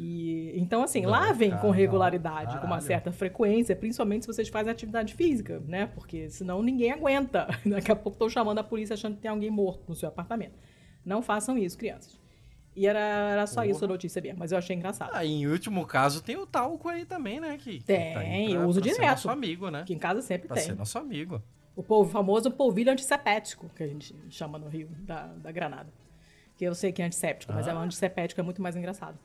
E, 0.01 0.53
então, 0.57 0.81
assim, 0.81 1.01
Não, 1.01 1.09
lavem 1.09 1.49
cara, 1.49 1.61
com 1.61 1.67
não. 1.67 1.73
regularidade, 1.73 2.57
com 2.59 2.65
uma 2.65 2.79
certa 2.79 3.11
frequência, 3.11 3.75
principalmente 3.75 4.21
se 4.23 4.27
vocês 4.31 4.47
fazem 4.47 4.71
atividade 4.71 5.13
física, 5.13 5.61
né? 5.67 5.87
Porque 5.87 6.29
senão 6.29 6.63
ninguém 6.63 6.93
aguenta. 6.93 7.47
Daqui 7.65 7.91
a 7.91 7.95
pouco 7.97 8.15
estão 8.15 8.29
chamando 8.29 8.59
a 8.59 8.63
polícia 8.63 8.93
achando 8.93 9.15
que 9.15 9.21
tem 9.21 9.29
alguém 9.29 9.51
morto 9.51 9.83
no 9.89 9.95
seu 9.95 10.07
apartamento. 10.07 10.53
Não 11.03 11.21
façam 11.21 11.57
isso, 11.57 11.77
crianças. 11.77 12.17
E 12.73 12.87
era, 12.87 12.97
era 12.99 13.45
só 13.45 13.65
isso 13.65 13.83
a 13.83 13.87
notícia 13.89 14.21
mesmo, 14.21 14.39
mas 14.39 14.53
eu 14.53 14.57
achei 14.57 14.73
engraçado. 14.73 15.09
Ah, 15.11 15.25
em 15.25 15.45
último 15.47 15.85
caso, 15.85 16.23
tem 16.23 16.37
o 16.37 16.45
talco 16.45 16.87
aí 16.87 17.03
também, 17.03 17.41
né? 17.41 17.57
Que, 17.57 17.79
que 17.79 17.83
Tem, 17.83 18.13
tá 18.13 18.19
aí 18.21 18.53
eu 18.53 18.65
uso 18.69 18.81
Ser 18.81 18.91
direto. 18.93 19.09
nosso 19.09 19.29
amigo, 19.29 19.69
né? 19.69 19.81
Aqui 19.81 19.93
em 19.93 19.99
casa 19.99 20.21
sempre 20.21 20.47
Pra 20.47 20.55
tem. 20.55 20.65
ser 20.65 20.75
nosso 20.75 20.97
amigo. 20.97 21.41
O 21.75 21.83
polvo, 21.83 22.09
famoso 22.09 22.49
polvilho 22.51 22.89
antissepético, 22.89 23.69
que 23.75 23.83
a 23.83 23.87
gente 23.87 24.15
chama 24.29 24.57
no 24.57 24.69
Rio, 24.69 24.87
da, 25.01 25.27
da 25.27 25.51
Granada. 25.51 25.89
Que 26.55 26.63
eu 26.63 26.73
sei 26.73 26.93
que 26.93 27.01
é 27.01 27.05
antisséptico, 27.05 27.51
mas 27.51 27.67
é 27.67 27.73
um 27.73 27.79
antissepético 27.79 28.39
é 28.39 28.43
muito 28.45 28.61
mais 28.61 28.77
engraçado. 28.77 29.17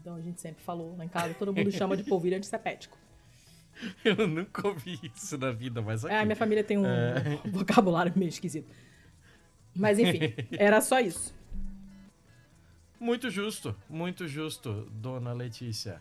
Então 0.00 0.16
a 0.16 0.20
gente 0.20 0.40
sempre 0.40 0.62
falou 0.62 0.96
lá 0.96 1.04
em 1.04 1.08
casa, 1.08 1.34
todo 1.34 1.52
mundo 1.52 1.70
chama 1.70 1.96
de 1.96 2.04
polvilho 2.04 2.36
antissepético. 2.36 2.96
Eu 4.04 4.26
nunca 4.26 4.66
ouvi 4.66 4.98
isso 5.14 5.36
na 5.38 5.50
vida, 5.50 5.80
mas 5.80 6.04
ok. 6.04 6.14
É, 6.14 6.20
a 6.20 6.24
minha 6.24 6.36
família 6.36 6.62
tem 6.62 6.78
um 6.78 6.86
É. 6.86 7.40
vocabulário 7.50 8.12
meio 8.16 8.28
esquisito. 8.28 8.72
Mas 9.74 9.98
enfim, 9.98 10.34
era 10.52 10.80
só 10.80 11.00
isso. 11.00 11.34
Muito 13.00 13.30
justo, 13.30 13.74
muito 13.88 14.28
justo, 14.28 14.88
dona 14.92 15.32
Letícia. 15.32 16.00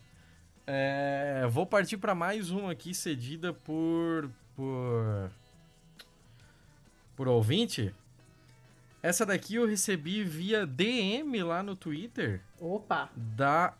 É, 0.67 1.47
vou 1.49 1.65
partir 1.65 1.97
para 1.97 2.13
mais 2.13 2.51
uma 2.51 2.71
aqui 2.71 2.93
cedida 2.93 3.53
por 3.53 4.29
por 4.55 5.31
por 7.15 7.27
ouvinte. 7.27 7.93
Essa 9.01 9.25
daqui 9.25 9.55
eu 9.55 9.65
recebi 9.65 10.23
via 10.23 10.65
DM 10.65 11.41
lá 11.41 11.63
no 11.63 11.75
Twitter 11.75 12.39
Opa, 12.59 13.09
da 13.15 13.73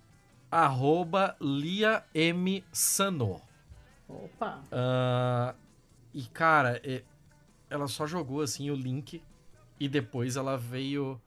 arroba 0.51 1.35
Lia 1.39 2.03
M 2.13 2.63
Sano. 2.71 3.41
opa. 4.07 4.61
Ah, 4.71 5.55
e 6.13 6.23
cara, 6.25 6.81
é- 6.83 7.03
ela 7.69 7.87
só 7.87 8.05
jogou 8.05 8.41
assim 8.41 8.69
o 8.69 8.75
link 8.75 9.23
e 9.79 9.87
depois 9.87 10.35
ela 10.35 10.57
veio 10.57 11.19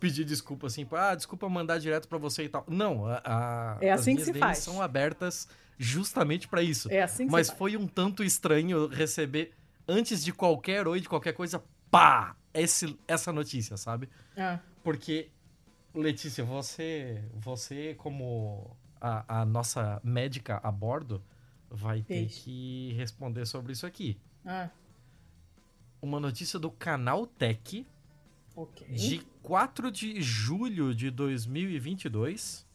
pedir 0.00 0.24
desculpa 0.24 0.66
assim, 0.66 0.86
ah, 0.92 1.14
desculpa 1.14 1.46
mandar 1.48 1.78
direto 1.78 2.08
pra 2.08 2.16
você 2.16 2.44
e 2.44 2.48
tal. 2.48 2.64
Não, 2.66 3.06
a, 3.06 3.20
a- 3.22 3.78
É 3.82 3.92
as 3.92 4.00
assim 4.00 4.12
que 4.16 4.22
minhas 4.22 4.26
se 4.26 4.32
DMs 4.32 4.46
faz. 4.46 4.58
são 4.58 4.80
abertas 4.80 5.46
justamente 5.76 6.48
pra 6.48 6.62
isso. 6.62 6.90
É 6.90 7.02
assim 7.02 7.26
que 7.26 7.32
Mas 7.32 7.48
se 7.48 7.52
faz. 7.52 7.58
foi 7.58 7.76
um 7.76 7.86
tanto 7.86 8.24
estranho 8.24 8.86
receber 8.88 9.52
antes 9.86 10.24
de 10.24 10.32
qualquer 10.32 10.88
oi 10.88 11.00
de 11.00 11.08
qualquer 11.08 11.34
coisa, 11.34 11.62
pá, 11.90 12.34
esse, 12.54 12.98
essa 13.06 13.30
notícia, 13.32 13.76
sabe? 13.76 14.08
Ah, 14.36 14.58
Porque 14.82 15.28
Letícia, 15.94 16.44
você, 16.44 17.22
você 17.34 17.94
como 17.96 18.76
a, 19.00 19.40
a 19.40 19.44
nossa 19.44 20.00
médica 20.04 20.60
a 20.62 20.70
bordo, 20.70 21.22
vai 21.68 22.02
ter 22.02 22.26
Isso. 22.26 22.44
que 22.44 22.92
responder 22.94 23.46
sobre 23.46 23.72
isso 23.72 23.86
aqui. 23.86 24.18
ah, 24.44 24.68
Uma 26.00 26.20
notícia 26.20 26.58
do 26.58 26.70
Canal 26.70 27.26
Tech 27.26 27.86
ok. 28.54 28.86
de 28.88 29.20
4 29.42 29.90
de 29.90 30.20
julho 30.22 30.94
de 30.94 31.10
2022. 31.10 32.66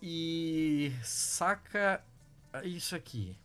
E 0.00 0.92
saca 1.02 2.04
isso 2.62 2.94
aqui. 2.94 3.36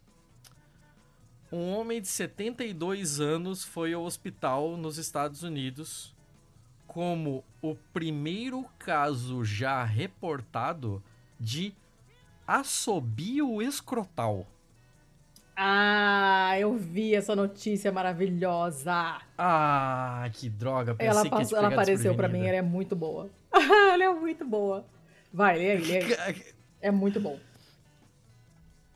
Um 1.52 1.72
homem 1.74 2.02
de 2.02 2.08
72 2.08 3.20
anos 3.20 3.64
foi 3.64 3.94
ao 3.94 4.04
hospital 4.04 4.78
nos 4.78 4.98
Estados 4.98 5.44
Unidos 5.44 6.16
como 6.92 7.42
o 7.62 7.74
primeiro 7.94 8.66
caso 8.78 9.46
já 9.46 9.82
reportado 9.82 11.02
de 11.40 11.74
assobio 12.46 13.62
escrotal. 13.62 14.46
Ah, 15.56 16.54
eu 16.60 16.76
vi 16.76 17.16
essa 17.16 17.34
notícia 17.34 17.94
maravilhosa. 17.94 19.22
Ah, 19.38 20.30
que 20.34 20.50
droga. 20.50 20.94
Pensei 20.94 21.08
Ela, 21.08 21.30
passou, 21.30 21.58
ela 21.58 21.70
apareceu 21.70 22.14
pra 22.14 22.28
mim, 22.28 22.46
ela 22.46 22.58
é 22.58 22.62
muito 22.62 22.94
boa. 22.94 23.30
ela 23.54 24.04
é 24.04 24.14
muito 24.14 24.46
boa. 24.46 24.86
Vai, 25.32 25.60
lê 25.60 25.72
aí, 25.72 25.82
lê 25.82 25.98
aí. 26.20 26.46
É 26.82 26.92
muito 26.92 27.22
bom. 27.22 27.40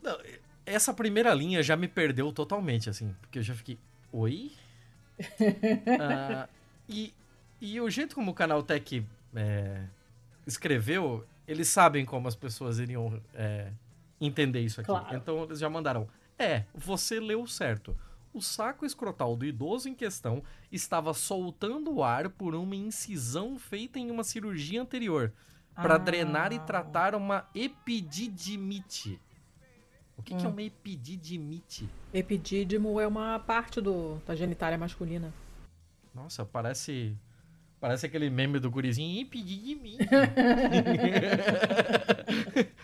Não, 0.02 0.18
essa 0.66 0.92
primeira 0.92 1.32
linha 1.32 1.62
já 1.62 1.74
me 1.76 1.88
perdeu 1.88 2.30
totalmente, 2.30 2.90
assim, 2.90 3.16
porque 3.22 3.38
eu 3.38 3.42
já 3.42 3.54
fiquei, 3.54 3.78
oi? 4.12 4.52
Ah, 5.98 6.46
e, 6.86 7.14
e 7.60 7.80
o 7.80 7.88
jeito 7.90 8.14
como 8.14 8.30
o 8.30 8.34
canal 8.34 8.62
Tech 8.62 9.04
é, 9.34 9.84
escreveu, 10.46 11.24
eles 11.46 11.68
sabem 11.68 12.04
como 12.04 12.28
as 12.28 12.34
pessoas 12.34 12.78
iriam 12.78 13.20
é, 13.34 13.70
entender 14.20 14.60
isso 14.60 14.80
aqui. 14.80 14.88
Claro. 14.88 15.16
Então 15.16 15.44
eles 15.44 15.58
já 15.58 15.68
mandaram, 15.70 16.08
é, 16.38 16.64
você 16.74 17.20
leu 17.20 17.46
certo. 17.46 17.96
O 18.32 18.42
saco 18.42 18.84
escrotal 18.84 19.34
do 19.34 19.46
idoso 19.46 19.88
em 19.88 19.94
questão 19.94 20.42
estava 20.70 21.14
soltando 21.14 21.90
o 21.94 22.04
ar 22.04 22.28
por 22.28 22.54
uma 22.54 22.76
incisão 22.76 23.58
feita 23.58 23.98
em 23.98 24.10
uma 24.10 24.22
cirurgia 24.22 24.82
anterior 24.82 25.32
para 25.74 25.94
Ah. 25.94 25.98
drenar 25.98 26.52
e 26.52 26.58
tratar 26.58 27.14
uma 27.14 27.48
epididimite. 27.54 29.18
O 30.18 30.22
que, 30.22 30.34
que 30.34 30.44
é 30.46 30.48
uma 30.48 30.62
epididimite? 30.62 31.88
Epidídimo 32.12 32.98
é 32.98 33.06
uma 33.06 33.38
parte 33.38 33.80
do, 33.80 34.16
da 34.26 34.34
genitália 34.34 34.78
masculina. 34.78 35.32
Nossa, 36.14 36.44
parece. 36.44 37.14
Parece 37.86 38.06
aquele 38.06 38.28
meme 38.28 38.58
do 38.58 38.68
gurizinho. 38.68 39.22
Epididimite. 39.22 40.08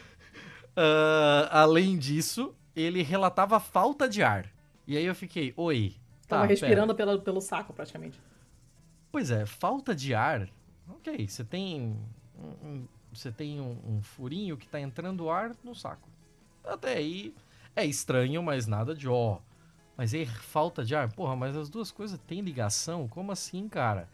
Ah, 0.74 1.48
além 1.60 1.98
disso, 1.98 2.54
ele 2.74 3.02
relatava 3.02 3.60
falta 3.60 4.08
de 4.08 4.22
ar. 4.22 4.50
E 4.86 4.96
aí 4.96 5.04
eu 5.04 5.14
fiquei, 5.14 5.52
oi. 5.54 5.94
Tá, 6.26 6.36
Tava 6.36 6.46
respirando 6.46 6.94
pela, 6.94 7.18
pelo 7.18 7.42
saco, 7.42 7.74
praticamente. 7.74 8.18
Pois 9.10 9.30
é, 9.30 9.44
falta 9.44 9.94
de 9.94 10.14
ar. 10.14 10.48
Ok, 10.88 11.28
você 11.28 11.44
tem. 11.44 11.94
um- 12.64 12.86
você 13.12 13.30
tem 13.30 13.60
um, 13.60 13.76
um 13.86 14.02
furinho 14.02 14.56
que 14.56 14.66
tá 14.66 14.80
entrando 14.80 15.28
ar 15.28 15.54
no 15.62 15.74
saco. 15.74 16.08
Até 16.64 16.94
aí 16.94 17.34
é 17.76 17.84
estranho, 17.84 18.42
mas 18.42 18.66
nada 18.66 18.94
de 18.94 19.06
ó. 19.06 19.40
Mas 19.94 20.14
é 20.14 20.24
falta 20.24 20.82
de 20.82 20.96
ar? 20.96 21.12
Porra, 21.12 21.36
mas 21.36 21.54
as 21.54 21.68
duas 21.68 21.90
coisas 21.90 22.18
têm 22.26 22.40
ligação? 22.40 23.06
Como 23.08 23.30
assim, 23.30 23.68
cara? 23.68 24.08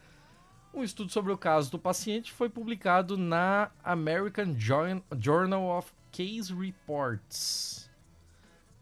Um 0.71 0.83
estudo 0.83 1.11
sobre 1.11 1.33
o 1.33 1.37
caso 1.37 1.71
do 1.71 1.79
paciente 1.79 2.31
foi 2.31 2.47
publicado 2.47 3.17
na 3.17 3.71
American 3.83 4.55
Journal 4.55 5.77
of 5.77 5.91
Case 6.11 6.53
Reports. 6.53 7.89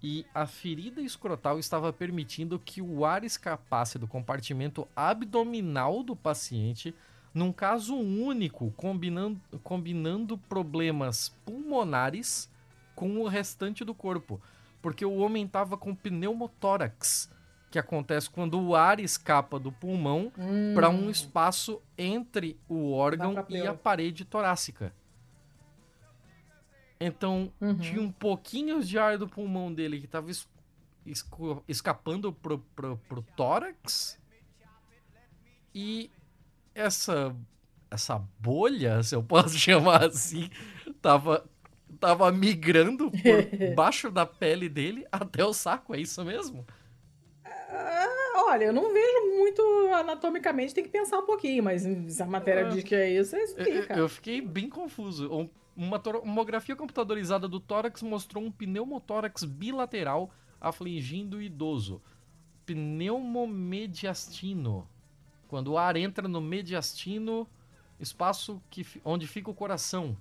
E 0.03 0.25
a 0.33 0.45
ferida 0.45 1.01
escrotal 1.01 1.57
estava 1.57 1.93
permitindo 1.93 2.59
que 2.59 2.81
o 2.81 3.05
ar 3.05 3.23
escapasse 3.23 3.97
do 3.97 4.05
compartimento 4.05 4.85
abdominal 4.93 6.03
do 6.03 6.15
paciente, 6.15 6.93
num 7.33 7.53
caso 7.53 7.95
único, 7.95 8.71
combinando, 8.75 9.39
combinando 9.63 10.37
problemas 10.37 11.29
pulmonares 11.45 12.49
com 12.95 13.17
o 13.21 13.27
restante 13.27 13.85
do 13.85 13.95
corpo. 13.95 14.41
Porque 14.81 15.05
o 15.05 15.15
homem 15.15 15.45
estava 15.45 15.77
com 15.77 15.95
pneumotórax, 15.95 17.31
que 17.69 17.77
acontece 17.77 18.29
quando 18.29 18.59
o 18.61 18.75
ar 18.75 18.99
escapa 18.99 19.59
do 19.59 19.71
pulmão 19.71 20.31
Hum. 20.37 20.73
para 20.73 20.89
um 20.89 21.09
espaço 21.09 21.81
entre 21.97 22.59
o 22.67 22.91
órgão 22.91 23.33
e 23.49 23.67
a 23.67 23.73
parede 23.73 24.23
torácica. 24.25 24.93
Então, 26.99 27.51
Uhum. 27.61 27.77
tinha 27.77 28.01
um 28.01 28.11
pouquinho 28.11 28.83
de 28.83 28.97
ar 28.97 29.17
do 29.17 29.27
pulmão 29.27 29.71
dele 29.73 29.99
que 29.99 30.05
estava 30.05 30.29
escapando 31.67 32.33
pro, 32.33 32.59
pro, 32.75 32.97
pro 33.07 33.21
tórax. 33.35 34.19
E 35.73 36.09
essa 36.73 37.35
essa 37.89 38.19
bolha, 38.39 39.01
se 39.01 39.15
eu 39.15 39.23
posso 39.23 39.55
chamar 39.57 40.05
assim, 40.05 40.49
tava 41.01 41.47
tava 41.99 42.31
migrando 42.31 43.09
por 43.11 43.45
baixo 43.75 44.11
da 44.11 44.25
pele 44.25 44.67
dele 44.67 45.05
até 45.11 45.45
o 45.45 45.53
saco, 45.53 45.95
é 45.95 45.99
isso 46.01 46.23
mesmo? 46.25 46.65
Olha, 48.39 48.65
eu 48.65 48.73
não 48.73 48.93
vejo 48.93 49.35
muito 49.37 49.61
anatomicamente, 49.95 50.71
tem 50.73 50.83
que 50.83 50.89
pensar 50.91 51.17
um 51.19 51.25
pouquinho, 51.25 51.63
mas 51.63 51.81
se 51.81 52.21
a 52.21 52.25
matéria 52.25 52.67
Ah. 52.67 52.69
diz 52.69 52.83
que 52.83 52.93
é 52.93 53.09
isso, 53.19 53.35
é 53.35 53.43
isso 53.43 53.57
Eu, 53.59 53.65
aí, 53.65 53.77
eu- 53.77 53.87
cara. 53.87 53.99
eu 53.99 54.07
fiquei 54.09 54.41
bem 54.41 54.69
confuso. 54.69 55.31
Um- 55.33 55.49
Uma 55.79 55.99
tomografia 55.99 56.75
computadorizada 56.75 57.47
do 57.47 57.59
tórax 57.59 58.01
mostrou 58.01 58.43
um 58.43 58.49
pneumotórax 58.51 59.43
bilateral 59.43 60.31
afligindo 60.59 61.37
o 61.37 61.41
idoso. 61.41 62.01
Pneumomediastino. 62.65 64.87
Quando 65.47 65.73
o 65.73 65.77
ar 65.77 65.95
entra 65.95 66.27
no 66.27 66.41
mediastino, 66.41 67.47
espaço 67.99 68.59
que, 68.71 68.83
onde 69.05 69.27
fica 69.27 69.51
o 69.51 69.53
coração. 69.53 70.17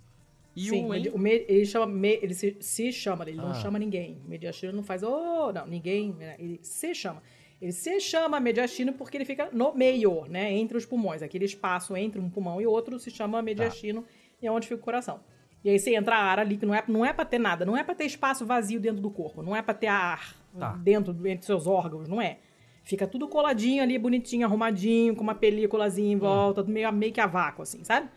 E 0.55 0.69
Sim, 0.69 0.85
o 0.87 0.95
en... 0.95 1.09
o 1.09 1.19
me- 1.19 1.45
ele 1.49 1.65
chama, 1.67 1.87
me- 1.87 2.19
ele 2.23 2.33
se, 2.35 2.57
se 2.61 2.93
chama, 2.93 3.25
ele 3.29 3.37
não 3.37 3.51
Ah. 3.51 3.55
chama 3.55 3.79
ninguém. 3.79 4.21
O 4.25 4.29
mediastino 4.29 4.73
não 4.73 4.83
faz, 4.83 5.03
oh, 5.03 5.53
não, 5.55 5.67
ninguém, 5.67 6.13
né? 6.13 6.37
ele 6.39 6.59
se 6.63 6.95
chama. 6.95 7.23
Ele 7.61 7.73
se 7.73 7.99
chama 8.01 8.39
mediastino 8.39 8.93
porque 8.93 9.17
ele 9.17 9.25
fica 9.25 9.49
no 9.53 9.73
meio, 9.75 10.27
né, 10.29 10.53
entre 10.53 10.77
os 10.77 10.85
pulmões. 10.85 11.23
Aquele 11.23 11.45
espaço 11.47 11.97
entre 11.97 12.21
um 12.21 12.29
pulmão 12.29 12.61
e 12.61 12.67
outro 12.67 12.99
se 12.99 13.11
chama 13.11 13.41
mediastino 13.43 14.05
e 14.43 14.47
é 14.47 14.53
onde 14.53 14.67
fica 14.69 14.81
o 14.81 14.85
coração. 14.85 15.21
E 15.65 15.71
aí 15.71 15.79
você 15.79 15.95
entra 15.97 16.17
ar 16.17 16.39
ali, 16.39 16.57
que 16.59 16.67
não 16.67 16.75
é, 16.75 16.85
não 16.87 17.05
é 17.05 17.13
pra 17.13 17.25
ter 17.25 17.39
nada, 17.39 17.65
não 17.65 17.77
é 17.77 17.83
pra 17.83 17.95
ter 17.95 18.05
espaço 18.05 18.45
vazio 18.47 18.79
dentro 18.79 19.01
do 19.01 19.11
corpo, 19.11 19.43
não 19.43 19.57
é 19.57 19.63
pra 19.63 19.75
ter 19.75 19.87
ar 19.89 20.37
Tá. 20.59 20.73
dentro, 20.73 21.13
entre 21.27 21.45
seus 21.45 21.67
órgãos, 21.67 22.09
não 22.09 22.21
é. 22.21 22.39
Fica 22.85 23.07
tudo 23.07 23.27
coladinho 23.27 23.83
ali, 23.83 23.99
bonitinho, 23.99 24.47
arrumadinho, 24.47 25.17
com 25.17 25.23
uma 25.23 25.35
películazinha 25.35 26.13
em 26.13 26.17
volta, 26.17 26.63
meio, 26.63 26.93
meio 26.93 27.13
que 27.13 27.21
a 27.21 27.27
vácuo, 27.27 27.63
assim, 27.63 27.83
sabe? 27.83 28.09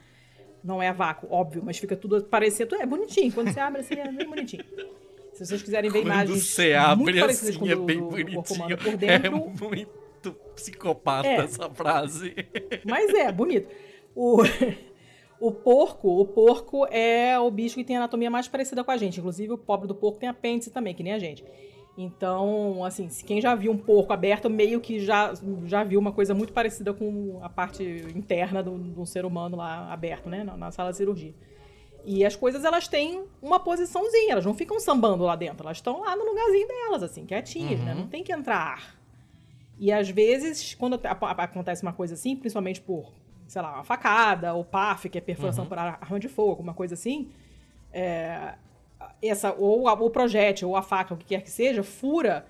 Não 0.63 0.81
é 0.81 0.89
a 0.89 0.93
vácuo, 0.93 1.27
óbvio, 1.31 1.63
mas 1.65 1.77
fica 1.79 1.95
tudo 1.95 2.21
parecendo. 2.25 2.75
É 2.75 2.85
bonitinho. 2.85 3.31
Quando 3.33 3.51
você 3.51 3.59
abre 3.59 3.81
assim, 3.81 3.95
é 3.95 4.11
bem 4.11 4.27
bonitinho. 4.29 4.63
Se 5.39 5.45
vocês 5.45 5.61
quiserem 5.63 5.89
ver 5.89 5.99
Quando 6.01 6.07
imagens 6.13 6.43
você 6.45 6.73
muito 6.95 7.09
abre 7.09 7.19
parecidas 7.21 7.49
assim, 7.55 7.59
com 7.59 7.67
é 7.67 7.75
do- 7.75 7.83
bem 7.83 7.97
do 7.99 8.05
bonitinho. 8.09 8.77
por 8.77 8.97
dentro, 8.97 9.27
É 9.27 9.29
muito 9.29 10.33
psicopata 10.55 11.27
É. 11.27 11.35
essa 11.37 11.69
frase. 11.69 12.35
mas 12.85 13.13
é 13.13 13.31
bonito. 13.31 13.69
O, 14.15 14.41
o 15.39 15.51
porco, 15.51 16.19
o 16.19 16.25
porco 16.25 16.85
é 16.87 17.39
o 17.39 17.49
bicho 17.49 17.75
que 17.75 17.83
tem 17.85 17.95
a 17.95 17.99
anatomia 17.99 18.29
mais 18.29 18.47
parecida 18.47 18.83
com 18.83 18.91
a 18.91 18.97
gente. 18.97 19.19
Inclusive, 19.19 19.53
o 19.53 19.57
pobre 19.57 19.87
do 19.87 19.95
porco 19.95 20.19
tem 20.19 20.27
apêndice 20.27 20.69
também, 20.71 20.93
que 20.93 21.03
nem 21.03 21.13
a 21.13 21.19
gente. 21.19 21.43
Então, 21.97 22.83
assim, 22.85 23.07
quem 23.25 23.41
já 23.41 23.53
viu 23.55 23.71
um 23.71 23.77
porco 23.77 24.13
aberto, 24.13 24.49
meio 24.49 24.79
que 24.79 24.99
já, 24.99 25.33
já 25.65 25.83
viu 25.83 25.99
uma 25.99 26.11
coisa 26.13 26.33
muito 26.33 26.53
parecida 26.53 26.93
com 26.93 27.39
a 27.41 27.49
parte 27.49 27.83
interna 28.15 28.63
do, 28.63 28.77
do 28.77 29.05
ser 29.05 29.25
humano 29.25 29.57
lá 29.57 29.91
aberto, 29.91 30.29
né? 30.29 30.43
Na, 30.43 30.55
na 30.55 30.71
sala 30.71 30.91
de 30.91 30.97
cirurgia. 30.97 31.33
E 32.05 32.25
as 32.25 32.35
coisas, 32.35 32.63
elas 32.63 32.87
têm 32.87 33.25
uma 33.41 33.59
posiçãozinha, 33.59 34.31
elas 34.33 34.45
não 34.45 34.53
ficam 34.53 34.79
sambando 34.79 35.23
lá 35.23 35.35
dentro, 35.35 35.65
elas 35.65 35.77
estão 35.77 36.01
lá 36.01 36.15
no 36.15 36.23
lugarzinho 36.25 36.67
delas, 36.67 37.03
assim, 37.03 37.25
quietinhas, 37.25 37.79
né? 37.81 37.93
Não 37.93 38.07
tem 38.07 38.23
que 38.23 38.31
entrar 38.33 38.55
ar. 38.57 38.99
E 39.77 39.91
às 39.91 40.09
vezes, 40.09 40.73
quando 40.75 40.99
acontece 41.03 41.83
uma 41.83 41.93
coisa 41.93 42.13
assim, 42.13 42.35
principalmente 42.35 42.81
por, 42.81 43.11
sei 43.47 43.61
lá, 43.61 43.75
uma 43.75 43.83
facada, 43.83 44.53
ou 44.53 44.63
PAF, 44.63 45.09
que 45.09 45.17
é 45.17 45.21
perfuração 45.21 45.65
por 45.65 45.77
ar- 45.77 45.97
arma 46.01 46.19
de 46.19 46.27
fogo, 46.27 46.49
alguma 46.51 46.73
coisa 46.73 46.93
assim, 46.95 47.29
é, 47.93 48.55
essa, 49.21 49.53
ou 49.53 49.87
a- 49.87 49.93
o 49.93 50.09
projétil, 50.09 50.69
ou 50.69 50.75
a 50.75 50.81
faca, 50.81 51.13
o 51.13 51.17
que 51.17 51.25
quer 51.25 51.41
que 51.41 51.49
seja, 51.51 51.81
fura 51.83 52.45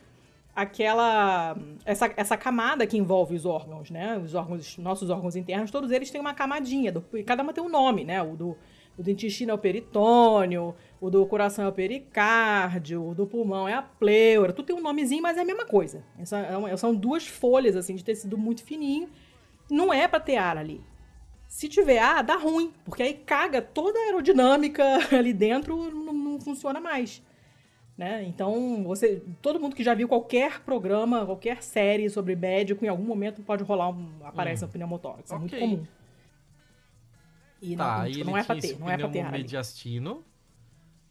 aquela 0.55 1.55
essa, 1.85 2.11
essa 2.17 2.35
camada 2.38 2.85
que 2.85 2.97
envolve 2.97 3.35
os 3.35 3.45
órgãos, 3.45 3.89
né? 3.89 4.17
Os 4.17 4.34
órgãos, 4.35 4.77
nossos 4.77 5.09
órgãos 5.09 5.35
internos, 5.35 5.71
todos 5.71 5.91
eles 5.91 6.11
têm 6.11 6.19
uma 6.19 6.34
camadinha, 6.34 6.91
do- 6.91 7.05
e 7.13 7.23
cada 7.23 7.43
uma 7.43 7.53
tem 7.53 7.63
um 7.63 7.69
nome, 7.69 8.03
né? 8.03 8.21
O 8.21 8.35
do, 8.35 8.57
o 8.99 9.03
do 9.03 9.09
intestino 9.09 9.51
é 9.51 9.53
o 9.53 9.57
peritônio, 9.57 10.76
o 10.99 11.09
do 11.09 11.26
coração 11.26 11.63
é 11.63 11.69
o 11.69 11.71
pericárdio, 11.71 13.11
o 13.11 13.15
do 13.15 13.26
pulmão 13.26 13.65
é 13.65 13.73
a 13.73 13.81
pleura, 13.81 14.51
tudo 14.51 14.65
tem 14.65 14.76
um 14.76 14.81
nomezinho, 14.81 15.23
mas 15.23 15.38
é 15.38 15.41
a 15.41 15.45
mesma 15.45 15.65
coisa. 15.65 16.03
É 16.19 16.76
são 16.76 16.93
duas 16.93 17.26
folhas 17.26 17.77
assim 17.77 17.95
de 17.95 18.03
tecido 18.03 18.38
muito 18.38 18.61
fininho. 18.61 19.07
Não 19.71 19.93
é 19.93 20.05
pra 20.05 20.19
ter 20.19 20.35
ar 20.35 20.57
ali. 20.57 20.81
Se 21.47 21.69
tiver 21.69 21.99
ar, 21.99 22.21
dá 22.21 22.35
ruim, 22.35 22.73
porque 22.84 23.01
aí 23.01 23.13
caga 23.13 23.61
toda 23.61 23.97
a 23.97 24.01
aerodinâmica 24.03 24.84
ali 25.17 25.31
dentro, 25.31 25.77
não, 25.91 26.13
não 26.13 26.41
funciona 26.41 26.81
mais. 26.81 27.23
Né? 27.97 28.26
Então, 28.26 28.84
você, 28.84 29.23
todo 29.41 29.59
mundo 29.59 29.76
que 29.76 29.84
já 29.84 29.93
viu 29.93 30.09
qualquer 30.09 30.59
programa, 30.61 31.26
qualquer 31.26 31.63
série 31.63 32.09
sobre 32.09 32.35
médico, 32.35 32.84
em 32.84 32.89
algum 32.89 33.03
momento 33.03 33.41
pode 33.41 33.63
rolar 33.63 33.89
um, 33.89 34.09
aparece 34.23 34.65
um 34.65 34.67
pneumotórax. 34.67 35.31
É 35.31 35.38
muito 35.38 35.57
comum. 35.57 35.85
E 37.61 37.76
Tá, 37.76 37.99
não, 37.99 38.06
ele 38.07 38.23
não 38.23 38.38
é 38.38 38.44
pra 38.44 38.56
ter, 38.56 38.80
não 38.80 38.90
é 38.90 38.98
pra 38.98 39.07
ter 39.07 39.19
pneumomediastino 39.19 40.23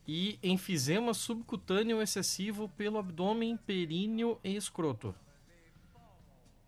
e 0.07 0.39
enfisema 0.43 1.13
subcutâneo 1.13 2.01
excessivo 2.01 2.69
pelo 2.71 2.99
abdômen, 2.99 3.57
períneo 3.57 4.39
e 4.43 4.57
escroto. 4.57 5.15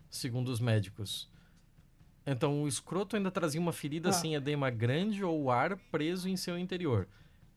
Segundo 0.09 0.49
os 0.49 0.59
médicos. 0.59 1.29
Então, 2.25 2.61
o 2.63 2.67
escroto 2.67 3.15
ainda 3.15 3.31
trazia 3.31 3.59
uma 3.59 3.71
ferida 3.73 4.09
Ah. 4.09 4.13
sem 4.13 4.35
edema 4.35 4.69
grande 4.69 5.23
ou 5.23 5.49
ar 5.49 5.75
preso 5.91 6.29
em 6.29 6.37
seu 6.37 6.57
interior. 6.57 7.07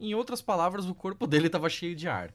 Em 0.01 0.15
outras 0.15 0.41
palavras, 0.41 0.87
o 0.87 0.95
corpo 0.95 1.27
dele 1.27 1.47
estava 1.49 1.69
cheio 1.69 1.95
de 1.95 2.09
ar. 2.09 2.33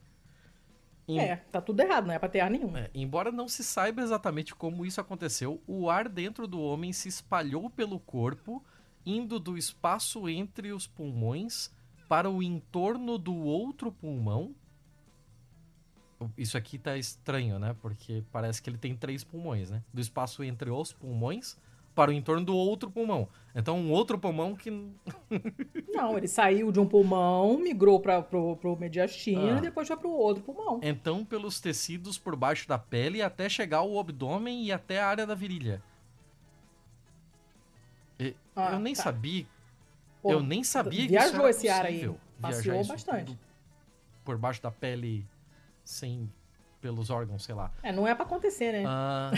Em- 1.08 1.18
É, 1.18 1.36
tá 1.36 1.60
tudo 1.60 1.80
errado, 1.80 2.06
não 2.06 2.14
é 2.14 2.18
pra 2.18 2.28
ter 2.28 2.38
ar 2.40 2.50
nenhum. 2.50 2.76
é, 2.76 2.88
embora 2.94 3.32
não 3.32 3.48
se 3.48 3.64
saiba 3.64 4.00
exatamente 4.00 4.54
como 4.54 4.86
isso 4.86 5.00
aconteceu, 5.00 5.60
o 5.66 5.90
ar 5.90 6.08
dentro 6.08 6.46
do 6.46 6.60
homem 6.60 6.92
se 6.92 7.08
espalhou 7.08 7.68
pelo 7.68 7.98
corpo, 7.98 8.64
indo 9.04 9.38
do 9.38 9.56
espaço 9.56 10.28
entre 10.28 10.72
os 10.72 10.86
pulmões 10.86 11.70
para 12.08 12.28
o 12.30 12.42
entorno 12.42 13.16
do 13.18 13.34
outro 13.34 13.92
pulmão. 13.92 14.54
Isso 16.36 16.58
aqui 16.58 16.76
tá 16.78 16.98
estranho, 16.98 17.58
né? 17.58 17.74
Porque 17.80 18.22
parece 18.30 18.60
que 18.60 18.68
ele 18.68 18.76
tem 18.76 18.94
três 18.94 19.24
pulmões, 19.24 19.70
né? 19.70 19.82
Do 19.92 20.00
espaço 20.00 20.44
entre 20.44 20.70
os 20.70 20.92
pulmões 20.92 21.56
para 21.94 22.10
o 22.10 22.14
entorno 22.14 22.44
do 22.44 22.54
outro 22.54 22.90
pulmão. 22.90 23.28
Então, 23.54 23.78
um 23.78 23.90
outro 23.90 24.18
pulmão 24.18 24.54
que. 24.54 24.70
Não, 25.92 26.16
ele 26.18 26.28
saiu 26.28 26.70
de 26.70 26.78
um 26.78 26.86
pulmão, 26.86 27.58
migrou 27.58 28.00
pra, 28.00 28.22
pro, 28.22 28.56
pro 28.56 28.76
mediastino 28.76 29.54
Ah. 29.54 29.58
e 29.58 29.60
depois 29.60 29.88
foi 29.88 29.96
pro 29.96 30.10
outro 30.10 30.42
pulmão. 30.42 30.80
Então, 30.82 31.24
pelos 31.24 31.58
tecidos 31.60 32.18
por 32.18 32.36
baixo 32.36 32.68
da 32.68 32.78
pele 32.78 33.22
até 33.22 33.48
chegar 33.48 33.78
ao 33.78 33.98
abdômen 33.98 34.64
e 34.64 34.72
até 34.72 35.00
a 35.00 35.08
área 35.08 35.26
da 35.26 35.34
virilha. 35.34 35.82
Ah, 38.56 38.72
eu 38.72 38.78
nem 38.80 38.94
tá. 38.94 39.02
sabia. 39.04 39.46
Pô, 40.22 40.32
eu 40.32 40.42
nem 40.42 40.62
sabia 40.62 41.00
que 41.02 41.08
viajou 41.08 41.30
isso 41.30 41.40
era 41.40 41.50
esse 41.50 41.68
ar 41.68 41.86
aí. 41.86 42.10
Passeou 42.40 42.84
bastante. 42.86 43.38
Por 44.24 44.36
baixo 44.36 44.62
da 44.62 44.70
pele, 44.70 45.26
sem. 45.84 46.30
pelos 46.80 47.10
órgãos, 47.10 47.42
sei 47.44 47.54
lá. 47.54 47.70
É, 47.82 47.90
não 47.92 48.06
é 48.06 48.14
pra 48.14 48.24
acontecer, 48.24 48.72
né? 48.72 48.84
Ah, 48.86 49.30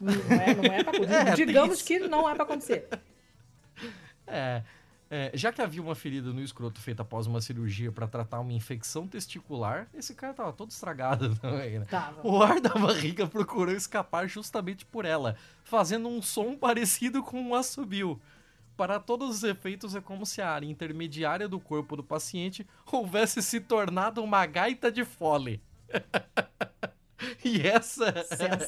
Não 0.00 0.12
é, 0.12 0.54
não 0.54 0.64
é 0.64 0.84
pra 0.84 0.92
acontecer. 0.96 1.14
É, 1.28 1.34
Digamos 1.34 1.82
que 1.82 1.98
não 2.00 2.28
é 2.28 2.34
pra 2.34 2.44
acontecer. 2.44 2.88
é, 4.26 4.62
é, 5.10 5.30
já 5.32 5.50
que 5.50 5.62
havia 5.62 5.80
uma 5.80 5.94
ferida 5.94 6.32
no 6.32 6.42
escroto 6.42 6.80
feita 6.80 7.02
após 7.02 7.26
uma 7.26 7.40
cirurgia 7.40 7.90
para 7.90 8.06
tratar 8.06 8.40
uma 8.40 8.52
infecção 8.52 9.08
testicular, 9.08 9.88
esse 9.94 10.14
cara 10.14 10.34
tava 10.34 10.52
todo 10.52 10.70
estragado 10.70 11.34
também, 11.40 11.78
né? 11.78 11.86
Tava. 11.86 12.26
O 12.26 12.42
ar 12.42 12.60
da 12.60 12.74
barriga 12.74 13.26
procurou 13.26 13.74
escapar 13.74 14.28
justamente 14.28 14.84
por 14.84 15.04
ela, 15.04 15.36
fazendo 15.64 16.08
um 16.08 16.20
som 16.20 16.56
parecido 16.56 17.22
com 17.22 17.40
um 17.40 17.54
assobio. 17.54 18.20
Para 18.76 19.00
todos 19.00 19.30
os 19.30 19.42
efeitos, 19.42 19.96
é 19.96 20.00
como 20.00 20.24
se 20.24 20.40
a 20.40 20.50
área 20.50 20.66
intermediária 20.66 21.48
do 21.48 21.58
corpo 21.58 21.96
do 21.96 22.04
paciente 22.04 22.66
houvesse 22.92 23.42
se 23.42 23.60
tornado 23.60 24.22
uma 24.22 24.46
gaita 24.46 24.92
de 24.92 25.04
fole. 25.04 25.60
E 27.44 27.66
essa, 27.66 28.14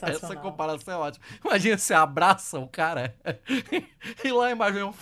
essa 0.03 0.37
comparação 0.37 0.95
é 0.95 0.97
ótima. 0.97 1.25
Imagina 1.45 1.79
você 1.79 1.95
abraça 1.95 2.59
o 2.59 2.67
cara 2.69 3.15
e 4.25 4.33
lá 4.33 4.51
embaixo 4.51 4.75
vem 4.75 4.83
um. 4.83 4.93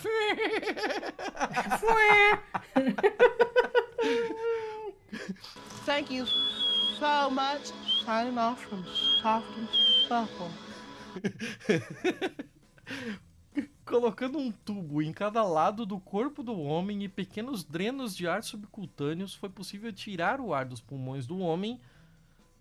Thank 5.87 6.15
you 6.15 6.27
so 6.27 7.31
much. 7.31 7.73
Signing 8.05 8.39
off 8.39 8.63
from 8.67 8.85
Soft. 9.23 9.45
Colocando 13.85 14.39
um 14.39 14.53
tubo 14.53 15.03
em 15.03 15.13
cada 15.13 15.43
lado 15.43 15.85
do 15.87 15.99
corpo 15.99 16.43
do 16.43 16.59
homem 16.59 17.05
e 17.05 17.09
pequenos 17.09 17.65
drenos 17.65 18.15
de 18.15 18.29
ar 18.29 18.43
subcutâneos, 18.43 19.35
foi 19.35 19.49
possível 19.49 19.91
tirar 19.93 20.41
o 20.41 20.53
ar 20.53 20.67
dos 20.67 20.81
pulmões 20.81 21.27
do 21.27 21.39
homem. 21.39 21.81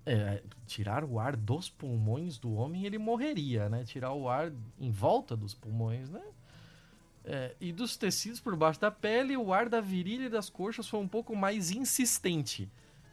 É, 0.10 0.42
tirar 0.66 1.04
o 1.04 1.20
ar 1.20 1.36
dos 1.36 1.70
pulmões 1.70 2.38
do 2.38 2.54
homem, 2.54 2.86
ele 2.86 2.98
morreria, 2.98 3.68
né? 3.68 3.84
Tirar 3.84 4.14
o 4.14 4.30
ar 4.30 4.54
em 4.80 4.90
volta 4.90 5.36
dos 5.36 5.54
pulmões, 5.54 6.10
né? 6.10 6.22
É, 7.26 7.54
e 7.60 7.74
dos 7.74 7.98
tecidos 7.98 8.40
por 8.40 8.56
baixo 8.56 8.80
da 8.80 8.90
pele, 8.90 9.36
o 9.36 9.54
ar 9.54 9.68
da 9.68 9.82
virilha 9.82 10.28
e 10.28 10.30
das 10.30 10.50
coxas 10.50 10.88
foi 10.88 11.02
um 11.02 11.08
pouco 11.08 11.36
mais 11.36 11.72
insistente. 11.72 12.72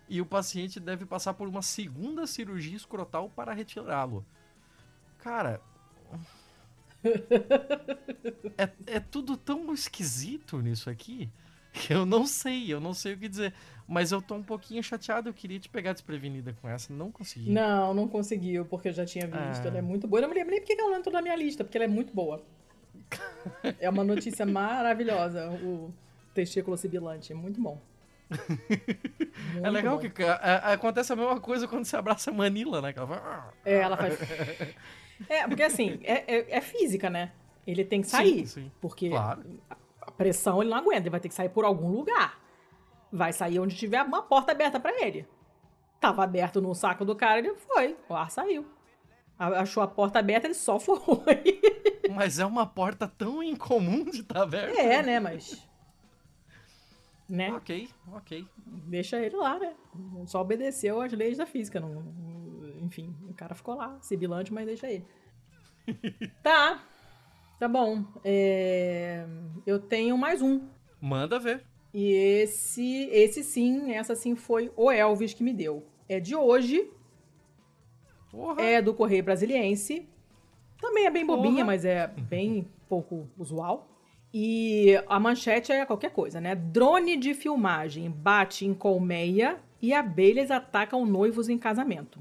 E 0.09 0.21
o 0.21 0.27
paciente 0.27 0.79
deve 0.79 1.05
passar 1.05 1.35
por 1.35 1.49
uma 1.49 1.63
segunda 1.63 2.29
cirurgia 2.29 2.77
escrotal 2.77 3.29
para 3.29 3.53
retirá-lo. 3.53 4.25
Cara. 5.19 5.61
é, 8.57 8.71
é 8.87 9.01
tudo 9.01 9.37
tão 9.37 9.75
esquisito 9.75 10.61
nisso 10.61 10.89
aqui 10.89 11.29
que 11.75 11.93
eu 11.93 12.07
não 12.07 12.25
sei, 12.25 12.73
eu 12.73 12.81
não 12.81 12.95
sei 12.95 13.15
o 13.15 13.19
que 13.19 13.29
dizer. 13.29 13.53
Mas 13.87 14.13
eu 14.13 14.23
tô 14.23 14.35
um 14.37 14.43
pouquinho 14.43 14.83
chateado, 14.83 15.29
eu 15.29 15.35
queria 15.35 15.61
te 15.61 15.69
pegar 15.69 15.93
desprevenida 15.93 16.57
com 16.63 16.69
essa, 16.69 16.93
não 16.93 17.13
consegui. 17.13 17.51
Não, 17.51 17.93
não 17.93 18.09
conseguiu, 18.09 18.65
porque 18.65 18.89
eu 18.89 18.93
já 18.93 19.05
tinha 19.05 19.27
visto. 19.27 19.65
Ah. 19.65 19.69
Ela 19.69 19.79
é 19.79 19.83
muito 19.83 20.07
boa. 20.09 20.19
Eu 20.21 20.23
não 20.23 20.29
me 20.31 20.35
lembro 20.35 20.51
nem 20.53 20.61
porque 20.61 20.73
ela 20.81 20.97
entrou 20.97 21.13
na 21.13 21.21
minha 21.21 21.37
lista, 21.37 21.63
porque 21.65 21.77
ela 21.77 21.85
é 21.85 21.89
muito 21.89 22.15
boa. 22.15 22.43
é 23.79 23.89
uma 23.91 24.03
notícia 24.03 24.45
maravilhosa, 24.47 25.51
o 25.51 25.93
testículo 26.33 26.77
sibilante. 26.79 27.33
É 27.33 27.37
muito 27.37 27.61
bom. 27.61 27.79
é 28.31 29.61
Muito 29.61 29.71
legal 29.71 29.99
bom. 29.99 30.09
que 30.11 30.23
é, 30.23 30.27
é, 30.29 30.73
acontece 30.73 31.13
a 31.13 31.17
mesma 31.17 31.39
coisa 31.41 31.69
quando 31.69 31.85
você 31.85 31.97
abraça 31.97 32.31
a 32.31 32.35
Manila, 32.35 32.81
né? 32.81 32.93
Que 32.93 32.99
ela 32.99 33.09
fala, 33.09 33.21
"Ah". 33.23 33.53
É, 33.65 33.75
ela 33.81 33.97
faz. 33.99 34.19
É, 35.29 35.47
porque 35.47 35.63
assim, 35.63 36.01
é, 36.03 36.35
é- 36.39 36.57
é 36.57 36.61
física, 36.63 37.11
né? 37.11 37.33
Ele 37.67 37.85
tem 37.85 38.01
que 38.01 38.09
sair. 38.09 38.47
Sim, 38.47 38.63
sim. 38.63 38.73
Porque 38.81 39.11
Claro. 39.11 39.45
a 40.01 40.11
pressão 40.11 40.63
ele 40.63 40.71
não 40.71 40.79
aguenta, 40.79 41.01
ele 41.03 41.11
vai 41.11 41.21
ter 41.21 41.29
que 41.29 41.35
sair 41.35 41.51
por 41.51 41.65
algum 41.67 41.89
lugar. 41.91 42.43
Vai 43.17 43.33
sair 43.33 43.61
onde 43.61 43.77
tiver 43.77 44.03
uma 44.03 44.23
porta 44.23 44.51
aberta 44.51 44.81
pra 44.81 44.91
ele. 45.01 45.25
Tava 46.01 46.25
aberto 46.25 46.61
no 46.61 46.75
saco 46.75 47.05
do 47.05 47.15
cara, 47.15 47.39
ele 47.39 47.55
foi. 47.55 47.97
O 48.09 48.15
ar 48.15 48.29
saiu. 48.29 48.67
Achou 49.39 49.83
a 49.83 49.87
porta 49.87 50.19
aberta, 50.19 50.49
ele 50.49 50.55
só 50.55 50.79
foi. 50.81 51.61
Mas 52.13 52.41
é 52.41 52.45
uma 52.45 52.67
porta 52.67 53.07
tão 53.07 53.41
incomum 53.41 54.05
de 54.05 54.21
estar 54.23 54.43
aberta. 54.43 54.81
é, 54.81 55.01
né? 55.01 55.21
Mas. 55.21 55.65
Né? 57.29 57.53
Ok, 57.53 57.89
ok. 58.13 58.47
Deixa 58.67 59.19
ele 59.19 59.37
lá, 59.37 59.59
né? 59.61 59.75
Só 60.27 60.41
obedeceu 60.41 61.01
às 61.01 61.13
leis 61.13 61.39
da 61.39 61.47
física. 61.47 61.79
Não, 61.81 62.03
enfim, 62.83 63.17
o 63.29 63.33
cara 63.33 63.55
ficou 63.55 63.77
lá, 63.77 63.97
sibilante, 64.03 64.53
mas 64.53 64.67
deixa 64.67 64.91
ele. 64.91 65.07
tá. 66.43 66.83
Tá 67.61 67.69
bom. 67.69 68.05
É, 68.25 69.25
Eu 69.65 69.79
tenho 69.79 70.19
mais 70.19 70.43
um. 70.43 70.69
Manda 71.01 71.39
ver. 71.39 71.65
E 71.95 72.13
esse, 72.13 73.09
esse 73.13 73.45
sim, 73.45 73.93
essa 73.93 74.17
sim 74.17 74.35
foi 74.35 74.73
o 74.77 74.91
Elvis 74.91 75.33
que 75.33 75.45
me 75.45 75.55
deu. 75.55 75.87
É 76.09 76.19
de 76.19 76.35
hoje, 76.35 76.91
Porra. 78.33 78.61
é 78.61 78.83
do 78.83 78.93
Correio 78.93 79.23
Brasiliense. 79.23 80.09
Também 80.81 81.07
é 81.07 81.11
bem 81.11 81.25
bobinha, 81.25 81.55
Porra. 81.55 81.67
mas 81.67 81.85
é 81.85 82.09
bem 82.09 82.67
pouco 82.89 83.29
usual. 83.39 83.89
E 84.33 85.01
a 85.09 85.21
manchete 85.21 85.71
é 85.71 85.87
qualquer 85.87 86.11
coisa, 86.11 86.41
né? 86.41 86.57
Drone 86.57 87.17
de 87.17 87.33
filmagem 87.33 88.11
bate 88.11 88.67
em 88.67 88.75
colmeia 88.75 89.61
e 89.81 89.95
abelhas 89.95 90.51
atacam 90.51 91.07
noivos 91.07 91.49
em 91.49 91.57
casamento. 91.57 92.19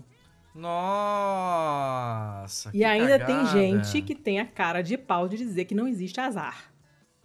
Nossa. 1.34 2.70
E 2.72 2.86
ainda 2.86 3.18
tem 3.18 3.38
cagada. 3.38 3.58
gente 3.58 4.04
que 4.04 4.14
tem 4.14 4.40
a 4.40 4.45
cara 4.45 4.84
de 4.84 4.95
pau 5.00 5.28
de 5.28 5.36
dizer 5.38 5.66
que 5.66 5.74
não 5.74 5.88
existe 5.88 6.20
azar. 6.20 6.72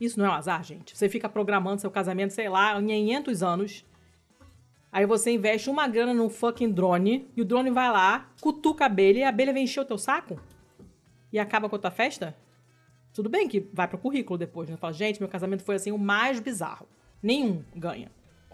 Isso 0.00 0.18
não 0.18 0.26
é 0.26 0.28
um 0.30 0.32
azar, 0.32 0.62
gente. 0.62 0.96
Você 0.96 1.08
fica 1.08 1.28
programando 1.28 1.80
seu 1.80 1.90
casamento, 1.90 2.32
sei 2.32 2.48
lá, 2.48 2.80
em 2.80 2.86
500 2.86 3.42
anos. 3.42 3.84
Aí 4.90 5.04
você 5.04 5.32
investe 5.32 5.68
uma 5.68 5.86
grana 5.86 6.14
num 6.14 6.30
fucking 6.30 6.70
drone 6.70 7.30
e 7.36 7.42
o 7.42 7.44
drone 7.44 7.70
vai 7.70 7.90
lá, 7.90 8.30
cutuca 8.40 8.84
a 8.84 8.86
abelha 8.86 9.18
e 9.18 9.22
a 9.24 9.28
abelha 9.28 9.52
vem 9.52 9.64
encher 9.64 9.80
o 9.80 9.84
teu 9.84 9.98
saco 9.98 10.40
e 11.32 11.38
acaba 11.38 11.68
com 11.68 11.76
a 11.76 11.78
tua 11.78 11.90
festa? 11.90 12.36
Tudo 13.12 13.28
bem 13.28 13.48
que 13.48 13.68
vai 13.72 13.86
pro 13.88 13.98
currículo 13.98 14.38
depois, 14.38 14.68
né? 14.68 14.76
Fala, 14.76 14.92
gente, 14.92 15.20
meu 15.20 15.28
casamento 15.28 15.62
foi 15.62 15.74
assim 15.74 15.92
o 15.92 15.98
mais 15.98 16.40
bizarro. 16.40 16.88
Nenhum 17.22 17.64
ganha, 17.74 18.10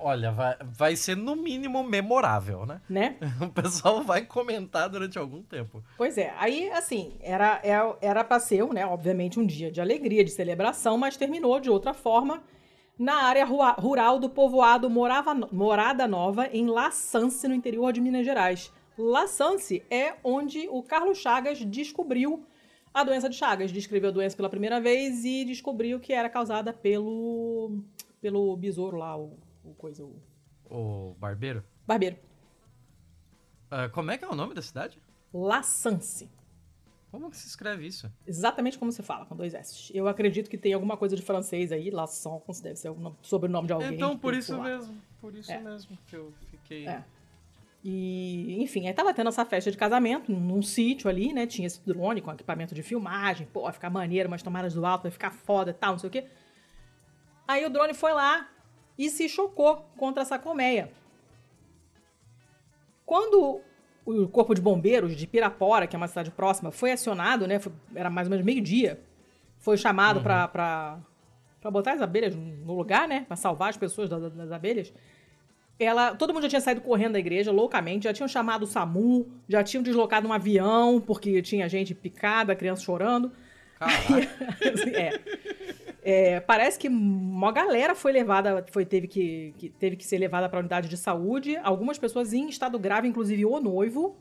Olha, 0.06 0.30
vai, 0.30 0.54
vai 0.60 0.96
ser 0.96 1.16
no 1.16 1.34
mínimo 1.34 1.82
memorável, 1.82 2.66
né? 2.66 2.78
né? 2.90 3.16
O 3.40 3.48
pessoal 3.48 4.02
vai 4.02 4.22
comentar 4.22 4.86
durante 4.86 5.18
algum 5.18 5.42
tempo. 5.42 5.82
Pois 5.96 6.18
é, 6.18 6.34
aí 6.36 6.68
assim, 6.72 7.16
era, 7.22 7.58
era, 7.64 7.96
era 8.02 8.22
pra 8.22 8.38
ser, 8.38 8.62
né, 8.66 8.84
obviamente, 8.84 9.40
um 9.40 9.46
dia 9.46 9.70
de 9.70 9.80
alegria, 9.80 10.22
de 10.22 10.30
celebração, 10.30 10.98
mas 10.98 11.16
terminou 11.16 11.58
de 11.58 11.70
outra 11.70 11.94
forma 11.94 12.42
na 12.98 13.14
área 13.22 13.46
rural 13.46 14.18
do 14.18 14.28
povoado 14.28 14.90
Morava, 14.90 15.34
Morada 15.50 16.06
Nova, 16.06 16.48
em 16.52 16.66
La 16.66 16.90
Sance, 16.90 17.48
no 17.48 17.54
interior 17.54 17.90
de 17.90 18.02
Minas 18.02 18.26
Gerais. 18.26 18.70
La 18.98 19.26
Sance 19.26 19.82
é 19.90 20.16
onde 20.22 20.68
o 20.68 20.82
Carlos 20.82 21.16
Chagas 21.16 21.64
descobriu 21.64 22.44
a 22.92 23.02
doença 23.02 23.30
de 23.30 23.36
Chagas. 23.36 23.72
Descreveu 23.72 24.10
a 24.10 24.12
doença 24.12 24.36
pela 24.36 24.50
primeira 24.50 24.82
vez 24.82 25.24
e 25.24 25.46
descobriu 25.46 25.98
que 25.98 26.12
era 26.12 26.28
causada 26.28 26.74
pelo, 26.74 27.78
pelo 28.20 28.54
besouro 28.54 28.98
lá, 28.98 29.16
o, 29.16 29.32
o 29.64 29.74
coisa, 29.74 30.04
o 30.04 30.20
O 30.70 31.14
barbeiro. 31.18 31.64
barbeiro. 31.86 32.16
Ah, 33.70 33.88
como 33.88 34.10
é 34.10 34.18
que 34.18 34.24
é 34.24 34.28
o 34.28 34.34
nome 34.34 34.54
da 34.54 34.62
cidade? 34.62 35.00
La 35.32 35.62
Sance. 35.62 36.30
Como 37.10 37.30
que 37.30 37.36
se 37.36 37.46
escreve 37.46 37.86
isso? 37.86 38.10
Exatamente 38.26 38.76
como 38.78 38.90
você 38.90 39.02
fala, 39.02 39.24
com 39.24 39.36
dois 39.36 39.54
S. 39.54 39.90
Eu 39.96 40.08
acredito 40.08 40.50
que 40.50 40.58
tem 40.58 40.72
alguma 40.72 40.96
coisa 40.96 41.14
de 41.14 41.22
francês 41.22 41.70
aí, 41.70 41.90
La 41.90 42.06
deve 42.62 42.76
ser 42.76 42.90
o 42.90 43.16
sobrenome 43.22 43.66
de 43.68 43.72
alguém. 43.72 43.94
então, 43.94 44.18
por 44.18 44.34
isso 44.34 44.60
mesmo. 44.60 45.00
Por 45.20 45.34
isso 45.34 45.50
É. 45.52 45.58
mesmo 45.60 45.96
que 46.06 46.16
eu 46.16 46.32
fiquei. 46.50 46.86
É. 46.88 47.04
E, 47.84 48.56
enfim, 48.62 48.86
aí 48.88 48.94
tava 48.94 49.12
tendo 49.12 49.28
essa 49.28 49.44
festa 49.44 49.70
de 49.70 49.76
casamento 49.76 50.32
num, 50.32 50.40
num 50.40 50.62
sítio 50.62 51.08
ali, 51.08 51.32
né? 51.32 51.46
Tinha 51.46 51.66
esse 51.66 51.80
drone 51.86 52.20
com 52.20 52.32
equipamento 52.32 52.74
de 52.74 52.82
filmagem, 52.82 53.46
pô, 53.46 53.62
vai 53.62 53.72
ficar 53.72 53.90
maneiro, 53.90 54.26
umas 54.26 54.42
tomadas 54.42 54.72
do 54.74 54.84
alto, 54.84 55.02
vai 55.02 55.10
ficar 55.10 55.30
foda 55.30 55.70
e 55.70 55.74
tal, 55.74 55.92
não 55.92 55.98
sei 55.98 56.08
o 56.08 56.10
quê. 56.10 56.26
Aí 57.46 57.64
o 57.64 57.70
drone 57.70 57.92
foi 57.94 58.12
lá 58.12 58.48
e 58.98 59.08
se 59.10 59.28
chocou 59.28 59.88
contra 59.96 60.22
essa 60.22 60.38
colmeia. 60.38 60.90
Quando 63.04 63.60
o 64.04 64.28
corpo 64.28 64.54
de 64.54 64.60
bombeiros 64.60 65.16
de 65.16 65.26
Pirapora, 65.26 65.86
que 65.86 65.96
é 65.96 65.98
uma 65.98 66.08
cidade 66.08 66.30
próxima, 66.30 66.70
foi 66.70 66.92
acionado, 66.92 67.46
né? 67.46 67.58
foi- 67.58 67.72
era 67.94 68.10
mais 68.10 68.26
ou 68.26 68.30
menos 68.30 68.44
meio-dia. 68.44 69.00
Foi 69.58 69.76
chamado 69.76 70.20
pra, 70.20 70.48
pra 70.48 71.70
botar 71.70 71.94
as 71.94 72.02
abelhas 72.02 72.34
no 72.34 72.74
lugar, 72.76 73.08
né? 73.08 73.24
Pra 73.26 73.36
salvar 73.36 73.70
as 73.70 73.76
pessoas 73.76 74.10
das, 74.10 74.30
das 74.32 74.52
abelhas. 74.52 74.92
Ela, 75.78 76.14
todo 76.14 76.32
mundo 76.32 76.44
já 76.44 76.48
tinha 76.50 76.60
saído 76.60 76.80
correndo 76.82 77.14
da 77.14 77.18
igreja, 77.18 77.50
loucamente, 77.50 78.04
já 78.04 78.12
tinham 78.12 78.28
chamado 78.28 78.62
o 78.62 78.66
SAMU, 78.66 79.26
já 79.48 79.64
tinham 79.64 79.82
deslocado 79.82 80.28
um 80.28 80.32
avião, 80.32 81.00
porque 81.00 81.42
tinha 81.42 81.68
gente 81.68 81.94
picada, 81.94 82.54
criança 82.54 82.82
chorando. 82.82 83.32
Caraca. 83.78 84.14
é. 84.94 85.20
É, 86.06 86.38
parece 86.40 86.78
que 86.78 86.86
uma 86.86 87.50
galera 87.50 87.94
foi 87.94 88.12
levada, 88.12 88.64
foi, 88.70 88.84
teve, 88.84 89.08
que, 89.08 89.54
que- 89.56 89.70
teve 89.70 89.96
que 89.96 90.04
ser 90.04 90.18
levada 90.18 90.48
para 90.50 90.58
a 90.58 90.60
unidade 90.60 90.86
de 90.88 90.98
saúde. 90.98 91.56
Algumas 91.56 91.96
pessoas 91.98 92.34
em 92.34 92.46
estado 92.48 92.78
grave, 92.78 93.08
inclusive 93.08 93.46
o 93.46 93.58
noivo. 93.58 94.14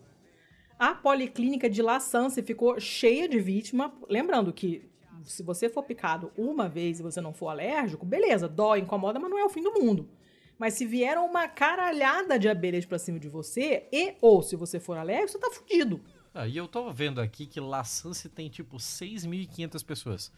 A 0.80 0.96
policlínica 0.96 1.70
de 1.70 1.82
La 1.82 2.00
Sance 2.00 2.42
ficou 2.42 2.80
cheia 2.80 3.28
de 3.28 3.40
vítima. 3.40 3.94
Lembrando 4.10 4.54
que 4.54 4.90
se 5.24 5.44
você 5.44 5.68
for 5.70 5.84
picado 5.84 6.32
uma 6.38 6.70
vez 6.70 7.00
e 7.00 7.04
você 7.04 7.20
não 7.20 7.34
for 7.34 7.50
alérgico, 7.50 8.06
beleza, 8.06 8.48
dói, 8.48 8.80
incomoda, 8.80 9.20
mas 9.20 9.30
não 9.30 9.38
é 9.38 9.44
o 9.44 9.50
fim 9.50 9.62
do 9.62 9.74
mundo. 9.74 10.10
Mas 10.58 10.76
se 10.76 10.86
vieram 10.86 11.26
uma 11.26 11.48
caralhada 11.50 12.40
de 12.40 12.48
abelhas 12.48 12.86
pra 12.86 12.98
cima 13.00 13.20
de 13.20 13.28
você, 13.28 13.88
e 13.92 14.14
ou 14.22 14.42
se 14.42 14.56
você 14.56 14.80
for 14.80 14.98
alérgico, 14.98 15.32
você 15.34 15.40
tá 15.40 15.50
fudido. 15.52 16.00
Ah, 16.34 16.48
e 16.48 16.56
eu 16.56 16.68
tô 16.68 16.92
vendo 16.92 17.20
aqui 17.20 17.46
que 17.46 17.60
La 17.60 17.84
Sance 17.84 18.30
tem 18.30 18.50
tipo 18.50 18.78
6.500 18.78 19.84
pessoas. 19.86 20.32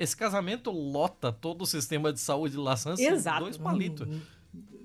Esse 0.00 0.16
casamento 0.16 0.70
lota 0.70 1.30
todo 1.30 1.60
o 1.60 1.66
sistema 1.66 2.10
de 2.10 2.18
saúde 2.18 2.54
de 2.54 2.58
La 2.58 2.74
em 2.98 3.04
Exato. 3.04 3.40
dois 3.40 3.58
palitos. 3.58 4.08
Hum, 4.08 4.20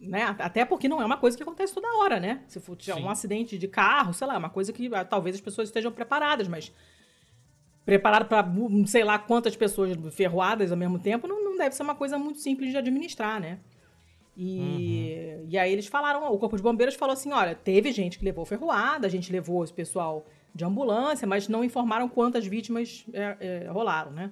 Né? 0.01 0.23
Até 0.37 0.65
porque 0.65 0.89
não 0.89 1.01
é 1.01 1.05
uma 1.05 1.15
coisa 1.15 1.37
que 1.37 1.41
acontece 1.41 1.73
toda 1.73 1.87
hora, 1.99 2.19
né? 2.19 2.43
Se 2.47 2.59
for 2.59 2.77
Sim. 2.79 2.91
um 3.01 3.09
acidente 3.09 3.57
de 3.57 3.65
carro, 3.65 4.13
sei 4.13 4.27
lá, 4.27 4.35
é 4.35 4.37
uma 4.37 4.49
coisa 4.49 4.73
que 4.73 4.93
ah, 4.93 5.05
talvez 5.05 5.37
as 5.37 5.41
pessoas 5.41 5.69
estejam 5.69 5.89
preparadas, 5.89 6.49
mas 6.49 6.69
preparado 7.85 8.25
para 8.25 8.45
sei 8.87 9.05
lá 9.05 9.17
quantas 9.17 9.55
pessoas 9.55 9.95
ferroadas 10.11 10.69
ao 10.69 10.77
mesmo 10.77 10.99
tempo, 10.99 11.27
não, 11.27 11.41
não 11.41 11.57
deve 11.57 11.73
ser 11.73 11.83
uma 11.83 11.95
coisa 11.95 12.17
muito 12.17 12.39
simples 12.39 12.71
de 12.71 12.77
administrar, 12.77 13.39
né? 13.39 13.59
E, 14.35 15.45
e 15.47 15.57
aí 15.57 15.71
eles 15.71 15.87
falaram, 15.87 16.29
o 16.29 16.37
Corpo 16.37 16.57
de 16.57 16.61
Bombeiros 16.61 16.95
falou 16.95 17.13
assim, 17.13 17.31
olha, 17.31 17.55
teve 17.55 17.93
gente 17.93 18.19
que 18.19 18.25
levou 18.25 18.43
ferroada, 18.43 19.07
a 19.07 19.09
gente 19.09 19.31
levou 19.31 19.63
esse 19.63 19.71
pessoal 19.71 20.25
de 20.53 20.65
ambulância, 20.65 21.25
mas 21.25 21.47
não 21.47 21.63
informaram 21.63 22.09
quantas 22.09 22.45
vítimas 22.45 23.05
é, 23.13 23.37
é, 23.39 23.67
rolaram, 23.69 24.11
né? 24.11 24.31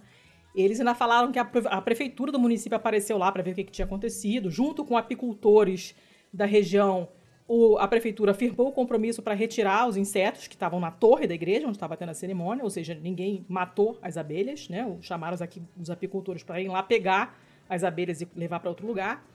Eles 0.56 0.80
ainda 0.80 0.94
falaram 0.94 1.32
que 1.32 1.40
a, 1.40 1.50
a 1.66 1.82
prefeitura 1.82 2.32
do 2.32 2.40
município 2.40 2.76
apareceu 2.76 3.18
lá 3.18 3.32
para 3.32 3.42
ver 3.42 3.52
o 3.52 3.56
que, 3.56 3.64
que 3.64 3.72
tinha 3.72 3.86
acontecido, 3.86 4.50
junto 4.52 4.86
com 4.86 4.96
apicultores 4.98 5.96
da 6.32 6.46
região. 6.46 7.08
o- 7.48 7.78
a 7.78 7.88
prefeitura 7.88 8.34
firmou 8.34 8.70
o 8.70 8.72
compromisso 8.72 9.22
para 9.22 9.34
retirar 9.34 9.88
os 9.88 9.98
insetos 9.98 10.48
que 10.48 10.56
estavam 10.56 10.80
na 10.80 10.90
torre 10.92 11.28
da 11.28 11.34
igreja, 11.34 11.68
onde 11.68 11.76
estava 11.76 11.98
tendo 11.98 12.10
a 12.10 12.14
cerimônia, 12.14 12.64
ou 12.64 12.70
seja, 12.70 12.94
ninguém 12.96 13.46
matou 13.50 14.00
as 14.02 14.16
abelhas, 14.16 14.70
né? 14.70 14.96
Chamaram 15.02 15.36
os, 15.36 15.42
aqui, 15.42 15.62
os 15.78 15.90
apicultores 15.90 16.42
para 16.42 16.60
irem 16.60 16.72
lá 16.72 16.82
pegar 16.82 17.38
as 17.70 17.84
abelhas 17.84 18.22
e 18.22 18.28
levar 18.36 18.60
para 18.62 18.70
outro 18.70 18.88
lugar. 18.88 19.26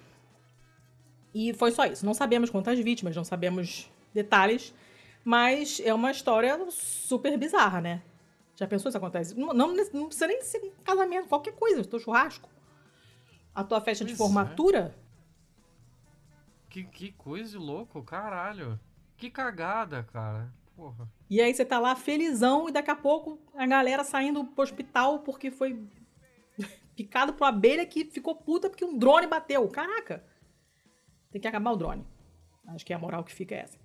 E 1.35 1.53
foi 1.53 1.70
só 1.70 1.85
isso. 1.85 2.05
Não 2.07 2.15
sabemos 2.15 2.49
quantas 2.51 2.78
vítimas, 2.78 3.15
não 3.15 3.24
sabemos 3.24 3.90
detalhes, 4.15 4.74
mas 5.24 5.81
é 5.85 5.93
uma 5.93 6.11
história 6.11 6.59
super 6.70 7.36
bizarra, 7.36 7.81
né? 7.81 8.03
Já 8.59 8.66
pensou 8.66 8.90
se 8.90 8.97
acontece? 8.98 9.39
Não, 9.39 9.55
não, 9.55 9.68
não 9.93 10.06
precisa 10.06 10.26
nem 10.26 10.43
ser 10.43 10.59
um 10.64 10.82
casamento, 10.82 11.28
qualquer 11.28 11.52
coisa, 11.55 11.85
teu 11.85 12.01
churrasco. 12.01 12.51
A 13.55 13.62
tua 13.62 13.80
festa 13.80 14.05
de 14.05 14.10
Pois 14.16 14.20
é. 14.20 14.24
formatura. 14.24 14.97
Que, 16.68 16.82
que 16.82 17.12
coisa 17.12 17.51
de 17.52 17.56
louco, 17.56 18.02
caralho. 18.02 18.78
Que 19.16 19.30
cagada, 19.30 20.02
cara. 20.12 20.52
Porra. 20.74 21.09
E 21.30 21.40
aí 21.40 21.55
você 21.55 21.64
tá 21.64 21.78
lá 21.78 21.94
felizão 21.94 22.68
e 22.68 22.72
daqui 22.72 22.90
a 22.90 22.97
pouco 22.97 23.39
a 23.55 23.64
galera 23.64 24.02
saindo 24.02 24.44
pro 24.44 24.64
hospital 24.64 25.20
porque 25.20 25.52
foi 25.52 25.89
picado 26.97 27.35
por 27.35 27.44
uma 27.44 27.51
abelha 27.51 27.86
que 27.86 28.06
ficou 28.06 28.35
puta 28.35 28.68
porque 28.68 28.85
um 28.85 28.98
drone 28.98 29.28
bateu. 29.28 29.68
Caraca! 29.68 30.24
Tem 31.30 31.40
que 31.40 31.47
acabar 31.47 31.70
o 31.70 31.76
drone. 31.76 32.05
Acho 32.66 32.85
que 32.85 32.93
a 32.93 32.98
moral 32.98 33.22
que 33.22 33.32
fica 33.32 33.55
é 33.55 33.59
essa, 33.60 33.78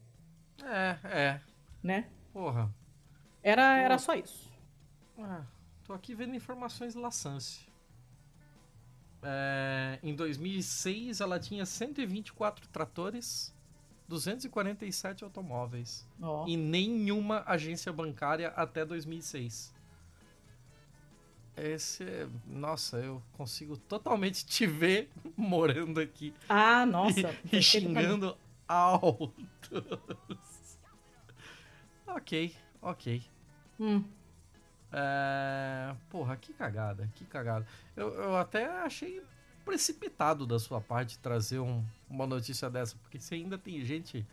É, 0.65 0.97
é. 1.03 1.41
né? 1.83 2.09
Porra. 2.33 2.73
Era, 3.43 3.77
era 3.77 3.99
só 3.99 4.15
isso. 4.15 4.51
Ah, 5.17 5.43
tô 5.85 5.93
aqui 5.93 6.13
vendo 6.15 6.35
informações 6.35 6.95
laçance. 6.95 7.67
É, 9.21 9.99
em 10.03 10.13
2006, 10.15 11.21
ela 11.21 11.39
tinha 11.39 11.65
124 11.65 12.67
tratores, 12.67 13.53
247 14.07 15.23
automóveis 15.23 16.05
Ó. 16.21 16.45
e 16.47 16.57
nenhuma 16.57 17.43
agência 17.45 17.91
bancária 17.93 18.49
até 18.49 18.83
2006. 18.85 19.73
Esse, 21.55 22.03
é- 22.03 22.27
nossa, 22.47 22.97
eu 22.97 23.21
consigo 23.33 23.77
totalmente 23.77 24.43
te 24.45 24.65
ver 24.67 25.09
morando 25.37 25.99
aqui 26.01 26.33
Ah, 26.49 26.85
nossa. 26.85 27.33
e, 27.51 27.55
mim. 27.55 27.61
xingando 27.61 28.37
alto. 28.67 29.33
ok, 32.07 32.55
ok. 32.81 33.23
Hum. 33.79 34.03
É... 34.93 35.95
Porra, 36.09 36.37
que 36.37 36.53
cagada, 36.53 37.09
que 37.15 37.25
cagada. 37.25 37.65
Eu, 37.95 38.13
eu 38.13 38.37
até 38.37 38.65
achei 38.83 39.21
precipitado 39.65 40.45
da 40.45 40.59
sua 40.59 40.79
parte 40.79 41.17
trazer 41.19 41.59
um- 41.59 41.83
uma 42.09 42.27
notícia 42.27 42.69
dessa, 42.69 42.95
porque 43.01 43.19
se 43.19 43.33
ainda 43.33 43.57
tem 43.57 43.83
gente 43.83 44.25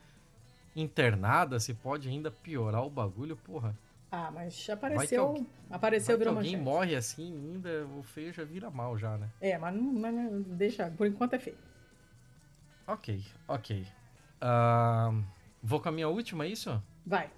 internada, 0.74 1.58
se 1.58 1.72
pode 1.74 2.08
ainda 2.08 2.30
piorar 2.30 2.84
o 2.84 2.90
bagulho, 2.90 3.36
porra. 3.36 3.74
Ah, 4.12 4.30
mas 4.32 4.68
apareceu. 4.68 5.22
alguém- 5.22 5.46
Apareceu, 5.70 6.18
virou 6.18 6.34
alguém 6.34 6.52
manchete. 6.56 6.64
morre 6.64 6.96
assim 6.96 7.32
ainda, 7.32 7.86
o 7.96 8.02
feio 8.02 8.32
já 8.32 8.44
vira 8.44 8.68
mal 8.70 8.98
já, 8.98 9.16
né? 9.16 9.28
É, 9.40 9.56
mas 9.56 9.74
não, 9.74 9.82
não- 9.92 10.42
deixa, 10.42 10.90
por 10.90 11.06
enquanto 11.06 11.34
é 11.34 11.38
feio. 11.38 11.56
Ok, 12.86 13.22
ok. 13.46 13.86
Ahn, 14.40 15.22
vou 15.62 15.80
com 15.80 15.88
a 15.88 15.92
minha 15.92 16.08
última, 16.08 16.44
é 16.44 16.48
isso? 16.48 16.82
Vai. 17.06 17.30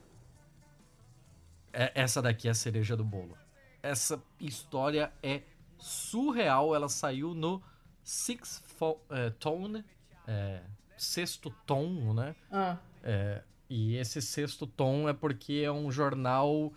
É- 1.73 1.93
essa 1.95 2.21
daqui 2.21 2.49
é 2.49 2.51
a 2.51 2.55
cereja 2.55 2.97
do 2.97 3.05
bolo. 3.05 3.37
Essa 3.83 4.23
história 4.39 5.13
é 5.23 5.43
surreal. 5.79 6.75
Ela 6.75 6.89
saiu 6.89 7.35
no 7.35 7.63
Six 8.03 8.63
Fo 8.67 9.01
é, 9.11 9.31
Tone, 9.31 9.85
é, 10.27 10.63
sexto 10.97 11.51
tom, 11.67 12.15
né? 12.15 12.35
Ah, 12.51 12.77
É, 13.03 13.43
e 13.69 13.97
esse 13.97 14.23
sexto 14.23 14.67
tom 14.67 15.09
é 15.09 15.13
porque 15.13 15.63
é 15.65 15.73
um 15.73 15.91
jornal 15.91 16.73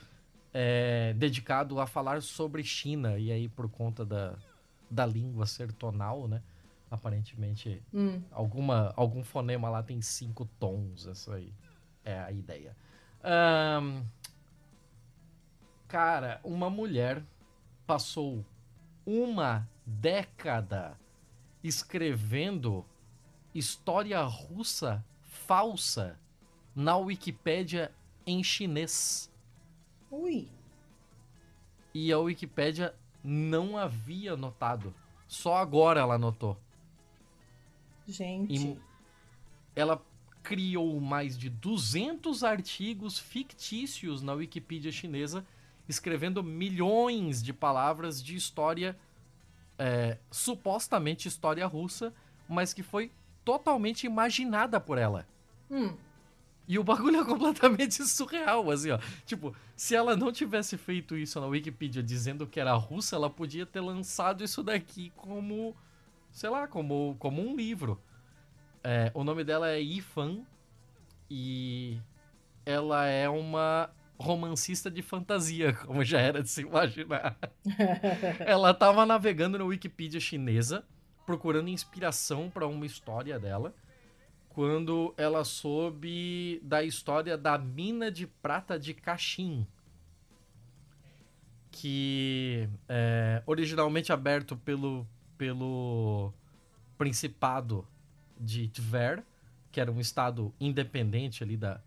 é, 0.54 1.14
dedicado 1.14 1.80
a 1.80 1.86
falar 1.86 2.22
sobre 2.22 2.64
China. 2.64 3.18
E 3.20 3.32
aí, 3.32 3.48
por 3.50 3.70
conta 3.70 4.06
da, 4.06 4.36
da 4.90 5.06
língua 5.06 5.46
ser 5.46 5.72
tonal, 5.74 6.28
né? 6.28 6.42
Aparentemente, 6.90 7.84
hum. 7.94 8.22
alguma, 8.32 8.94
algum 8.96 9.24
fonema 9.24 9.70
lá 9.70 9.84
tem 9.84 10.02
cinco 10.02 10.46
tons. 10.60 11.06
Essa 11.08 11.36
aí 11.36 11.54
é 12.04 12.18
a 12.20 12.32
ideia. 12.32 12.76
Ahn, 13.24 14.04
cara, 15.96 16.42
uma 16.44 16.70
mulher 16.70 17.24
passou 17.88 18.46
uma 19.06 19.66
década 19.86 21.00
escrevendo 21.64 22.86
história 23.54 24.22
russa 24.22 25.02
falsa 25.22 26.20
na 26.76 26.98
Wikipédia 26.98 27.94
em 28.28 28.44
chinês. 28.44 29.32
Ui. 30.12 30.50
E 31.94 32.12
a 32.12 32.20
Wikipédia 32.20 32.94
não 33.24 33.78
havia 33.78 34.36
notado. 34.36 34.94
Só 35.30 35.56
agora 35.56 36.02
ela 36.02 36.18
notou. 36.18 36.58
Gente. 38.06 38.54
E 38.54 38.78
ela 39.74 40.04
criou 40.44 41.00
mais 41.00 41.38
de 41.38 41.50
200 41.50 42.44
artigos 42.44 43.18
fictícios 43.18 44.22
na 44.22 44.34
Wikipedia 44.34 44.92
chinesa, 44.92 45.48
escrevendo 45.88 46.44
milhões 46.44 47.42
de 47.42 47.54
palavras 47.54 48.22
de 48.24 48.36
história, 48.36 48.98
é, 49.78 50.18
supostamente 50.32 51.28
história 51.28 51.66
russa, 51.66 52.14
mas 52.48 52.74
que 52.74 52.84
foi 52.84 53.12
totalmente 53.44 54.06
imaginada 54.06 54.80
por 54.80 54.98
ela. 54.98 55.28
Hum. 55.70 55.96
E 56.68 56.80
o 56.80 56.84
bagulho 56.84 57.22
é 57.22 57.26
completamente 57.26 58.04
surreal, 58.08 58.70
assim, 58.72 58.92
ó. 58.92 59.00
Tipo, 59.26 59.56
se 59.76 59.96
ela 59.96 60.16
não 60.16 60.32
tivesse 60.32 60.78
feito 60.78 61.16
isso 61.16 61.40
na 61.40 61.46
Wikipedia 61.46 62.02
dizendo 62.02 62.48
que 62.48 62.60
era 62.60 62.74
russa, 62.74 63.16
ela 63.16 63.30
podia 63.30 63.66
ter 63.66 63.82
lançado 63.82 64.44
isso 64.44 64.64
daqui 64.64 65.12
como, 65.16 65.76
sei 66.32 66.50
lá, 66.50 66.68
como, 66.68 67.16
como 67.20 67.42
um 67.42 67.56
livro. 67.56 68.02
É, 68.84 69.12
o 69.14 69.24
nome 69.24 69.44
dela 69.44 69.70
é 69.70 69.80
Yifan 69.80 70.42
e 71.30 72.00
ela 72.66 73.06
é 73.06 73.30
uma 73.30 73.90
romancista 74.18 74.90
de 74.90 75.02
fantasia, 75.02 75.74
como 75.74 76.04
já 76.04 76.20
era 76.20 76.42
de 76.42 76.50
se 76.50 76.62
imaginar. 76.62 77.38
ela 78.40 78.74
tava 78.74 79.06
navegando 79.06 79.58
na 79.58 79.66
Wikipedia 79.66 80.20
chinesa, 80.20 80.86
procurando 81.26 81.70
inspiração 81.70 82.50
para 82.50 82.68
uma 82.68 82.86
história 82.86 83.40
dela 83.40 83.74
quando 84.56 85.14
ela 85.18 85.44
soube 85.44 86.62
da 86.64 86.82
história 86.82 87.38
da 87.38 87.58
mina 87.58 88.10
de 88.10 88.26
prata 88.26 88.80
de 88.80 88.94
Caxim, 88.94 89.68
que 91.70 92.70
é 92.88 93.44
originalmente 93.46 94.14
aberto 94.14 94.56
pelo, 94.56 95.06
pelo 95.38 96.34
Principado 96.98 97.86
de 98.40 98.70
Tver, 98.70 99.26
que 99.74 99.82
era 99.82 99.92
um 99.92 100.00
estado 100.00 100.54
independente 100.58 101.44
ali 101.44 101.58
da, 101.58 101.82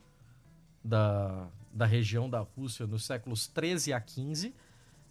da, 0.84 1.48
da 1.72 1.86
região 1.86 2.28
da 2.28 2.40
Rússia 2.40 2.86
nos 2.86 3.04
séculos 3.04 3.46
13 3.46 3.92
a 3.92 4.00
15. 4.00 4.54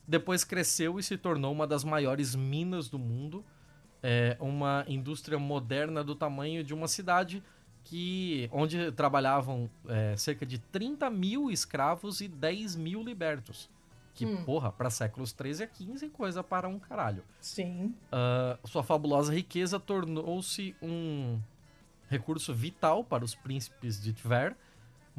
Depois 0.08 0.44
cresceu 0.44 0.98
e 1.00 1.04
se 1.04 1.18
tornou 1.18 1.52
uma 1.52 1.68
das 1.68 1.84
maiores 1.84 2.34
minas 2.36 2.88
do 2.90 2.98
mundo 2.98 3.44
é, 4.02 4.38
uma 4.40 4.86
indústria 4.88 5.40
moderna 5.40 6.04
do 6.04 6.16
tamanho 6.16 6.64
de 6.64 6.74
uma 6.74 6.88
cidade 6.88 7.44
que 7.84 8.50
onde 8.52 8.92
trabalhavam 8.92 9.70
é, 9.88 10.16
cerca 10.18 10.46
de 10.46 10.60
30 10.60 11.10
mil 11.10 11.50
escravos 11.50 12.22
e 12.22 12.28
10 12.28 12.76
mil 12.76 13.02
libertos. 13.04 13.70
Que, 14.14 14.26
Hum. 14.26 14.44
porra, 14.44 14.72
para 14.72 14.90
séculos 14.90 15.32
13 15.32 15.64
a 15.64 15.68
15, 15.68 16.10
coisa 16.10 16.44
para 16.44 16.68
um 16.68 16.80
caralho. 16.80 17.24
Sim. 17.40 17.94
Ah, 18.12 18.58
sua 18.66 18.82
fabulosa 18.84 19.32
riqueza 19.34 19.80
tornou-se 19.80 20.76
um 20.82 21.40
recurso 22.10 22.54
vital 22.54 23.04
para 23.04 23.24
os 23.24 23.36
príncipes 23.36 24.02
de 24.02 24.14
Tver, 24.14 24.56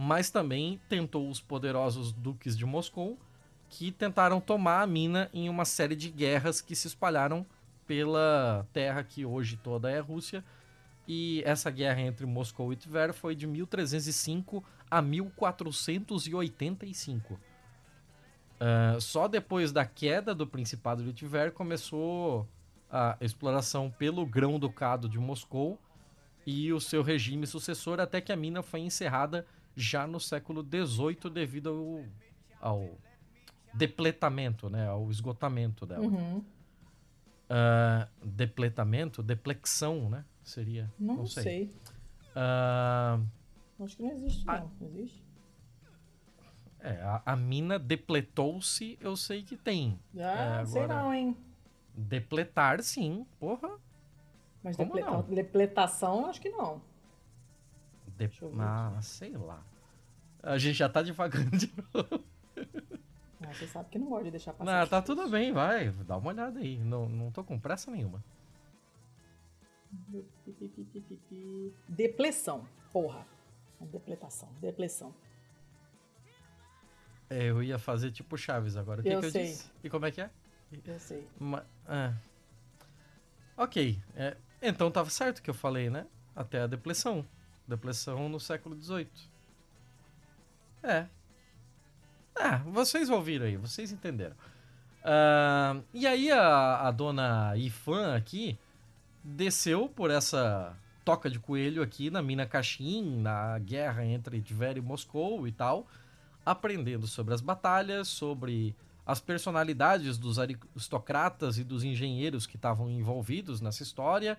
mas 0.00 0.30
também 0.30 0.80
tentou 0.88 1.28
os 1.28 1.40
poderosos 1.40 2.12
duques 2.12 2.56
de 2.56 2.64
Moscou, 2.64 3.18
que 3.68 3.90
tentaram 3.90 4.40
tomar 4.40 4.82
a 4.82 4.86
mina 4.86 5.28
em 5.34 5.48
uma 5.48 5.64
série 5.64 5.96
de 5.96 6.08
guerras 6.08 6.60
que 6.60 6.76
se 6.76 6.86
espalharam 6.86 7.44
pela 7.84 8.64
terra 8.72 9.02
que 9.02 9.26
hoje 9.26 9.56
toda 9.56 9.90
é 9.90 9.98
Rússia. 9.98 10.44
E 11.08 11.42
essa 11.44 11.68
guerra 11.68 12.02
entre 12.02 12.24
Moscou 12.26 12.72
e 12.72 12.76
Tver 12.76 13.12
foi 13.12 13.34
de 13.34 13.48
1305 13.48 14.62
a 14.88 15.02
1485. 15.02 17.40
Ah, 18.60 18.98
só 19.00 19.26
depois 19.26 19.72
da 19.72 19.84
queda 19.84 20.32
do 20.32 20.46
Principado 20.46 21.02
de 21.02 21.12
Tver 21.12 21.50
começou 21.50 22.46
a 22.88 23.16
exploração 23.20 23.90
pelo 23.90 24.24
grão-ducado 24.24 25.08
de 25.08 25.18
Moscou 25.18 25.76
e 26.46 26.72
o 26.72 26.80
seu 26.80 27.02
regime 27.02 27.48
sucessor 27.48 27.98
até 27.98 28.20
que 28.20 28.30
a 28.30 28.36
mina 28.36 28.62
foi 28.62 28.78
encerrada 28.80 29.44
já 29.78 30.06
no 30.06 30.18
século 30.18 30.62
XVIII 30.62 31.30
devido 31.32 32.04
ao, 32.60 32.70
ao 32.80 32.90
depletamento, 33.74 34.68
né, 34.68 34.88
ao 34.88 35.10
esgotamento 35.10 35.86
dela. 35.86 36.04
Uhum. 36.04 36.44
Ah, 37.48 38.08
depletamento, 38.22 39.22
deplexão, 39.22 40.10
né? 40.10 40.24
Seria. 40.42 40.90
Não, 40.98 41.16
Não, 41.18 41.26
sei. 41.26 41.42
sei. 41.42 41.74
Ah, 42.34 43.20
Acho 43.80 43.96
que 43.96 44.02
não 44.02 44.10
existe, 44.12 44.44
Ah. 44.48 44.60
não. 44.80 44.86
Existe? 44.88 45.22
é, 46.80 47.00
a, 47.02 47.22
a 47.26 47.36
mina 47.36 47.78
depletou-se, 47.78 48.98
eu 49.00 49.16
sei 49.16 49.42
que 49.42 49.56
tem. 49.56 49.98
Ah, 50.16 50.60
É, 50.62 50.66
sei 50.66 50.86
não, 50.86 51.12
hein? 51.14 51.36
Depletar, 51.94 52.82
sim. 52.82 53.26
Porra. 53.40 53.70
Mas 54.62 54.76
depleta- 54.76 55.22
depletação, 55.22 56.26
acho 56.26 56.40
que 56.40 56.48
não. 56.50 56.80
De... 58.18 58.30
Ah, 58.60 58.98
sei 59.00 59.36
lá. 59.36 59.62
A 60.42 60.58
gente 60.58 60.74
já 60.76 60.88
tá 60.88 61.02
devagando 61.02 61.56
de 61.56 61.72
novo. 61.94 62.24
Ah, 63.40 63.52
você 63.54 63.66
sabe 63.66 63.88
que 63.90 63.98
não 63.98 64.08
gosta 64.08 64.24
de 64.24 64.30
deixar 64.32 64.52
passar. 64.52 64.70
Não, 64.70 64.82
as 64.82 64.88
tá 64.88 65.00
tudo 65.00 65.28
bem, 65.28 65.52
vai. 65.52 65.90
Dá 65.90 66.16
uma 66.16 66.28
olhada 66.30 66.58
aí. 66.60 66.78
Não, 66.78 67.08
não 67.08 67.30
tô 67.30 67.42
com 67.44 67.58
pressa 67.58 67.90
nenhuma. 67.90 68.22
Depleção. 71.88 72.66
Porra. 72.92 73.26
Depletação. 73.80 74.48
Depleção. 74.60 75.14
É, 77.30 77.44
eu 77.44 77.62
ia 77.62 77.78
fazer 77.78 78.10
tipo 78.10 78.36
Chaves 78.36 78.76
agora. 78.76 79.00
O 79.00 79.02
que, 79.02 79.08
Eu 79.10 79.20
que 79.20 79.26
eu 79.26 79.30
sei. 79.30 79.44
disse? 79.46 79.70
E 79.84 79.90
como 79.90 80.06
é 80.06 80.10
que 80.10 80.20
é? 80.20 80.30
Eu 80.84 80.98
sei. 80.98 81.26
Ma- 81.38 81.64
ah. 81.86 82.14
Ok. 83.56 83.98
é, 84.14 84.36
então 84.62 84.90
tava 84.90 85.10
certo 85.10 85.42
que 85.42 85.50
eu 85.50 85.54
falei, 85.54 85.90
né? 85.90 86.06
Até 86.34 86.60
a 86.62 86.66
depressão. 86.66 87.24
Depressão 87.68 88.28
no 88.28 88.40
século 88.40 88.74
XVIII. 88.80 89.08
É. 90.82 91.06
Ah, 92.34 92.58
vocês 92.66 93.10
ouviram 93.10 93.46
aí, 93.46 93.56
vocês 93.56 93.92
entenderam. 93.92 94.34
Ah, 95.04 95.76
e 95.92 96.06
aí 96.06 96.30
a, 96.32 96.88
a 96.88 96.90
dona 96.90 97.56
Ifan 97.56 98.16
aqui 98.16 98.58
desceu 99.22 99.88
por 99.88 100.10
essa 100.10 100.76
toca 101.04 101.30
de 101.30 101.38
coelho 101.38 101.82
aqui 101.82 102.10
na 102.10 102.22
mina 102.22 102.46
Caxim, 102.46 103.20
na 103.20 103.58
guerra 103.58 104.04
entre 104.04 104.40
Tver 104.40 104.76
e 104.76 104.80
Moscou 104.80 105.46
e 105.46 105.52
tal, 105.52 105.86
aprendendo 106.44 107.06
sobre 107.06 107.34
as 107.34 107.40
batalhas, 107.40 108.08
sobre 108.08 108.74
as 109.06 109.20
personalidades 109.20 110.18
dos 110.18 110.38
aristocratas 110.38 111.56
e 111.56 111.64
dos 111.64 111.82
engenheiros 111.82 112.46
que 112.46 112.56
estavam 112.56 112.90
envolvidos 112.90 113.60
nessa 113.60 113.82
história 113.82 114.38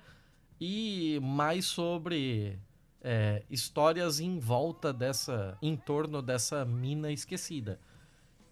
e 0.61 1.19
mais 1.23 1.65
sobre 1.65 2.59
é, 3.01 3.43
histórias 3.49 4.19
em 4.19 4.39
volta 4.39 4.91
dessa, 4.91 5.57
em 5.61 5.75
torno 5.75 6.21
dessa 6.21 6.65
mina 6.65 7.11
esquecida. 7.11 7.79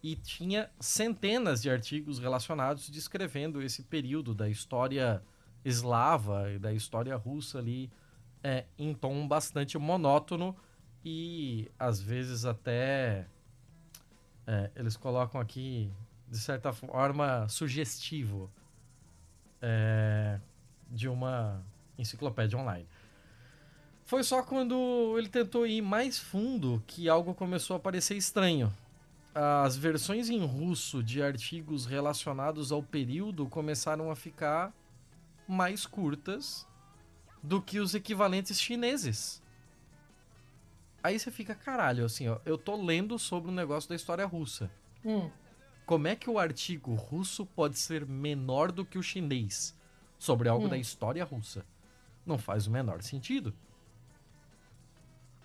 E 0.01 0.15
tinha 0.15 0.69
centenas 0.79 1.61
de 1.61 1.69
artigos 1.69 2.19
relacionados 2.19 2.89
descrevendo 2.89 3.61
esse 3.61 3.83
período 3.83 4.33
da 4.33 4.47
história 4.47 5.21
eslava 5.65 6.51
e 6.51 6.59
da 6.59 6.71
história 6.71 7.15
russa 7.15 7.57
ali 7.57 7.91
é, 8.43 8.65
em 8.77 8.93
tom 8.93 9.27
bastante 9.27 9.77
monótono 9.77 10.55
e 11.03 11.69
às 11.77 12.01
vezes 12.01 12.45
até 12.45 13.27
é, 14.45 14.71
eles 14.75 14.95
colocam 14.95 15.41
aqui 15.41 15.91
de 16.27 16.37
certa 16.37 16.71
forma 16.71 17.47
sugestivo 17.49 18.51
é, 19.61 20.39
de 20.89 21.09
uma 21.09 21.63
enciclopédia 21.97 22.57
online. 22.57 22.87
Foi 24.07 24.23
só 24.23 24.41
quando 24.41 25.15
ele 25.17 25.27
tentou 25.27 25.67
ir 25.67 25.81
mais 25.81 26.17
fundo 26.17 26.81
que 26.87 27.09
algo 27.09 27.35
começou 27.35 27.75
a 27.75 27.79
parecer 27.79 28.15
estranho. 28.15 28.73
As 29.35 29.75
versões 29.75 30.29
em 30.29 30.39
russo 30.45 31.03
de 31.03 31.21
artigos 31.21 31.85
relacionados 31.85 32.71
ao 32.71 32.81
período 32.81 33.47
começaram 33.47 34.09
a 34.09 34.15
ficar 34.15 34.73
mais 35.45 35.85
curtas 35.85 36.65
do 37.43 37.61
que 37.61 37.81
os 37.81 37.93
equivalentes 37.93 38.61
chineses. 38.61 39.43
Aí 41.03 41.19
você 41.19 41.29
fica, 41.29 41.53
caralho, 41.53 42.05
assim, 42.05 42.29
ó, 42.29 42.39
eu 42.45 42.57
tô 42.57 42.81
lendo 42.81 43.19
sobre 43.19 43.51
um 43.51 43.53
negócio 43.53 43.89
da 43.89 43.95
história 43.95 44.25
russa. 44.25 44.71
Hum. 45.03 45.29
Como 45.85 46.07
é 46.07 46.15
que 46.15 46.29
o 46.29 46.39
artigo 46.39 46.93
russo 46.95 47.45
pode 47.45 47.77
ser 47.77 48.05
menor 48.05 48.71
do 48.71 48.85
que 48.85 48.97
o 48.97 49.03
chinês 49.03 49.75
sobre 50.17 50.47
algo 50.47 50.67
Hum. 50.67 50.69
da 50.69 50.77
história 50.77 51.25
russa? 51.25 51.65
Não 52.25 52.37
faz 52.37 52.67
o 52.67 52.71
menor 52.71 53.01
sentido. 53.03 53.53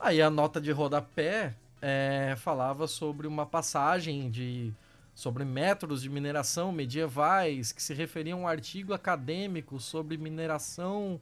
Aí 0.02 0.20
a 0.20 0.28
nota 0.28 0.60
de 0.60 0.72
rodapé 0.72 1.54
é, 1.80 2.34
falava 2.36 2.88
sobre 2.88 3.28
uma 3.28 3.46
passagem 3.46 4.28
de 4.28 4.74
sobre 5.14 5.44
métodos 5.44 6.02
de 6.02 6.10
mineração 6.10 6.72
medievais 6.72 7.70
que 7.70 7.80
se 7.80 7.94
referiam 7.94 8.40
a 8.40 8.42
um 8.42 8.48
artigo 8.48 8.92
acadêmico 8.92 9.78
sobre 9.78 10.16
mineração 10.16 11.20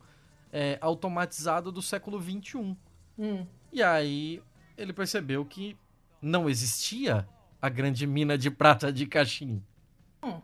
é, 0.51 0.79
automatizada 0.81 1.71
do 1.71 1.83
século 1.83 2.19
XXI. 2.23 2.75
Hum. 3.19 3.47
E 3.71 3.83
aí 3.83 4.43
ele 4.79 4.95
percebeu 4.95 5.45
que 5.45 5.77
não 6.23 6.49
existia 6.49 7.29
a 7.61 7.69
grande 7.69 8.07
mina 8.07 8.39
de 8.39 8.51
prata 8.51 8.91
de 8.91 9.05
Caxim. 9.05 9.63
Hum. 10.23 10.41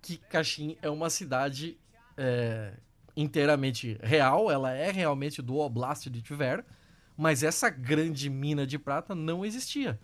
Que 0.00 0.16
Caxim 0.16 0.78
é 0.80 0.88
uma 0.88 1.10
cidade 1.10 1.76
é, 2.16 2.72
inteiramente 3.16 3.98
real, 4.02 4.50
ela 4.50 4.72
é 4.72 4.90
realmente 4.90 5.40
do 5.40 5.56
Oblast 5.56 6.08
de 6.08 6.22
Tver, 6.22 6.64
mas 7.16 7.42
essa 7.42 7.70
grande 7.70 8.28
mina 8.28 8.66
de 8.66 8.78
prata 8.78 9.14
não 9.14 9.44
existia. 9.44 9.98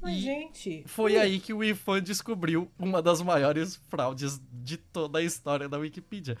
Mas, 0.00 0.16
E 0.16 0.20
gente. 0.20 0.84
Foi 0.86 1.12
ui, 1.12 1.18
aí 1.18 1.40
que 1.40 1.52
o 1.52 1.62
IFAN 1.62 2.02
descobriu 2.02 2.70
uma 2.78 3.00
das 3.00 3.22
maiores 3.22 3.76
fraudes 3.88 4.40
de 4.52 4.76
toda 4.76 5.20
a 5.20 5.22
história 5.22 5.68
da 5.68 5.78
Wikipedia. 5.78 6.36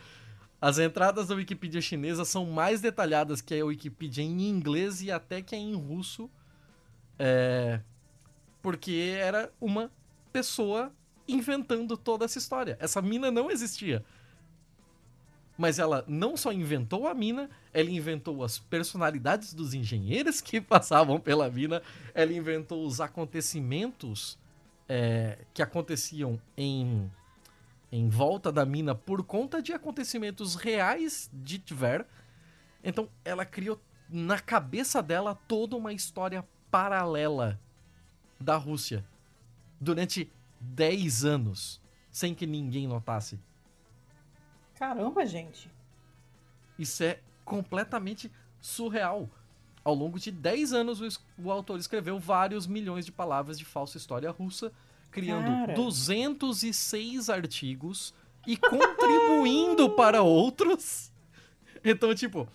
As 0.60 0.78
entradas 0.78 1.28
da 1.28 1.34
Wikipedia 1.34 1.80
chinesa 1.80 2.24
são 2.24 2.46
mais 2.46 2.80
detalhadas 2.80 3.40
que 3.40 3.54
a 3.54 3.64
Wikipedia 3.64 4.22
em 4.22 4.48
inglês 4.48 5.02
e 5.02 5.10
até 5.10 5.42
que 5.42 5.54
a 5.54 5.58
em 5.58 5.74
russo. 5.74 6.30
É, 7.18 7.80
porque 8.60 9.16
era 9.20 9.52
uma 9.60 9.90
pessoa 10.32 10.92
inventando 11.26 11.96
toda 11.96 12.24
essa 12.24 12.38
história. 12.38 12.76
Essa 12.80 13.02
mina 13.02 13.30
não 13.30 13.50
existia. 13.50 14.04
Mas 15.62 15.78
ela 15.78 16.04
não 16.08 16.36
só 16.36 16.52
inventou 16.52 17.06
a 17.06 17.14
mina, 17.14 17.48
ela 17.72 17.88
inventou 17.88 18.42
as 18.42 18.58
personalidades 18.58 19.54
dos 19.54 19.74
engenheiros 19.74 20.40
que 20.40 20.58
passavam 20.60 21.20
pela 21.20 21.48
mina, 21.48 21.80
ela 22.12 22.32
inventou 22.32 22.84
os 22.84 23.00
acontecimentos 23.00 24.36
é, 24.88 25.38
que 25.54 25.62
aconteciam 25.62 26.36
em, 26.56 27.08
em 27.92 28.08
volta 28.08 28.50
da 28.50 28.66
mina 28.66 28.92
por 28.92 29.22
conta 29.22 29.62
de 29.62 29.72
acontecimentos 29.72 30.56
reais 30.56 31.30
de 31.32 31.60
Tver. 31.60 32.04
Então 32.82 33.08
ela 33.24 33.46
criou 33.46 33.80
na 34.08 34.40
cabeça 34.40 35.00
dela 35.00 35.38
toda 35.46 35.76
uma 35.76 35.92
história 35.92 36.44
paralela 36.72 37.56
da 38.40 38.56
Rússia 38.56 39.04
durante 39.80 40.28
10 40.58 41.24
anos, 41.24 41.80
sem 42.10 42.34
que 42.34 42.48
ninguém 42.48 42.88
notasse. 42.88 43.38
Caramba, 44.82 45.24
gente. 45.24 45.70
Isso 46.76 47.04
é 47.04 47.20
completamente 47.44 48.28
surreal. 48.60 49.30
Ao 49.84 49.94
longo 49.94 50.18
de 50.18 50.32
10 50.32 50.72
anos, 50.72 51.00
o, 51.00 51.06
o 51.40 51.52
autor 51.52 51.78
escreveu 51.78 52.18
vários 52.18 52.66
milhões 52.66 53.06
de 53.06 53.12
palavras 53.12 53.56
de 53.56 53.64
falsa 53.64 53.96
história 53.96 54.28
russa, 54.32 54.72
criando 55.08 55.46
Cara. 55.46 55.74
206 55.74 57.30
artigos 57.30 58.12
e 58.44 58.56
contribuindo 58.56 59.88
para 59.94 60.20
outros. 60.22 61.12
Então, 61.84 62.12
tipo, 62.12 62.48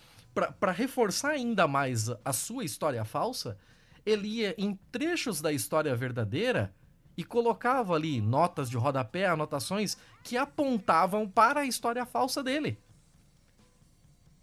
pra 0.60 0.74
reforçar 0.74 1.30
ainda 1.30 1.66
mais 1.66 2.10
a 2.26 2.34
sua 2.34 2.66
história 2.66 3.06
falsa, 3.06 3.58
ele 4.06 4.28
ia 4.28 4.54
em 4.58 4.78
trechos 4.92 5.40
da 5.40 5.54
história 5.54 5.96
verdadeira 5.96 6.76
e 7.18 7.24
colocava 7.24 7.96
ali 7.96 8.22
notas 8.22 8.70
de 8.70 8.78
rodapé, 8.78 9.26
anotações 9.26 9.98
que 10.24 10.38
apontavam 10.38 11.28
para 11.28 11.62
a 11.62 11.66
história 11.66 12.06
falsa 12.06 12.44
dele. 12.44 12.78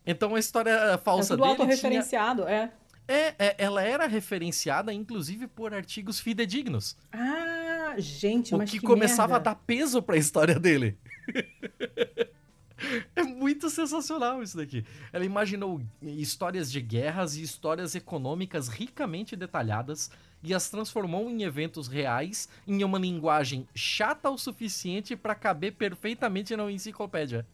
Então 0.04 0.34
a 0.34 0.38
história 0.38 0.70
É 0.70 0.98
falsa 0.98 1.34
tudo 1.36 1.44
dele 1.44 1.54
tinha... 1.54 1.64
autorreferenciado, 1.66 2.42
é. 2.48 2.72
É, 3.06 3.34
é, 3.38 3.54
ela 3.58 3.82
era 3.82 4.06
referenciada 4.06 4.92
inclusive 4.92 5.46
por 5.46 5.72
artigos 5.74 6.18
fidedignos, 6.18 6.96
Ah, 7.12 7.94
gente, 7.98 8.54
o 8.54 8.58
mas 8.58 8.70
que, 8.70 8.80
que 8.80 8.86
começava 8.86 9.34
merda. 9.34 9.50
a 9.50 9.54
dar 9.54 9.60
peso 9.66 10.02
para 10.02 10.14
a 10.16 10.18
história 10.18 10.58
dele. 10.58 10.98
é 13.14 13.22
muito 13.22 13.68
sensacional 13.70 14.42
isso 14.42 14.56
daqui. 14.56 14.84
Ela 15.12 15.24
imaginou 15.24 15.80
histórias 16.02 16.70
de 16.72 16.80
guerras 16.80 17.36
e 17.36 17.42
histórias 17.42 17.94
econômicas 17.94 18.68
ricamente 18.68 19.36
detalhadas 19.36 20.10
e 20.44 20.52
as 20.52 20.68
transformou 20.68 21.30
em 21.30 21.42
eventos 21.42 21.88
reais 21.88 22.48
em 22.66 22.84
uma 22.84 22.98
linguagem 22.98 23.66
chata 23.74 24.30
o 24.30 24.36
suficiente 24.36 25.16
para 25.16 25.34
caber 25.34 25.72
perfeitamente 25.72 26.54
na 26.54 26.70
enciclopédia. 26.70 27.46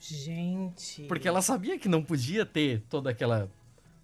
Gente. 0.00 1.02
Porque 1.04 1.28
ela 1.28 1.42
sabia 1.42 1.78
que 1.78 1.88
não 1.88 2.02
podia 2.02 2.46
ter 2.46 2.82
toda 2.88 3.10
aquela 3.10 3.50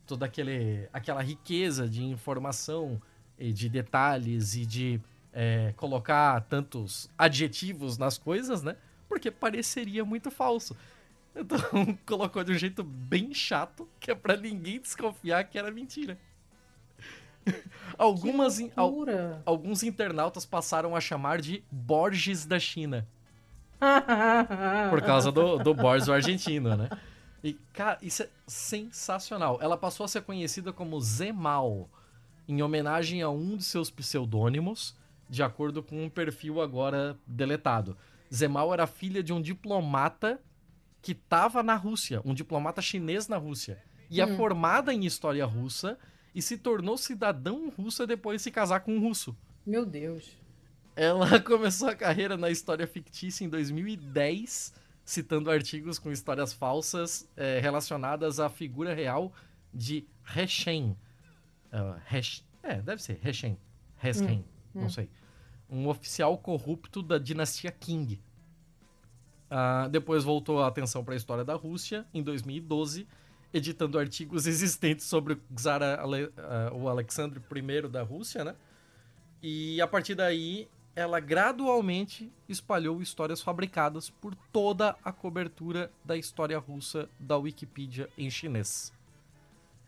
toda 0.06 0.26
aquele, 0.26 0.86
aquela 0.92 1.22
riqueza 1.22 1.88
de 1.88 2.04
informação 2.04 3.00
e 3.38 3.52
de 3.52 3.70
detalhes 3.70 4.54
e 4.54 4.66
de 4.66 5.00
é, 5.32 5.72
colocar 5.76 6.42
tantos 6.42 7.08
adjetivos 7.16 7.96
nas 7.96 8.18
coisas, 8.18 8.62
né? 8.62 8.76
Porque 9.08 9.30
pareceria 9.30 10.04
muito 10.04 10.30
falso. 10.30 10.76
Então 11.34 11.58
colocou 12.04 12.44
de 12.44 12.52
um 12.52 12.58
jeito 12.58 12.82
bem 12.84 13.32
chato, 13.32 13.88
que 13.98 14.10
é 14.10 14.14
pra 14.14 14.36
ninguém 14.36 14.78
desconfiar 14.78 15.44
que 15.44 15.58
era 15.58 15.70
mentira. 15.70 16.18
Algumas, 17.98 18.58
Que 18.58 18.72
al- 18.74 18.92
alguns 19.46 19.82
internautas 19.82 20.44
passaram 20.44 20.96
a 20.96 21.00
chamar 21.00 21.40
de 21.40 21.62
Borges 21.70 22.44
da 22.46 22.58
China. 22.58 23.06
Por 24.90 25.02
causa 25.02 25.30
do, 25.30 25.58
do 25.58 25.74
Borges 25.74 26.08
o 26.08 26.12
argentino, 26.12 26.76
né? 26.76 26.88
E, 27.42 27.54
cara, 27.72 27.98
isso 28.00 28.22
é 28.22 28.28
sensacional. 28.46 29.58
Ela 29.60 29.76
passou 29.76 30.04
a 30.04 30.08
ser 30.08 30.22
conhecida 30.22 30.72
como 30.72 31.00
Zemal, 31.00 31.88
em 32.48 32.62
homenagem 32.62 33.20
a 33.22 33.28
um 33.28 33.56
de 33.56 33.64
seus 33.64 33.90
pseudônimos, 33.90 34.96
de 35.28 35.42
acordo 35.42 35.82
com 35.82 36.04
um 36.04 36.08
perfil 36.08 36.60
agora 36.60 37.18
deletado. 37.26 37.96
Zemal 38.32 38.72
era 38.72 38.86
filha 38.86 39.22
de 39.22 39.32
um 39.32 39.40
diplomata 39.42 40.40
que 41.02 41.12
estava 41.12 41.62
na 41.62 41.74
Rússia, 41.74 42.22
um 42.24 42.32
diplomata 42.32 42.80
chinês 42.80 43.28
na 43.28 43.36
Rússia. 43.36 43.82
E 44.10 44.20
é 44.20 44.26
formada 44.36 44.92
em 44.92 45.04
história 45.04 45.44
russa 45.44 45.98
e 46.34 46.42
se 46.42 46.58
tornou 46.58 46.96
cidadão 46.98 47.70
russa 47.70 48.06
depois 48.06 48.40
de 48.40 48.44
se 48.44 48.50
casar 48.50 48.80
com 48.80 48.94
um 48.96 49.00
russo. 49.00 49.36
Meu 49.64 49.86
Deus. 49.86 50.36
Ela 50.96 51.38
começou 51.40 51.88
a 51.88 51.94
carreira 51.94 52.36
na 52.36 52.50
história 52.50 52.86
fictícia 52.86 53.44
em 53.44 53.48
2010, 53.48 54.74
citando 55.04 55.50
artigos 55.50 55.98
com 55.98 56.10
histórias 56.10 56.52
falsas 56.52 57.28
eh, 57.36 57.60
relacionadas 57.60 58.40
à 58.40 58.48
figura 58.48 58.94
real 58.94 59.32
de 59.72 60.06
Reshen. 60.22 60.96
Uh, 61.72 62.00
Resh- 62.06 62.44
é, 62.62 62.80
deve 62.80 63.02
ser 63.02 63.18
Reshen. 63.20 63.58
Reshen, 63.96 64.44
não 64.74 64.88
sei. 64.88 65.08
Um 65.68 65.88
oficial 65.88 66.36
corrupto 66.38 67.02
da 67.02 67.18
dinastia 67.18 67.70
Qing. 67.72 68.18
Ah, 69.50 69.88
depois 69.90 70.24
voltou 70.24 70.62
a 70.62 70.66
atenção 70.66 71.04
para 71.04 71.14
a 71.14 71.16
história 71.16 71.44
da 71.44 71.54
Rússia 71.54 72.06
em 72.12 72.22
2012, 72.22 73.06
editando 73.54 73.98
artigos 73.98 74.48
existentes 74.48 75.06
sobre 75.06 75.34
o 75.34 75.40
Czar 75.56 75.80
Ale- 75.82 76.32
ah, 76.36 76.72
o 76.74 76.88
Alexandre 76.88 77.40
I 77.40 77.88
da 77.88 78.02
Rússia, 78.02 78.44
né? 78.44 78.56
E 79.40 79.80
a 79.80 79.86
partir 79.86 80.16
daí, 80.16 80.68
ela 80.96 81.20
gradualmente 81.20 82.32
espalhou 82.48 83.00
histórias 83.00 83.40
fabricadas 83.40 84.10
por 84.10 84.34
toda 84.52 84.96
a 85.04 85.12
cobertura 85.12 85.90
da 86.04 86.16
história 86.16 86.58
russa 86.58 87.08
da 87.18 87.36
Wikipedia 87.36 88.08
em 88.18 88.28
chinês. 88.28 88.92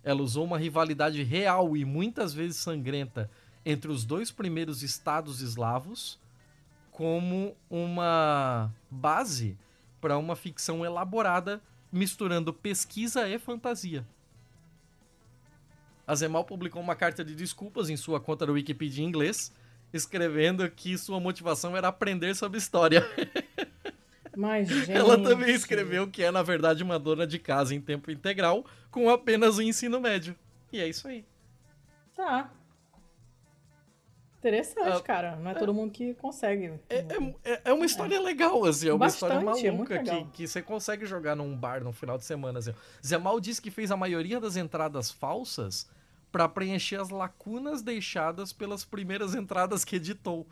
Ela 0.04 0.22
usou 0.22 0.44
uma 0.44 0.58
rivalidade 0.58 1.22
real 1.24 1.76
e 1.76 1.84
muitas 1.84 2.32
vezes 2.32 2.58
sangrenta 2.58 3.28
entre 3.64 3.90
os 3.90 4.04
dois 4.04 4.30
primeiros 4.30 4.84
estados 4.84 5.40
eslavos 5.40 6.20
como 6.92 7.56
uma 7.68 8.72
base 8.88 9.58
para 10.00 10.16
uma 10.16 10.36
ficção 10.36 10.84
elaborada 10.84 11.60
misturando 11.96 12.52
pesquisa 12.52 13.28
e 13.28 13.38
fantasia. 13.38 14.06
A 16.06 16.14
Zemal 16.14 16.44
publicou 16.44 16.80
uma 16.80 16.94
carta 16.94 17.24
de 17.24 17.34
desculpas 17.34 17.90
em 17.90 17.96
sua 17.96 18.20
conta 18.20 18.46
da 18.46 18.52
Wikipedia 18.52 19.04
em 19.04 19.08
inglês, 19.08 19.52
escrevendo 19.92 20.68
que 20.70 20.96
sua 20.96 21.18
motivação 21.18 21.76
era 21.76 21.88
aprender 21.88 22.34
sobre 22.36 22.58
história. 22.58 23.04
Mas, 24.36 24.68
gente. 24.68 24.92
Ela 24.92 25.20
também 25.20 25.54
escreveu 25.54 26.06
que 26.06 26.22
é, 26.22 26.30
na 26.30 26.42
verdade, 26.42 26.82
uma 26.82 26.98
dona 26.98 27.26
de 27.26 27.38
casa 27.38 27.74
em 27.74 27.80
tempo 27.80 28.10
integral 28.10 28.66
com 28.90 29.08
apenas 29.08 29.56
o 29.56 29.62
ensino 29.62 29.98
médio. 29.98 30.36
E 30.70 30.78
é 30.78 30.86
isso 30.86 31.08
aí. 31.08 31.24
Tá. 32.14 32.50
Interessante, 34.46 34.98
Ah, 34.98 35.00
cara. 35.00 35.36
Não 35.36 35.50
é 35.50 35.54
todo 35.54 35.74
mundo 35.74 35.90
que 35.90 36.14
consegue. 36.14 36.72
É, 36.88 37.04
é, 37.44 37.60
é 37.64 37.72
uma 37.72 37.84
história 37.84 38.20
legal, 38.20 38.64
assim, 38.64 38.88
é 38.88 38.94
uma 38.94 39.06
história 39.08 39.40
Bastante, 39.40 39.66
é 39.66 39.70
muito 39.72 39.92
maluca 39.92 40.24
que, 40.24 40.24
que 40.32 40.46
você 40.46 40.62
consegue 40.62 41.04
jogar 41.04 41.34
num 41.34 41.56
bar 41.56 41.82
no 41.82 41.92
final 41.92 42.16
de 42.16 42.24
semana. 42.24 42.60
Assim. 42.60 42.72
Zemal 43.04 43.40
disse 43.40 43.60
que 43.60 43.70
fez 43.70 43.90
a 43.90 43.96
maioria 43.96 44.38
das 44.38 44.56
entradas 44.56 45.10
falsas 45.10 45.88
para 46.30 46.48
preencher 46.48 47.00
as 47.00 47.08
lacunas 47.08 47.82
deixadas 47.82 48.52
pelas 48.52 48.84
primeiras 48.84 49.34
entradas 49.34 49.84
que 49.84 49.96
editou. 49.96 50.46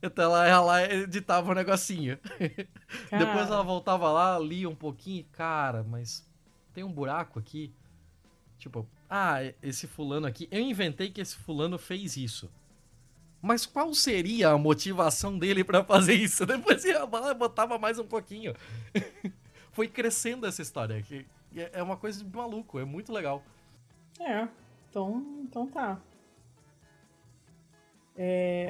Então 0.00 0.24
ela, 0.24 0.46
ela 0.46 0.92
editava 0.92 1.50
o 1.50 1.54
negocinho. 1.54 2.18
Cara, 3.10 3.24
Depois 3.24 3.48
ela 3.48 3.62
voltava 3.62 4.10
lá, 4.10 4.38
lia 4.38 4.68
um 4.68 4.74
pouquinho 4.74 5.20
e, 5.20 5.24
cara, 5.24 5.82
mas 5.82 6.26
tem 6.72 6.84
um 6.84 6.92
buraco 6.92 7.38
aqui. 7.38 7.72
Tipo, 8.58 8.86
ah, 9.08 9.38
esse 9.62 9.86
fulano 9.86 10.26
aqui. 10.26 10.48
Eu 10.50 10.60
inventei 10.60 11.10
que 11.10 11.20
esse 11.20 11.36
fulano 11.36 11.78
fez 11.78 12.16
isso. 12.16 12.50
Mas 13.42 13.66
qual 13.66 13.92
seria 13.92 14.50
a 14.50 14.56
motivação 14.58 15.36
dele 15.36 15.64
pra 15.64 15.82
fazer 15.84 16.14
isso? 16.14 16.46
Depois 16.46 16.84
ia 16.84 17.04
lá 17.04 17.34
botava 17.34 17.76
mais 17.76 17.98
um 17.98 18.06
pouquinho. 18.06 18.54
Foi 19.72 19.88
crescendo 19.88 20.46
essa 20.46 20.62
história. 20.62 21.02
Que 21.02 21.26
é 21.56 21.70
é 21.74 21.82
uma 21.82 21.96
coisa 21.96 22.22
de 22.24 22.36
maluco, 22.36 22.78
é 22.78 22.84
muito 22.84 23.12
legal. 23.12 23.42
É. 24.20 24.46
Então, 24.88 25.40
então 25.42 25.66
tá. 25.66 26.00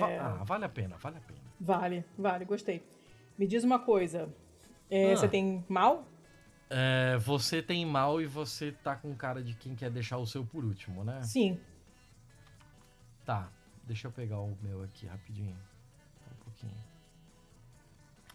Va- 0.01 0.07
Ah, 0.41 0.45
vale 0.45 0.65
a 0.65 0.69
pena, 0.69 0.97
vale 0.97 1.19
a 1.19 1.21
pena. 1.21 1.41
Vale, 1.61 2.05
vale, 2.17 2.45
gostei. 2.45 2.83
Me 3.39 3.47
diz 3.47 3.65
uma 3.65 3.79
coisa. 3.79 4.29
É, 4.91 5.13
Ah. 5.13 5.17
Você 5.17 5.29
tem 5.29 5.65
mal? 5.69 6.07
É, 6.71 7.19
você 7.19 7.61
tem 7.63 7.85
mal 7.85 8.21
e 8.23 8.27
você 8.27 8.73
tá 8.73 8.97
com 8.97 9.15
cara 9.15 9.43
de 9.43 9.55
quem 9.55 9.75
quer 9.75 9.91
deixar 9.91 10.17
o 10.19 10.27
seu 10.27 10.45
por 10.45 10.65
último, 10.65 11.05
né? 11.05 11.21
Sim. 11.23 11.61
Tá, 13.27 13.51
deixa 13.85 14.09
eu 14.09 14.13
pegar 14.13 14.41
o 14.41 14.57
meu 14.63 14.83
aqui 14.83 15.07
rapidinho. 15.07 15.57
Um 16.31 16.45
pouquinho. 16.45 16.93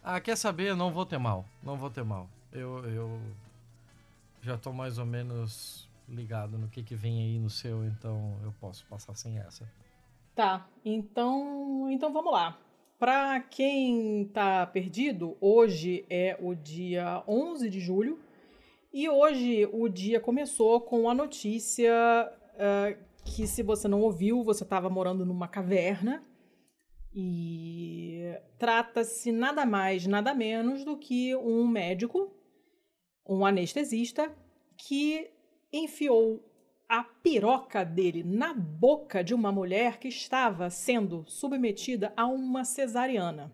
Ah, 0.02 0.20
quer 0.20 0.36
saber? 0.36 0.74
Não 0.74 0.92
vou 0.92 1.04
ter 1.04 1.18
mal. 1.18 1.44
Não 1.62 1.76
vou 1.76 1.90
ter 1.90 2.04
mal. 2.04 2.28
Eu, 2.52 2.84
eu 2.84 3.20
já 4.40 4.56
tô 4.56 4.72
mais 4.72 4.98
ou 4.98 5.06
menos 5.06 5.88
ligado 6.08 6.56
no 6.56 6.68
que, 6.68 6.82
que 6.82 6.94
vem 6.94 7.20
aí 7.20 7.38
no 7.38 7.50
seu, 7.50 7.84
então 7.84 8.38
eu 8.42 8.52
posso 8.60 8.84
passar 8.86 9.14
sem 9.14 9.38
essa. 9.38 9.70
Tá, 10.34 10.66
então, 10.84 11.90
então 11.90 12.12
vamos 12.12 12.32
lá. 12.32 12.58
Pra 12.98 13.40
quem 13.40 14.24
tá 14.32 14.66
perdido, 14.66 15.36
hoje 15.40 16.04
é 16.08 16.36
o 16.40 16.54
dia 16.54 17.22
11 17.28 17.68
de 17.68 17.80
julho 17.80 18.18
e 18.92 19.08
hoje 19.08 19.68
o 19.72 19.88
dia 19.88 20.18
começou 20.18 20.80
com 20.80 21.08
a 21.08 21.14
notícia 21.14 21.92
ah, 22.58 22.96
que 23.24 23.46
se 23.46 23.62
você 23.62 23.86
não 23.88 24.00
ouviu, 24.00 24.42
você 24.42 24.64
estava 24.64 24.88
morando 24.88 25.24
numa 25.24 25.48
caverna 25.48 26.22
e 27.14 28.34
trata-se 28.58 29.32
nada 29.32 29.64
mais, 29.64 30.06
nada 30.06 30.34
menos 30.34 30.84
do 30.84 30.96
que 30.96 31.34
um 31.36 31.66
médico, 31.66 32.34
um 33.26 33.44
anestesista, 33.44 34.34
que 34.76 35.30
enfiou 35.72 36.44
a 36.88 37.02
piroca 37.02 37.84
dele 37.84 38.22
na 38.22 38.54
boca 38.54 39.22
de 39.22 39.34
uma 39.34 39.52
mulher 39.52 39.98
que 39.98 40.08
estava 40.08 40.70
sendo 40.70 41.24
submetida 41.26 42.12
a 42.16 42.26
uma 42.26 42.64
cesariana. 42.64 43.52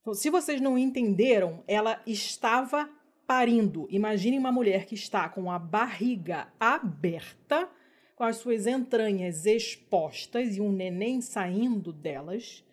Então, 0.00 0.14
se 0.14 0.30
vocês 0.30 0.60
não 0.60 0.78
entenderam, 0.78 1.62
ela 1.66 2.00
estava 2.06 2.88
parindo. 3.26 3.86
Imagine 3.90 4.38
uma 4.38 4.52
mulher 4.52 4.86
que 4.86 4.94
está 4.94 5.28
com 5.28 5.50
a 5.50 5.58
barriga 5.58 6.48
aberta, 6.60 7.68
com 8.16 8.24
as 8.24 8.36
suas 8.36 8.66
entranhas 8.66 9.44
expostas 9.44 10.56
e 10.56 10.60
um 10.60 10.72
neném 10.72 11.20
saindo 11.20 11.92
delas. 11.92 12.64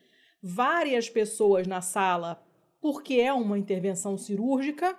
Várias 0.41 1.10
pessoas 1.10 1.68
na 1.68 1.82
sala, 1.82 2.41
porque 2.82 3.15
é 3.15 3.32
uma 3.32 3.60
intervenção 3.60 4.18
cirúrgica. 4.18 4.98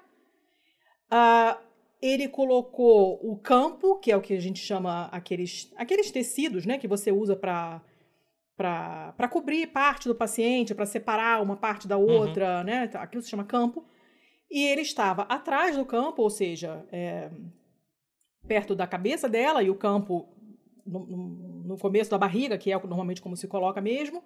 Ah, 1.10 1.58
ele 2.00 2.28
colocou 2.28 3.18
o 3.22 3.36
campo, 3.38 3.98
que 3.98 4.12
é 4.12 4.16
o 4.16 4.20
que 4.20 4.34
a 4.34 4.40
gente 4.40 4.60
chama 4.60 5.06
aqueles, 5.06 5.72
aqueles 5.76 6.10
tecidos, 6.10 6.66
né, 6.66 6.78
que 6.78 6.86
você 6.86 7.10
usa 7.10 7.34
para 7.34 7.82
para 8.56 9.28
cobrir 9.28 9.66
parte 9.66 10.06
do 10.06 10.14
paciente, 10.14 10.76
para 10.76 10.86
separar 10.86 11.42
uma 11.42 11.56
parte 11.56 11.88
da 11.88 11.96
outra, 11.96 12.62
né? 12.62 12.88
Aquilo 12.94 13.20
se 13.20 13.28
chama 13.28 13.42
campo. 13.42 13.84
E 14.48 14.62
ele 14.62 14.82
estava 14.82 15.22
atrás 15.22 15.76
do 15.76 15.84
campo, 15.84 16.22
ou 16.22 16.30
seja, 16.30 16.86
é, 16.92 17.32
perto 18.46 18.74
da 18.74 18.86
cabeça 18.86 19.28
dela 19.28 19.60
e 19.60 19.70
o 19.70 19.74
campo 19.74 20.33
no, 20.86 21.06
no- 21.06 21.78
começo 21.78 22.10
da 22.10 22.18
barriga, 22.18 22.58
que 22.58 22.72
é 22.72 22.74
normalmente 22.74 23.22
como 23.22 23.36
se 23.36 23.48
coloca 23.48 23.80
mesmo. 23.80 24.22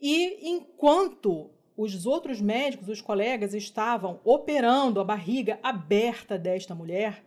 E 0.00 0.48
enquanto 0.50 1.50
os 1.76 2.06
outros 2.06 2.40
médicos, 2.40 2.88
os 2.88 3.00
colegas, 3.00 3.54
estavam 3.54 4.20
operando 4.24 5.00
a 5.00 5.04
barriga 5.04 5.58
aberta 5.62 6.38
desta 6.38 6.74
mulher, 6.74 7.24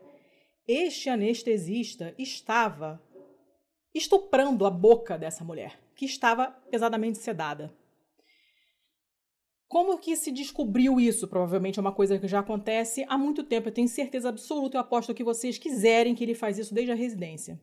este 0.68 1.10
anestesista 1.10 2.14
estava 2.18 3.02
estuprando 3.94 4.66
a 4.66 4.70
boca 4.70 5.18
dessa 5.18 5.44
mulher, 5.44 5.80
que 5.96 6.06
estava 6.06 6.48
pesadamente 6.70 7.18
sedada. 7.18 7.74
como 9.68 9.98
que 9.98 10.16
se 10.16 10.32
descobriu 10.32 10.98
isso? 11.00 11.28
Provavelmente 11.28 11.78
é 11.78 11.82
uma 11.82 11.92
coisa 11.92 12.18
que 12.18 12.28
já 12.28 12.40
acontece 12.40 13.06
há 13.10 13.18
muito 13.18 13.44
tempo. 13.44 13.68
Eu 13.68 13.74
tenho 13.74 13.88
certeza 13.88 14.30
absoluta, 14.30 14.78
eu 14.78 14.82
aposto 14.82 15.14
que 15.14 15.24
vocês 15.26 15.58
quiserem 15.58 16.16
que 16.16 16.24
ele 16.24 16.34
faz 16.34 16.58
isso 16.58 16.74
desde 16.74 16.92
a 16.92 16.96
residência. 16.96 17.60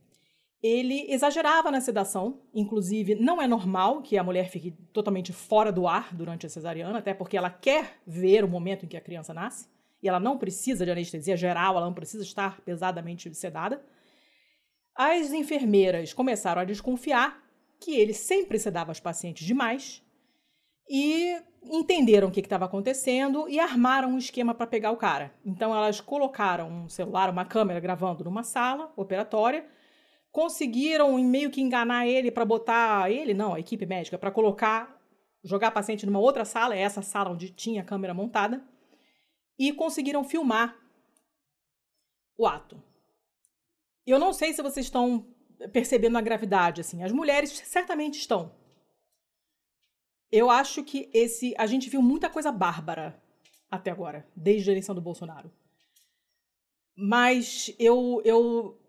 Ele 0.66 1.05
exagerava 1.12 1.70
na 1.70 1.78
sedação, 1.78 2.41
inclusive 2.55 3.15
não 3.15 3.43
é 3.43 3.47
normal 3.47 4.01
que 4.01 4.16
a 4.16 4.24
mulher 4.24 4.49
fique 4.49 4.70
totalmente 4.95 5.31
fora 5.31 5.70
do 5.70 5.86
ar 5.86 6.15
durante 6.15 6.47
a 6.47 6.49
cesariana, 6.49 7.01
até 7.01 7.12
porque 7.12 7.36
ela 7.36 7.51
quer 7.51 7.99
ver 8.07 8.43
o 8.43 8.49
momento 8.49 8.86
em 8.86 8.89
que 8.89 8.97
a 8.97 9.01
criança 9.03 9.35
nasce, 9.35 9.69
e 10.03 10.09
ela 10.09 10.19
não 10.19 10.39
precisa 10.39 10.82
de 10.86 10.91
anestesia 10.91 11.36
geral, 11.36 11.77
ela 11.77 11.85
não 11.85 11.93
precisa 11.93 12.23
estar 12.23 12.62
pesadamente 12.62 13.32
sedada. 13.35 13.85
As 14.97 15.35
enfermeiras 15.35 16.15
começaram 16.15 16.62
a 16.62 16.65
desconfiar 16.65 17.45
que 17.78 17.95
ele 17.95 18.15
sempre 18.15 18.59
sedava 18.59 18.91
as 18.91 18.99
pacientes 18.99 19.47
demais 19.47 20.03
e 20.89 21.36
entenderam 21.62 22.28
o 22.28 22.31
que 22.31 22.41
estava 22.41 22.65
acontecendo 22.65 23.47
e 23.51 23.61
armaram 23.61 24.12
um 24.12 24.19
esquema 24.19 24.55
para 24.55 24.66
pegar 24.66 24.93
o 24.93 24.97
cara. 24.97 25.31
Então 25.45 25.74
elas 25.74 26.01
colocaram 26.01 26.70
um 26.70 26.89
celular, 26.89 27.28
uma 27.28 27.45
câmera 27.45 27.81
gravando 27.81 28.24
numa 28.24 28.43
sala 28.43 28.91
operatória, 28.97 29.66
conseguiram 30.35 31.16
meio 31.23 31.48
que 31.48 31.61
enganar 31.61 32.09
ele 32.09 32.28
para 32.28 32.44
botar 32.44 33.09
ele, 33.09 33.32
não, 33.32 33.55
a 33.55 33.61
equipe 33.61 33.86
médica, 33.86 34.19
para 34.19 34.32
colocar, 34.32 35.01
jogar 35.44 35.70
paciente 35.70 36.05
numa 36.05 36.19
outra 36.19 36.44
sala, 36.44 36.74
é 36.74 36.81
essa 36.81 37.02
sala 37.02 37.31
onde 37.31 37.51
tinha 37.51 37.82
a 37.82 37.85
câmera 37.85 38.12
montada, 38.12 38.61
e 39.56 39.73
conseguiram 39.73 40.24
filmar 40.24 40.77
o 42.36 42.48
ato. 42.48 42.82
Eu 44.05 44.19
não 44.19 44.32
sei 44.32 44.52
se 44.52 44.61
vocês 44.61 44.86
estão 44.86 45.24
percebendo 45.73 46.19
a 46.19 46.20
gravidade, 46.20 46.81
assim. 46.81 47.05
As 47.05 47.12
mulheres 47.12 47.51
certamente 47.51 48.19
estão. 48.19 48.52
Eu 50.32 50.51
acho 50.51 50.82
que 50.82 51.09
esse. 51.15 51.55
A 51.56 51.65
gente 51.65 51.89
viu 51.89 52.02
muita 52.02 52.28
coisa 52.28 52.51
bárbara 52.51 53.23
até 53.70 53.93
agora, 53.93 54.28
desde 54.35 54.69
a 54.69 54.73
eleição 54.73 54.97
do 54.97 55.01
Bolsonaro. 55.01 55.48
Mas 56.97 57.73
eu, 57.78 58.20
eu. 58.24 58.84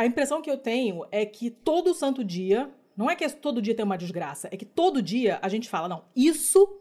A 0.00 0.06
impressão 0.06 0.40
que 0.40 0.50
eu 0.50 0.56
tenho 0.56 1.04
é 1.10 1.26
que 1.26 1.50
todo 1.50 1.92
santo 1.92 2.24
dia. 2.24 2.74
Não 2.96 3.10
é 3.10 3.14
que 3.14 3.28
todo 3.28 3.60
dia 3.60 3.74
tem 3.74 3.84
uma 3.84 3.98
desgraça, 3.98 4.48
é 4.50 4.56
que 4.56 4.64
todo 4.64 5.02
dia 5.02 5.38
a 5.42 5.48
gente 5.48 5.68
fala, 5.68 5.88
não, 5.88 6.06
isso. 6.16 6.80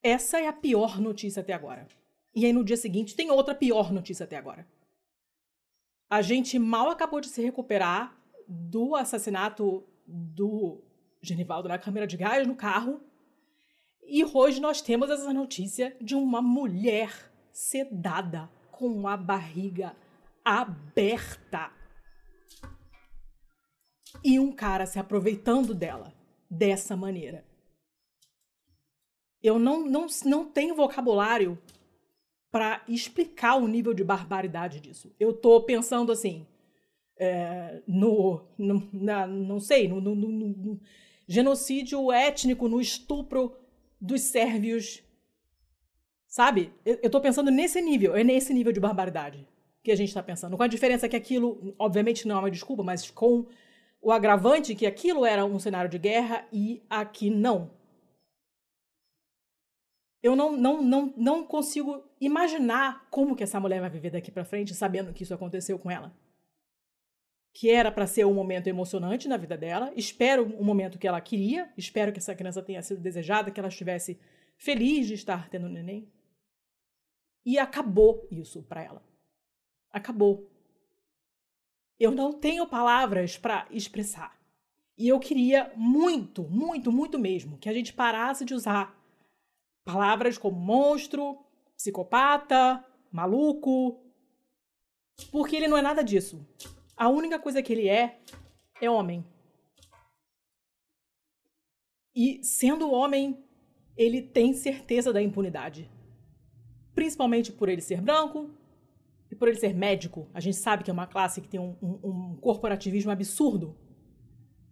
Essa 0.00 0.40
é 0.40 0.46
a 0.46 0.52
pior 0.52 1.00
notícia 1.00 1.40
até 1.40 1.52
agora. 1.52 1.88
E 2.32 2.46
aí 2.46 2.52
no 2.52 2.62
dia 2.62 2.76
seguinte 2.76 3.16
tem 3.16 3.32
outra 3.32 3.52
pior 3.52 3.92
notícia 3.92 4.22
até 4.22 4.36
agora. 4.36 4.64
A 6.08 6.22
gente 6.22 6.56
mal 6.56 6.88
acabou 6.88 7.20
de 7.20 7.26
se 7.26 7.42
recuperar 7.42 8.16
do 8.46 8.94
assassinato 8.94 9.82
do 10.06 10.80
Genivaldo 11.20 11.68
na 11.68 11.78
câmera 11.78 12.06
de 12.06 12.16
gás 12.16 12.46
no 12.46 12.54
carro. 12.54 13.00
E 14.04 14.24
hoje 14.24 14.60
nós 14.60 14.80
temos 14.80 15.10
essa 15.10 15.32
notícia 15.32 15.96
de 16.00 16.14
uma 16.14 16.40
mulher 16.40 17.12
sedada 17.50 18.48
com 18.70 19.08
a 19.08 19.16
barriga 19.16 19.96
aberta. 20.44 21.72
E 24.22 24.38
um 24.38 24.52
cara 24.52 24.86
se 24.86 24.98
aproveitando 24.98 25.74
dela 25.74 26.12
dessa 26.50 26.96
maneira. 26.96 27.44
Eu 29.42 29.58
não, 29.58 29.84
não, 29.84 30.06
não 30.24 30.44
tenho 30.44 30.74
vocabulário 30.74 31.58
para 32.50 32.84
explicar 32.86 33.56
o 33.56 33.66
nível 33.66 33.94
de 33.94 34.04
barbaridade 34.04 34.78
disso. 34.78 35.14
Eu 35.18 35.32
tô 35.32 35.62
pensando 35.62 36.12
assim, 36.12 36.46
é, 37.18 37.82
no, 37.86 38.46
no 38.58 38.88
na, 38.92 39.26
não 39.26 39.58
sei, 39.58 39.88
no, 39.88 40.00
no, 40.00 40.14
no, 40.14 40.80
genocídio 41.26 42.12
étnico, 42.12 42.68
no 42.68 42.80
estupro 42.80 43.56
dos 44.00 44.20
sérvios. 44.20 45.02
Sabe? 46.28 46.72
Eu, 46.84 46.98
eu 47.02 47.10
tô 47.10 47.20
pensando 47.20 47.50
nesse 47.50 47.80
nível, 47.80 48.14
é 48.14 48.22
nesse 48.22 48.52
nível 48.52 48.72
de 48.72 48.80
barbaridade 48.80 49.48
que 49.82 49.90
a 49.90 49.96
gente 49.96 50.08
está 50.08 50.22
pensando. 50.22 50.56
Com 50.56 50.62
a 50.62 50.68
diferença 50.68 51.08
que 51.08 51.16
aquilo, 51.16 51.74
obviamente 51.78 52.26
não 52.26 52.36
é 52.36 52.38
uma 52.38 52.50
desculpa, 52.50 52.82
mas 52.82 53.10
com 53.10 53.46
o 54.00 54.10
agravante 54.12 54.74
que 54.74 54.86
aquilo 54.86 55.24
era 55.24 55.44
um 55.44 55.58
cenário 55.58 55.90
de 55.90 55.98
guerra 55.98 56.46
e 56.52 56.82
aqui 56.88 57.30
não. 57.30 57.70
Eu 60.22 60.36
não, 60.36 60.56
não, 60.56 60.80
não, 60.82 61.14
não 61.16 61.44
consigo 61.44 62.04
imaginar 62.20 63.08
como 63.10 63.34
que 63.34 63.42
essa 63.42 63.58
mulher 63.58 63.80
vai 63.80 63.90
viver 63.90 64.10
daqui 64.10 64.30
para 64.30 64.44
frente 64.44 64.74
sabendo 64.74 65.12
que 65.12 65.24
isso 65.24 65.34
aconteceu 65.34 65.78
com 65.78 65.90
ela 65.90 66.14
que 67.52 67.70
era 67.70 67.92
para 67.92 68.06
ser 68.06 68.24
um 68.24 68.32
momento 68.32 68.66
emocionante 68.66 69.28
na 69.28 69.36
vida 69.36 69.56
dela. 69.56 69.92
Espero 69.94 70.44
um 70.58 70.64
momento 70.64 70.98
que 70.98 71.06
ela 71.06 71.20
queria. 71.20 71.70
Espero 71.76 72.12
que 72.12 72.18
essa 72.18 72.34
criança 72.34 72.62
tenha 72.62 72.82
sido 72.82 73.00
desejada, 73.00 73.50
que 73.50 73.60
ela 73.60 73.68
estivesse 73.68 74.18
feliz 74.56 75.06
de 75.06 75.14
estar 75.14 75.48
tendo 75.50 75.66
um 75.66 75.70
neném. 75.70 76.10
E 77.44 77.58
acabou 77.58 78.26
isso 78.30 78.62
para 78.62 78.82
ela. 78.82 79.11
Acabou. 79.92 80.48
Eu 82.00 82.10
não 82.10 82.32
tenho 82.32 82.66
palavras 82.66 83.36
para 83.36 83.66
expressar. 83.70 84.40
E 84.96 85.08
eu 85.08 85.20
queria 85.20 85.72
muito, 85.76 86.42
muito, 86.44 86.90
muito 86.90 87.18
mesmo 87.18 87.58
que 87.58 87.68
a 87.68 87.72
gente 87.72 87.92
parasse 87.92 88.44
de 88.44 88.54
usar 88.54 88.98
palavras 89.84 90.38
como 90.38 90.58
monstro, 90.58 91.38
psicopata, 91.76 92.84
maluco, 93.10 94.00
porque 95.30 95.56
ele 95.56 95.68
não 95.68 95.76
é 95.76 95.82
nada 95.82 96.02
disso. 96.02 96.46
A 96.96 97.08
única 97.08 97.38
coisa 97.38 97.62
que 97.62 97.72
ele 97.72 97.88
é 97.88 98.20
é 98.80 98.90
homem. 98.90 99.24
E 102.14 102.44
sendo 102.44 102.90
homem, 102.90 103.42
ele 103.96 104.22
tem 104.22 104.52
certeza 104.52 105.12
da 105.12 105.22
impunidade. 105.22 105.90
Principalmente 106.94 107.50
por 107.52 107.68
ele 107.68 107.80
ser 107.80 108.00
branco 108.00 108.50
e 109.32 109.34
por 109.34 109.48
ele 109.48 109.58
ser 109.58 109.74
médico. 109.74 110.28
A 110.34 110.40
gente 110.40 110.58
sabe 110.58 110.84
que 110.84 110.90
é 110.90 110.92
uma 110.92 111.06
classe 111.06 111.40
que 111.40 111.48
tem 111.48 111.58
um, 111.58 111.74
um, 111.82 111.98
um 112.04 112.36
corporativismo 112.36 113.10
absurdo. 113.10 113.74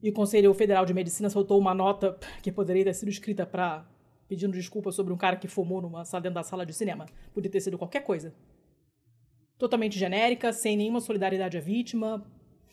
E 0.02 0.10
o 0.10 0.12
Conselho 0.12 0.52
Federal 0.52 0.84
de 0.84 0.92
Medicina 0.92 1.30
soltou 1.30 1.58
uma 1.58 1.74
nota 1.74 2.18
que 2.42 2.52
poderia 2.52 2.84
ter 2.84 2.92
sido 2.92 3.08
escrita 3.08 3.46
para 3.46 3.88
pedindo 4.28 4.52
desculpa 4.52 4.92
sobre 4.92 5.14
um 5.14 5.16
cara 5.16 5.36
que 5.36 5.48
fumou 5.48 5.80
numa, 5.80 6.02
dentro 6.02 6.34
da 6.34 6.42
sala 6.42 6.66
de 6.66 6.74
cinema. 6.74 7.06
Podia 7.32 7.50
ter 7.50 7.60
sido 7.60 7.78
qualquer 7.78 8.04
coisa 8.04 8.34
totalmente 9.58 9.98
genérica, 9.98 10.52
sem 10.52 10.76
nenhuma 10.76 11.00
solidariedade 11.00 11.56
à 11.56 11.60
vítima. 11.60 12.24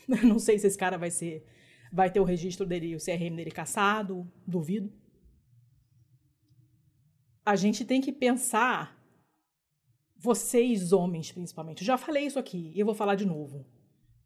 Não 0.23 0.39
sei 0.39 0.59
se 0.59 0.67
esse 0.67 0.77
cara 0.77 0.97
vai 0.97 1.09
ser 1.09 1.45
vai 1.89 2.11
ter 2.11 2.19
o 2.19 2.25
registro 2.25 2.65
dele, 2.65 2.97
o 2.97 2.99
CRM 2.99 3.33
dele 3.33 3.49
caçado, 3.49 4.29
duvido. 4.45 4.91
A 7.45 7.55
gente 7.55 7.85
tem 7.85 8.01
que 8.01 8.11
pensar 8.11 8.96
vocês 10.19 10.91
homens 10.91 11.31
principalmente. 11.31 11.85
Já 11.85 11.97
falei 11.97 12.25
isso 12.25 12.39
aqui 12.39 12.71
e 12.73 12.79
eu 12.79 12.85
vou 12.85 12.95
falar 12.95 13.15
de 13.15 13.25
novo. 13.25 13.65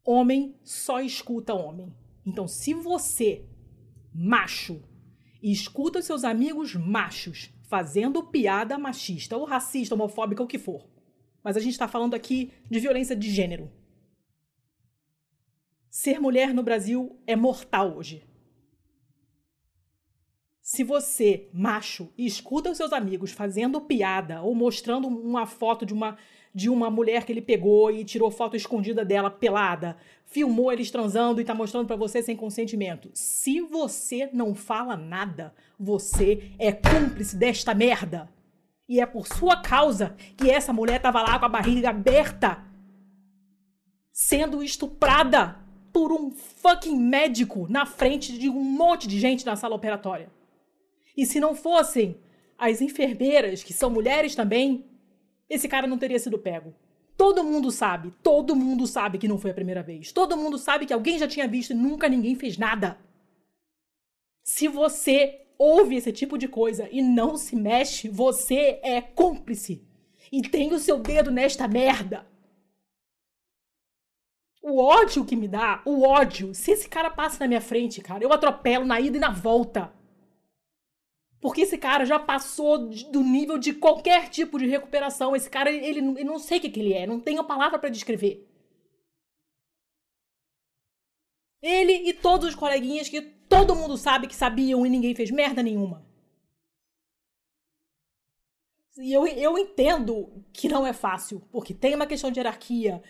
Homem 0.03 0.55
só 0.63 1.01
escuta 1.01 1.53
homem. 1.53 1.93
Então, 2.25 2.47
se 2.47 2.73
você, 2.73 3.45
macho, 4.13 4.81
escuta 5.41 5.99
os 5.99 6.05
seus 6.05 6.23
amigos 6.23 6.75
machos 6.75 7.51
fazendo 7.63 8.23
piada 8.23 8.77
machista 8.77 9.37
ou 9.37 9.45
racista, 9.45 9.95
homofóbica, 9.95 10.43
o 10.43 10.47
que 10.47 10.59
for, 10.59 10.87
mas 11.43 11.55
a 11.55 11.59
gente 11.59 11.73
está 11.73 11.87
falando 11.87 12.13
aqui 12.13 12.51
de 12.69 12.79
violência 12.79 13.15
de 13.15 13.29
gênero. 13.29 13.71
Ser 15.89 16.19
mulher 16.19 16.53
no 16.53 16.63
Brasil 16.63 17.19
é 17.27 17.35
mortal 17.35 17.97
hoje. 17.97 18.23
Se 20.73 20.85
você, 20.85 21.49
macho, 21.51 22.07
escuta 22.17 22.71
os 22.71 22.77
seus 22.77 22.93
amigos 22.93 23.33
fazendo 23.33 23.81
piada 23.81 24.41
ou 24.41 24.55
mostrando 24.55 25.05
uma 25.05 25.45
foto 25.45 25.85
de 25.85 25.93
uma, 25.93 26.17
de 26.55 26.69
uma 26.69 26.89
mulher 26.89 27.25
que 27.25 27.33
ele 27.33 27.41
pegou 27.41 27.91
e 27.91 28.05
tirou 28.05 28.31
foto 28.31 28.55
escondida 28.55 29.03
dela 29.03 29.29
pelada, 29.29 29.97
filmou 30.23 30.71
eles 30.71 30.89
transando 30.89 31.41
e 31.41 31.43
tá 31.43 31.53
mostrando 31.53 31.87
para 31.87 31.97
você 31.97 32.23
sem 32.23 32.37
consentimento. 32.37 33.11
Se 33.13 33.59
você 33.59 34.29
não 34.31 34.55
fala 34.55 34.95
nada, 34.95 35.53
você 35.77 36.53
é 36.57 36.71
cúmplice 36.71 37.35
desta 37.35 37.73
merda. 37.73 38.29
E 38.87 39.01
é 39.01 39.05
por 39.05 39.27
sua 39.27 39.61
causa 39.61 40.15
que 40.37 40.49
essa 40.49 40.71
mulher 40.71 40.95
estava 40.95 41.21
lá 41.21 41.37
com 41.37 41.47
a 41.47 41.49
barriga 41.49 41.89
aberta, 41.89 42.63
sendo 44.13 44.63
estuprada 44.63 45.59
por 45.91 46.13
um 46.13 46.31
fucking 46.31 46.97
médico 46.97 47.67
na 47.69 47.85
frente 47.85 48.37
de 48.37 48.47
um 48.47 48.63
monte 48.63 49.05
de 49.05 49.19
gente 49.19 49.45
na 49.45 49.57
sala 49.57 49.75
operatória. 49.75 50.29
E 51.15 51.25
se 51.25 51.39
não 51.39 51.55
fossem 51.55 52.17
as 52.57 52.81
enfermeiras, 52.81 53.63
que 53.63 53.73
são 53.73 53.89
mulheres 53.89 54.35
também, 54.35 54.85
esse 55.49 55.67
cara 55.67 55.87
não 55.87 55.97
teria 55.97 56.19
sido 56.19 56.37
pego. 56.37 56.73
Todo 57.17 57.43
mundo 57.43 57.71
sabe, 57.71 58.11
todo 58.23 58.55
mundo 58.55 58.87
sabe 58.87 59.17
que 59.17 59.27
não 59.27 59.37
foi 59.37 59.51
a 59.51 59.53
primeira 59.53 59.83
vez. 59.83 60.11
Todo 60.11 60.37
mundo 60.37 60.57
sabe 60.57 60.85
que 60.85 60.93
alguém 60.93 61.19
já 61.19 61.27
tinha 61.27 61.47
visto 61.47 61.71
e 61.71 61.75
nunca 61.75 62.09
ninguém 62.09 62.35
fez 62.35 62.57
nada. 62.57 62.97
Se 64.43 64.67
você 64.67 65.41
ouve 65.57 65.95
esse 65.95 66.11
tipo 66.11 66.37
de 66.37 66.47
coisa 66.47 66.89
e 66.91 67.01
não 67.01 67.37
se 67.37 67.55
mexe, 67.55 68.09
você 68.09 68.79
é 68.81 69.01
cúmplice. 69.01 69.87
E 70.31 70.41
tem 70.41 70.73
o 70.73 70.79
seu 70.79 70.97
dedo 70.97 71.29
nesta 71.29 71.67
merda. 71.67 72.25
O 74.63 74.79
ódio 74.79 75.25
que 75.25 75.35
me 75.35 75.47
dá, 75.47 75.81
o 75.85 76.03
ódio. 76.03 76.53
Se 76.53 76.71
esse 76.71 76.87
cara 76.87 77.09
passa 77.09 77.39
na 77.39 77.47
minha 77.47 77.61
frente, 77.61 78.01
cara, 78.01 78.23
eu 78.23 78.31
atropelo 78.31 78.85
na 78.85 78.99
ida 78.99 79.17
e 79.17 79.19
na 79.19 79.31
volta. 79.31 79.93
Porque 81.41 81.61
esse 81.61 81.77
cara 81.77 82.05
já 82.05 82.19
passou 82.19 82.77
do 82.77 83.23
nível 83.23 83.57
de 83.57 83.73
qualquer 83.73 84.29
tipo 84.29 84.59
de 84.59 84.67
recuperação. 84.67 85.35
Esse 85.35 85.49
cara, 85.49 85.71
ele, 85.71 85.99
ele 85.99 86.23
não 86.23 86.37
sei 86.37 86.59
o 86.59 86.61
que, 86.61 86.69
que 86.69 86.79
ele 86.79 86.93
é, 86.93 87.07
não 87.07 87.19
tenho 87.19 87.43
palavra 87.43 87.79
pra 87.79 87.89
descrever. 87.89 88.47
Ele 91.61 91.93
e 92.09 92.13
todos 92.13 92.49
os 92.49 92.55
coleguinhas 92.55 93.09
que 93.09 93.21
todo 93.21 93.75
mundo 93.75 93.97
sabe 93.97 94.27
que 94.27 94.35
sabiam 94.35 94.85
e 94.85 94.89
ninguém 94.89 95.15
fez 95.15 95.31
merda 95.31 95.63
nenhuma. 95.63 96.05
E 98.97 99.11
eu, 99.11 99.25
eu 99.25 99.57
entendo 99.57 100.43
que 100.53 100.67
não 100.67 100.85
é 100.85 100.93
fácil, 100.93 101.41
porque 101.51 101.73
tem 101.73 101.95
uma 101.95 102.05
questão 102.05 102.29
de 102.29 102.39
hierarquia 102.39 103.01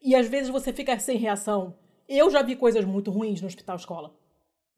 e 0.00 0.14
às 0.14 0.26
vezes 0.26 0.48
você 0.48 0.72
fica 0.72 0.98
sem 0.98 1.18
reação. 1.18 1.78
Eu 2.08 2.30
já 2.30 2.40
vi 2.42 2.56
coisas 2.56 2.84
muito 2.84 3.10
ruins 3.10 3.40
no 3.40 3.46
hospital 3.46 3.76
escola. 3.76 4.23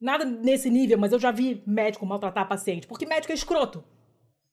Nada 0.01 0.24
nesse 0.24 0.68
nível, 0.68 0.98
mas 0.98 1.12
eu 1.12 1.18
já 1.18 1.31
vi 1.31 1.62
médico 1.66 2.05
maltratar 2.05 2.48
paciente, 2.48 2.86
porque 2.86 3.06
médico 3.06 3.32
é 3.32 3.35
escroto. 3.35 3.82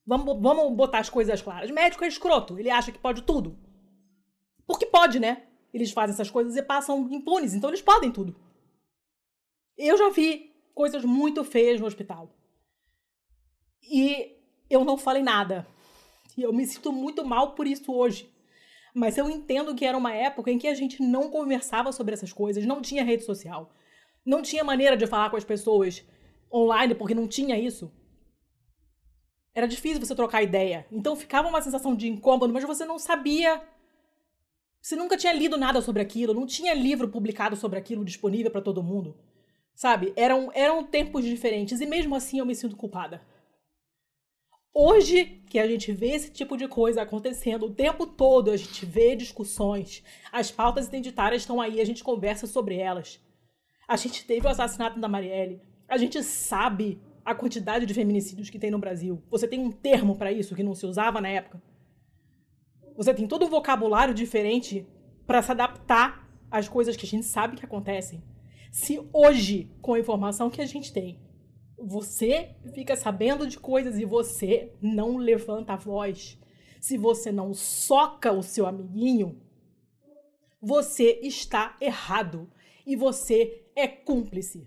Vamos, 0.06 0.40
vamos 0.40 0.74
botar 0.74 0.98
as 0.98 1.10
coisas 1.10 1.40
claras. 1.40 1.70
Médico 1.70 2.04
é 2.04 2.08
escroto, 2.08 2.58
ele 2.58 2.70
acha 2.70 2.92
que 2.92 2.98
pode 2.98 3.22
tudo. 3.22 3.58
Porque 4.66 4.86
pode, 4.86 5.20
né? 5.20 5.44
Eles 5.72 5.90
fazem 5.90 6.14
essas 6.14 6.30
coisas 6.30 6.56
e 6.56 6.62
passam 6.62 7.08
impunes, 7.10 7.54
então 7.54 7.70
eles 7.70 7.82
podem 7.82 8.10
tudo. 8.10 8.36
Eu 9.76 9.98
já 9.98 10.08
vi 10.10 10.54
coisas 10.74 11.04
muito 11.04 11.44
feias 11.44 11.80
no 11.80 11.86
hospital. 11.86 12.34
E 13.82 14.36
eu 14.70 14.84
não 14.84 14.96
falei 14.96 15.22
nada. 15.22 15.66
E 16.36 16.42
eu 16.42 16.52
me 16.52 16.66
sinto 16.66 16.92
muito 16.92 17.24
mal 17.24 17.54
por 17.54 17.66
isso 17.66 17.92
hoje. 17.92 18.32
Mas 18.94 19.18
eu 19.18 19.28
entendo 19.28 19.74
que 19.74 19.84
era 19.84 19.98
uma 19.98 20.14
época 20.14 20.50
em 20.50 20.58
que 20.58 20.68
a 20.68 20.74
gente 20.74 21.02
não 21.02 21.30
conversava 21.30 21.90
sobre 21.92 22.14
essas 22.14 22.32
coisas, 22.32 22.64
não 22.64 22.80
tinha 22.80 23.04
rede 23.04 23.24
social. 23.24 23.72
Não 24.24 24.42
tinha 24.42 24.64
maneira 24.64 24.96
de 24.96 25.06
falar 25.06 25.30
com 25.30 25.36
as 25.36 25.44
pessoas 25.44 26.04
online, 26.52 26.94
porque 26.94 27.14
não 27.14 27.28
tinha 27.28 27.58
isso. 27.58 27.92
Era 29.54 29.68
difícil 29.68 30.00
você 30.00 30.14
trocar 30.14 30.42
ideia. 30.42 30.86
Então 30.90 31.14
ficava 31.14 31.48
uma 31.48 31.62
sensação 31.62 31.94
de 31.94 32.08
incômodo, 32.08 32.52
mas 32.52 32.64
você 32.64 32.84
não 32.84 32.98
sabia. 32.98 33.62
Você 34.80 34.96
nunca 34.96 35.16
tinha 35.16 35.32
lido 35.32 35.56
nada 35.56 35.80
sobre 35.80 36.02
aquilo, 36.02 36.34
não 36.34 36.46
tinha 36.46 36.74
livro 36.74 37.08
publicado 37.08 37.56
sobre 37.56 37.78
aquilo 37.78 38.04
disponível 38.04 38.50
para 38.50 38.60
todo 38.60 38.82
mundo. 38.82 39.16
Sabe? 39.74 40.12
Eram, 40.16 40.50
eram 40.54 40.84
tempos 40.84 41.24
diferentes 41.24 41.80
e 41.80 41.86
mesmo 41.86 42.14
assim 42.14 42.38
eu 42.38 42.46
me 42.46 42.54
sinto 42.54 42.76
culpada. 42.76 43.22
Hoje 44.72 45.42
que 45.48 45.58
a 45.58 45.68
gente 45.68 45.92
vê 45.92 46.10
esse 46.10 46.30
tipo 46.30 46.56
de 46.56 46.66
coisa 46.66 47.02
acontecendo 47.02 47.66
o 47.66 47.74
tempo 47.74 48.06
todo, 48.06 48.50
a 48.50 48.56
gente 48.56 48.84
vê 48.84 49.14
discussões, 49.14 50.02
as 50.32 50.50
pautas 50.50 50.88
identitárias 50.88 51.42
estão 51.42 51.60
aí, 51.60 51.80
a 51.80 51.84
gente 51.84 52.02
conversa 52.02 52.46
sobre 52.46 52.76
elas. 52.76 53.20
A 53.86 53.96
gente 53.96 54.26
teve 54.26 54.46
o 54.46 54.50
assassinato 54.50 54.98
da 54.98 55.08
Marielle, 55.08 55.60
a 55.88 55.96
gente 55.96 56.22
sabe 56.22 57.00
a 57.24 57.34
quantidade 57.34 57.86
de 57.86 57.94
feminicídios 57.94 58.50
que 58.50 58.58
tem 58.58 58.70
no 58.70 58.78
Brasil. 58.78 59.22
Você 59.30 59.48
tem 59.48 59.60
um 59.60 59.70
termo 59.70 60.16
para 60.16 60.32
isso 60.32 60.54
que 60.54 60.62
não 60.62 60.74
se 60.74 60.86
usava 60.86 61.20
na 61.20 61.28
época. 61.28 61.62
Você 62.96 63.12
tem 63.14 63.26
todo 63.26 63.46
um 63.46 63.50
vocabulário 63.50 64.14
diferente 64.14 64.86
para 65.26 65.42
se 65.42 65.50
adaptar 65.50 66.28
às 66.50 66.68
coisas 66.68 66.96
que 66.96 67.06
a 67.06 67.08
gente 67.08 67.26
sabe 67.26 67.56
que 67.56 67.64
acontecem. 67.64 68.22
Se 68.70 69.00
hoje, 69.12 69.70
com 69.80 69.94
a 69.94 69.98
informação 69.98 70.50
que 70.50 70.60
a 70.60 70.66
gente 70.66 70.92
tem, 70.92 71.20
você 71.78 72.54
fica 72.72 72.94
sabendo 72.96 73.46
de 73.46 73.58
coisas 73.58 73.98
e 73.98 74.04
você 74.04 74.72
não 74.80 75.16
levanta 75.16 75.72
a 75.72 75.76
voz, 75.76 76.38
se 76.80 76.96
você 76.96 77.32
não 77.32 77.54
soca 77.54 78.32
o 78.32 78.42
seu 78.42 78.66
amiguinho, 78.66 79.40
você 80.60 81.20
está 81.22 81.76
errado 81.80 82.50
e 82.86 82.96
você 82.96 83.63
é 83.74 83.88
cúmplice. 83.88 84.66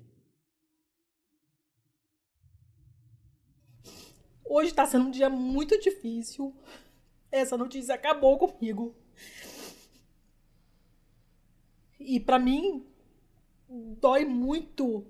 Hoje 4.46 4.70
está 4.70 4.86
sendo 4.86 5.08
um 5.08 5.12
dia 5.12 5.30
muito 5.30 5.80
difícil. 5.80 6.56
Essa 7.32 7.58
notícia 7.58 7.96
acabou 7.96 8.38
comigo. 8.38 8.96
E 12.00 12.20
para 12.20 12.40
mim 12.40 12.86
dói 14.00 14.24
muito 14.24 15.06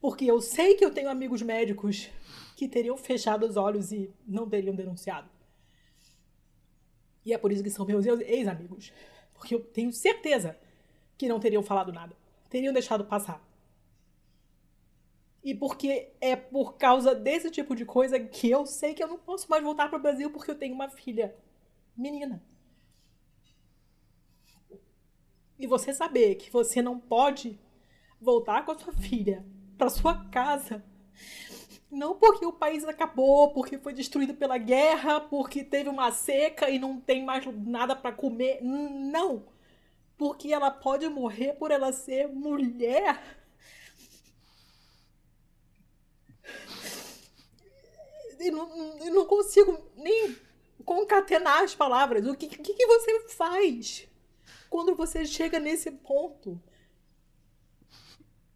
porque 0.00 0.24
eu 0.24 0.40
sei 0.40 0.74
que 0.74 0.84
eu 0.84 0.92
tenho 0.92 1.08
amigos 1.08 1.42
médicos 1.42 2.10
que 2.56 2.68
teriam 2.68 2.96
fechado 2.96 3.46
os 3.46 3.56
olhos 3.56 3.92
e 3.92 4.12
não 4.26 4.48
teriam 4.48 4.74
denunciado. 4.74 5.28
E 7.24 7.32
é 7.32 7.38
por 7.38 7.50
isso 7.50 7.62
que 7.62 7.70
são 7.70 7.84
meus 7.84 8.06
ex-amigos. 8.06 8.92
Porque 9.34 9.54
eu 9.54 9.60
tenho 9.60 9.92
certeza 9.92 10.56
que 11.18 11.28
não 11.28 11.40
teriam 11.40 11.62
falado 11.62 11.92
nada. 11.92 12.16
Teriam 12.48 12.72
deixado 12.72 13.04
passar. 13.04 13.42
E 15.42 15.54
porque 15.54 16.12
é 16.20 16.34
por 16.34 16.76
causa 16.76 17.14
desse 17.14 17.50
tipo 17.50 17.76
de 17.76 17.84
coisa 17.84 18.18
que 18.18 18.50
eu 18.50 18.66
sei 18.66 18.94
que 18.94 19.02
eu 19.02 19.08
não 19.08 19.18
posso 19.18 19.48
mais 19.48 19.62
voltar 19.62 19.88
para 19.88 19.98
o 19.98 20.02
Brasil 20.02 20.30
porque 20.30 20.50
eu 20.50 20.58
tenho 20.58 20.74
uma 20.74 20.88
filha 20.88 21.36
menina. 21.96 22.42
E 25.58 25.66
você 25.66 25.94
saber 25.94 26.34
que 26.34 26.50
você 26.50 26.82
não 26.82 26.98
pode 26.98 27.58
voltar 28.20 28.64
com 28.64 28.72
a 28.72 28.78
sua 28.78 28.92
filha 28.92 29.44
para 29.78 29.88
sua 29.88 30.24
casa. 30.30 30.84
Não 31.90 32.16
porque 32.16 32.44
o 32.44 32.52
país 32.52 32.84
acabou, 32.84 33.52
porque 33.52 33.78
foi 33.78 33.92
destruído 33.92 34.34
pela 34.34 34.58
guerra, 34.58 35.20
porque 35.20 35.62
teve 35.62 35.88
uma 35.88 36.10
seca 36.10 36.68
e 36.68 36.78
não 36.78 37.00
tem 37.00 37.24
mais 37.24 37.46
nada 37.64 37.94
para 37.94 38.12
comer. 38.12 38.60
Não. 38.62 39.44
Porque 40.16 40.52
ela 40.52 40.70
pode 40.70 41.08
morrer 41.08 41.54
por 41.54 41.70
ela 41.70 41.92
ser 41.92 42.28
mulher. 42.28 43.20
Eu 48.38 48.52
não, 48.52 48.98
eu 48.98 49.14
não 49.14 49.26
consigo 49.26 49.90
nem 49.96 50.36
concatenar 50.84 51.62
as 51.62 51.74
palavras. 51.74 52.26
O 52.26 52.34
que, 52.34 52.48
que, 52.48 52.74
que 52.74 52.86
você 52.86 53.28
faz 53.30 54.08
quando 54.70 54.94
você 54.94 55.26
chega 55.26 55.58
nesse 55.58 55.90
ponto? 55.90 56.60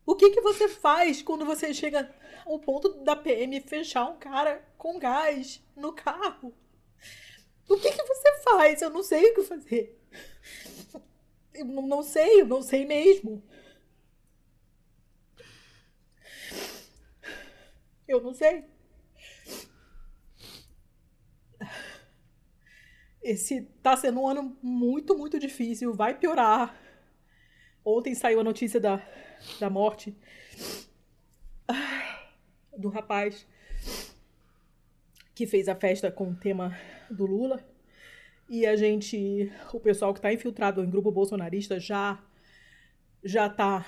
O 0.07 0.17
que, 0.17 0.31
que 0.31 0.41
você 0.41 0.69
faz 0.69 1.23
quando 1.23 1.45
você 1.45 1.73
chega 1.75 2.13
ao 2.45 2.59
ponto 2.59 2.89
da 3.05 3.15
PM 3.15 3.61
fechar 3.61 4.07
um 4.07 4.19
cara 4.19 4.65
com 4.77 4.99
gás 4.99 5.63
no 5.77 5.93
carro? 5.93 6.55
O 7.69 7.77
que, 7.77 7.93
que 7.93 8.03
você 8.03 8.43
faz? 8.43 8.83
Eu 8.83 8.91
não 8.91 9.03
sei 9.03 9.31
o 9.31 9.35
que 9.35 9.43
fazer. 9.43 9.97
Eu 11.55 11.65
não, 11.65 11.87
não 11.87 12.03
sei, 12.03 12.41
eu 12.41 12.47
não 12.47 12.63
sei 12.63 12.87
mesmo. 12.87 13.43
Eu 18.07 18.21
não 18.21 18.35
sei. 18.35 18.65
Esse 23.23 23.63
tá 23.83 23.97
sendo 23.97 24.21
um 24.21 24.29
ano 24.29 24.57
muito, 24.63 25.17
muito 25.17 25.39
difícil. 25.39 25.95
Vai 25.95 26.19
piorar. 26.19 26.75
Ontem 27.85 28.15
saiu 28.15 28.41
a 28.41 28.45
notícia 28.45 28.81
da, 28.81 28.97
da 29.59 29.71
morte 29.71 30.17
do 32.77 32.89
rapaz 32.89 33.47
que 35.35 35.47
fez 35.47 35.69
a 35.69 35.75
festa 35.75 36.11
com 36.11 36.31
o 36.31 36.35
tema 36.35 36.77
do 37.11 37.27
Lula. 37.27 37.65
E 38.53 38.67
a 38.67 38.75
gente, 38.75 39.49
o 39.73 39.79
pessoal 39.79 40.13
que 40.13 40.19
está 40.19 40.33
infiltrado 40.33 40.83
em 40.83 40.91
grupo 40.91 41.13
bolsonarista 41.13 41.79
já 41.79 42.21
já 43.23 43.49
tá 43.49 43.87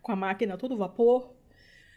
com 0.00 0.10
a 0.10 0.16
máquina 0.16 0.56
todo 0.56 0.78
vapor, 0.78 1.34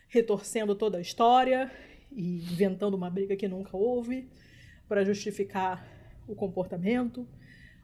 retorcendo 0.09 0.75
toda 0.75 0.97
a 0.97 1.01
história 1.01 1.71
e 2.11 2.39
inventando 2.51 2.95
uma 2.95 3.09
briga 3.09 3.37
que 3.37 3.47
nunca 3.47 3.77
houve 3.77 4.29
para 4.89 5.05
justificar 5.05 5.87
o 6.27 6.35
comportamento. 6.35 7.25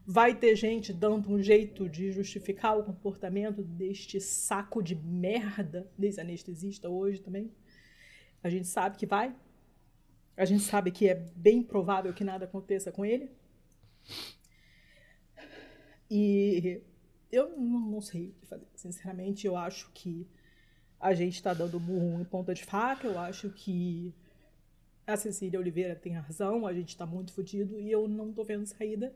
Vai 0.06 0.36
ter 0.36 0.58
gente 0.58 0.92
dando 0.92 1.32
um 1.32 1.42
jeito 1.42 1.88
de 1.88 2.12
justificar 2.12 2.78
o 2.78 2.84
comportamento 2.84 3.64
deste 3.64 4.20
saco 4.20 4.84
de 4.84 4.94
merda 4.94 5.90
desse 5.98 6.20
anestesista 6.20 6.90
hoje 6.90 7.22
também. 7.22 7.50
A 8.44 8.50
gente 8.50 8.68
sabe 8.68 8.98
que 8.98 9.06
vai. 9.06 9.34
A 10.36 10.44
gente 10.44 10.64
sabe 10.64 10.92
que 10.92 11.08
é 11.08 11.16
bem 11.16 11.64
provável 11.64 12.14
que 12.14 12.26
nada 12.26 12.44
aconteça 12.44 12.92
com 12.92 13.06
ele. 13.06 13.32
E 16.10 16.82
eu 17.32 17.50
não, 17.58 17.80
não 17.80 18.02
sei 18.02 18.30
o 18.30 18.34
que 18.34 18.46
fazer. 18.46 18.68
Sinceramente, 18.76 19.46
eu 19.46 19.58
acho 19.58 19.92
que 19.94 20.28
a 21.00 21.14
gente 21.14 21.36
está 21.36 21.54
dando 21.54 21.80
murro 21.80 22.22
em 22.22 22.26
ponta 22.26 22.54
de 22.54 22.64
faca. 22.64 23.08
Eu 23.08 23.20
acho 23.20 23.50
que 23.50 24.14
a 25.06 25.16
Cecília 25.16 25.60
Oliveira 25.60 25.96
tem 25.96 26.14
razão. 26.14 26.66
A 26.66 26.74
gente 26.74 26.90
está 26.90 27.06
muito 27.06 27.34
fodido 27.34 27.80
e 27.80 27.92
eu 27.92 28.08
não 28.08 28.32
tô 28.32 28.44
vendo 28.44 28.66
saída. 28.66 29.14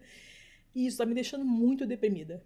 E 0.75 0.85
isso 0.85 0.97
tá 0.97 1.05
me 1.05 1.13
deixando 1.13 1.45
muito 1.45 1.85
deprimida. 1.85 2.43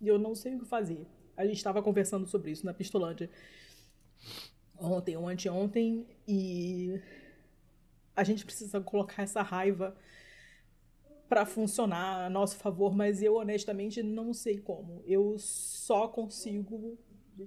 E 0.00 0.08
eu 0.08 0.18
não 0.18 0.34
sei 0.34 0.54
o 0.54 0.60
que 0.60 0.66
fazer. 0.66 1.06
A 1.36 1.46
gente 1.46 1.56
estava 1.56 1.82
conversando 1.82 2.26
sobre 2.26 2.50
isso 2.50 2.66
na 2.66 2.74
Pistolândia 2.74 3.30
ontem 4.78 5.16
ou 5.16 5.28
anteontem 5.28 6.06
e 6.26 7.00
a 8.14 8.22
gente 8.22 8.44
precisa 8.44 8.80
colocar 8.80 9.22
essa 9.22 9.42
raiva 9.42 9.96
para 11.28 11.44
funcionar 11.44 12.26
a 12.26 12.30
nosso 12.30 12.56
favor, 12.56 12.94
mas 12.94 13.22
eu 13.22 13.36
honestamente 13.36 14.02
não 14.02 14.32
sei 14.32 14.58
como. 14.58 15.02
Eu 15.06 15.36
só 15.38 16.08
consigo 16.08 16.98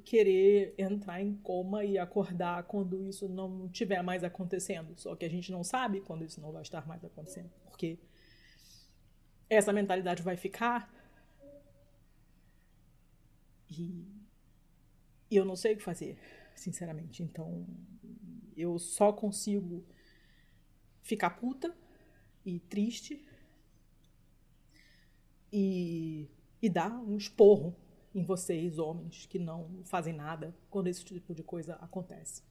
querer 0.06 0.74
entrar 0.78 1.22
em 1.22 1.34
coma 1.36 1.84
e 1.84 1.98
acordar 1.98 2.64
quando 2.64 3.04
isso 3.04 3.28
não 3.28 3.66
estiver 3.66 4.02
mais 4.02 4.24
acontecendo. 4.24 4.94
Só 4.98 5.16
que 5.16 5.26
a 5.26 5.30
gente 5.30 5.52
não 5.52 5.64
sabe 5.64 6.02
quando 6.02 6.24
isso 6.24 6.40
não 6.40 6.52
vai 6.52 6.62
estar 6.62 6.88
mais 6.88 7.04
acontecendo, 7.04 7.50
porque 7.66 7.98
essa 9.50 9.74
mentalidade 9.74 10.22
vai 10.24 10.38
ficar 10.38 10.90
e 13.70 14.06
eu 15.30 15.46
não 15.46 15.56
sei 15.56 15.74
o 15.74 15.78
que 15.78 15.84
fazer, 15.84 16.18
sinceramente. 16.56 17.24
Então, 17.24 17.66
eu 18.56 18.78
só 18.78 19.12
consigo 19.12 19.84
ficar 21.02 21.32
puta 21.32 21.74
e 22.46 22.60
triste 22.60 23.26
e, 25.52 26.30
e 26.62 26.70
dar 26.70 26.92
um 26.92 27.18
esporro 27.18 27.76
em 28.14 28.24
vocês, 28.24 28.78
homens, 28.78 29.26
que 29.26 29.40
não 29.40 29.84
fazem 29.84 30.14
nada 30.14 30.56
quando 30.70 30.88
esse 30.88 31.04
tipo 31.04 31.34
de 31.34 31.44
coisa 31.44 31.76
acontece. 31.76 32.44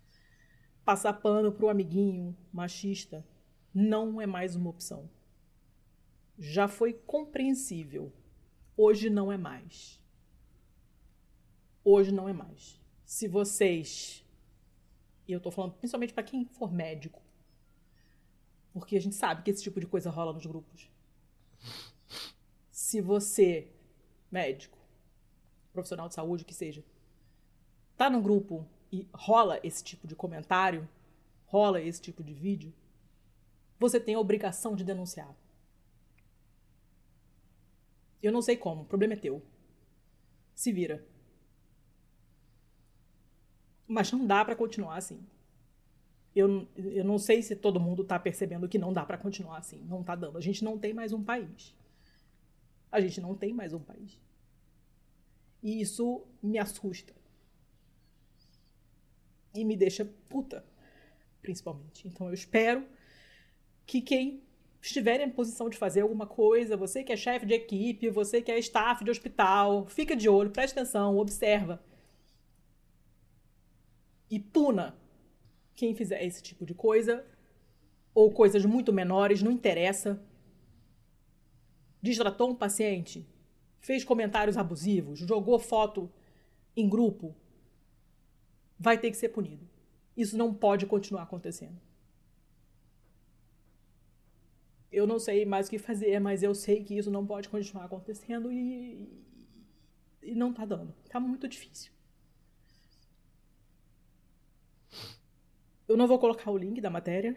Passar 0.85 1.13
pano 1.15 1.53
pro 1.53 1.69
amiguinho 1.69 2.37
machista 2.53 3.25
não 3.73 4.21
é 4.21 4.27
mais 4.27 4.57
uma 4.57 4.71
opção. 4.71 5.09
Já 6.39 6.67
foi 6.67 6.93
compreensível. 6.93 8.13
Hoje 8.77 9.11
não 9.11 9.31
é 9.31 9.37
mais. 9.37 10.01
Hoje 11.85 12.13
não 12.13 12.29
é 12.29 12.33
mais. 12.33 12.81
Se 13.05 13.29
vocês. 13.29 14.25
E 15.29 15.33
eu 15.33 15.41
tô 15.41 15.51
falando 15.51 15.75
principalmente 15.75 16.15
para 16.15 16.23
quem 16.23 16.47
for 16.47 16.73
médico. 16.73 17.23
Porque 18.73 18.97
a 18.97 19.01
gente 19.01 19.15
sabe 19.15 19.43
que 19.43 19.51
esse 19.51 19.63
tipo 19.63 19.81
de 19.81 19.87
coisa 19.87 20.11
rola 20.11 20.33
nos 20.33 20.47
grupos. 20.47 20.91
Se 22.91 23.01
você, 23.01 23.69
médico, 24.33 24.77
profissional 25.73 26.09
de 26.09 26.15
saúde, 26.17 26.45
que 26.45 26.53
seja, 26.53 26.83
tá 27.97 28.11
no 28.11 28.21
grupo 28.21 28.67
e 28.91 29.07
rola 29.15 29.61
esse 29.63 29.85
tipo 29.85 30.09
de 30.09 30.17
comentário, 30.17 30.89
rola 31.47 31.81
esse 31.81 32.03
tipo 32.03 32.21
de 32.25 32.35
vídeo, 32.35 32.75
você 33.79 34.01
tem 34.01 34.17
a 34.17 34.19
obrigação 34.19 34.75
de 34.75 34.83
denunciar. 34.83 35.33
Eu 38.21 38.33
não 38.33 38.43
sei 38.43 38.57
como, 38.57 38.83
o 38.83 38.87
problema 38.87 39.13
é 39.13 39.17
teu. 39.17 39.41
Se 40.53 40.73
vira. 40.73 41.07
Mas 43.87 44.11
não 44.11 44.27
dá 44.27 44.45
para 44.45 44.57
continuar 44.57 44.97
assim. 44.97 45.25
Eu, 46.35 46.67
eu 46.75 47.05
não 47.05 47.19
sei 47.21 47.41
se 47.41 47.55
todo 47.55 47.79
mundo 47.79 48.03
tá 48.03 48.19
percebendo 48.19 48.69
que 48.69 48.79
não 48.79 48.93
dá 48.93 49.07
para 49.07 49.17
continuar 49.17 49.59
assim. 49.59 49.81
Não 49.85 50.03
tá 50.03 50.17
dando. 50.17 50.37
A 50.37 50.41
gente 50.41 50.65
não 50.65 50.77
tem 50.77 50.93
mais 50.93 51.13
um 51.13 51.23
país. 51.23 51.79
A 52.91 53.01
gente 53.01 53.21
não 53.21 53.35
tem 53.35 53.53
mais 53.53 53.73
um 53.73 53.81
país. 53.81 54.19
E 55.63 55.81
isso 55.81 56.27
me 56.43 56.59
assusta. 56.59 57.15
E 59.55 59.65
me 59.65 59.77
deixa 59.77 60.05
puta, 60.29 60.65
principalmente. 61.43 62.07
Então 62.07 62.29
eu 62.29 62.35
espero 62.35 62.87
que 63.87 64.01
quem 64.01 64.43
estiver 64.81 65.21
em 65.21 65.31
posição 65.31 65.69
de 65.69 65.77
fazer 65.77 66.01
alguma 66.01 66.27
coisa, 66.27 66.77
você 66.77 67.05
que 67.05 67.13
é 67.13 67.17
chefe 67.17 67.45
de 67.45 67.55
equipe, 67.55 68.09
você 68.09 68.41
que 68.41 68.51
é 68.51 68.59
staff 68.59 69.05
de 69.05 69.11
hospital, 69.11 69.87
fica 69.87 70.17
de 70.17 70.29
olho, 70.29 70.51
preste 70.51 70.79
atenção, 70.79 71.19
observa. 71.19 71.83
E 74.31 74.39
puna 74.39 74.97
quem 75.75 75.95
fizer 75.95 76.25
esse 76.25 76.43
tipo 76.43 76.65
de 76.65 76.75
coisa, 76.75 77.25
ou 78.15 78.31
coisas 78.31 78.65
muito 78.65 78.93
menores, 78.93 79.43
não 79.43 79.51
interessa. 79.51 80.23
Distratou 82.03 82.51
um 82.51 82.55
paciente, 82.55 83.27
fez 83.81 84.05
comentários 84.05 84.57
abusivos, 84.57 85.19
jogou 85.19 85.59
foto 85.59 86.11
em 86.77 86.89
grupo, 86.89 87.35
vai 88.79 88.99
ter 88.99 89.11
que 89.11 89.17
ser 89.17 89.29
punido. 89.31 89.69
Isso 90.17 90.37
não 90.37 90.55
pode 90.55 90.87
continuar 90.87 91.23
acontecendo. 91.23 91.81
Eu 94.91 95.07
não 95.07 95.19
sei 95.19 95.45
mais 95.45 95.69
o 95.69 95.71
que 95.71 95.79
fazer, 95.79 96.19
mas 96.19 96.43
eu 96.43 96.55
sei 96.55 96.83
que 96.83 96.97
isso 96.97 97.11
não 97.11 97.25
pode 97.25 97.49
continuar 97.49 97.85
acontecendo 97.85 98.51
e, 98.51 99.09
e 100.23 100.35
não 100.35 100.53
tá 100.53 100.65
dando. 100.65 100.93
Tá 101.09 101.21
muito 101.21 101.47
difícil. 101.47 101.93
Eu 105.87 105.97
não 105.97 106.07
vou 106.07 106.19
colocar 106.19 106.51
o 106.51 106.59
link 106.59 106.81
da 106.81 106.91
matéria 106.91 107.37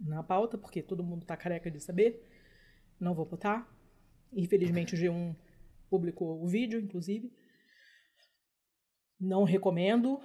na 0.00 0.22
pauta, 0.22 0.56
porque 0.56 0.82
todo 0.82 1.02
mundo 1.02 1.26
tá 1.26 1.36
careca 1.36 1.70
de 1.70 1.80
saber. 1.80 2.22
Não 2.98 3.14
vou 3.14 3.26
botar. 3.26 3.66
Infelizmente 4.32 4.94
o 4.94 4.98
G1 4.98 5.34
publicou 5.88 6.42
o 6.42 6.46
vídeo, 6.46 6.80
inclusive. 6.80 7.32
Não 9.18 9.44
recomendo. 9.44 10.20